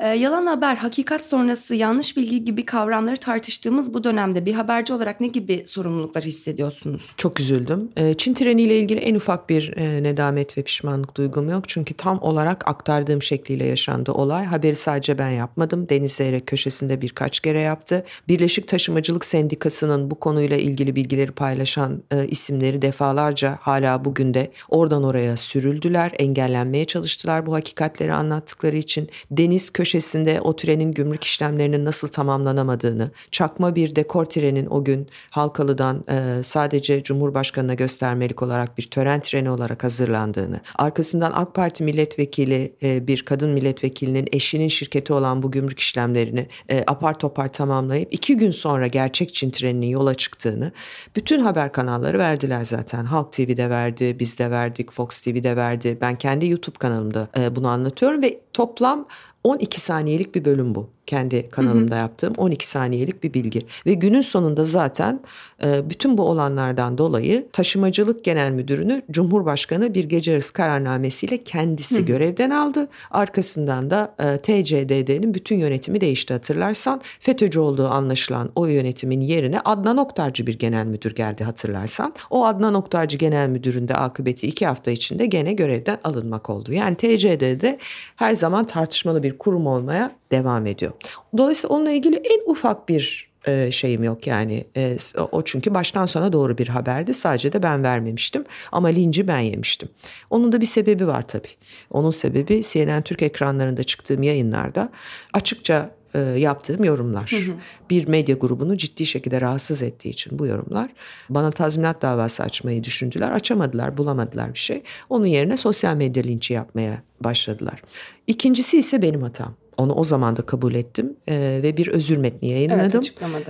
E, 0.00 0.08
yalan 0.08 0.46
haber, 0.46 0.76
hakikat 0.76 1.24
sonrası 1.24 1.74
yanlış 1.74 2.16
bilgi 2.16 2.44
gibi 2.44 2.64
kavramları 2.64 3.16
tartıştığımız 3.16 3.94
bu 3.94 4.04
dönemde 4.04 4.46
bir 4.46 4.54
haberci 4.54 4.92
olarak 4.92 5.20
ne 5.20 5.26
gibi 5.26 5.64
sorumluluklar 5.66 6.24
hissediyorsunuz? 6.24 7.12
Çok 7.16 7.40
üzüldüm. 7.40 7.90
E, 7.96 8.14
Çin 8.14 8.34
treniyle 8.34 8.78
ilgili 8.78 9.00
en 9.00 9.14
ufak 9.14 9.50
bir 9.50 9.76
e, 9.76 10.02
nedamet 10.02 10.58
ve 10.58 10.62
pişmanlık 10.62 11.16
duygum 11.16 11.50
yok. 11.50 11.68
Çünkü 11.68 11.94
tam 11.94 12.18
olarak 12.22 12.68
aktardığım 12.68 13.22
şekliyle 13.22 13.66
yaşandı 13.66 14.12
olay. 14.12 14.44
Haberi 14.44 14.76
sadece 14.76 15.18
ben 15.18 15.30
yapmadım. 15.30 15.88
Deniz 15.88 16.12
Zeyrek 16.12 16.46
köşesinde 16.46 17.02
birkaç 17.02 17.40
kere 17.40 17.60
yaptı. 17.60 18.04
Birleşik 18.28 18.68
Taşımacılık 18.68 19.24
Sendikası'nın 19.24 20.10
bu 20.10 20.14
konuyla 20.14 20.56
ilgili 20.56 20.96
bilgileri 20.96 21.32
paylaşan 21.32 22.02
e, 22.12 22.26
isimleri 22.26 22.82
defalarca 22.82 23.58
hala 23.60 24.04
bugün 24.04 24.34
de 24.34 24.50
oradan 24.68 25.04
oraya 25.04 25.36
sürüldüler. 25.36 26.12
Engellenmeye 26.18 26.84
çalıştılar 26.84 27.46
bu 27.46 27.54
hakikatleri 27.54 28.12
anlattıkları 28.12 28.76
için. 28.76 29.08
Deniz 29.30 29.70
köşesinde 29.70 29.83
köşesinde 29.84 30.40
o 30.40 30.56
trenin 30.56 30.92
gümrük 30.92 31.24
işlemlerinin 31.24 31.84
nasıl 31.84 32.08
tamamlanamadığını, 32.08 33.10
çakma 33.30 33.76
bir 33.76 33.96
dekor 33.96 34.24
trenin 34.24 34.66
o 34.66 34.84
gün 34.84 35.08
Halkalı'dan 35.30 36.04
e, 36.10 36.42
sadece 36.42 37.02
Cumhurbaşkanı'na 37.02 37.74
göstermelik 37.74 38.42
olarak 38.42 38.78
bir 38.78 38.82
tören 38.82 39.20
treni 39.20 39.50
olarak 39.50 39.84
hazırlandığını, 39.84 40.60
arkasından 40.76 41.32
AK 41.34 41.54
Parti 41.54 41.84
milletvekili 41.84 42.76
e, 42.82 43.06
bir 43.06 43.22
kadın 43.22 43.50
milletvekilinin 43.50 44.28
eşinin 44.32 44.68
şirketi 44.68 45.12
olan 45.12 45.42
bu 45.42 45.50
gümrük 45.50 45.80
işlemlerini 45.80 46.48
e, 46.70 46.84
apar 46.86 47.18
topar 47.18 47.52
tamamlayıp 47.52 48.14
iki 48.14 48.36
gün 48.36 48.50
sonra 48.50 48.86
gerçek 48.86 49.34
Çin 49.34 49.50
treninin 49.50 49.86
yola 49.86 50.14
çıktığını 50.14 50.72
bütün 51.16 51.40
haber 51.40 51.72
kanalları 51.72 52.18
verdiler 52.18 52.62
zaten. 52.62 53.04
Halk 53.04 53.32
TV'de 53.32 53.70
verdi, 53.70 54.16
biz 54.18 54.38
de 54.38 54.50
verdik, 54.50 54.92
Fox 54.92 55.20
TV'de 55.20 55.56
verdi. 55.56 55.98
Ben 56.00 56.16
kendi 56.16 56.46
YouTube 56.46 56.78
kanalımda 56.78 57.28
e, 57.38 57.56
bunu 57.56 57.68
anlatıyorum 57.68 58.22
ve 58.22 58.40
toplam 58.52 59.06
12 59.44 59.80
saniyelik 59.80 60.34
bir 60.34 60.44
bölüm 60.44 60.74
bu 60.74 60.90
kendi 61.06 61.50
kanalımda 61.50 61.94
hı 61.94 61.98
hı. 61.98 62.02
yaptığım 62.02 62.34
12 62.36 62.66
saniyelik 62.66 63.24
bir 63.24 63.34
bilgi. 63.34 63.66
Ve 63.86 63.94
günün 63.94 64.20
sonunda 64.20 64.64
zaten 64.64 65.20
e, 65.64 65.90
bütün 65.90 66.18
bu 66.18 66.22
olanlardan 66.22 66.98
dolayı 66.98 67.46
Taşımacılık 67.52 68.24
Genel 68.24 68.50
Müdürünü 68.50 69.02
Cumhurbaşkanı 69.10 69.94
bir 69.94 70.04
gece 70.04 70.30
yarısı 70.30 70.52
kararnamesiyle 70.52 71.44
kendisi 71.44 71.96
hı 71.96 72.00
hı. 72.00 72.06
görevden 72.06 72.50
aldı. 72.50 72.88
Arkasından 73.10 73.90
da 73.90 74.14
e, 74.18 74.38
TCDD'nin 74.38 75.34
bütün 75.34 75.58
yönetimi 75.58 76.00
değişti 76.00 76.34
hatırlarsan. 76.34 77.00
FETÖ'cü 77.20 77.60
olduğu 77.60 77.88
anlaşılan 77.88 78.50
o 78.54 78.66
yönetimin 78.66 79.20
yerine 79.20 79.60
Adnan 79.60 79.96
Oktarcı 79.96 80.46
bir 80.46 80.58
genel 80.58 80.86
müdür 80.86 81.14
geldi 81.14 81.44
hatırlarsan. 81.44 82.14
O 82.30 82.44
Adnan 82.44 82.74
Oktarcı 82.74 83.18
genel 83.18 83.48
müdürün 83.48 83.88
de 83.88 83.94
akıbeti 83.94 84.46
iki 84.46 84.66
hafta 84.66 84.90
içinde 84.90 85.26
gene 85.26 85.52
görevden 85.52 85.98
alınmak 86.04 86.50
oldu. 86.50 86.72
Yani 86.72 86.96
TCDD 86.96 87.78
her 88.16 88.32
zaman 88.32 88.66
tartışmalı 88.66 89.22
bir 89.22 89.33
kurum 89.38 89.66
olmaya 89.66 90.10
devam 90.32 90.66
ediyor. 90.66 90.92
Dolayısıyla 91.36 91.76
onunla 91.76 91.90
ilgili 91.90 92.16
en 92.16 92.50
ufak 92.50 92.88
bir 92.88 93.34
e, 93.46 93.70
şeyim 93.70 94.04
yok 94.04 94.26
yani 94.26 94.64
e, 94.76 94.96
o 95.32 95.42
çünkü 95.44 95.74
baştan 95.74 96.06
sona 96.06 96.32
doğru 96.32 96.58
bir 96.58 96.68
haberdi 96.68 97.14
sadece 97.14 97.52
de 97.52 97.62
ben 97.62 97.82
vermemiştim 97.82 98.44
ama 98.72 98.88
linci 98.88 99.28
ben 99.28 99.38
yemiştim. 99.38 99.88
Onun 100.30 100.52
da 100.52 100.60
bir 100.60 100.66
sebebi 100.66 101.06
var 101.06 101.28
tabii. 101.28 101.48
Onun 101.90 102.10
sebebi 102.10 102.60
CNN 102.62 103.02
Türk 103.02 103.22
ekranlarında 103.22 103.82
çıktığım 103.82 104.22
yayınlarda 104.22 104.88
açıkça 105.32 105.90
e, 106.14 106.18
yaptığım 106.20 106.84
yorumlar. 106.84 107.30
Hı 107.30 107.52
hı. 107.52 107.56
Bir 107.90 108.08
medya 108.08 108.36
grubunu 108.36 108.76
ciddi 108.76 109.06
şekilde 109.06 109.40
rahatsız 109.40 109.82
ettiği 109.82 110.08
için 110.08 110.38
bu 110.38 110.46
yorumlar. 110.46 110.90
Bana 111.28 111.50
tazminat 111.50 112.02
davası 112.02 112.42
açmayı 112.42 112.84
düşündüler. 112.84 113.30
Açamadılar, 113.30 113.96
bulamadılar 113.96 114.54
bir 114.54 114.58
şey. 114.58 114.82
Onun 115.10 115.26
yerine 115.26 115.56
sosyal 115.56 115.96
medya 115.96 116.22
linçi 116.22 116.54
yapmaya 116.54 117.02
başladılar. 117.20 117.82
İkincisi 118.26 118.78
ise 118.78 119.02
benim 119.02 119.22
hatam. 119.22 119.54
Onu 119.78 119.92
o 119.92 120.04
zaman 120.04 120.36
da 120.36 120.42
kabul 120.42 120.74
ettim 120.74 121.16
e, 121.28 121.60
ve 121.62 121.76
bir 121.76 121.88
özür 121.88 122.16
metni 122.16 122.48
yayınladım. 122.48 123.00
Evet. 123.00 123.04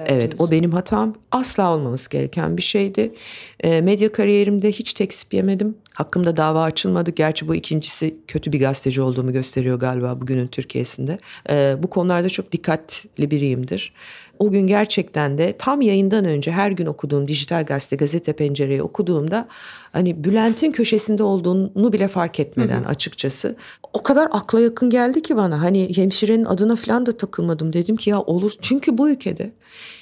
Evet 0.07 0.35
o 0.39 0.51
benim 0.51 0.72
hatam. 0.72 1.14
Asla 1.31 1.75
olmaması 1.75 2.11
gereken 2.11 2.57
bir 2.57 2.62
şeydi. 2.62 3.14
E, 3.61 3.81
medya 3.81 4.12
kariyerimde 4.12 4.72
hiç 4.72 4.95
tekzip 4.95 5.35
yemedim. 5.35 5.75
Hakkımda 5.93 6.37
dava 6.37 6.62
açılmadı. 6.62 7.11
Gerçi 7.11 7.49
bu 7.49 7.55
ikincisi 7.55 8.16
kötü 8.29 8.53
bir 8.53 8.61
gazeteci 8.61 9.03
olduğumu 9.03 9.33
gösteriyor 9.33 9.81
galiba 9.81 10.20
bugünün 10.20 10.47
Türkiye'sinde. 10.47 11.18
E, 11.51 11.77
bu 11.83 11.91
konularda 11.91 12.29
çok 12.29 12.53
dikkatli 12.53 13.31
biriyimdir. 13.31 13.93
O 14.39 14.51
gün 14.51 14.66
gerçekten 14.66 15.39
de 15.39 15.55
tam 15.59 15.82
yayından 15.82 16.24
önce 16.24 16.53
her 16.53 16.70
gün 16.70 16.87
okuduğum 16.87 17.28
dijital 17.28 17.64
gazete 17.64 17.97
Gazete 17.97 18.32
Pencere'yi 18.32 18.82
okuduğumda 18.82 19.49
hani 19.93 20.24
Bülent'in 20.24 20.72
köşesinde 20.72 21.22
olduğunu 21.22 21.93
bile 21.93 22.09
fark 22.09 22.41
etmeden 22.41 22.80
hı 22.80 22.85
hı. 22.85 22.89
açıkçası 22.89 23.57
o 23.93 24.03
kadar 24.03 24.28
akla 24.32 24.61
yakın 24.61 24.91
geldi 24.91 25.22
ki 25.22 25.37
bana. 25.37 25.62
Hani 25.62 25.97
hemşirenin 25.97 26.45
adına 26.45 26.76
falan 26.76 27.07
da 27.07 27.16
takılmadım. 27.16 27.72
Dedim 27.72 27.97
ki 27.97 28.11
ya 28.11 28.20
olur. 28.20 28.53
Çünkü 28.62 28.99
bu 28.99 29.11
ülkede 29.11 29.53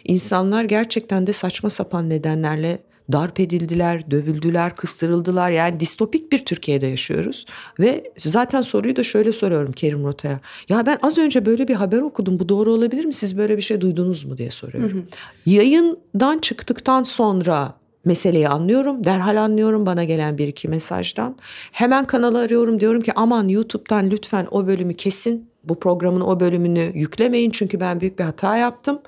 insanlar 0.04 0.64
gerçekten 0.64 1.26
de 1.26 1.32
saçma 1.32 1.70
sapan 1.70 2.10
nedenlerle 2.10 2.78
darp 3.12 3.40
edildiler, 3.40 4.10
dövüldüler, 4.10 4.76
kıstırıldılar. 4.76 5.50
Yani 5.50 5.80
distopik 5.80 6.32
bir 6.32 6.44
Türkiye'de 6.44 6.86
yaşıyoruz. 6.86 7.46
Ve 7.80 8.12
zaten 8.18 8.60
soruyu 8.60 8.96
da 8.96 9.02
şöyle 9.02 9.32
soruyorum 9.32 9.72
Kerim 9.72 10.04
Rota'ya. 10.04 10.40
Ya 10.68 10.86
ben 10.86 10.98
az 11.02 11.18
önce 11.18 11.46
böyle 11.46 11.68
bir 11.68 11.74
haber 11.74 11.98
okudum. 11.98 12.38
Bu 12.38 12.48
doğru 12.48 12.72
olabilir 12.72 13.04
mi? 13.04 13.14
Siz 13.14 13.38
böyle 13.38 13.56
bir 13.56 13.62
şey 13.62 13.80
duydunuz 13.80 14.24
mu 14.24 14.38
diye 14.38 14.50
soruyorum. 14.50 14.90
Hı 14.90 14.98
hı. 14.98 15.02
Yayından 15.46 16.38
çıktıktan 16.38 17.02
sonra 17.02 17.74
meseleyi 18.04 18.48
anlıyorum. 18.48 19.04
Derhal 19.04 19.36
anlıyorum 19.36 19.86
bana 19.86 20.04
gelen 20.04 20.38
bir 20.38 20.48
iki 20.48 20.68
mesajdan. 20.68 21.36
Hemen 21.72 22.06
kanalı 22.06 22.40
arıyorum 22.40 22.80
diyorum 22.80 23.00
ki 23.00 23.12
aman 23.16 23.48
YouTube'dan 23.48 24.10
lütfen 24.10 24.46
o 24.50 24.66
bölümü 24.66 24.94
kesin. 24.94 25.52
Bu 25.64 25.80
programın 25.80 26.20
o 26.20 26.40
bölümünü 26.40 26.90
yüklemeyin 26.94 27.50
çünkü 27.50 27.80
ben 27.80 28.00
büyük 28.00 28.18
bir 28.18 28.24
hata 28.24 28.56
yaptım. 28.56 29.00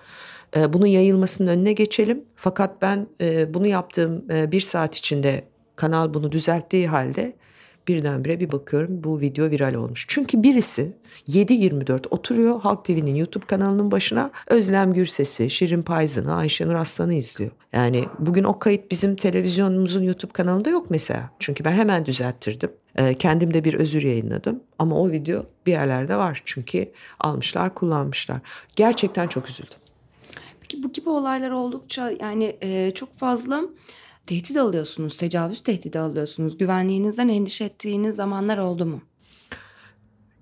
Ee, 0.57 0.73
bunun 0.73 0.87
yayılmasının 0.87 1.49
önüne 1.49 1.73
geçelim. 1.73 2.25
Fakat 2.37 2.83
ben 2.83 3.07
e, 3.21 3.55
bunu 3.55 3.67
yaptığım 3.67 4.25
e, 4.33 4.53
bir 4.53 4.61
saat 4.61 4.97
içinde 4.97 5.45
kanal 5.77 6.15
bunu 6.15 6.33
düzelttiği 6.33 6.89
halde 6.89 7.37
birdenbire 7.89 8.41
bir 8.41 8.53
bakıyorum 8.53 9.05
bu 9.05 9.21
video 9.21 9.51
viral 9.51 9.75
olmuş. 9.75 10.05
Çünkü 10.09 10.43
birisi 10.43 10.93
7-24 11.29 12.07
oturuyor 12.11 12.61
Halk 12.61 12.85
TV'nin 12.85 13.15
YouTube 13.15 13.47
kanalının 13.47 13.91
başına 13.91 14.31
Özlem 14.47 14.93
Gürses'i, 14.93 15.51
Şirin 15.51 15.83
Payzın'ı, 15.83 16.35
Ayşenur 16.35 16.75
Aslan'ı 16.75 17.15
izliyor. 17.15 17.51
Yani 17.73 18.05
bugün 18.19 18.45
o 18.45 18.59
kayıt 18.59 18.91
bizim 18.91 19.17
televizyonumuzun 19.17 20.03
YouTube 20.03 20.33
kanalında 20.33 20.71
yok 20.71 20.91
mesela. 20.91 21.31
Çünkü 21.39 21.65
ben 21.65 21.73
hemen 21.73 22.07
düzelttirdim. 22.07 22.71
Ee, 22.97 23.15
kendim 23.15 23.55
de 23.55 23.65
bir 23.65 23.75
özür 23.75 24.03
yayınladım. 24.03 24.61
Ama 24.79 25.01
o 25.01 25.11
video 25.11 25.47
bir 25.67 25.73
yerlerde 25.73 26.17
var. 26.17 26.43
Çünkü 26.45 26.93
almışlar 27.21 27.75
kullanmışlar. 27.75 28.41
Gerçekten 28.77 29.29
çok 29.29 29.49
üzüldüm. 29.49 29.84
Peki 30.75 30.83
bu 30.83 30.93
gibi 30.93 31.09
olaylar 31.09 31.51
oldukça 31.51 32.11
yani 32.21 32.57
e, 32.63 32.91
çok 32.95 33.15
fazla 33.15 33.63
tehdit 34.27 34.57
alıyorsunuz, 34.57 35.17
tecavüz 35.17 35.61
tehdidi 35.61 35.99
alıyorsunuz. 35.99 36.59
Güvenliğinizden 36.59 37.29
endişe 37.29 37.65
ettiğiniz 37.65 38.17
zamanlar 38.17 38.59
oldu 38.59 38.87
mu? 38.87 39.01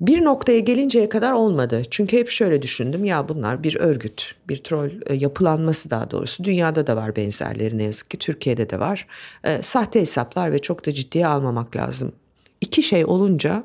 Bir 0.01 0.25
noktaya 0.25 0.59
gelinceye 0.59 1.09
kadar 1.09 1.33
olmadı. 1.33 1.83
Çünkü 1.91 2.19
hep 2.19 2.29
şöyle 2.29 2.63
düşündüm 2.63 3.05
ya 3.05 3.29
bunlar 3.29 3.63
bir 3.63 3.77
örgüt, 3.77 4.35
bir 4.49 4.57
troll 4.57 4.91
e, 5.07 5.15
yapılanması 5.15 5.91
daha 5.91 6.11
doğrusu. 6.11 6.45
Dünyada 6.45 6.87
da 6.87 6.97
var 6.97 7.17
benzerleri 7.17 7.79
ne 7.79 7.83
yazık 7.83 8.11
ki 8.11 8.19
Türkiye'de 8.19 8.71
de 8.71 8.81
var. 8.81 9.07
E, 9.45 9.63
sahte 9.63 10.01
hesaplar 10.01 10.53
ve 10.53 10.59
çok 10.59 10.87
da 10.87 10.93
ciddiye 10.93 11.27
almamak 11.27 11.77
lazım. 11.77 12.13
İki 12.61 12.83
şey 12.83 13.05
olunca 13.05 13.65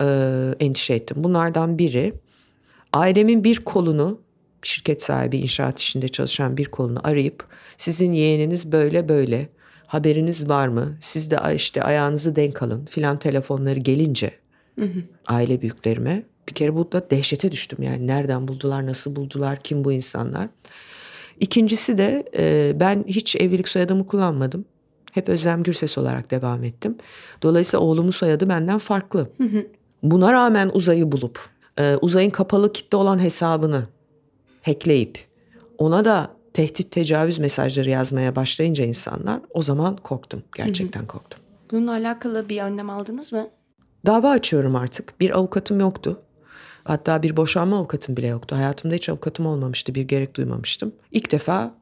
e, 0.00 0.06
endişe 0.60 0.94
ettim. 0.94 1.16
Bunlardan 1.24 1.78
biri 1.78 2.12
ailemin 2.92 3.44
bir 3.44 3.56
kolunu 3.56 4.20
şirket 4.62 5.02
sahibi 5.02 5.38
inşaat 5.38 5.80
işinde 5.80 6.08
çalışan 6.08 6.56
bir 6.56 6.64
kolunu 6.64 6.98
arayıp 7.04 7.46
sizin 7.76 8.12
yeğeniniz 8.12 8.72
böyle 8.72 9.08
böyle 9.08 9.48
haberiniz 9.86 10.48
var 10.48 10.68
mı? 10.68 10.96
Siz 11.00 11.30
de 11.30 11.38
işte 11.54 11.82
ayağınızı 11.82 12.36
denk 12.36 12.62
alın 12.62 12.84
filan 12.84 13.18
telefonları 13.18 13.78
gelince 13.78 14.32
hı 14.78 14.84
hı. 14.84 15.02
aile 15.26 15.60
büyüklerime 15.60 16.22
bir 16.48 16.54
kere 16.54 16.74
burada 16.74 17.10
dehşete 17.10 17.52
düştüm. 17.52 17.82
Yani 17.82 18.06
nereden 18.06 18.48
buldular, 18.48 18.86
nasıl 18.86 19.16
buldular, 19.16 19.60
kim 19.60 19.84
bu 19.84 19.92
insanlar? 19.92 20.48
İkincisi 21.40 21.98
de 21.98 22.24
e, 22.38 22.72
ben 22.80 23.04
hiç 23.06 23.36
evlilik 23.36 23.68
soyadımı 23.68 24.06
kullanmadım. 24.06 24.64
Hep 25.12 25.28
Özlem 25.28 25.62
Gürses 25.62 25.98
olarak 25.98 26.30
devam 26.30 26.64
ettim. 26.64 26.96
Dolayısıyla 27.42 27.84
oğlumun 27.84 28.10
soyadı 28.10 28.48
benden 28.48 28.78
farklı. 28.78 29.30
Hı 29.38 29.44
hı. 29.44 29.66
Buna 30.02 30.32
rağmen 30.32 30.70
uzayı 30.74 31.12
bulup 31.12 31.40
e, 31.78 31.96
uzayın 32.00 32.30
kapalı 32.30 32.72
kitle 32.72 32.96
olan 32.96 33.18
hesabını 33.18 33.86
hackleyip 34.62 35.18
ona 35.78 36.04
da 36.04 36.30
tehdit 36.54 36.90
tecavüz 36.90 37.38
mesajları 37.38 37.90
yazmaya 37.90 38.36
başlayınca 38.36 38.84
insanlar 38.84 39.40
o 39.54 39.62
zaman 39.62 39.96
korktum. 39.96 40.42
Gerçekten 40.56 41.06
korktum. 41.06 41.40
Bununla 41.70 41.92
alakalı 41.92 42.48
bir 42.48 42.62
önlem 42.62 42.90
aldınız 42.90 43.32
mı? 43.32 43.48
Dava 44.06 44.30
açıyorum 44.30 44.76
artık. 44.76 45.20
Bir 45.20 45.36
avukatım 45.38 45.80
yoktu. 45.80 46.20
Hatta 46.84 47.22
bir 47.22 47.36
boşanma 47.36 47.76
avukatım 47.76 48.16
bile 48.16 48.26
yoktu. 48.26 48.56
Hayatımda 48.56 48.94
hiç 48.94 49.08
avukatım 49.08 49.46
olmamıştı. 49.46 49.94
Bir 49.94 50.02
gerek 50.02 50.36
duymamıştım. 50.36 50.92
İlk 51.10 51.32
defa 51.32 51.74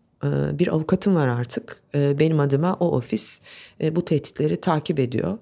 bir 0.53 0.69
avukatım 0.69 1.15
var 1.15 1.29
artık. 1.29 1.83
E, 1.95 2.19
benim 2.19 2.41
adıma 2.41 2.77
o 2.81 2.97
ofis 2.97 3.41
e, 3.83 3.97
bu 3.97 4.05
tehditleri 4.05 4.61
takip 4.61 4.99
ediyor. 4.99 5.39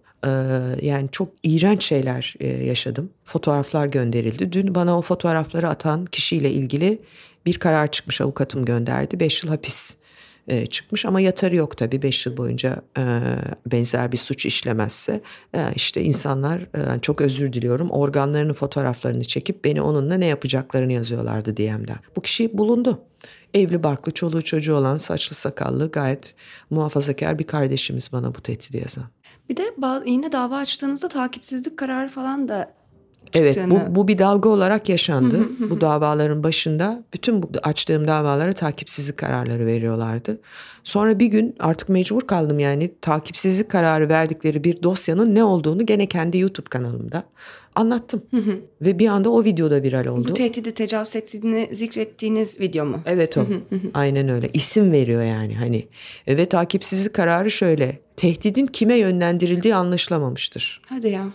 Yani 0.83 1.09
çok 1.12 1.29
iğrenç 1.43 1.85
şeyler 1.85 2.35
yaşadım. 2.64 3.11
Fotoğraflar 3.24 3.87
gönderildi. 3.87 4.53
Dün 4.53 4.74
bana 4.74 4.99
o 4.99 5.03
fotoğrafları 5.03 5.68
atan 5.68 6.07
kişiyle 6.07 6.51
ilgili 6.51 7.03
bir 7.47 7.59
karar 7.59 7.91
çıkmış 7.91 8.20
avukatım 8.20 8.64
gönderdi. 8.64 9.20
Beş 9.20 9.45
yıl 9.45 9.51
hapis 9.51 9.97
e, 10.49 10.66
çıkmış 10.66 11.05
ama 11.05 11.20
yatarı 11.20 11.57
yok 11.57 11.77
tabii 11.77 12.03
beş 12.03 12.27
yıl 12.27 12.37
boyunca 12.37 12.83
e, 12.99 13.20
benzer 13.66 14.12
bir 14.12 14.16
suç 14.16 14.47
işlemezse 14.47 15.20
e, 15.55 15.61
işte 15.74 16.03
insanlar 16.03 16.59
e, 16.61 17.01
çok 17.03 17.20
özür 17.20 17.53
diliyorum 17.53 17.91
organlarının 17.91 18.53
fotoğraflarını 18.53 19.24
çekip 19.24 19.64
beni 19.64 19.83
onunla 19.83 20.14
ne 20.14 20.27
yapacaklarını 20.27 20.93
yazıyorlardı 20.93 21.57
DM'den. 21.57 21.99
Bu 22.16 22.20
kişi 22.20 22.59
bulundu. 22.59 23.03
Evli 23.57 23.82
barklı 23.82 24.12
çoluğu 24.12 24.42
çocuğu 24.42 24.74
olan 24.74 24.96
saçlı 24.96 25.36
sakallı 25.36 25.90
gayet 25.90 26.34
muhafazakar 26.70 27.38
bir 27.38 27.44
kardeşimiz 27.44 28.12
bana 28.12 28.34
bu 28.34 28.40
tehdidi 28.40 28.76
yazan. 28.76 29.04
Bir 29.48 29.57
de 29.57 29.74
yine 30.07 30.32
dava 30.32 30.57
açtığınızda 30.57 31.09
takipsizlik 31.09 31.76
kararı 31.76 32.09
falan 32.09 32.48
da 32.48 32.76
Evet 33.34 33.59
bu, 33.70 33.94
bu 33.94 34.09
bir 34.09 34.18
dalga 34.18 34.48
olarak 34.48 34.88
yaşandı. 34.88 35.38
bu 35.70 35.80
davaların 35.80 36.42
başında 36.42 37.04
bütün 37.14 37.42
bu 37.42 37.50
açtığım 37.62 38.09
davalara 38.09 38.52
takipsizlik 38.52 39.16
kararları 39.16 39.66
veriyorlardı. 39.66 40.40
Sonra 40.84 41.18
bir 41.18 41.26
gün 41.26 41.54
artık 41.59 41.88
mecbur 41.88 42.20
kaldım 42.20 42.59
yani 42.59 42.92
takipsizlik 43.00 43.70
kararı 43.70 44.09
verdikleri 44.09 44.64
bir 44.64 44.82
dosyanın 44.82 45.34
ne 45.34 45.44
olduğunu 45.44 45.86
gene 45.86 46.07
kendi 46.07 46.38
YouTube 46.38 46.68
kanalımda 46.68 47.22
anlattım. 47.77 48.22
Ve 48.83 48.99
bir 48.99 49.07
anda 49.07 49.31
o 49.31 49.45
videoda 49.45 49.83
viral 49.83 50.07
oldu. 50.07 50.29
Bu 50.29 50.35
tehdidi, 50.35 50.74
tecavüz 50.74 51.11
tehdidini 51.11 51.68
zikrettiğiniz 51.72 52.61
video 52.61 52.87
mu? 52.87 53.01
Evet 53.07 53.37
o. 53.37 53.47
Aynen 53.95 54.29
öyle. 54.29 54.49
İsim 54.53 54.93
veriyor 54.93 55.22
yani 55.22 55.55
hani. 55.55 55.87
Ve 56.29 56.47
takipsizlik 56.47 57.14
kararı 57.14 57.51
şöyle. 57.51 58.01
Tehdidin 58.16 58.66
kime 58.66 58.97
yönlendirildiği 58.97 59.74
anlaşılamamıştır. 59.74 60.83
Hadi 60.87 61.09
ya. 61.09 61.27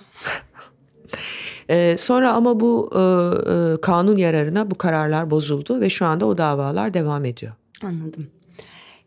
Ee, 1.70 1.96
sonra 2.00 2.34
ama 2.34 2.60
bu 2.60 2.90
e, 2.94 3.00
e, 3.00 3.82
kanun 3.82 4.18
yararına 4.18 4.72
bu 4.72 4.78
kararlar 4.78 5.32
bozuldu 5.32 5.82
ve 5.82 5.90
şu 5.90 6.06
anda 6.06 6.26
o 6.26 6.38
davalar 6.38 6.94
devam 6.94 7.26
ediyor. 7.26 7.54
Anladım. 7.84 8.28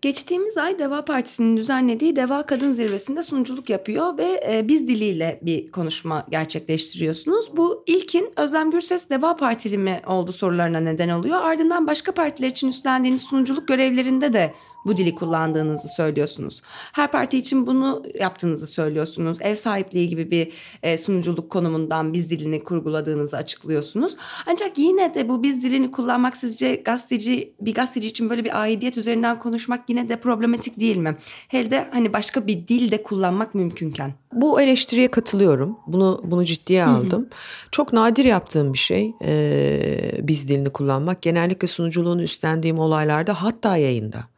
Geçtiğimiz 0.05 0.57
ay 0.57 0.79
Deva 0.79 1.05
Partisi'nin 1.05 1.57
düzenlediği 1.57 2.17
Deva 2.17 2.47
Kadın 2.47 2.73
Zirvesi'nde 2.73 3.23
sunuculuk 3.23 3.71
yapıyor 3.71 4.19
ve 4.19 4.45
e, 4.49 4.69
biz 4.69 4.89
diliyle 4.89 5.41
bir 5.43 5.73
konuşma 5.73 6.27
gerçekleştiriyorsunuz. 6.31 7.57
Bu 7.57 7.85
ilkin 7.87 8.33
Özlem 8.37 8.71
Gürses 8.71 9.11
Deva 9.11 9.37
Partili 9.37 9.79
mi 9.79 10.01
oldu 10.07 10.33
sorularına 10.33 10.81
neden 10.81 11.09
oluyor. 11.09 11.43
Ardından 11.43 11.87
başka 11.87 12.13
partiler 12.13 12.49
için 12.49 12.69
üstlendiğiniz 12.69 13.23
sunuculuk 13.23 13.69
görevlerinde 13.69 14.33
de 14.33 14.55
bu 14.87 14.97
dili 14.97 15.15
kullandığınızı 15.15 15.89
söylüyorsunuz. 15.89 16.63
Her 16.93 17.11
parti 17.11 17.39
için 17.39 17.67
bunu 17.67 18.03
yaptığınızı 18.21 18.67
söylüyorsunuz. 18.67 19.39
Ev 19.41 19.55
sahipliği 19.55 20.09
gibi 20.09 20.31
bir 20.31 20.53
e, 20.83 20.99
sunuculuk 20.99 21.51
konumundan 21.51 22.13
biz 22.13 22.31
dilini 22.31 22.65
kurguladığınızı 22.65 23.37
açıklıyorsunuz. 23.37 24.17
Ancak 24.47 24.79
yine 24.79 25.15
de 25.15 25.29
bu 25.29 25.43
biz 25.43 25.63
dilini 25.63 25.91
kullanmak 25.91 26.37
sizce 26.37 26.75
gazeteci 26.75 27.55
bir 27.61 27.75
gazeteci 27.75 28.09
için 28.09 28.31
böyle 28.31 28.45
bir 28.45 28.61
aidiyet 28.63 28.99
üzerinden 28.99 29.39
konuşmak 29.39 29.91
yine 29.91 30.09
de 30.09 30.17
problematik 30.17 30.81
değil 30.81 30.97
mi? 30.97 31.17
Hele 31.49 31.71
de 31.71 31.89
hani 31.93 32.13
başka 32.13 32.47
bir 32.47 32.69
dil 32.69 32.91
de 32.91 33.03
kullanmak 33.03 33.55
mümkünken. 33.55 34.15
Bu 34.33 34.61
eleştiriye 34.61 35.11
katılıyorum. 35.11 35.79
Bunu 35.87 36.21
bunu 36.25 36.45
ciddiye 36.45 36.85
aldım. 36.85 37.23
Hı 37.23 37.27
hı. 37.27 37.31
Çok 37.71 37.93
nadir 37.93 38.25
yaptığım 38.25 38.73
bir 38.73 38.79
şey 38.79 39.15
e, 39.25 40.21
biz 40.23 40.49
dilini 40.49 40.71
kullanmak. 40.71 41.23
Genellikle 41.23 41.69
sunuculuğunu 41.69 42.23
üstlendiğim 42.23 42.79
olaylarda 42.79 43.43
hatta 43.43 43.77
yayında 43.77 44.34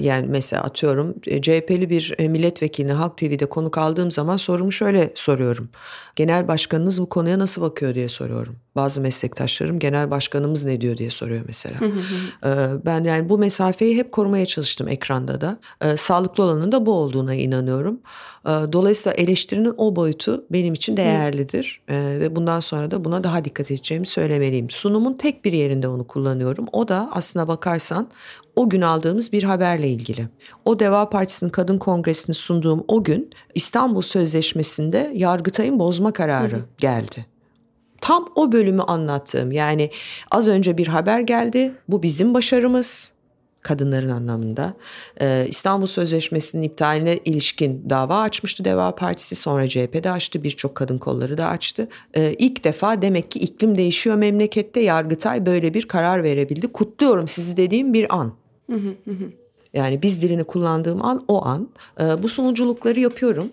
yani 0.00 0.26
mesela 0.28 0.62
atıyorum 0.62 1.14
e, 1.26 1.42
CHP'li 1.42 1.90
bir 1.90 2.14
e, 2.18 2.28
milletvekilini 2.28 2.92
Halk 2.92 3.16
TV'de 3.16 3.46
konuk 3.46 3.78
aldığım 3.78 4.10
zaman 4.10 4.36
sorumu 4.36 4.72
şöyle 4.72 5.12
soruyorum. 5.14 5.68
Genel 6.16 6.48
başkanınız 6.48 7.00
bu 7.00 7.08
konuya 7.08 7.38
nasıl 7.38 7.62
bakıyor 7.62 7.94
diye 7.94 8.08
soruyorum. 8.08 8.56
Bazı 8.76 9.00
meslektaşlarım 9.00 9.78
genel 9.78 10.10
başkanımız 10.10 10.64
ne 10.64 10.80
diyor 10.80 10.96
diye 10.96 11.10
soruyor 11.10 11.44
mesela. 11.46 11.76
Ee, 12.44 12.68
ben 12.86 13.04
yani 13.04 13.28
bu 13.28 13.38
mesafeyi 13.38 13.96
hep 13.96 14.12
korumaya 14.12 14.46
çalıştım 14.46 14.88
ekranda 14.88 15.40
da. 15.40 15.58
Ee, 15.84 15.96
sağlıklı 15.96 16.44
olanın 16.44 16.72
da 16.72 16.86
bu 16.86 16.92
olduğuna 16.92 17.34
inanıyorum. 17.34 18.00
Dolayısıyla 18.46 19.12
eleştirinin 19.16 19.74
o 19.76 19.96
boyutu 19.96 20.44
benim 20.50 20.74
için 20.74 20.96
değerlidir. 20.96 21.82
Ve 21.88 22.36
bundan 22.36 22.60
sonra 22.60 22.90
da 22.90 23.04
buna 23.04 23.24
daha 23.24 23.44
dikkat 23.44 23.70
edeceğimi 23.70 24.06
söylemeliyim. 24.06 24.70
Sunumun 24.70 25.14
tek 25.14 25.44
bir 25.44 25.52
yerinde 25.52 25.88
onu 25.88 26.06
kullanıyorum. 26.06 26.66
O 26.72 26.88
da 26.88 27.08
aslına 27.12 27.48
bakarsan 27.48 28.08
o 28.56 28.68
gün 28.68 28.80
aldığımız 28.80 29.32
bir 29.32 29.42
haberle 29.42 29.88
ilgili. 29.88 30.28
O 30.64 30.80
Deva 30.80 31.10
Partisi'nin 31.10 31.50
kadın 31.50 31.78
kongresini 31.78 32.34
sunduğum 32.34 32.84
o 32.88 33.04
gün 33.04 33.30
İstanbul 33.54 34.02
Sözleşmesi'nde 34.02 35.12
Yargıtay'ın 35.14 35.78
bozma 35.78 36.12
kararı 36.12 36.60
geldi. 36.78 37.26
Tam 38.00 38.28
o 38.34 38.52
bölümü 38.52 38.82
anlattığım 38.82 39.52
yani 39.52 39.90
az 40.30 40.48
önce 40.48 40.78
bir 40.78 40.86
haber 40.86 41.20
geldi. 41.20 41.72
Bu 41.88 42.02
bizim 42.02 42.34
başarımız 42.34 43.12
kadınların 43.62 44.08
anlamında. 44.08 44.74
Ee, 45.20 45.46
İstanbul 45.48 45.86
Sözleşmesi'nin 45.86 46.62
iptaline 46.62 47.18
ilişkin 47.24 47.90
dava 47.90 48.20
açmıştı 48.20 48.64
Deva 48.64 48.94
Partisi. 48.94 49.34
Sonra 49.34 49.68
CHP 49.68 50.04
de 50.04 50.10
açtı. 50.10 50.44
Birçok 50.44 50.74
kadın 50.74 50.98
kolları 50.98 51.38
da 51.38 51.46
açtı. 51.46 51.88
Ee, 52.14 52.34
ilk 52.38 52.64
defa 52.64 53.02
demek 53.02 53.30
ki 53.30 53.38
iklim 53.38 53.78
değişiyor 53.78 54.16
memlekette. 54.16 54.80
Yargıtay 54.80 55.46
böyle 55.46 55.74
bir 55.74 55.88
karar 55.88 56.22
verebildi. 56.22 56.68
Kutluyorum 56.68 57.28
sizi 57.28 57.56
dediğim 57.56 57.94
bir 57.94 58.16
an. 58.16 58.32
Yani 59.74 60.02
biz 60.02 60.22
dilini 60.22 60.44
kullandığım 60.44 61.04
an 61.04 61.24
o 61.28 61.44
an. 61.44 61.68
Ee, 62.00 62.22
bu 62.22 62.28
sunuculukları 62.28 63.00
yapıyorum. 63.00 63.50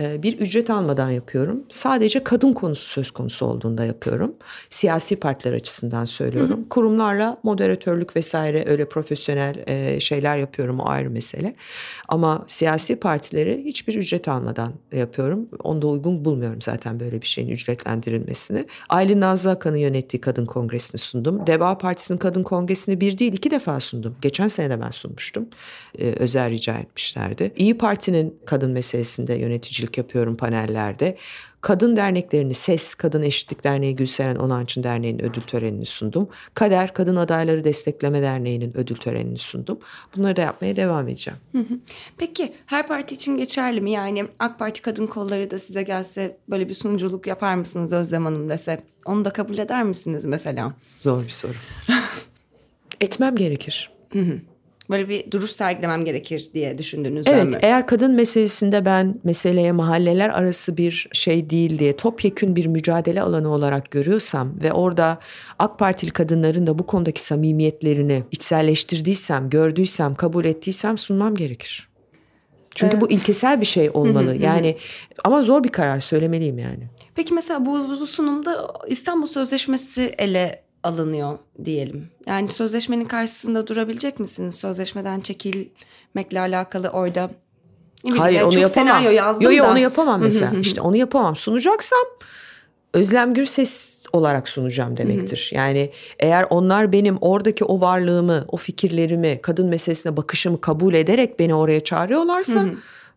Ee, 0.00 0.22
bir 0.22 0.38
ücret 0.38 0.70
almadan 0.70 1.10
yapıyorum. 1.10 1.64
Sadece 1.68 2.24
kadın 2.24 2.52
konusu 2.52 2.88
söz 2.88 3.10
konusu 3.10 3.46
olduğunda 3.46 3.84
yapıyorum. 3.84 4.34
Siyasi 4.68 5.16
partiler 5.16 5.52
açısından 5.52 6.04
söylüyorum. 6.04 6.50
Hı 6.50 6.64
hı. 6.64 6.68
Kurumlarla 6.68 7.38
moderatörlük 7.42 8.16
vesaire 8.16 8.64
öyle 8.66 8.88
profesyonel 8.88 9.54
e, 9.66 10.00
şeyler 10.00 10.38
yapıyorum 10.38 10.80
o 10.80 10.88
ayrı 10.88 11.10
mesele. 11.10 11.54
Ama 12.08 12.44
siyasi 12.46 12.96
partileri 12.96 13.64
hiçbir 13.64 13.94
ücret 13.94 14.28
almadan 14.28 14.72
yapıyorum. 14.92 15.48
Onu 15.64 15.82
da 15.82 15.86
uygun 15.86 16.24
bulmuyorum 16.24 16.60
zaten 16.62 17.00
böyle 17.00 17.22
bir 17.22 17.26
şeyin 17.26 17.48
ücretlendirilmesini. 17.48 18.66
Aylin 18.88 19.20
Nazlı 19.20 19.50
Akan'ın 19.50 19.76
yönettiği 19.76 20.20
kadın 20.20 20.46
kongresini 20.46 20.98
sundum. 20.98 21.46
Deva 21.46 21.78
Partisi'nin 21.78 22.18
kadın 22.18 22.42
kongresini 22.42 23.00
bir 23.00 23.18
değil 23.18 23.32
iki 23.32 23.50
defa 23.50 23.80
sundum. 23.80 24.16
Geçen 24.22 24.48
sene 24.48 24.70
de 24.70 24.80
ben 24.80 24.90
sunmuştum. 24.90 25.48
Ee, 25.98 26.14
özel 26.18 26.50
rica 26.50 26.74
etmişlerdi. 26.74 27.52
İyi 27.56 27.78
Parti'nin 27.78 28.38
kadın 28.46 28.70
meselesinde 28.70 29.34
yönetici 29.34 29.81
yöneticilik 29.82 29.98
yapıyorum 29.98 30.36
panellerde. 30.36 31.16
Kadın 31.60 31.96
derneklerini 31.96 32.54
SES, 32.54 32.94
Kadın 32.94 33.22
Eşitlik 33.22 33.64
Derneği 33.64 33.96
Gülseren 33.96 34.36
Onanç'ın 34.36 34.82
derneğinin 34.82 35.22
ödül 35.22 35.42
törenini 35.42 35.86
sundum. 35.86 36.28
Kader 36.54 36.92
Kadın 36.94 37.16
Adayları 37.16 37.64
Destekleme 37.64 38.22
Derneği'nin 38.22 38.76
ödül 38.76 38.96
törenini 38.96 39.38
sundum. 39.38 39.78
Bunları 40.16 40.36
da 40.36 40.40
yapmaya 40.40 40.76
devam 40.76 41.08
edeceğim. 41.08 41.40
Peki 42.18 42.52
her 42.66 42.86
parti 42.86 43.14
için 43.14 43.36
geçerli 43.36 43.80
mi? 43.80 43.90
Yani 43.90 44.24
AK 44.38 44.58
Parti 44.58 44.82
kadın 44.82 45.06
kolları 45.06 45.50
da 45.50 45.58
size 45.58 45.82
gelse 45.82 46.36
böyle 46.48 46.68
bir 46.68 46.74
sunuculuk 46.74 47.26
yapar 47.26 47.54
mısınız 47.54 47.92
Özlem 47.92 48.24
Hanım 48.24 48.48
dese 48.48 48.80
onu 49.06 49.24
da 49.24 49.30
kabul 49.30 49.58
eder 49.58 49.82
misiniz 49.82 50.24
mesela? 50.24 50.74
Zor 50.96 51.22
bir 51.22 51.30
soru. 51.30 51.58
Etmem 53.00 53.36
gerekir. 53.36 53.90
Hı 54.12 54.18
hı 54.18 54.51
böyle 54.90 55.08
bir 55.08 55.30
duruş 55.30 55.50
sergilemem 55.50 56.04
gerekir 56.04 56.48
diye 56.54 56.78
düşündünüz 56.78 57.26
evet, 57.26 57.44
mi? 57.44 57.50
Evet 57.52 57.64
eğer 57.64 57.86
kadın 57.86 58.12
meselesinde 58.12 58.84
ben 58.84 59.20
meseleye 59.24 59.72
mahalleler 59.72 60.28
arası 60.28 60.76
bir 60.76 61.08
şey 61.12 61.50
değil 61.50 61.78
diye 61.78 61.96
topyekün 61.96 62.56
bir 62.56 62.66
mücadele 62.66 63.22
alanı 63.22 63.52
olarak 63.52 63.90
görüyorsam 63.90 64.52
ve 64.62 64.72
orada 64.72 65.18
AK 65.58 65.78
Partili 65.78 66.10
kadınların 66.10 66.66
da 66.66 66.78
bu 66.78 66.86
konudaki 66.86 67.22
samimiyetlerini 67.22 68.22
içselleştirdiysem, 68.30 69.50
gördüysem, 69.50 70.14
kabul 70.14 70.44
ettiysem 70.44 70.98
sunmam 70.98 71.34
gerekir. 71.34 71.88
Çünkü 72.74 72.92
evet. 72.92 73.02
bu 73.02 73.10
ilkesel 73.10 73.60
bir 73.60 73.66
şey 73.66 73.90
olmalı. 73.94 74.36
yani 74.36 74.76
ama 75.24 75.42
zor 75.42 75.64
bir 75.64 75.68
karar 75.68 76.00
söylemeliyim 76.00 76.58
yani. 76.58 76.88
Peki 77.14 77.34
mesela 77.34 77.66
bu 77.66 78.06
sunumda 78.06 78.72
İstanbul 78.86 79.26
Sözleşmesi 79.26 80.14
ele 80.18 80.62
alınıyor 80.82 81.38
diyelim. 81.64 82.08
Yani 82.26 82.48
sözleşmenin 82.48 83.04
karşısında 83.04 83.66
durabilecek 83.66 84.20
misiniz? 84.20 84.54
Sözleşmeden 84.54 85.20
çekilmekle 85.20 86.40
alakalı 86.40 86.88
orada 86.88 87.30
Hayır 88.16 88.36
yani 88.36 88.44
onu 88.44 88.52
çok 88.52 88.62
yapamam. 88.62 88.88
Senaryo 88.88 89.10
yazdım 89.10 89.52
yo, 89.52 89.64
onu 89.64 89.78
yapamam 89.78 90.20
mesela. 90.22 90.52
işte 90.60 90.80
onu 90.80 90.96
yapamam. 90.96 91.36
Sunacaksam 91.36 91.98
Özlem 92.94 93.34
Gürses 93.34 94.02
olarak 94.12 94.48
sunacağım 94.48 94.96
demektir. 94.96 95.50
Yani 95.54 95.90
eğer 96.18 96.46
onlar 96.50 96.92
benim 96.92 97.18
oradaki 97.20 97.64
o 97.64 97.80
varlığımı, 97.80 98.44
o 98.48 98.56
fikirlerimi, 98.56 99.38
kadın 99.42 99.66
meselesine 99.66 100.16
bakışımı 100.16 100.60
kabul 100.60 100.94
ederek 100.94 101.38
beni 101.38 101.54
oraya 101.54 101.84
çağırıyorlarsa 101.84 102.64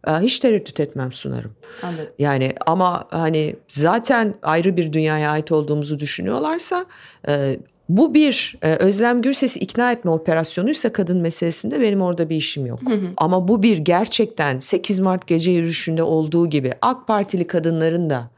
hiç 0.08 0.40
tereddüt 0.40 0.80
etmem 0.80 1.12
sunarım. 1.12 1.52
Anladım. 1.84 2.08
Yani 2.20 2.54
ama 2.66 3.08
hani 3.12 3.56
zaten 3.68 4.34
ayrı 4.44 4.78
bir 4.78 4.94
dünyaya 4.94 5.32
ait 5.32 5.52
olduğumuzu 5.52 6.00
düşünüyorlarsa 6.00 6.86
e, 7.28 7.58
bu 7.90 8.14
bir 8.14 8.56
e, 8.62 8.76
Özlem 8.76 9.22
Gürses'i 9.22 9.60
ikna 9.60 9.92
etme 9.92 10.12
operasyonuysa 10.12 10.94
kadın 10.94 11.22
meselesinde 11.22 11.82
benim 11.82 12.02
orada 12.02 12.30
bir 12.30 12.36
işim 12.36 12.66
yok. 12.66 12.80
Hı 12.88 12.94
hı. 12.94 13.08
Ama 13.18 13.48
bu 13.48 13.64
bir 13.64 13.78
gerçekten 13.78 14.60
8 14.60 15.00
Mart 15.00 15.28
gece 15.28 15.52
yürüyüşünde 15.52 16.04
olduğu 16.04 16.50
gibi 16.50 16.74
AK 16.82 17.08
Partili 17.08 17.48
kadınların 17.48 18.10
da 18.10 18.30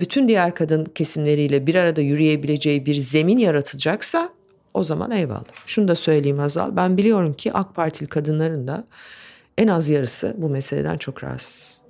bütün 0.00 0.28
diğer 0.28 0.54
kadın 0.54 0.84
kesimleriyle 0.84 1.66
bir 1.66 1.74
arada 1.74 2.00
yürüyebileceği 2.00 2.86
bir 2.86 2.94
zemin 2.94 3.38
yaratacaksa 3.38 4.28
o 4.74 4.84
zaman 4.84 5.10
eyvallah. 5.10 5.44
Şunu 5.66 5.88
da 5.88 5.94
söyleyeyim 5.94 6.40
Azal. 6.40 6.76
Ben 6.76 6.96
biliyorum 6.96 7.34
ki 7.34 7.52
AK 7.52 7.74
Partili 7.74 8.08
kadınların 8.08 8.68
da 8.68 8.84
en 9.58 9.68
az 9.68 9.88
yarısı 9.88 10.34
bu 10.38 10.48
meseleden 10.48 10.98
çok 10.98 11.24
rahatsız. 11.24 11.80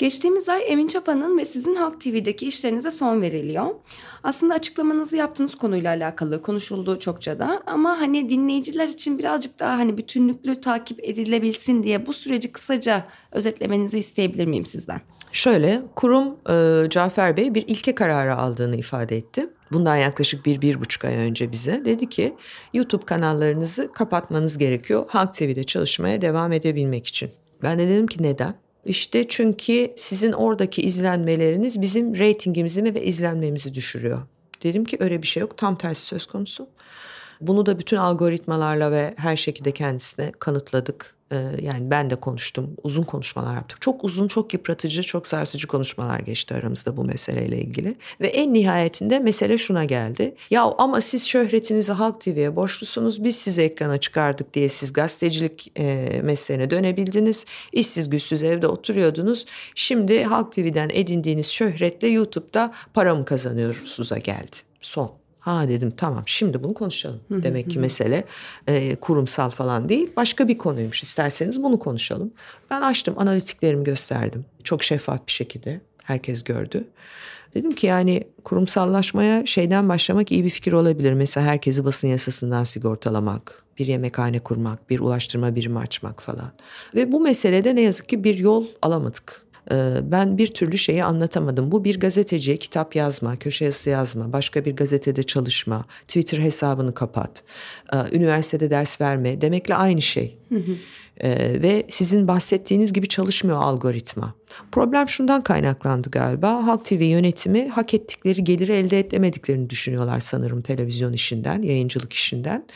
Geçtiğimiz 0.00 0.48
ay 0.48 0.62
Emin 0.66 0.86
Çapa'nın 0.86 1.38
ve 1.38 1.44
sizin 1.44 1.74
Halk 1.74 2.00
TV'deki 2.00 2.46
işlerinize 2.48 2.90
son 2.90 3.22
veriliyor. 3.22 3.66
Aslında 4.22 4.54
açıklamanızı 4.54 5.16
yaptığınız 5.16 5.54
konuyla 5.54 5.90
alakalı 5.90 6.42
konuşuldu 6.42 6.98
çokça 6.98 7.38
da 7.38 7.62
ama 7.66 8.00
hani 8.00 8.28
dinleyiciler 8.28 8.88
için 8.88 9.18
birazcık 9.18 9.58
daha 9.58 9.78
hani 9.78 9.98
bütünlüklü 9.98 10.60
takip 10.60 11.04
edilebilsin 11.04 11.82
diye 11.82 12.06
bu 12.06 12.12
süreci 12.12 12.52
kısaca 12.52 13.04
özetlemenizi 13.32 13.98
isteyebilir 13.98 14.46
miyim 14.46 14.66
sizden? 14.66 15.00
Şöyle 15.32 15.82
kurum 15.96 16.36
e, 16.50 16.90
Cafer 16.90 17.36
Bey 17.36 17.54
bir 17.54 17.64
ilke 17.68 17.94
kararı 17.94 18.36
aldığını 18.36 18.76
ifade 18.76 19.16
etti. 19.16 19.50
Bundan 19.72 19.96
yaklaşık 19.96 20.46
bir, 20.46 20.62
bir 20.62 20.80
buçuk 20.80 21.04
ay 21.04 21.14
önce 21.14 21.52
bize 21.52 21.82
dedi 21.84 22.08
ki 22.08 22.36
YouTube 22.74 23.04
kanallarınızı 23.04 23.92
kapatmanız 23.92 24.58
gerekiyor 24.58 25.04
Halk 25.08 25.34
TV'de 25.34 25.64
çalışmaya 25.64 26.20
devam 26.20 26.52
edebilmek 26.52 27.06
için. 27.06 27.30
Ben 27.62 27.78
de 27.78 27.88
dedim 27.88 28.06
ki 28.06 28.22
neden? 28.22 28.54
İşte 28.84 29.28
çünkü 29.28 29.92
sizin 29.96 30.32
oradaki 30.32 30.82
izlenmeleriniz 30.82 31.80
bizim 31.80 32.18
reytingimizi 32.18 32.84
ve 32.84 33.04
izlenmemizi 33.04 33.74
düşürüyor. 33.74 34.22
Dedim 34.62 34.84
ki 34.84 34.96
öyle 35.00 35.22
bir 35.22 35.26
şey 35.26 35.40
yok 35.40 35.58
tam 35.58 35.78
tersi 35.78 36.02
söz 36.02 36.26
konusu. 36.26 36.68
Bunu 37.40 37.66
da 37.66 37.78
bütün 37.78 37.96
algoritmalarla 37.96 38.92
ve 38.92 39.14
her 39.16 39.36
şekilde 39.36 39.72
kendisine 39.72 40.32
kanıtladık. 40.38 41.19
Ee, 41.32 41.36
yani 41.62 41.90
ben 41.90 42.10
de 42.10 42.16
konuştum. 42.16 42.76
Uzun 42.82 43.02
konuşmalar 43.02 43.54
yaptık. 43.54 43.80
Çok 43.80 44.04
uzun, 44.04 44.28
çok 44.28 44.52
yıpratıcı, 44.52 45.02
çok 45.02 45.26
sarsıcı 45.26 45.66
konuşmalar 45.66 46.18
geçti 46.18 46.54
aramızda 46.54 46.96
bu 46.96 47.04
meseleyle 47.04 47.60
ilgili. 47.60 47.96
Ve 48.20 48.28
en 48.28 48.54
nihayetinde 48.54 49.18
mesele 49.18 49.58
şuna 49.58 49.84
geldi. 49.84 50.34
Ya 50.50 50.62
ama 50.78 51.00
siz 51.00 51.26
şöhretinizi 51.26 51.92
Halk 51.92 52.20
TV'ye 52.20 52.56
borçlusunuz. 52.56 53.24
Biz 53.24 53.36
sizi 53.36 53.62
ekrana 53.62 53.98
çıkardık 53.98 54.54
diye 54.54 54.68
siz 54.68 54.92
gazetecilik 54.92 55.72
e, 55.78 56.20
mesleğine 56.24 56.70
dönebildiniz. 56.70 57.44
İşsiz 57.72 58.10
güçsüz 58.10 58.42
evde 58.42 58.66
oturuyordunuz. 58.66 59.46
Şimdi 59.74 60.24
Halk 60.24 60.52
TV'den 60.52 60.90
edindiğiniz 60.92 61.50
şöhretle 61.50 62.08
YouTube'da 62.08 62.72
para 62.94 63.14
mı 63.14 63.24
kazanıyorsunuz'a 63.24 64.18
geldi. 64.18 64.56
Son. 64.80 65.19
Ha 65.40 65.68
dedim 65.68 65.92
tamam 65.96 66.22
şimdi 66.26 66.64
bunu 66.64 66.74
konuşalım. 66.74 67.20
Demek 67.30 67.70
ki 67.70 67.78
mesele 67.78 68.24
e, 68.68 68.96
kurumsal 68.96 69.50
falan 69.50 69.88
değil 69.88 70.12
başka 70.16 70.48
bir 70.48 70.58
konuymuş. 70.58 71.02
İsterseniz 71.02 71.62
bunu 71.62 71.78
konuşalım. 71.78 72.32
Ben 72.70 72.80
açtım 72.80 73.14
analitiklerimi 73.18 73.84
gösterdim. 73.84 74.44
Çok 74.64 74.84
şeffaf 74.84 75.26
bir 75.26 75.32
şekilde 75.32 75.80
herkes 76.04 76.44
gördü. 76.44 76.84
Dedim 77.54 77.72
ki 77.72 77.86
yani 77.86 78.24
kurumsallaşmaya 78.44 79.46
şeyden 79.46 79.88
başlamak 79.88 80.32
iyi 80.32 80.44
bir 80.44 80.50
fikir 80.50 80.72
olabilir. 80.72 81.12
Mesela 81.12 81.46
herkesi 81.46 81.84
basın 81.84 82.08
yasasından 82.08 82.64
sigortalamak, 82.64 83.62
bir 83.78 83.86
yemekhane 83.86 84.38
kurmak, 84.38 84.90
bir 84.90 85.00
ulaştırma 85.00 85.54
birimi 85.54 85.78
açmak 85.78 86.22
falan. 86.22 86.52
Ve 86.94 87.12
bu 87.12 87.20
meselede 87.20 87.74
ne 87.74 87.80
yazık 87.80 88.08
ki 88.08 88.24
bir 88.24 88.38
yol 88.38 88.66
alamadık. 88.82 89.46
Ee, 89.72 89.94
ben 90.02 90.38
bir 90.38 90.46
türlü 90.46 90.78
şeyi 90.78 91.04
anlatamadım. 91.04 91.72
Bu 91.72 91.84
bir 91.84 92.00
gazeteciye 92.00 92.56
kitap 92.56 92.96
yazma, 92.96 93.36
köşe 93.36 93.64
yazısı 93.64 93.90
yazma, 93.90 94.32
başka 94.32 94.64
bir 94.64 94.76
gazetede 94.76 95.22
çalışma, 95.22 95.84
Twitter 96.08 96.38
hesabını 96.38 96.94
kapat, 96.94 97.42
e, 97.92 97.96
üniversitede 98.16 98.70
ders 98.70 99.00
verme 99.00 99.40
demekle 99.40 99.74
aynı 99.74 100.02
şey. 100.02 100.34
Hı 100.48 100.58
hı. 100.58 100.72
Ee, 101.20 101.62
ve 101.62 101.84
sizin 101.88 102.28
bahsettiğiniz 102.28 102.92
gibi 102.92 103.08
çalışmıyor 103.08 103.58
algoritma. 103.62 104.34
Problem 104.72 105.08
şundan 105.08 105.42
kaynaklandı 105.42 106.10
galiba. 106.10 106.66
Halk 106.66 106.84
TV 106.84 107.02
yönetimi 107.02 107.68
hak 107.68 107.94
ettikleri 107.94 108.44
geliri 108.44 108.72
elde 108.72 108.98
edemediklerini 108.98 109.70
düşünüyorlar 109.70 110.20
sanırım 110.20 110.62
televizyon 110.62 111.12
işinden, 111.12 111.62
yayıncılık 111.62 112.12
işinden. 112.12 112.66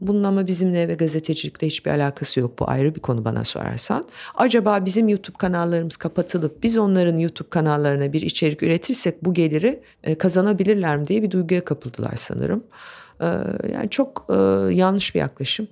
Bunun 0.00 0.24
ama 0.24 0.46
bizimle 0.46 0.88
ve 0.88 0.94
gazetecilikle 0.94 1.66
hiçbir 1.66 1.90
alakası 1.90 2.40
yok. 2.40 2.58
Bu 2.58 2.70
ayrı 2.70 2.94
bir 2.94 3.00
konu 3.00 3.24
bana 3.24 3.44
sorarsan. 3.44 4.04
Acaba 4.34 4.84
bizim 4.84 5.08
YouTube 5.08 5.36
kanallarımız 5.36 5.96
kapatılıp 5.96 6.62
biz 6.62 6.76
onların 6.76 7.18
YouTube 7.18 7.48
kanallarına 7.48 8.12
bir 8.12 8.22
içerik 8.22 8.62
üretirsek 8.62 9.24
bu 9.24 9.34
geliri 9.34 9.82
e, 10.04 10.14
kazanabilirler 10.14 10.96
mi 10.96 11.06
diye 11.06 11.22
bir 11.22 11.30
duyguya 11.30 11.64
kapıldılar 11.64 12.16
sanırım. 12.16 12.64
E, 13.20 13.26
yani 13.72 13.90
çok 13.90 14.26
e, 14.30 14.34
yanlış 14.74 15.14
bir 15.14 15.20
yaklaşım. 15.20 15.68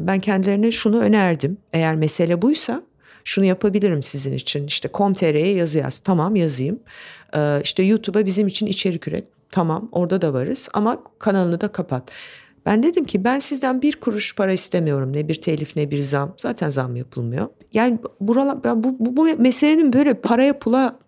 Ben 0.00 0.20
kendilerine 0.20 0.72
şunu 0.72 1.00
önerdim. 1.00 1.58
Eğer 1.72 1.96
mesele 1.96 2.42
buysa 2.42 2.82
şunu 3.24 3.44
yapabilirim 3.44 4.02
sizin 4.02 4.32
için. 4.32 4.66
İşte 4.66 4.88
com.tr'ye 4.94 5.54
yazı 5.54 5.78
yaz. 5.78 5.98
Tamam 5.98 6.36
yazayım. 6.36 6.78
İşte 7.62 7.82
YouTube'a 7.82 8.26
bizim 8.26 8.46
için 8.46 8.66
içerik 8.66 9.08
üret. 9.08 9.28
Tamam 9.50 9.88
orada 9.92 10.22
da 10.22 10.32
varız 10.32 10.68
ama 10.74 11.02
kanalını 11.18 11.60
da 11.60 11.68
kapat. 11.68 12.12
Ben 12.66 12.82
dedim 12.82 13.04
ki 13.04 13.24
ben 13.24 13.38
sizden 13.38 13.82
bir 13.82 13.96
kuruş 13.96 14.34
para 14.34 14.52
istemiyorum. 14.52 15.12
Ne 15.12 15.28
bir 15.28 15.34
telif 15.34 15.76
ne 15.76 15.90
bir 15.90 15.98
zam. 15.98 16.34
Zaten 16.36 16.68
zam 16.68 16.96
yapılmıyor. 16.96 17.46
Yani 17.72 17.98
buralar, 18.20 18.64
ben 18.64 18.84
bu, 18.84 18.96
bu, 18.98 19.16
bu 19.16 19.24
meselenin 19.38 19.92
böyle 19.92 20.14
paraya 20.14 20.58
pula 20.58 20.98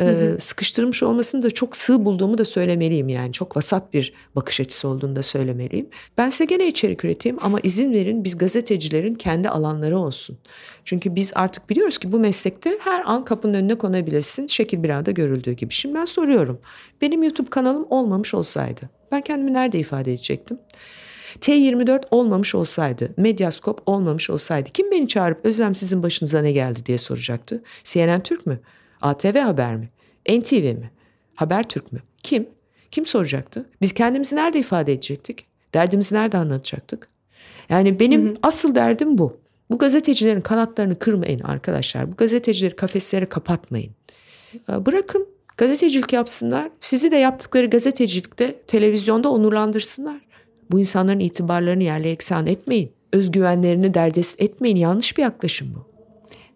e, 0.00 0.36
sıkıştırmış 0.38 1.02
olmasını 1.02 1.42
da 1.42 1.50
çok 1.50 1.76
sığ 1.76 2.04
bulduğumu 2.04 2.38
da 2.38 2.44
söylemeliyim 2.44 3.08
yani. 3.08 3.32
Çok 3.32 3.56
vasat 3.56 3.94
bir 3.94 4.12
bakış 4.36 4.60
açısı 4.60 4.88
olduğunu 4.88 5.16
da 5.16 5.22
söylemeliyim. 5.22 5.88
Ben 6.18 6.30
size 6.30 6.44
gene 6.44 6.68
içerik 6.68 7.04
üreteyim 7.04 7.38
ama 7.40 7.60
izin 7.62 7.92
verin 7.92 8.24
biz 8.24 8.38
gazetecilerin 8.38 9.14
kendi 9.14 9.48
alanları 9.48 9.98
olsun. 9.98 10.38
Çünkü 10.84 11.14
biz 11.14 11.32
artık 11.34 11.70
biliyoruz 11.70 11.98
ki 11.98 12.12
bu 12.12 12.18
meslekte 12.18 12.78
her 12.80 13.02
an 13.06 13.24
kapının 13.24 13.54
önüne 13.54 13.74
konabilirsin. 13.74 14.46
Şekil 14.46 14.82
bir 14.82 14.90
anda 14.90 15.10
görüldüğü 15.10 15.52
gibi. 15.52 15.72
Şimdi 15.72 15.94
ben 15.94 16.04
soruyorum. 16.04 16.60
Benim 17.00 17.22
YouTube 17.22 17.50
kanalım 17.50 17.86
olmamış 17.90 18.34
olsaydı 18.34 18.90
ben 19.12 19.20
kendimi 19.20 19.54
nerede 19.54 19.78
ifade 19.78 20.12
edecektim? 20.12 20.58
T24 21.40 22.02
olmamış 22.10 22.54
olsaydı, 22.54 23.10
Medyaskop 23.16 23.82
olmamış 23.86 24.30
olsaydı 24.30 24.70
kim 24.70 24.90
beni 24.90 25.08
çağırıp 25.08 25.44
Özlem 25.44 25.74
sizin 25.74 26.02
başınıza 26.02 26.42
ne 26.42 26.52
geldi 26.52 26.86
diye 26.86 26.98
soracaktı? 26.98 27.62
CNN 27.84 28.22
Türk 28.22 28.46
mü? 28.46 28.60
ATV 29.00 29.38
Haber 29.38 29.76
mi? 29.76 29.88
NTV 30.28 30.62
mi? 30.62 30.90
Haber 31.34 31.68
Türk 31.68 31.92
mü? 31.92 32.02
Kim? 32.22 32.48
Kim 32.90 33.06
soracaktı? 33.06 33.66
Biz 33.80 33.92
kendimizi 33.92 34.36
nerede 34.36 34.58
ifade 34.58 34.92
edecektik? 34.92 35.46
Derdimizi 35.74 36.14
nerede 36.14 36.36
anlatacaktık? 36.36 37.08
Yani 37.68 38.00
benim 38.00 38.26
hı 38.26 38.30
hı. 38.30 38.36
asıl 38.42 38.74
derdim 38.74 39.18
bu. 39.18 39.40
Bu 39.70 39.78
gazetecilerin 39.78 40.40
kanatlarını 40.40 40.98
kırmayın 40.98 41.40
arkadaşlar. 41.40 42.12
Bu 42.12 42.16
gazetecileri 42.16 42.76
kafeslere 42.76 43.26
kapatmayın. 43.26 43.92
Bırakın 44.68 45.28
gazetecilik 45.56 46.12
yapsınlar. 46.12 46.70
Sizi 46.80 47.10
de 47.10 47.16
yaptıkları 47.16 47.66
gazetecilikte 47.66 48.56
televizyonda 48.66 49.30
onurlandırsınlar. 49.30 50.20
Bu 50.70 50.78
insanların 50.78 51.20
itibarlarını 51.20 51.82
yerle 51.82 52.10
eksan 52.10 52.46
etmeyin. 52.46 52.92
Özgüvenlerini 53.12 53.94
derdest 53.94 54.42
etmeyin. 54.42 54.76
Yanlış 54.76 55.16
bir 55.16 55.22
yaklaşım 55.22 55.74
bu. 55.74 55.90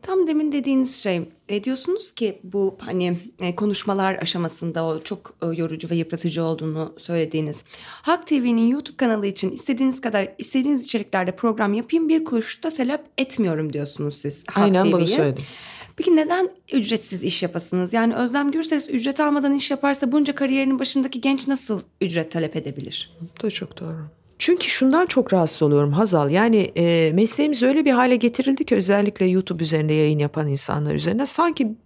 Tam 0.03 0.27
demin 0.27 0.53
dediğiniz 0.53 1.03
şey 1.03 1.29
e, 1.49 1.65
diyorsunuz 1.65 2.13
ki 2.13 2.41
bu 2.43 2.77
hani 2.81 3.19
e, 3.41 3.57
konuşmalar 3.57 4.19
aşamasında 4.23 4.85
o 4.85 5.03
çok 5.03 5.35
e, 5.43 5.57
yorucu 5.57 5.91
ve 5.91 5.95
yıpratıcı 5.97 6.45
olduğunu 6.45 6.95
söylediğiniz. 6.99 7.63
Hak 8.03 8.27
TV'nin 8.27 8.67
YouTube 8.67 8.97
kanalı 8.97 9.27
için 9.27 9.51
istediğiniz 9.51 10.01
kadar 10.01 10.29
istediğiniz 10.39 10.85
içeriklerde 10.85 11.37
program 11.37 11.75
yapayım 11.75 12.09
bir 12.09 12.25
kuruş 12.25 12.63
da 12.63 12.71
talep 12.71 13.01
etmiyorum 13.19 13.73
diyorsunuz 13.73 14.17
siz 14.17 14.45
Hak 14.49 14.65
Aynen 14.65 14.83
TV'ye. 14.83 14.93
bunu 14.93 15.07
söyledim. 15.07 15.45
Peki 15.97 16.17
neden 16.17 16.49
ücretsiz 16.73 17.23
iş 17.23 17.43
yapasınız? 17.43 17.93
Yani 17.93 18.15
Özlem 18.15 18.51
Gürses 18.51 18.91
ücret 18.91 19.21
almadan 19.21 19.53
iş 19.53 19.71
yaparsa 19.71 20.13
bunca 20.13 20.35
kariyerinin 20.35 20.79
başındaki 20.79 21.21
genç 21.21 21.49
nasıl 21.49 21.81
ücret 22.01 22.31
talep 22.31 22.57
edebilir? 22.57 23.11
Bu 23.21 23.43
da 23.43 23.51
çok 23.51 23.81
doğru. 23.81 24.09
Çünkü 24.39 24.69
şundan 24.69 25.07
çok 25.07 25.33
rahatsız 25.33 25.63
oluyorum 25.63 25.93
Hazal. 25.93 26.31
Yani 26.31 26.73
e, 26.77 27.13
mesleğimiz 27.15 27.63
öyle 27.63 27.85
bir 27.85 27.91
hale 27.91 28.17
getirildi 28.17 28.65
ki 28.65 28.75
özellikle 28.75 29.27
YouTube 29.27 29.63
üzerinde 29.63 29.93
yayın 29.93 30.19
yapan 30.19 30.47
insanlar 30.47 30.95
üzerinde 30.95 31.27
sanki 31.27 31.77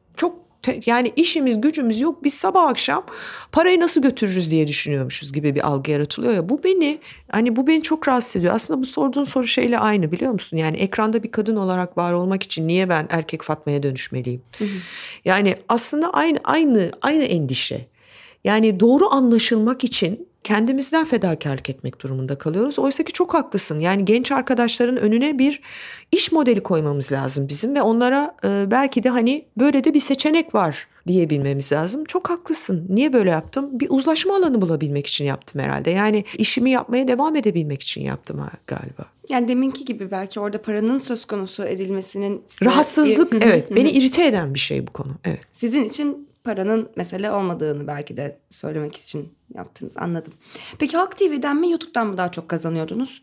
yani 0.86 1.12
işimiz 1.16 1.60
gücümüz 1.60 2.00
yok 2.00 2.24
biz 2.24 2.34
sabah 2.34 2.68
akşam 2.68 3.04
parayı 3.52 3.80
nasıl 3.80 4.02
götürürüz 4.02 4.50
diye 4.50 4.66
düşünüyormuşuz 4.66 5.32
gibi 5.32 5.54
bir 5.54 5.66
algı 5.66 5.90
yaratılıyor 5.90 6.34
ya. 6.34 6.48
Bu 6.48 6.64
beni 6.64 6.98
hani 7.32 7.56
bu 7.56 7.66
beni 7.66 7.82
çok 7.82 8.08
rahatsız 8.08 8.36
ediyor. 8.36 8.54
Aslında 8.54 8.80
bu 8.80 8.86
sorduğun 8.86 9.24
soru 9.24 9.46
şeyle 9.46 9.78
aynı 9.78 10.12
biliyor 10.12 10.32
musun? 10.32 10.56
Yani 10.56 10.76
ekranda 10.76 11.22
bir 11.22 11.30
kadın 11.30 11.56
olarak 11.56 11.98
var 11.98 12.12
olmak 12.12 12.42
için 12.42 12.68
niye 12.68 12.88
ben 12.88 13.06
erkek 13.10 13.42
Fatma'ya 13.42 13.82
dönüşmeliyim? 13.82 14.42
Hı 14.58 14.64
hı. 14.64 14.68
yani 15.24 15.56
aslında 15.68 16.10
aynı 16.10 16.38
aynı 16.44 16.90
aynı 17.02 17.24
endişe. 17.24 17.86
Yani 18.44 18.80
doğru 18.80 19.14
anlaşılmak 19.14 19.84
için 19.84 20.27
kendimizden 20.48 21.04
fedakarlık 21.04 21.70
etmek 21.70 22.00
durumunda 22.00 22.38
kalıyoruz. 22.38 22.78
Oysa 22.78 23.04
ki 23.04 23.12
çok 23.12 23.34
haklısın. 23.34 23.78
Yani 23.78 24.04
genç 24.04 24.32
arkadaşların 24.32 24.96
önüne 24.96 25.38
bir 25.38 25.60
iş 26.12 26.32
modeli 26.32 26.60
koymamız 26.60 27.12
lazım 27.12 27.48
bizim 27.48 27.74
ve 27.74 27.82
onlara 27.82 28.36
e, 28.44 28.70
belki 28.70 29.02
de 29.02 29.08
hani 29.08 29.44
böyle 29.58 29.84
de 29.84 29.94
bir 29.94 30.00
seçenek 30.00 30.54
var 30.54 30.88
diyebilmemiz 31.06 31.72
lazım. 31.72 32.04
Çok 32.04 32.30
haklısın. 32.30 32.86
Niye 32.88 33.12
böyle 33.12 33.30
yaptım? 33.30 33.80
Bir 33.80 33.86
uzlaşma 33.90 34.36
alanı 34.36 34.60
bulabilmek 34.60 35.06
için 35.06 35.24
yaptım 35.24 35.60
herhalde. 35.60 35.90
Yani 35.90 36.24
işimi 36.38 36.70
yapmaya 36.70 37.08
devam 37.08 37.36
edebilmek 37.36 37.82
için 37.82 38.00
yaptım 38.00 38.40
galiba. 38.66 39.04
Yani 39.28 39.48
deminki 39.48 39.84
gibi 39.84 40.10
belki 40.10 40.40
orada 40.40 40.62
paranın 40.62 40.98
söz 40.98 41.24
konusu 41.24 41.64
edilmesinin... 41.64 42.42
Rahatsızlık 42.62 43.32
evet 43.40 43.76
beni 43.76 43.90
irite 43.90 44.26
eden 44.26 44.54
bir 44.54 44.58
şey 44.58 44.86
bu 44.86 44.92
konu. 44.92 45.12
Evet. 45.24 45.40
Sizin 45.52 45.84
için 45.84 46.27
paranın 46.48 46.88
mesele 46.96 47.30
olmadığını 47.30 47.86
belki 47.86 48.16
de 48.16 48.38
söylemek 48.50 48.96
için 48.96 49.32
yaptınız 49.54 49.96
anladım. 49.96 50.32
Peki 50.78 50.96
Halk 50.96 51.18
TV'den 51.18 51.56
mi 51.56 51.70
YouTube'dan 51.70 52.06
mı 52.06 52.16
daha 52.16 52.30
çok 52.30 52.48
kazanıyordunuz? 52.48 53.22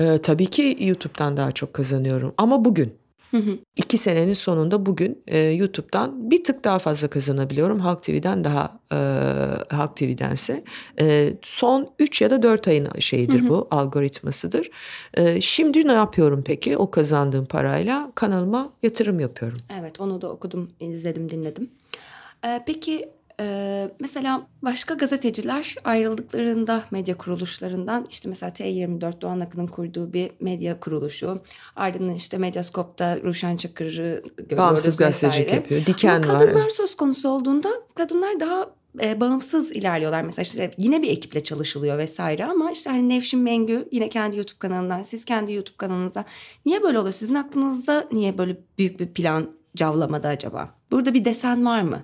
Ee, 0.00 0.18
tabii 0.22 0.46
ki 0.46 0.76
YouTube'dan 0.80 1.36
daha 1.36 1.52
çok 1.52 1.74
kazanıyorum 1.74 2.34
ama 2.36 2.64
bugün. 2.64 2.94
İki 3.76 3.98
senenin 3.98 4.32
sonunda 4.32 4.86
bugün 4.86 5.22
e, 5.26 5.38
YouTube'dan 5.38 6.30
bir 6.30 6.44
tık 6.44 6.64
daha 6.64 6.78
fazla 6.78 7.08
kazanabiliyorum. 7.08 7.80
Halk 7.80 8.02
TV'den 8.02 8.44
daha 8.44 8.80
e, 8.92 8.96
Halk 9.74 9.96
TV'dense. 9.96 10.64
E, 11.00 11.34
son 11.42 11.90
3 11.98 12.22
ya 12.22 12.30
da 12.30 12.42
4 12.42 12.68
ayın 12.68 12.88
şeyidir 12.98 13.48
bu 13.48 13.68
algoritmasıdır. 13.70 14.70
E, 15.14 15.40
şimdi 15.40 15.88
ne 15.88 15.92
yapıyorum 15.92 16.42
peki 16.46 16.76
o 16.76 16.90
kazandığım 16.90 17.46
parayla? 17.46 18.12
Kanalıma 18.14 18.68
yatırım 18.82 19.20
yapıyorum. 19.20 19.58
Evet 19.80 20.00
onu 20.00 20.20
da 20.20 20.30
okudum, 20.30 20.70
izledim, 20.80 21.30
dinledim. 21.30 21.70
Ee, 22.46 22.62
peki 22.66 23.10
e, 23.40 23.90
mesela 24.00 24.46
başka 24.62 24.94
gazeteciler 24.94 25.74
ayrıldıklarında 25.84 26.82
medya 26.90 27.16
kuruluşlarından 27.18 28.06
işte 28.10 28.28
mesela 28.28 28.52
T24 28.52 29.20
Doğan 29.20 29.40
Akın'ın 29.40 29.66
kurduğu 29.66 30.12
bir 30.12 30.30
medya 30.40 30.80
kuruluşu 30.80 31.42
ardından 31.76 32.14
işte 32.14 32.38
Medyaskop'ta 32.38 33.22
Ruşen 33.22 33.56
Çakır'ı 33.56 34.22
görüyoruz 34.36 34.58
Bağımsız 34.58 34.96
gazetecilik 34.96 35.52
yapıyor. 35.52 35.86
Diken 35.86 36.08
Ama 36.08 36.20
kadınlar 36.20 36.40
var. 36.40 36.48
Kadınlar 36.48 36.68
söz 36.68 36.94
konusu 36.94 37.28
olduğunda 37.28 37.68
kadınlar 37.94 38.40
daha 38.40 38.70
e, 39.02 39.20
bağımsız 39.20 39.72
ilerliyorlar. 39.72 40.22
Mesela 40.22 40.42
işte 40.42 40.70
yine 40.78 41.02
bir 41.02 41.10
ekiple 41.10 41.42
çalışılıyor 41.42 41.98
vesaire 41.98 42.44
ama 42.44 42.70
işte 42.70 42.90
hani 42.90 43.08
Nevşin 43.08 43.40
Mengü 43.40 43.88
yine 43.92 44.08
kendi 44.08 44.36
YouTube 44.36 44.58
kanalından 44.58 45.02
siz 45.02 45.24
kendi 45.24 45.52
YouTube 45.52 45.76
kanalınıza 45.76 46.24
niye 46.66 46.82
böyle 46.82 46.98
oluyor? 46.98 47.14
Sizin 47.14 47.34
aklınızda 47.34 48.08
niye 48.12 48.38
böyle 48.38 48.56
büyük 48.78 49.00
bir 49.00 49.06
plan 49.06 49.50
cavlamada 49.76 50.28
acaba? 50.28 50.74
Burada 50.90 51.14
bir 51.14 51.24
desen 51.24 51.66
var 51.66 51.82
mı? 51.82 52.02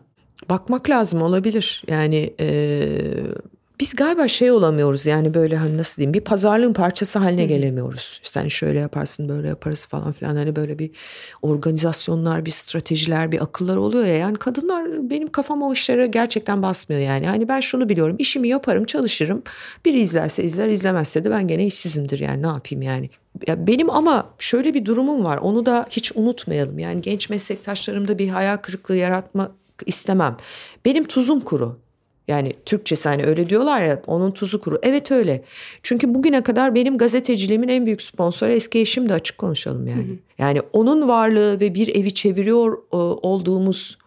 Bakmak 0.51 0.91
lazım 0.91 1.23
olabilir. 1.23 1.83
Yani 1.89 2.35
e, 2.41 2.89
biz 3.81 3.97
galiba 3.97 4.29
şey 4.29 4.51
olamıyoruz 4.51 5.07
yani 5.07 5.35
böyle 5.35 5.57
hani 5.57 5.77
nasıl 5.77 5.97
diyeyim 5.97 6.15
bir 6.15 6.21
pazarlığın 6.21 6.73
parçası 6.73 7.19
haline 7.19 7.45
gelemiyoruz. 7.45 8.21
Sen 8.23 8.49
şöyle 8.49 8.79
yaparsın 8.79 9.29
böyle 9.29 9.49
yaparız 9.49 9.87
falan 9.87 10.12
filan 10.12 10.37
hani 10.37 10.57
böyle 10.57 10.79
bir 10.79 10.91
organizasyonlar 11.43 12.47
bir 12.47 12.51
stratejiler 12.51 13.33
bir 13.33 13.43
akıllar 13.43 13.77
oluyor 13.77 14.07
ya. 14.07 14.16
Yani 14.16 14.37
kadınlar 14.37 15.11
benim 15.11 15.29
kafama 15.33 15.69
o 15.69 15.73
işlere 15.73 16.07
gerçekten 16.07 16.62
basmıyor 16.62 17.03
yani. 17.03 17.27
Hani 17.27 17.49
ben 17.49 17.61
şunu 17.61 17.89
biliyorum 17.89 18.16
işimi 18.19 18.49
yaparım 18.49 18.85
çalışırım 18.85 19.43
biri 19.85 20.01
izlerse 20.01 20.45
izler 20.45 20.69
izlemezse 20.69 21.25
de 21.25 21.31
ben 21.31 21.49
gene 21.49 21.66
işsizimdir 21.66 22.19
yani 22.19 22.43
ne 22.43 22.47
yapayım 22.47 22.83
yani. 22.83 23.11
Ya 23.47 23.66
benim 23.66 23.91
ama 23.91 24.31
şöyle 24.39 24.75
bir 24.75 24.85
durumum 24.85 25.25
var 25.25 25.37
onu 25.37 25.66
da 25.66 25.87
hiç 25.91 26.12
unutmayalım 26.15 26.79
yani 26.79 27.01
genç 27.01 27.31
meslektaşlarımda 27.31 28.19
bir 28.19 28.29
hayal 28.29 28.57
kırıklığı 28.57 28.97
yaratma 28.97 29.53
istemem. 29.87 30.37
Benim 30.85 31.05
tuzum 31.05 31.41
kuru. 31.41 31.79
Yani 32.29 32.53
Türkçesi 32.65 33.09
hani 33.09 33.25
öyle 33.25 33.49
diyorlar 33.49 33.83
ya 33.83 34.03
onun 34.07 34.31
tuzu 34.31 34.61
kuru. 34.61 34.79
Evet 34.83 35.11
öyle. 35.11 35.45
Çünkü 35.83 36.15
bugüne 36.15 36.43
kadar 36.43 36.75
benim 36.75 36.99
gazeteciliğimin 36.99 37.69
en 37.69 37.87
büyük 37.87 38.03
sponsoru 38.03 38.51
eski 38.51 38.81
eşim 38.81 39.09
de 39.09 39.15
açık 39.15 39.39
konuşalım 39.39 39.87
yani. 39.87 40.09
Hı 40.09 40.13
hı. 40.13 40.17
Yani 40.39 40.61
onun 40.73 41.09
varlığı 41.09 41.61
ve 41.61 41.75
bir 41.75 41.89
evi 41.95 42.15
çeviriyor 42.15 42.79
e, 42.93 42.97
olduğumuz 42.97 43.99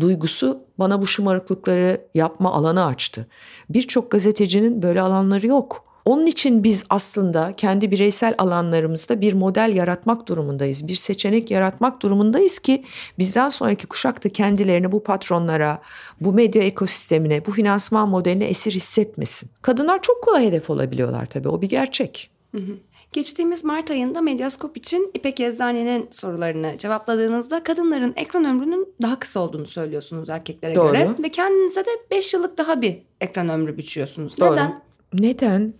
duygusu 0.00 0.60
bana 0.78 1.02
bu 1.02 1.06
şımarıklıkları 1.06 2.00
yapma 2.14 2.52
alanı 2.52 2.84
açtı. 2.86 3.26
Birçok 3.70 4.10
gazetecinin 4.10 4.82
böyle 4.82 5.00
alanları 5.00 5.46
yok. 5.46 5.84
Onun 6.04 6.26
için 6.26 6.64
biz 6.64 6.84
aslında 6.90 7.54
kendi 7.56 7.90
bireysel 7.90 8.34
alanlarımızda 8.38 9.20
bir 9.20 9.32
model 9.32 9.72
yaratmak 9.76 10.28
durumundayız. 10.28 10.88
Bir 10.88 10.94
seçenek 10.94 11.50
yaratmak 11.50 12.02
durumundayız 12.02 12.58
ki 12.58 12.84
bizden 13.18 13.48
sonraki 13.48 13.86
kuşak 13.86 14.24
da 14.24 14.28
kendilerini 14.28 14.92
bu 14.92 15.02
patronlara, 15.02 15.82
bu 16.20 16.32
medya 16.32 16.62
ekosistemine, 16.62 17.46
bu 17.46 17.52
finansman 17.52 18.08
modeline 18.08 18.44
esir 18.44 18.72
hissetmesin. 18.72 19.50
Kadınlar 19.62 20.02
çok 20.02 20.22
kolay 20.22 20.46
hedef 20.46 20.70
olabiliyorlar 20.70 21.26
tabii 21.26 21.48
o 21.48 21.62
bir 21.62 21.68
gerçek. 21.68 22.30
Hı 22.54 22.58
hı. 22.58 22.72
Geçtiğimiz 23.12 23.64
Mart 23.64 23.90
ayında 23.90 24.20
Medyaskop 24.20 24.76
için 24.76 25.10
İpek 25.14 25.40
Eczane'nin 25.40 26.08
sorularını 26.10 26.78
cevapladığınızda 26.78 27.62
kadınların 27.62 28.12
ekran 28.16 28.44
ömrünün 28.44 28.94
daha 29.02 29.18
kısa 29.18 29.40
olduğunu 29.40 29.66
söylüyorsunuz 29.66 30.28
erkeklere 30.28 30.74
Doğru. 30.74 30.92
göre. 30.92 31.08
Ve 31.22 31.28
kendinize 31.28 31.80
de 31.80 31.90
5 32.10 32.34
yıllık 32.34 32.58
daha 32.58 32.82
bir 32.82 32.98
ekran 33.20 33.48
ömrü 33.48 33.76
biçiyorsunuz. 33.76 34.38
Doğru. 34.38 34.52
Neden? 34.52 34.82
Neden? 35.12 35.74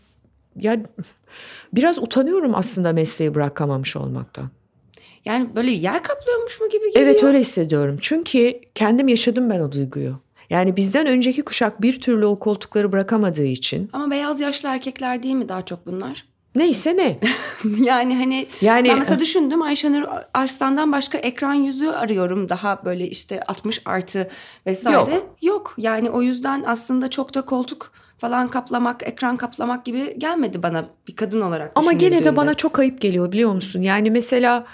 Ya 0.57 0.77
biraz 1.73 1.99
utanıyorum 1.99 2.55
aslında 2.55 2.93
mesleği 2.93 3.35
bırakamamış 3.35 3.97
olmaktan. 3.97 4.51
Yani 5.25 5.57
böyle 5.57 5.71
yer 5.71 6.03
kaplıyormuş 6.03 6.61
mu 6.61 6.69
gibi 6.69 6.93
geliyor. 6.93 7.11
Evet 7.11 7.25
öyle 7.25 7.41
hissediyorum. 7.41 7.99
Çünkü 8.01 8.61
kendim 8.75 9.09
yaşadım 9.09 9.51
ben 9.51 9.61
o 9.61 9.73
duyguyu. 9.73 10.19
Yani 10.51 10.77
bizden 10.77 11.07
önceki 11.07 11.43
kuşak 11.43 11.83
bir 11.83 12.01
türlü 12.01 12.27
o 12.27 12.39
koltukları 12.39 12.93
bırakamadığı 12.93 13.45
için. 13.45 13.91
Ama 13.93 14.11
beyaz 14.11 14.41
yaşlı 14.41 14.69
erkekler 14.69 15.23
değil 15.23 15.35
mi 15.35 15.49
daha 15.49 15.65
çok 15.65 15.87
bunlar? 15.87 16.25
Neyse 16.55 16.97
ne. 16.97 17.19
yani 17.85 18.17
hani 18.17 18.47
yani, 18.61 18.89
ben 18.89 18.99
mesela 18.99 19.21
düşündüm 19.21 19.63
Ayşenur 19.63 20.05
Arslan'dan 20.35 20.93
başka 20.93 21.19
ekran 21.19 21.55
yüzü 21.55 21.89
arıyorum. 21.89 22.49
Daha 22.49 22.85
böyle 22.85 23.09
işte 23.09 23.41
60 23.43 23.83
artı 23.85 24.31
vesaire. 24.67 25.15
Yok. 25.15 25.37
Yok 25.43 25.75
yani 25.77 26.11
o 26.11 26.23
yüzden 26.23 26.65
aslında 26.67 27.11
çok 27.11 27.35
da 27.35 27.43
koltuk 27.43 27.93
falan 28.19 28.49
kaplamak, 28.49 29.03
ekran 29.03 29.37
kaplamak 29.37 29.85
gibi 29.85 30.15
gelmedi 30.19 30.63
bana 30.63 30.85
bir 31.09 31.17
kadın 31.17 31.41
olarak. 31.41 31.73
Ama 31.75 31.93
gene 31.93 32.25
de 32.25 32.37
bana 32.37 32.55
çok 32.55 32.79
ayıp 32.79 33.01
geliyor 33.01 33.33
biliyor 33.33 33.53
musun? 33.53 33.81
Yani 33.81 34.11
mesela 34.11 34.65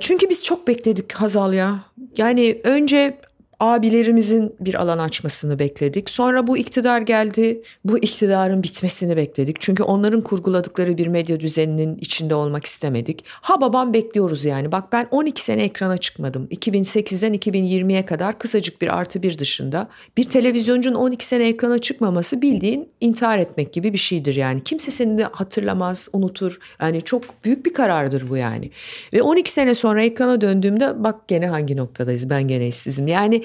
çünkü 0.00 0.28
biz 0.28 0.44
çok 0.44 0.68
bekledik 0.68 1.12
Hazal 1.12 1.52
ya. 1.52 1.80
Yani 2.16 2.60
önce 2.64 3.18
abilerimizin 3.62 4.54
bir 4.60 4.74
alan 4.74 4.98
açmasını 4.98 5.58
bekledik. 5.58 6.10
Sonra 6.10 6.46
bu 6.46 6.58
iktidar 6.58 7.00
geldi. 7.00 7.62
Bu 7.84 7.98
iktidarın 7.98 8.62
bitmesini 8.62 9.16
bekledik. 9.16 9.60
Çünkü 9.60 9.82
onların 9.82 10.20
kurguladıkları 10.20 10.98
bir 10.98 11.06
medya 11.06 11.40
düzeninin 11.40 11.96
içinde 11.96 12.34
olmak 12.34 12.64
istemedik. 12.64 13.24
Ha 13.28 13.60
babam 13.60 13.94
bekliyoruz 13.94 14.44
yani. 14.44 14.72
Bak 14.72 14.92
ben 14.92 15.06
12 15.10 15.42
sene 15.42 15.62
ekrana 15.62 15.98
çıkmadım. 15.98 16.48
2008'den 16.50 17.34
2020'ye 17.34 18.06
kadar 18.06 18.38
kısacık 18.38 18.82
bir 18.82 18.98
artı 18.98 19.22
bir 19.22 19.38
dışında. 19.38 19.88
Bir 20.16 20.24
televizyoncunun 20.24 20.96
12 20.96 21.26
sene 21.26 21.48
ekrana 21.48 21.78
çıkmaması 21.78 22.42
bildiğin 22.42 22.88
intihar 23.00 23.38
etmek 23.38 23.72
gibi 23.72 23.92
bir 23.92 23.98
şeydir 23.98 24.34
yani. 24.34 24.64
Kimse 24.64 24.90
seni 24.90 25.18
de 25.18 25.24
hatırlamaz, 25.24 26.08
unutur. 26.12 26.58
Yani 26.80 27.02
çok 27.02 27.44
büyük 27.44 27.66
bir 27.66 27.72
karardır 27.72 28.28
bu 28.28 28.36
yani. 28.36 28.70
Ve 29.12 29.22
12 29.22 29.52
sene 29.52 29.74
sonra 29.74 30.02
ekrana 30.02 30.40
döndüğümde 30.40 31.04
bak 31.04 31.28
gene 31.28 31.46
hangi 31.46 31.76
noktadayız 31.76 32.30
ben 32.30 32.48
gene 32.48 32.68
işsizim. 32.68 33.06
Yani 33.06 33.42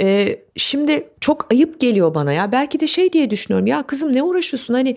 e, 0.00 0.38
şimdi 0.56 1.08
çok 1.20 1.52
ayıp 1.52 1.80
geliyor 1.80 2.14
bana 2.14 2.32
ya. 2.32 2.52
Belki 2.52 2.80
de 2.80 2.86
şey 2.86 3.12
diye 3.12 3.30
düşünüyorum. 3.30 3.66
Ya 3.66 3.82
kızım 3.82 4.12
ne 4.12 4.22
uğraşıyorsun? 4.22 4.74
Hani 4.74 4.96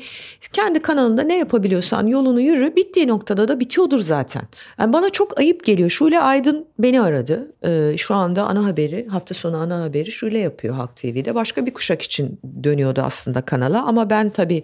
kendi 0.54 0.82
kanalında 0.82 1.22
ne 1.22 1.38
yapabiliyorsan 1.38 2.08
yolunu 2.08 2.42
yürü. 2.42 2.76
Bittiği 2.76 3.08
noktada 3.08 3.48
da 3.48 3.60
bitiyordur 3.60 4.00
zaten. 4.00 4.42
Yani 4.80 4.94
bana 4.94 5.10
çok 5.10 5.40
ayıp 5.40 5.64
geliyor. 5.64 5.90
Şule 5.90 6.20
Aydın 6.20 6.66
beni 6.80 7.02
aradı. 7.02 7.52
Ee, 7.66 7.98
şu 7.98 8.16
anda 8.16 8.44
ana 8.44 8.66
haberi, 8.66 9.08
hafta 9.08 9.34
sonu 9.34 9.58
ana 9.58 9.84
haberi 9.84 10.12
Şule 10.12 10.40
yapıyor 10.40 10.76
Halk 10.76 10.96
TV'de. 10.96 11.36
Başka 11.36 11.66
bir 11.66 11.74
kuşak 11.74 12.02
için 12.02 12.40
dönüyordu 12.64 13.02
aslında 13.02 13.42
kanala. 13.42 13.86
Ama 13.86 14.10
ben 14.10 14.30
tabii 14.30 14.64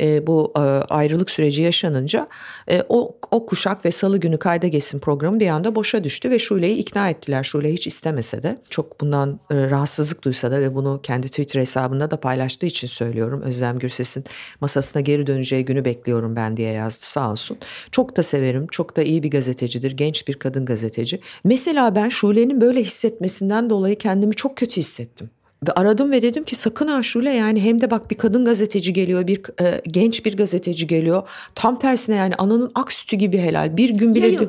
e, 0.00 0.26
bu 0.26 0.52
e, 0.56 0.60
ayrılık 0.94 1.30
süreci 1.30 1.62
yaşanınca 1.62 2.28
e, 2.70 2.82
o, 2.88 3.16
o 3.30 3.46
kuşak 3.46 3.84
ve 3.84 3.92
salı 3.92 4.18
günü 4.18 4.38
kayda 4.38 4.66
geçsin 4.66 4.98
programı 4.98 5.40
bir 5.40 5.48
anda 5.48 5.74
boşa 5.74 6.04
düştü 6.04 6.30
ve 6.30 6.38
Şule'yi 6.38 6.76
ikna 6.76 7.10
ettiler. 7.10 7.44
Şule 7.44 7.72
hiç 7.72 7.86
istemese 7.86 8.42
de 8.42 8.58
çok 8.70 9.00
bundan 9.00 9.40
e, 9.50 9.70
rahatsızlık 9.70 10.22
duysa 10.22 10.50
da 10.50 10.60
ve 10.60 10.74
bunu 10.74 10.99
kendi 11.02 11.28
Twitter 11.28 11.60
hesabında 11.60 12.10
da 12.10 12.20
paylaştığı 12.20 12.66
için 12.66 12.88
söylüyorum. 12.88 13.42
Özlem 13.42 13.78
Gürses'in 13.78 14.24
masasına 14.60 15.02
geri 15.02 15.26
döneceği 15.26 15.64
günü 15.64 15.84
bekliyorum 15.84 16.36
ben 16.36 16.56
diye 16.56 16.72
yazdı 16.72 17.04
sağ 17.04 17.32
olsun. 17.32 17.58
Çok 17.92 18.16
da 18.16 18.22
severim. 18.22 18.66
Çok 18.70 18.96
da 18.96 19.02
iyi 19.02 19.22
bir 19.22 19.30
gazetecidir. 19.30 19.92
Genç 19.92 20.28
bir 20.28 20.34
kadın 20.34 20.64
gazeteci. 20.64 21.20
Mesela 21.44 21.94
ben 21.94 22.08
Şule'nin 22.08 22.60
böyle 22.60 22.80
hissetmesinden 22.80 23.70
dolayı 23.70 23.98
kendimi 23.98 24.34
çok 24.34 24.56
kötü 24.56 24.76
hissettim. 24.76 25.30
Ve 25.68 25.72
aradım 25.72 26.12
ve 26.12 26.22
dedim 26.22 26.44
ki 26.44 26.56
sakın 26.56 26.88
ha 26.88 27.02
Şule 27.02 27.32
yani 27.32 27.64
hem 27.64 27.80
de 27.80 27.90
bak 27.90 28.10
bir 28.10 28.16
kadın 28.16 28.44
gazeteci 28.44 28.92
geliyor 28.92 29.26
bir 29.26 29.40
e, 29.60 29.80
genç 29.84 30.24
bir 30.26 30.36
gazeteci 30.36 30.86
geliyor. 30.86 31.28
Tam 31.54 31.78
tersine 31.78 32.16
yani 32.16 32.34
ananın 32.34 32.72
ak 32.74 32.92
sütü 32.92 33.16
gibi 33.16 33.38
helal 33.38 33.76
bir 33.76 33.90
gün 33.90 34.14
bile. 34.14 34.26
Yayıl. 34.26 34.48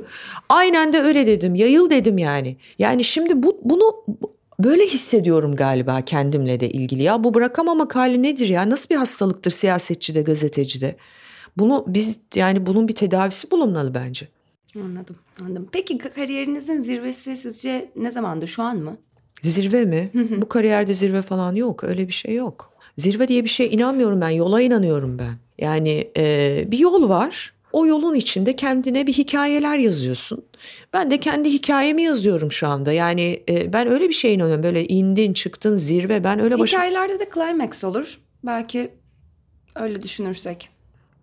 Aynen 0.49 0.93
de 0.93 1.01
öyle 1.01 1.27
dedim 1.27 1.55
yayıl 1.55 1.89
dedim 1.89 2.17
yani. 2.17 2.57
Yani 2.79 3.03
şimdi 3.03 3.43
bu 3.43 3.59
bunu 3.63 4.05
Böyle 4.63 4.83
hissediyorum 4.85 5.55
galiba 5.55 6.01
kendimle 6.01 6.59
de 6.59 6.69
ilgili. 6.69 7.03
Ya 7.03 7.23
bu 7.23 7.33
bırakamamak 7.33 7.95
hali 7.95 8.23
nedir 8.23 8.49
ya? 8.49 8.69
Nasıl 8.69 8.89
bir 8.89 8.95
hastalıktır 8.95 9.51
siyasetçide, 9.51 10.21
gazetecide? 10.21 10.95
Bunu 11.57 11.85
biz 11.87 12.19
yani 12.35 12.65
bunun 12.65 12.87
bir 12.87 12.95
tedavisi 12.95 13.51
bulunmalı 13.51 13.93
bence. 13.93 14.27
Anladım, 14.75 15.15
anladım. 15.41 15.67
Peki 15.71 15.97
kariyerinizin 15.97 16.81
zirvesi 16.81 17.37
sizce 17.37 17.91
ne 17.95 18.11
zamandı? 18.11 18.47
Şu 18.47 18.63
an 18.63 18.77
mı? 18.77 18.97
Zirve 19.43 19.85
mi? 19.85 20.11
bu 20.13 20.49
kariyerde 20.49 20.93
zirve 20.93 21.21
falan 21.21 21.55
yok. 21.55 21.83
Öyle 21.83 22.07
bir 22.07 22.13
şey 22.13 22.35
yok. 22.35 22.71
Zirve 22.97 23.27
diye 23.27 23.43
bir 23.43 23.49
şey 23.49 23.67
inanmıyorum 23.73 24.21
ben. 24.21 24.29
Yola 24.29 24.61
inanıyorum 24.61 25.19
ben. 25.19 25.33
Yani 25.65 26.11
e, 26.17 26.65
bir 26.67 26.79
yol 26.79 27.09
var. 27.09 27.53
O 27.73 27.85
yolun 27.85 28.15
içinde 28.15 28.55
kendine 28.55 29.07
bir 29.07 29.13
hikayeler 29.13 29.77
yazıyorsun. 29.77 30.45
Ben 30.93 31.11
de 31.11 31.19
kendi 31.19 31.49
hikayemi 31.49 32.03
yazıyorum 32.03 32.51
şu 32.51 32.67
anda. 32.67 32.91
Yani 32.91 33.43
e, 33.49 33.73
ben 33.73 33.87
öyle 33.87 34.09
bir 34.09 34.13
şey 34.13 34.33
inanıyorum. 34.33 34.63
Böyle 34.63 34.85
indin 34.87 35.33
çıktın 35.33 35.77
zirve 35.77 36.23
ben 36.23 36.39
öyle 36.39 36.59
başım... 36.59 36.79
Hikayelerde 36.79 37.19
de 37.19 37.29
climax 37.33 37.83
olur. 37.83 38.19
Belki 38.43 38.91
öyle 39.75 40.01
düşünürsek. 40.01 40.69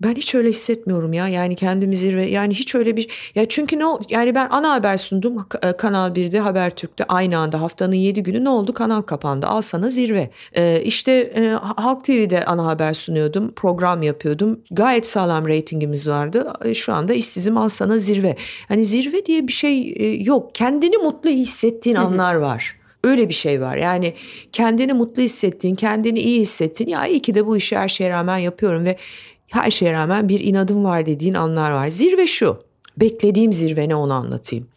Ben 0.02 0.14
hiç 0.14 0.34
öyle 0.34 0.48
hissetmiyorum 0.48 1.12
ya. 1.12 1.28
Yani 1.28 1.56
kendimi 1.56 1.96
zirve 1.96 2.24
yani 2.24 2.54
hiç 2.54 2.74
öyle 2.74 2.96
bir 2.96 3.32
ya 3.34 3.48
çünkü 3.48 3.78
ne 3.78 3.84
yani 4.08 4.34
ben 4.34 4.48
ana 4.50 4.72
haber 4.72 4.96
sundum 4.96 5.46
e, 5.62 5.72
Kanal 5.72 6.10
1'de 6.10 6.40
Habertürk'te 6.40 7.04
aynı 7.04 7.38
anda 7.38 7.60
haftanın 7.60 7.94
7 7.94 8.22
günü 8.22 8.44
ne 8.44 8.48
oldu? 8.48 8.74
Kanal 8.74 9.02
kapandı. 9.02 9.46
Al 9.46 9.60
sana 9.60 9.90
zirve. 9.90 10.30
Ee, 10.56 10.82
işte 10.84 11.12
e, 11.12 11.48
Halk 11.76 12.04
TV'de 12.04 12.44
ana 12.44 12.66
haber 12.66 12.94
sunuyordum. 12.94 13.52
Program 13.52 14.02
yapıyordum. 14.02 14.60
Gayet 14.70 15.06
sağlam 15.06 15.48
reytingimiz 15.48 16.08
vardı. 16.08 16.52
E, 16.64 16.74
şu 16.74 16.92
anda 16.92 17.14
işsizim 17.14 17.56
al 17.56 17.68
sana 17.68 17.98
zirve. 17.98 18.36
Hani 18.68 18.84
zirve 18.84 19.26
diye 19.26 19.48
bir 19.48 19.52
şey 19.52 19.94
e, 19.96 20.06
yok. 20.06 20.54
Kendini 20.54 20.96
mutlu 20.96 21.30
hissettiğin 21.30 21.96
anlar 21.96 22.34
var. 22.34 22.78
Öyle 23.04 23.28
bir 23.28 23.34
şey 23.34 23.60
var. 23.60 23.76
Yani 23.76 24.14
kendini 24.52 24.92
mutlu 24.92 25.22
hissettiğin, 25.22 25.74
kendini 25.74 26.18
iyi 26.18 26.40
hissettiğin 26.40 26.90
ya 26.90 27.06
iyi 27.06 27.22
ki 27.22 27.34
de 27.34 27.46
bu 27.46 27.56
işi 27.56 27.76
her 27.76 27.88
şeye 27.88 28.10
rağmen 28.10 28.38
yapıyorum 28.38 28.84
ve 28.84 28.96
her 29.48 29.70
şeye 29.70 29.92
rağmen 29.92 30.28
bir 30.28 30.40
inadım 30.40 30.84
var 30.84 31.06
dediğin 31.06 31.34
anlar 31.34 31.70
var. 31.70 31.88
Zirve 31.88 32.26
şu. 32.26 32.62
Beklediğim 32.96 33.52
zirve 33.52 33.88
ne 33.88 33.94
onu 33.94 34.12
anlatayım. 34.12 34.68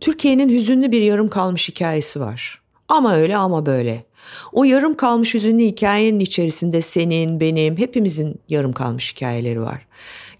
Türkiye'nin 0.00 0.48
hüzünlü 0.48 0.92
bir 0.92 1.02
yarım 1.02 1.28
kalmış 1.28 1.68
hikayesi 1.68 2.20
var. 2.20 2.60
Ama 2.88 3.14
öyle 3.14 3.36
ama 3.36 3.66
böyle. 3.66 4.04
O 4.52 4.64
yarım 4.64 4.96
kalmış 4.96 5.34
hüzünlü 5.34 5.62
hikayenin 5.62 6.20
içerisinde 6.20 6.80
senin, 6.80 7.40
benim, 7.40 7.76
hepimizin 7.76 8.40
yarım 8.48 8.72
kalmış 8.72 9.14
hikayeleri 9.14 9.62
var. 9.62 9.86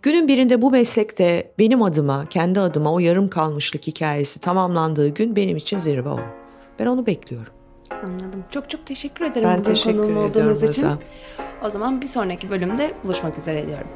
Günün 0.03 0.28
birinde 0.28 0.62
bu 0.62 0.70
meslekte 0.70 1.53
benim 1.59 1.82
adıma, 1.82 2.27
kendi 2.31 2.61
adıma 2.61 2.93
o 2.93 2.99
yarım 2.99 3.31
kalmışlık 3.31 3.87
hikayesi 3.87 4.41
tamamlandığı 4.41 5.09
gün 5.09 5.37
benim 5.37 5.57
için 5.57 5.78
zirve 5.78 6.09
o. 6.09 6.20
Ben 6.78 6.87
onu 6.87 7.07
bekliyorum. 7.07 7.53
Anladım. 8.05 8.45
Çok 8.51 8.70
çok 8.70 8.87
teşekkür 8.87 9.24
ederim. 9.24 9.49
Ben 9.49 9.62
teşekkür 9.62 9.99
ederim. 9.99 10.16
olduğunuz 10.16 10.62
için. 10.62 10.87
O 11.65 11.70
zaman 11.70 12.03
bir 12.03 12.07
sonraki 12.07 12.51
bölümde 12.51 12.93
buluşmak 13.05 13.39
üzere 13.39 13.66
diyorum. 13.66 13.87